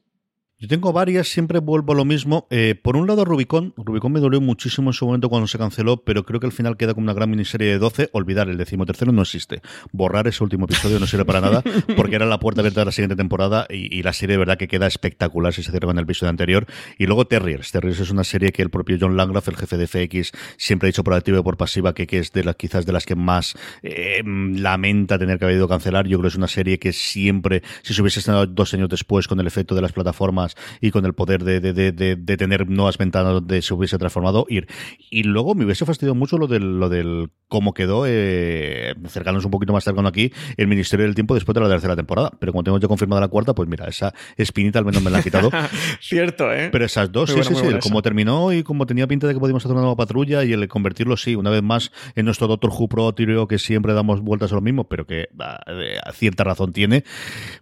Yo 0.57 0.69
tengo 0.69 0.93
varias, 0.93 1.27
siempre 1.27 1.59
vuelvo 1.59 1.91
a 1.91 1.97
lo 1.97 2.05
mismo. 2.05 2.47
Eh, 2.49 2.75
por 2.81 2.95
un 2.95 3.07
lado, 3.07 3.25
Rubicon. 3.25 3.73
Rubicon 3.75 4.13
me 4.13 4.21
dolió 4.21 4.39
muchísimo 4.39 4.89
en 4.89 4.93
su 4.93 5.05
momento 5.05 5.27
cuando 5.27 5.47
se 5.47 5.57
canceló, 5.57 5.97
pero 5.97 6.23
creo 6.23 6.39
que 6.39 6.45
al 6.45 6.53
final 6.53 6.77
queda 6.77 6.93
como 6.93 7.03
una 7.03 7.13
gran 7.13 7.29
miniserie 7.29 7.67
de 7.67 7.77
12. 7.77 8.09
Olvidar 8.13 8.47
el 8.47 8.57
decimotercero 8.57 9.11
no 9.11 9.23
existe. 9.23 9.61
Borrar 9.91 10.29
ese 10.29 10.41
último 10.45 10.63
episodio 10.63 10.97
no 10.97 11.07
sirve 11.07 11.25
para 11.25 11.41
nada, 11.41 11.61
porque 11.97 12.15
era 12.15 12.25
la 12.25 12.39
puerta 12.39 12.61
abierta 12.61 12.79
de 12.79 12.85
la 12.85 12.93
siguiente 12.93 13.17
temporada 13.17 13.67
y, 13.69 13.93
y, 13.93 14.01
la 14.01 14.13
serie 14.13 14.35
de 14.35 14.37
verdad 14.37 14.57
que 14.57 14.69
queda 14.69 14.87
espectacular 14.87 15.51
si 15.53 15.61
se 15.61 15.71
cierra 15.71 15.87
con 15.87 15.97
el 15.97 16.03
episodio 16.03 16.29
anterior. 16.29 16.67
Y 16.97 17.05
luego 17.05 17.27
Terriers. 17.27 17.73
Terriers 17.73 17.99
es 17.99 18.09
una 18.09 18.23
serie 18.23 18.53
que 18.53 18.61
el 18.61 18.69
propio 18.69 18.97
John 18.97 19.17
Langraf, 19.17 19.49
el 19.49 19.57
jefe 19.57 19.75
de 19.75 19.87
FX, 19.87 20.31
siempre 20.55 20.87
ha 20.87 20.89
dicho 20.89 21.03
por 21.03 21.15
activa 21.15 21.37
y 21.37 21.43
por 21.43 21.57
pasiva 21.57 21.93
que, 21.93 22.07
que 22.07 22.19
es 22.19 22.31
de 22.31 22.45
las 22.45 22.55
quizás 22.55 22.85
de 22.85 22.93
las 22.93 23.05
que 23.05 23.15
más 23.15 23.55
eh, 23.83 24.23
lamenta 24.23 25.19
tener 25.19 25.37
que 25.37 25.43
haber 25.43 25.57
ido 25.57 25.65
a 25.65 25.69
cancelar. 25.69 26.07
Yo 26.07 26.17
creo 26.17 26.29
que 26.29 26.29
es 26.29 26.37
una 26.37 26.47
serie 26.47 26.79
que 26.79 26.93
siempre, 26.93 27.61
si 27.81 27.93
se 27.93 28.01
hubiese 28.01 28.19
estrenado 28.19 28.47
dos 28.47 28.73
años 28.73 28.87
después 28.87 29.27
con 29.27 29.37
el 29.41 29.47
efecto 29.47 29.75
de 29.75 29.81
las 29.81 29.91
plataformas 29.91 30.44
y 30.81 30.91
con 30.91 31.05
el 31.05 31.13
poder 31.13 31.43
de, 31.43 31.59
de, 31.59 31.73
de, 31.73 32.15
de, 32.15 32.37
tener 32.37 32.69
nuevas 32.69 32.97
ventanas 32.97 33.33
donde 33.33 33.61
se 33.61 33.73
hubiese 33.73 33.97
transformado, 33.97 34.45
ir. 34.49 34.67
Y 35.09 35.23
luego 35.23 35.55
me 35.55 35.65
hubiese 35.65 35.85
fastidiado 35.85 36.15
mucho 36.15 36.37
lo 36.37 36.47
del, 36.47 36.79
lo 36.79 36.89
del 36.89 37.29
cómo 37.47 37.73
quedó, 37.73 38.05
eh, 38.07 38.95
cercanos 39.07 39.45
un 39.45 39.51
poquito 39.51 39.73
más 39.73 39.83
cercano 39.83 40.07
aquí, 40.07 40.31
el 40.57 40.67
Ministerio 40.67 41.05
del 41.05 41.15
Tiempo 41.15 41.35
después 41.35 41.53
de 41.53 41.61
la 41.61 41.69
tercera 41.69 41.95
temporada. 41.95 42.31
Pero 42.39 42.51
como 42.51 42.63
tengo 42.63 42.79
ya 42.79 42.87
confirmada 42.87 43.21
la 43.21 43.27
cuarta, 43.27 43.53
pues 43.53 43.69
mira, 43.69 43.87
esa 43.87 44.13
espinita 44.37 44.79
al 44.79 44.85
menos 44.85 45.01
me 45.01 45.09
la 45.11 45.17
han 45.17 45.23
quitado. 45.23 45.51
Cierto, 46.01 46.51
¿eh? 46.51 46.69
Pero 46.71 46.85
esas 46.85 47.11
dos, 47.11 47.33
muy 47.33 47.43
sí, 47.43 47.55
sí, 47.55 47.61
sí. 47.61 47.75
Como 47.81 48.01
terminó 48.01 48.51
y 48.51 48.63
como 48.63 48.85
tenía 48.85 49.07
pinta 49.07 49.27
de 49.27 49.33
que 49.33 49.39
podíamos 49.39 49.63
hacer 49.63 49.73
una 49.73 49.81
nueva 49.81 49.95
patrulla 49.95 50.43
y 50.43 50.53
el 50.53 50.67
convertirlo, 50.67 51.17
sí, 51.17 51.35
una 51.35 51.49
vez 51.49 51.63
más 51.63 51.91
en 52.15 52.25
nuestro 52.25 52.47
Doctor 52.47 52.71
Who 52.71 52.87
Pro, 52.87 53.13
que 53.47 53.59
siempre 53.59 53.93
damos 53.93 54.21
vueltas 54.21 54.51
a 54.51 54.55
lo 54.55 54.61
mismo, 54.61 54.87
pero 54.87 55.05
que 55.05 55.29
a, 55.39 55.59
a 56.03 56.11
cierta 56.13 56.43
razón 56.43 56.73
tiene. 56.73 57.03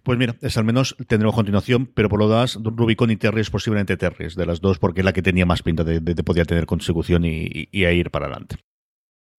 Pues 0.02 0.18
mira, 0.18 0.36
es 0.40 0.56
al 0.56 0.64
menos 0.64 0.96
tendremos 1.06 1.34
continuación, 1.34 1.90
pero 1.94 2.08
por 2.08 2.18
lo 2.18 2.28
demás, 2.28 2.58
Rubicon 2.76 3.10
y 3.10 3.16
Terry 3.16 3.40
es 3.40 3.50
posiblemente 3.50 3.96
Terry, 3.96 4.28
de 4.34 4.46
las 4.46 4.60
dos, 4.60 4.78
porque 4.78 5.00
es 5.00 5.04
la 5.04 5.12
que 5.12 5.22
tenía 5.22 5.46
más 5.46 5.62
pinta 5.62 5.84
de, 5.84 6.00
de, 6.00 6.22
poder 6.24 6.46
tener 6.46 6.66
consecución 6.66 7.24
y, 7.24 7.44
y, 7.44 7.68
y 7.70 7.84
a 7.84 7.92
ir 7.92 8.10
para 8.10 8.26
adelante. 8.26 8.56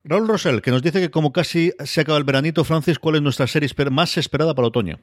Raúl 0.03 0.27
Rosell, 0.27 0.61
que 0.61 0.71
nos 0.71 0.83
dice 0.83 1.01
que 1.01 1.09
como 1.09 1.33
casi 1.33 1.71
se 1.83 2.01
acaba 2.01 2.17
el 2.17 2.23
veranito, 2.23 2.63
Francis, 2.63 2.99
¿cuál 2.99 3.15
es 3.15 3.21
nuestra 3.23 3.47
serie 3.47 3.69
más 3.89 4.17
esperada 4.17 4.53
para 4.53 4.67
otoño? 4.67 4.99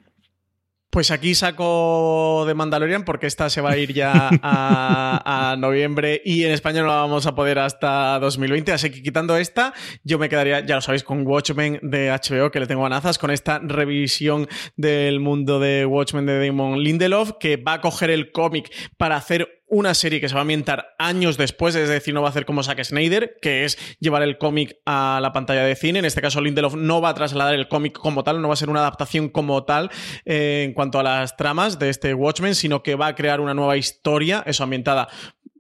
Pues 0.92 1.10
aquí 1.10 1.34
saco 1.34 2.44
de 2.46 2.52
Mandalorian 2.52 3.06
porque 3.06 3.26
esta 3.26 3.48
se 3.48 3.62
va 3.62 3.70
a 3.70 3.78
ir 3.78 3.94
ya 3.94 4.28
a, 4.42 5.52
a, 5.52 5.56
noviembre 5.56 6.20
y 6.22 6.44
en 6.44 6.52
España 6.52 6.82
no 6.82 6.88
la 6.88 6.96
vamos 6.96 7.24
a 7.24 7.34
poder 7.34 7.60
hasta 7.60 8.18
2020. 8.18 8.72
Así 8.72 8.90
que 8.90 9.02
quitando 9.02 9.38
esta, 9.38 9.72
yo 10.04 10.18
me 10.18 10.28
quedaría, 10.28 10.60
ya 10.60 10.74
lo 10.74 10.82
sabéis, 10.82 11.02
con 11.02 11.26
Watchmen 11.26 11.80
de 11.80 12.10
HBO, 12.10 12.50
que 12.50 12.60
le 12.60 12.66
tengo 12.66 12.82
ganazas, 12.82 13.16
con 13.16 13.30
esta 13.30 13.58
revisión 13.58 14.46
del 14.76 15.18
mundo 15.18 15.60
de 15.60 15.86
Watchmen 15.86 16.26
de 16.26 16.46
Damon 16.46 16.80
Lindelof, 16.80 17.38
que 17.40 17.56
va 17.56 17.72
a 17.72 17.80
coger 17.80 18.10
el 18.10 18.30
cómic 18.30 18.70
para 18.98 19.16
hacer 19.16 19.61
una 19.72 19.94
serie 19.94 20.20
que 20.20 20.28
se 20.28 20.34
va 20.34 20.40
a 20.40 20.42
ambientar 20.42 20.94
años 20.98 21.38
después, 21.38 21.74
es 21.74 21.88
decir, 21.88 22.12
no 22.12 22.20
va 22.20 22.28
a 22.28 22.30
hacer 22.30 22.44
como 22.44 22.62
Zack 22.62 22.84
Snyder, 22.84 23.38
que 23.40 23.64
es 23.64 23.78
llevar 24.00 24.22
el 24.22 24.36
cómic 24.36 24.76
a 24.84 25.18
la 25.22 25.32
pantalla 25.32 25.64
de 25.64 25.74
cine. 25.74 25.98
En 25.98 26.04
este 26.04 26.20
caso, 26.20 26.42
Lindelof 26.42 26.74
no 26.74 27.00
va 27.00 27.08
a 27.08 27.14
trasladar 27.14 27.54
el 27.54 27.68
cómic 27.68 27.98
como 27.98 28.22
tal, 28.22 28.42
no 28.42 28.48
va 28.48 28.54
a 28.54 28.58
ser 28.58 28.68
una 28.68 28.80
adaptación 28.80 29.30
como 29.30 29.64
tal 29.64 29.90
eh, 30.26 30.64
en 30.66 30.74
cuanto 30.74 30.98
a 30.98 31.02
las 31.02 31.38
tramas 31.38 31.78
de 31.78 31.88
este 31.88 32.12
Watchmen, 32.12 32.54
sino 32.54 32.82
que 32.82 32.96
va 32.96 33.06
a 33.06 33.14
crear 33.14 33.40
una 33.40 33.54
nueva 33.54 33.78
historia, 33.78 34.42
eso 34.44 34.62
ambientada 34.62 35.08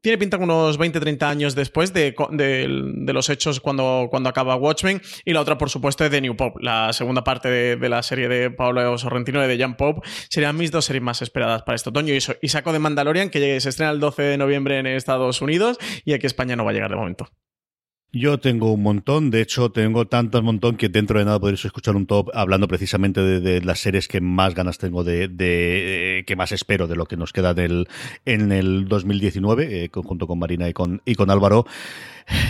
tiene 0.02 0.18
pinta 0.18 0.36
unos 0.36 0.78
20-30 0.78 1.22
años 1.22 1.54
después 1.54 1.92
de, 1.92 2.14
de, 2.32 3.12
los 3.12 3.30
hechos 3.30 3.60
cuando, 3.60 4.08
cuando 4.10 4.28
acaba 4.28 4.56
Watchmen. 4.56 5.00
Y 5.24 5.32
la 5.32 5.40
otra, 5.40 5.56
por 5.56 5.70
supuesto, 5.70 6.04
es 6.04 6.10
The 6.10 6.20
New 6.20 6.36
Pop, 6.36 6.56
la 6.60 6.92
segunda 6.92 7.22
parte 7.24 7.48
de, 7.48 7.88
la 7.88 8.02
serie 8.02 8.28
de 8.28 8.50
Pablo 8.50 8.98
Sorrentino 8.98 9.40
de 9.40 9.56
Young 9.56 9.76
Pop. 9.76 10.04
Serían 10.28 10.56
mis 10.56 10.72
dos 10.72 10.84
series 10.84 11.02
más 11.02 11.22
esperadas 11.22 11.62
para 11.62 11.76
este 11.76 11.90
otoño. 11.90 12.12
Y, 12.14 12.18
y 12.42 12.48
saco 12.48 12.72
de 12.72 12.80
Mandalorian, 12.80 13.30
que 13.30 13.60
se 13.60 13.68
estrena 13.68 13.92
el 13.92 14.00
12 14.00 14.22
de 14.22 14.38
noviembre 14.38 14.78
en 14.78 14.86
Estados 14.86 15.40
Unidos 15.40 15.78
y 16.04 16.12
aquí 16.14 16.26
España 16.26 16.56
no 16.56 16.64
va 16.64 16.72
a 16.72 16.74
llegar 16.74 16.90
de 16.90 16.96
momento. 16.96 17.28
Yo 18.14 18.38
tengo 18.38 18.72
un 18.74 18.82
montón, 18.82 19.30
de 19.30 19.40
hecho 19.40 19.72
tengo 19.72 20.06
tantos 20.06 20.42
montón 20.42 20.76
que 20.76 20.90
dentro 20.90 21.18
de 21.18 21.24
nada 21.24 21.40
podréis 21.40 21.64
escuchar 21.64 21.96
un 21.96 22.04
top 22.04 22.28
hablando 22.34 22.68
precisamente 22.68 23.22
de, 23.22 23.62
las 23.62 23.78
series 23.78 24.06
que 24.06 24.20
más 24.20 24.54
ganas 24.54 24.76
tengo 24.76 25.02
de, 25.02 25.30
eh, 25.38 26.24
que 26.26 26.36
más 26.36 26.52
espero 26.52 26.86
de 26.86 26.94
lo 26.94 27.06
que 27.06 27.16
nos 27.16 27.32
queda 27.32 27.54
del, 27.54 27.88
en 28.26 28.52
el 28.52 28.86
2019, 28.86 29.84
eh, 29.84 29.90
junto 29.90 30.26
con 30.26 30.38
Marina 30.38 30.68
y 30.68 30.74
con, 30.74 31.00
y 31.06 31.14
con 31.14 31.30
Álvaro. 31.30 31.64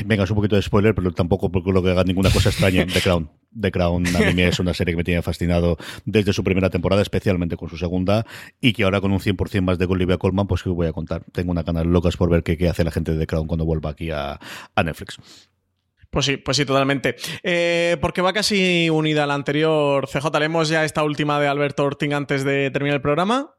Venga, 0.05 0.25
es 0.25 0.31
un 0.31 0.35
poquito 0.35 0.57
de 0.57 0.63
spoiler, 0.63 0.97
pero 0.97 1.13
tampoco 1.13 1.53
porque 1.53 1.71
lo 1.71 1.81
que 1.81 1.91
haga 1.91 2.03
ninguna 2.03 2.31
cosa 2.31 2.49
extraña. 2.49 2.85
The 2.85 3.01
Crown. 3.01 3.31
The 3.59 3.71
Crown 3.71 4.05
a 4.17 4.33
mí 4.33 4.43
es 4.43 4.59
una 4.59 4.75
serie 4.75 4.95
que 4.95 4.97
me 4.97 5.05
tiene 5.05 5.23
fascinado 5.23 5.77
desde 6.05 6.33
su 6.33 6.43
primera 6.43 6.71
temporada, 6.71 7.03
especialmente 7.03 7.57
con 7.57 7.69
su 7.69 7.77
segunda, 7.77 8.27
y 8.61 8.73
que 8.73 8.83
ahora 8.83 9.01
con 9.01 9.13
un 9.13 9.21
100% 9.21 9.63
más 9.63 9.79
de 9.79 9.85
Olivia 9.85 10.19
Colman, 10.19 10.49
pues 10.49 10.65
que 10.65 10.71
voy 10.71 10.89
a 10.89 10.93
contar. 10.93 11.23
Tengo 11.31 11.53
una 11.53 11.63
ganas 11.63 11.87
locas 11.87 12.17
por 12.17 12.31
ver 12.31 12.43
qué, 12.43 12.57
qué 12.57 12.69
hace 12.69 12.83
la 12.83 12.91
gente 12.91 13.13
de 13.13 13.19
The 13.19 13.27
Crown 13.29 13.47
cuando 13.47 13.65
vuelva 13.65 13.91
aquí 13.91 14.11
a, 14.11 14.41
a 14.75 14.83
Netflix. 14.83 15.19
Pues 16.13 16.27
sí, 16.27 16.37
pues 16.37 16.59
sí, 16.59 16.67
totalmente. 16.67 17.17
Eh, 17.43 17.97
porque 18.03 18.21
va 18.21 18.35
casi 18.35 18.91
unida 18.91 19.25
a 19.25 19.27
la 19.27 19.33
anterior. 19.33 20.07
CJ, 20.07 20.27
leemos 20.39 20.69
ya 20.69 20.85
esta 20.85 21.03
última 21.05 21.41
de 21.41 21.49
Alberto 21.49 21.85
Orting 21.85 22.13
antes 22.13 22.45
de 22.45 22.71
terminar 22.71 22.97
el 22.97 23.01
programa. 23.01 23.55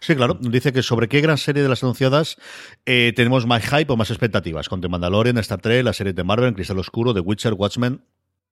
Sí, 0.00 0.14
claro. 0.14 0.38
Dice 0.40 0.72
que 0.72 0.82
sobre 0.82 1.08
qué 1.08 1.20
gran 1.20 1.36
serie 1.36 1.64
de 1.64 1.68
las 1.68 1.82
anunciadas 1.82 2.36
eh, 2.84 3.12
tenemos 3.16 3.44
más 3.46 3.64
hype 3.68 3.92
o 3.92 3.96
más 3.96 4.10
expectativas. 4.10 4.68
Con 4.68 4.80
The 4.80 4.88
Mandalorian, 4.88 5.36
Star 5.38 5.60
Trek, 5.60 5.82
la 5.82 5.92
serie 5.92 6.12
de 6.12 6.22
Marvel, 6.22 6.54
Cristal 6.54 6.78
Oscuro, 6.78 7.12
The 7.12 7.20
Witcher, 7.20 7.54
Watchmen. 7.54 8.04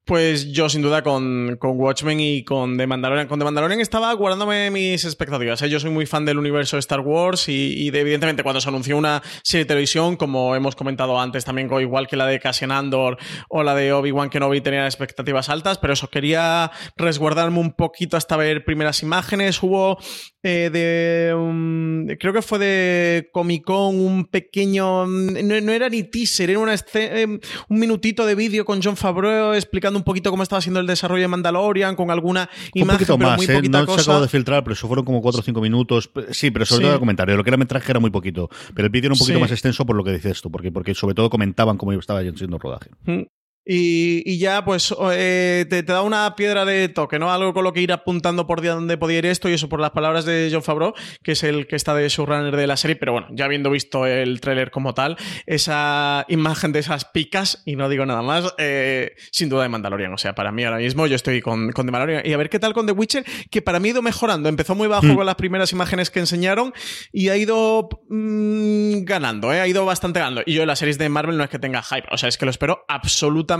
Pues 0.07 0.53
yo 0.53 0.69
sin 0.69 0.83
duda 0.83 1.03
con, 1.03 1.57
con, 1.59 1.81
Watchmen 1.81 2.21
y 2.21 2.45
con 2.45 2.77
The 2.77 2.87
Mandalorian. 2.87 3.27
Con 3.27 3.39
The 3.39 3.47
Mandalorian 3.47 3.81
estaba 3.81 4.13
guardándome 4.13 4.71
mis 4.71 5.03
expectativas. 5.07 5.63
¿eh? 5.63 5.71
Yo 5.71 5.81
soy 5.81 5.91
muy 5.91 6.05
fan 6.05 6.27
del 6.27 6.37
universo 6.37 6.77
Star 6.77 7.01
Wars 7.01 7.49
y, 7.49 7.89
de, 7.89 8.01
evidentemente 8.01 8.43
cuando 8.43 8.61
se 8.61 8.69
anunció 8.69 8.99
una 8.99 9.23
serie 9.43 9.65
de 9.65 9.69
televisión, 9.69 10.17
como 10.17 10.55
hemos 10.55 10.77
comentado 10.77 11.19
antes 11.19 11.47
también, 11.47 11.71
igual 11.81 12.07
que 12.07 12.17
la 12.17 12.27
de 12.27 12.39
Cassian 12.39 12.71
Andor 12.71 13.17
o 13.49 13.63
la 13.63 13.75
de 13.75 13.95
Obi-Wan 13.95 14.29
Kenobi 14.29 14.61
tenía 14.61 14.85
expectativas 14.85 15.49
altas, 15.49 15.79
pero 15.79 15.95
eso, 15.95 16.11
quería 16.11 16.71
resguardarme 16.97 17.59
un 17.59 17.73
poquito 17.73 18.19
hasta 18.19 18.37
ver 18.37 18.63
primeras 18.67 19.03
imágenes. 19.03 19.63
Hubo 19.63 19.97
eh, 20.43 20.69
de... 20.71 21.35
Um, 21.35 22.07
creo 22.19 22.35
que 22.35 22.43
fue 22.43 22.59
de 22.59 23.31
Comic 23.33 23.65
Con 23.65 23.99
un 23.99 24.27
pequeño... 24.27 25.07
No, 25.07 25.61
no 25.63 25.73
era 25.73 25.89
ni 25.89 26.03
teaser, 26.03 26.51
era 26.51 26.59
una 26.59 26.75
escena, 26.75 27.39
un 27.71 27.79
minutito 27.79 28.27
de 28.27 28.35
vídeo 28.35 28.67
con 28.67 28.83
John 28.83 28.99
Favreau 28.99 29.55
explicando 29.55 29.94
un 29.99 30.05
poquito 30.05 30.31
cómo 30.31 30.43
estaba 30.43 30.61
siendo 30.61 30.81
el 30.81 30.87
desarrollo 30.87 31.23
de 31.23 31.29
Mandalorian, 31.29 31.97
con 31.97 32.11
alguna 32.11 32.49
un 32.75 32.83
imagen, 32.83 32.99
poquito 32.99 33.19
pero 33.19 33.29
más, 33.31 33.37
muy 33.39 33.47
¿eh? 33.47 33.55
poquita 33.57 33.81
no 33.81 33.87
cosa. 33.87 34.03
se 34.03 34.11
acabó 34.11 34.23
de 34.23 34.29
filtrar, 34.29 34.65
pero 34.65 34.75
eso 34.75 34.87
fueron 34.87 35.05
como 35.05 35.21
4 35.23 35.41
o 35.41 35.43
5 35.43 35.61
minutos. 35.61 36.11
Sí, 36.31 36.51
pero 36.51 36.65
sobre 36.67 36.79
Sí. 36.79 36.85
todo 36.85 36.95
el 36.95 37.01
comentario. 37.01 37.37
Lo 37.37 37.45
que 37.45 37.51
era 37.51 37.57
metraje 37.57 37.91
era 37.93 38.01
muy 38.01 38.11
poquito. 38.11 38.49
Pero 38.75 38.87
el 38.87 38.91
vídeo 38.91 39.09
era 39.09 39.15
un 39.15 39.19
poquito 39.19 39.39
Sí. 39.39 39.41
más 39.43 39.51
extenso 39.51 39.85
por 39.87 39.97
lo 39.97 40.05
que 40.05 40.13
dices 40.13 40.41
tú, 40.41 40.51
porque, 40.51 40.71
porque 40.73 40.95
sobre 40.95 41.15
todo 41.15 41.31
comentaban 41.31 41.77
cómo 41.77 41.93
estaba 41.93 42.21
siendo 42.23 42.57
el 42.57 42.61
rodaje. 42.61 42.91
Mm. 43.05 43.23
Y, 43.67 44.23
y 44.31 44.39
ya, 44.39 44.65
pues, 44.65 44.95
eh, 45.13 45.65
te, 45.71 45.83
te 45.83 45.93
da 45.93 46.03
una 46.03 46.35
piedra 46.37 46.65
de 46.65 46.89
toque, 46.91 47.19
¿no? 47.19 47.33
Algo 47.33 47.55
con 47.55 47.65
lo 47.65 47.73
que 47.73 47.81
ir 47.81 47.93
apuntando 47.93 48.47
por 48.47 48.63
dónde 48.63 48.99
podía 48.99 49.19
ir 49.19 49.27
esto, 49.27 49.49
y 49.49 49.55
eso 49.55 49.69
por 49.71 49.81
las 49.81 49.93
palabras 49.93 50.25
de 50.27 50.51
John 50.53 50.63
Favreau, 50.63 50.93
que 51.23 51.33
es 51.33 51.43
el 51.45 51.67
que 51.67 51.77
está 51.77 51.95
de 51.95 52.09
showrunner 52.09 52.57
de 52.57 52.67
la 52.67 52.77
serie. 52.77 52.97
Pero 52.97 53.13
bueno, 53.13 53.29
ya 53.31 53.47
habiendo 53.47 53.71
visto 53.71 54.05
el 54.07 54.41
tráiler 54.41 54.71
como 54.71 54.93
tal, 54.93 55.17
esa 55.47 56.27
imagen 56.29 56.73
de 56.73 56.81
esas 56.81 57.07
picas, 57.07 57.63
y 57.65 57.77
no 57.77 57.89
digo 57.89 58.05
nada 58.05 58.21
más, 58.23 58.55
eh, 58.59 59.13
sin 59.31 59.49
duda 59.49 59.63
de 59.63 59.69
Mandalorian. 59.71 60.13
O 60.13 60.19
sea, 60.19 60.35
para 60.35 60.53
mí 60.53 60.63
ahora 60.65 60.79
mismo 60.79 61.07
yo 61.07 61.17
estoy 61.17 61.41
con, 61.41 61.73
con 61.73 61.87
The 61.87 61.93
Mandalorian. 61.93 62.27
Y 62.27 62.33
a 62.33 62.37
ver 62.37 62.51
qué 62.51 62.59
tal 62.59 62.75
con 62.75 62.85
The 62.87 62.93
Witcher, 62.93 63.25
que 63.51 63.63
para 63.63 63.81
mí 63.81 63.89
ha 63.89 63.93
ido 63.93 64.03
mejorando. 64.03 64.49
Empezó 64.49 64.75
muy 64.75 64.89
bajo 64.89 65.05
Mm. 65.07 65.17
con 65.17 65.27
las 65.27 65.35
primeras 65.37 65.73
imágenes 65.73 66.11
que 66.11 66.19
enseñaron 66.21 66.73
y 67.13 67.29
ha 67.29 67.37
ido 67.37 67.89
mm, 68.11 69.05
ganando, 69.05 69.53
¿eh? 69.53 69.61
Ha 69.61 69.67
ido 69.69 69.85
bastante 69.85 70.19
ganando. 70.21 70.43
Y 70.45 70.55
yo 70.55 70.63
en 70.63 70.69
las 70.69 70.79
series 70.79 70.99
de 70.99 71.09
Marvel 71.09 71.37
no 71.37 71.45
es 71.45 71.51
que 71.51 71.59
tenga 71.59 71.83
hype, 71.83 72.07
o 72.11 72.17
sea, 72.19 72.29
es 72.29 72.37
que 72.39 72.45
lo 72.45 72.51
espero 72.51 72.85
absolutamente 72.89 73.54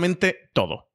todo. 0.53 0.89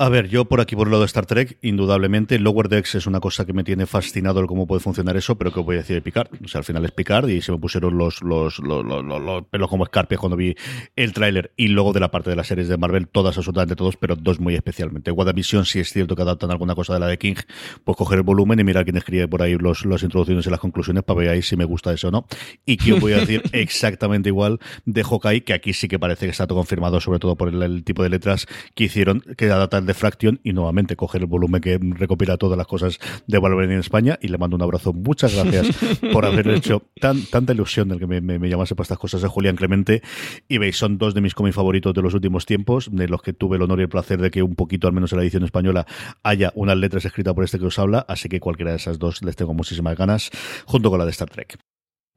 A 0.00 0.08
ver, 0.10 0.28
yo 0.28 0.44
por 0.44 0.60
aquí, 0.60 0.76
por 0.76 0.86
el 0.86 0.92
lado 0.92 1.02
de 1.02 1.06
Star 1.06 1.26
Trek, 1.26 1.58
indudablemente, 1.60 2.38
Lower 2.38 2.68
Decks 2.68 2.94
es 2.94 3.08
una 3.08 3.18
cosa 3.18 3.44
que 3.44 3.52
me 3.52 3.64
tiene 3.64 3.84
fascinado 3.84 4.38
el 4.38 4.46
cómo 4.46 4.64
puede 4.64 4.78
funcionar 4.78 5.16
eso, 5.16 5.36
pero 5.36 5.52
que 5.52 5.58
voy 5.58 5.74
a 5.74 5.78
decir 5.78 5.96
de 5.96 6.02
Picard. 6.02 6.28
O 6.44 6.46
sea, 6.46 6.60
al 6.60 6.64
final 6.64 6.84
es 6.84 6.92
Picard 6.92 7.28
y 7.28 7.42
se 7.42 7.50
me 7.50 7.58
pusieron 7.58 7.98
los, 7.98 8.22
los, 8.22 8.60
los, 8.60 8.84
los, 8.84 9.44
pelos 9.46 9.68
como 9.68 9.82
escarpias 9.82 10.20
cuando 10.20 10.36
vi 10.36 10.54
el 10.94 11.12
tráiler 11.12 11.50
y 11.56 11.66
luego 11.66 11.92
de 11.92 11.98
la 11.98 12.12
parte 12.12 12.30
de 12.30 12.36
las 12.36 12.46
series 12.46 12.68
de 12.68 12.76
Marvel, 12.76 13.08
todas, 13.08 13.36
absolutamente 13.38 13.74
todos, 13.74 13.96
pero 13.96 14.14
dos 14.14 14.38
muy 14.38 14.54
especialmente. 14.54 15.10
WandaVision, 15.10 15.64
si 15.64 15.80
es 15.80 15.92
cierto 15.92 16.14
que 16.14 16.22
adaptan 16.22 16.52
alguna 16.52 16.76
cosa 16.76 16.94
de 16.94 17.00
la 17.00 17.08
de 17.08 17.18
King, 17.18 17.34
pues 17.82 17.96
coger 17.96 18.18
el 18.18 18.24
volumen 18.24 18.60
y 18.60 18.62
mirar 18.62 18.84
quién 18.84 18.98
escribe 18.98 19.26
por 19.26 19.42
ahí 19.42 19.56
los, 19.58 19.84
las 19.84 20.04
introducciones 20.04 20.46
y 20.46 20.50
las 20.50 20.60
conclusiones 20.60 21.02
para 21.02 21.18
ver 21.18 21.30
ahí 21.30 21.42
si 21.42 21.56
me 21.56 21.64
gusta 21.64 21.92
eso 21.92 22.06
o 22.06 22.10
no. 22.12 22.24
Y 22.64 22.76
que 22.76 22.92
voy 22.92 23.14
a 23.14 23.16
decir 23.16 23.42
exactamente 23.50 24.28
igual 24.28 24.60
de 24.84 25.02
Hawkeye, 25.02 25.42
que 25.42 25.54
aquí 25.54 25.72
sí 25.72 25.88
que 25.88 25.98
parece 25.98 26.26
que 26.26 26.30
está 26.30 26.46
todo 26.46 26.58
confirmado, 26.58 27.00
sobre 27.00 27.18
todo 27.18 27.34
por 27.34 27.48
el, 27.48 27.82
tipo 27.82 28.04
de 28.04 28.10
letras 28.10 28.46
que 28.76 28.84
hicieron, 28.84 29.24
que 29.36 29.46
adaptan 29.46 29.87
de 29.88 29.94
Fraction 29.94 30.38
y 30.44 30.52
nuevamente 30.52 30.94
coger 30.94 31.22
el 31.22 31.26
volumen 31.26 31.60
que 31.60 31.78
recopila 31.80 32.36
todas 32.36 32.56
las 32.56 32.66
cosas 32.66 33.00
de 33.26 33.38
Wolverine 33.38 33.74
en 33.74 33.80
España 33.80 34.18
y 34.20 34.28
le 34.28 34.38
mando 34.38 34.54
un 34.54 34.62
abrazo. 34.62 34.92
Muchas 34.92 35.34
gracias 35.34 35.76
por 36.12 36.24
haber 36.24 36.46
hecho 36.48 36.84
tan, 37.00 37.24
tanta 37.24 37.52
ilusión 37.52 37.88
del 37.88 37.98
que 37.98 38.06
me, 38.06 38.20
me, 38.20 38.48
llamase 38.48 38.76
para 38.76 38.84
estas 38.84 38.98
cosas 38.98 39.22
de 39.22 39.28
Julián 39.28 39.56
Clemente. 39.56 40.02
Y 40.46 40.58
veis, 40.58 40.76
son 40.76 40.98
dos 40.98 41.14
de 41.14 41.20
mis 41.20 41.34
cómics 41.34 41.56
favoritos 41.56 41.94
de 41.94 42.02
los 42.02 42.14
últimos 42.14 42.46
tiempos, 42.46 42.90
de 42.92 43.08
los 43.08 43.22
que 43.22 43.32
tuve 43.32 43.56
el 43.56 43.62
honor 43.62 43.80
y 43.80 43.82
el 43.82 43.88
placer 43.88 44.20
de 44.20 44.30
que 44.30 44.42
un 44.42 44.54
poquito, 44.54 44.86
al 44.86 44.92
menos 44.92 45.12
en 45.12 45.18
la 45.18 45.24
edición 45.24 45.44
española, 45.44 45.86
haya 46.22 46.52
unas 46.54 46.76
letras 46.76 47.04
escritas 47.04 47.34
por 47.34 47.44
este 47.44 47.58
que 47.58 47.66
os 47.66 47.78
habla, 47.78 48.04
así 48.08 48.28
que 48.28 48.40
cualquiera 48.40 48.72
de 48.72 48.76
esas 48.76 48.98
dos 48.98 49.22
les 49.22 49.34
tengo 49.34 49.54
muchísimas 49.54 49.96
ganas, 49.96 50.30
junto 50.66 50.90
con 50.90 50.98
la 50.98 51.06
de 51.06 51.10
Star 51.10 51.30
Trek. 51.30 51.58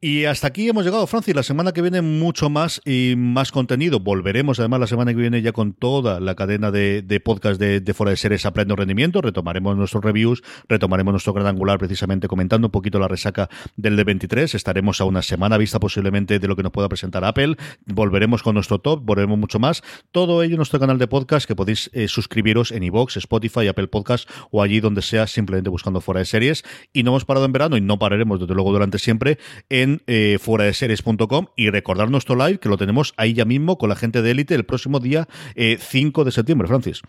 Y 0.04 0.26
hasta 0.26 0.48
aquí 0.48 0.68
hemos 0.68 0.84
llegado, 0.84 1.06
Francis. 1.06 1.36
La 1.36 1.44
semana 1.44 1.74
que 1.74 1.82
viene 1.84 2.02
mucho 2.02 2.50
más 2.50 2.82
y 2.86 3.14
más 3.16 3.52
contenido. 3.52 4.00
Volveremos 4.00 4.60
además 4.60 4.80
la 4.80 4.88
semana 4.88 5.12
que 5.12 5.20
viene 5.20 5.44
ya 5.44 5.52
con 5.52 5.74
toda 5.74 6.20
la 6.20 6.34
cadena 6.34 6.72
de, 6.72 7.04
de 7.04 7.20
podcast 7.20 7.60
de, 7.60 7.82
de 7.82 7.94
Fuera 7.94 8.10
de 8.10 8.18
Series 8.18 8.48
a 8.48 8.52
pleno 8.52 8.76
rendimiento. 8.76 9.22
Retomaremos 9.22 9.78
nuestros 9.78 10.04
reviews, 10.04 10.42
retomaremos 10.68 11.14
nuestro 11.14 11.34
gran 11.34 11.46
angular 11.46 11.78
precisamente 11.78 12.28
comentando 12.28 12.70
un 12.70 12.72
poquito 12.72 12.98
la 12.98 13.08
resaca 13.08 13.48
del 13.76 13.96
D23. 13.96 14.56
Estaremos 14.56 15.02
a 15.02 15.04
una 15.04 15.22
semana 15.22 15.60
vista 15.60 15.80
posiblemente 15.80 16.40
de 16.40 16.48
lo 16.48 16.56
que 16.56 16.64
nos 16.64 16.72
pueda 16.72 16.90
presentar 16.90 17.24
Apple. 17.24 17.56
Volveremos 17.86 18.42
con 18.42 18.56
nuestro 18.56 18.80
top, 18.80 19.04
volveremos 19.04 19.38
mucho 19.38 19.60
más. 19.60 19.84
Todo 20.12 20.42
ello 20.42 20.54
en 20.54 20.58
nuestro 20.58 20.80
canal 20.80 20.98
de 20.98 21.06
podcast 21.06 21.48
que 21.48 21.56
podéis 21.56 21.92
eh, 21.94 22.08
suscribiros 22.08 22.72
en 22.72 22.82
iVoox, 22.82 23.18
Spotify, 23.18 23.68
Apple 23.68 23.88
Podcast 23.88 24.28
o 24.50 24.64
allí 24.64 24.80
donde 24.80 25.04
sea 25.04 25.28
simplemente 25.28 25.70
buscando 25.70 26.02
Fuera 26.02 26.22
de 26.22 26.26
Series. 26.26 26.64
Y 26.92 27.04
no 27.04 27.12
hemos 27.12 27.26
parado 27.26 27.46
en 27.46 27.52
verano 27.52 27.78
y 27.78 27.82
no 27.82 28.00
pararemos 28.00 28.40
desde 28.40 28.56
luego 28.56 28.72
durante 28.72 28.98
siempre 28.98 29.38
en 29.70 29.91
eh, 30.08 30.38
fuera 30.40 30.66
de 30.66 30.74
series.com 30.74 31.48
y 31.56 31.70
recordar 31.70 32.10
nuestro 32.10 32.36
live 32.36 32.60
que 32.60 32.70
lo 32.70 32.78
tenemos 32.78 33.14
ahí 33.18 33.34
ya 33.34 33.46
mismo 33.46 33.78
con 33.78 33.90
la 33.90 33.96
gente 33.96 34.22
de 34.22 34.32
Elite 34.32 34.56
el 34.56 34.66
próximo 34.66 35.00
día 35.00 35.28
5 35.56 36.22
eh, 36.22 36.26
de 36.26 36.32
septiembre, 36.32 36.68
Francis. 36.68 37.02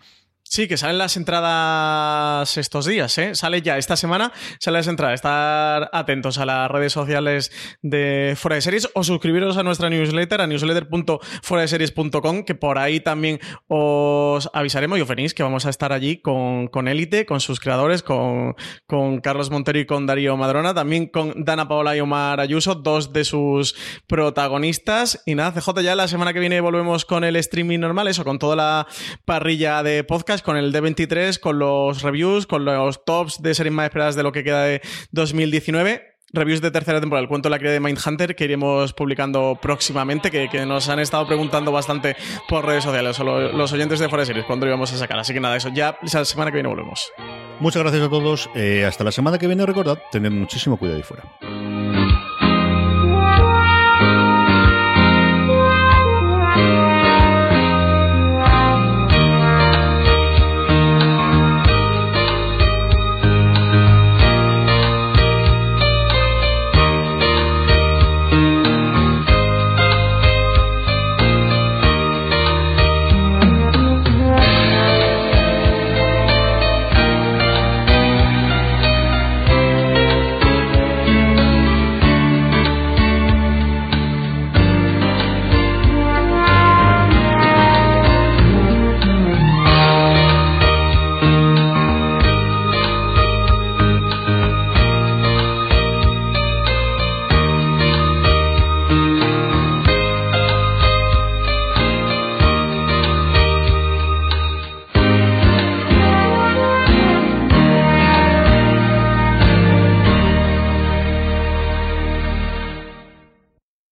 Sí, 0.53 0.67
que 0.67 0.77
salen 0.77 0.99
las 0.99 1.17
entradas 1.17 2.57
estos 2.57 2.85
días, 2.85 3.17
¿eh? 3.17 3.33
Sale 3.33 3.63
ya 3.63 3.79
esta 3.79 3.97
semana, 3.97 4.31
salen 4.59 4.81
las 4.81 4.87
entradas. 4.87 5.15
Estar 5.15 5.89
atentos 5.91 6.37
a 6.37 6.45
las 6.45 6.69
redes 6.69 6.93
sociales 6.93 7.51
de 7.81 8.35
Fuera 8.37 8.57
de 8.57 8.61
Series 8.61 8.87
o 8.93 9.03
suscribiros 9.03 9.57
a 9.57 9.63
nuestra 9.63 9.89
newsletter, 9.89 10.41
a 10.41 10.45
newsletter.fueradeseries.com, 10.45 12.43
que 12.43 12.53
por 12.53 12.77
ahí 12.77 12.99
también 12.99 13.39
os 13.67 14.47
avisaremos 14.53 14.99
y 14.99 15.01
os 15.01 15.07
venís 15.07 15.33
que 15.33 15.41
vamos 15.41 15.65
a 15.65 15.71
estar 15.71 15.91
allí 15.91 16.17
con, 16.17 16.67
con 16.67 16.87
Élite, 16.87 17.25
con 17.25 17.39
sus 17.39 17.59
creadores, 17.59 18.03
con, 18.03 18.55
con 18.85 19.21
Carlos 19.21 19.49
Montero 19.49 19.79
y 19.79 19.87
con 19.87 20.05
Darío 20.05 20.37
Madrona, 20.37 20.75
también 20.75 21.07
con 21.07 21.45
Dana 21.45 21.67
Paola 21.67 21.97
y 21.97 21.99
Omar 21.99 22.39
Ayuso, 22.39 22.75
dos 22.75 23.11
de 23.11 23.25
sus 23.25 23.75
protagonistas. 24.05 25.23
Y 25.25 25.33
nada, 25.33 25.59
CJ, 25.59 25.81
ya 25.81 25.95
la 25.95 26.07
semana 26.07 26.31
que 26.31 26.39
viene 26.39 26.61
volvemos 26.61 27.05
con 27.05 27.23
el 27.23 27.37
streaming 27.37 27.79
normal, 27.79 28.07
eso, 28.07 28.23
con 28.23 28.37
toda 28.37 28.55
la 28.55 28.87
parrilla 29.25 29.81
de 29.81 30.03
podcast 30.03 30.42
con 30.43 30.57
el 30.57 30.73
D23, 30.73 31.39
con 31.39 31.59
los 31.59 32.01
reviews, 32.01 32.45
con 32.45 32.65
los 32.65 33.03
tops 33.05 33.41
de 33.41 33.53
series 33.53 33.73
más 33.73 33.85
esperadas 33.85 34.15
de 34.15 34.23
lo 34.23 34.31
que 34.31 34.43
queda 34.43 34.63
de 34.63 34.81
2019 35.11 36.13
reviews 36.33 36.61
de 36.61 36.71
tercera 36.71 36.99
temporada, 36.99 37.21
el 37.21 37.29
cuento 37.29 37.47
de 37.47 37.51
la 37.51 37.59
cría 37.59 37.71
de 37.71 37.79
Mindhunter, 37.79 38.35
que 38.35 38.43
iremos 38.43 38.91
publicando 38.93 39.57
próximamente, 39.61 40.31
que, 40.31 40.65
nos 40.65 40.89
han 40.89 40.99
estado 40.99 41.27
preguntando 41.27 41.71
bastante 41.71 42.15
por 42.49 42.65
redes 42.65 42.83
sociales, 42.83 43.19
o 43.19 43.23
los 43.23 43.71
oyentes 43.71 43.99
de 43.99 44.09
Fuera 44.09 44.25
Series, 44.25 44.45
cuándo 44.45 44.65
íbamos 44.65 44.91
a 44.91 44.97
sacar. 44.97 45.19
Así 45.19 45.33
que 45.33 45.39
nada, 45.39 45.55
eso 45.55 45.69
ya 45.73 45.97
la 46.01 46.25
semana 46.25 46.51
que 46.51 46.55
viene 46.55 46.69
volvemos. 46.69 47.11
Muchas 47.59 47.83
gracias 47.83 48.03
a 48.03 48.09
todos. 48.09 48.49
Eh, 48.55 48.83
hasta 48.85 49.03
la 49.03 49.11
semana 49.11 49.37
que 49.37 49.47
viene, 49.47 49.65
recordad, 49.65 49.99
tened 50.11 50.31
muchísimo 50.31 50.77
cuidado 50.77 50.97
ahí 50.97 51.03
fuera. 51.03 52.02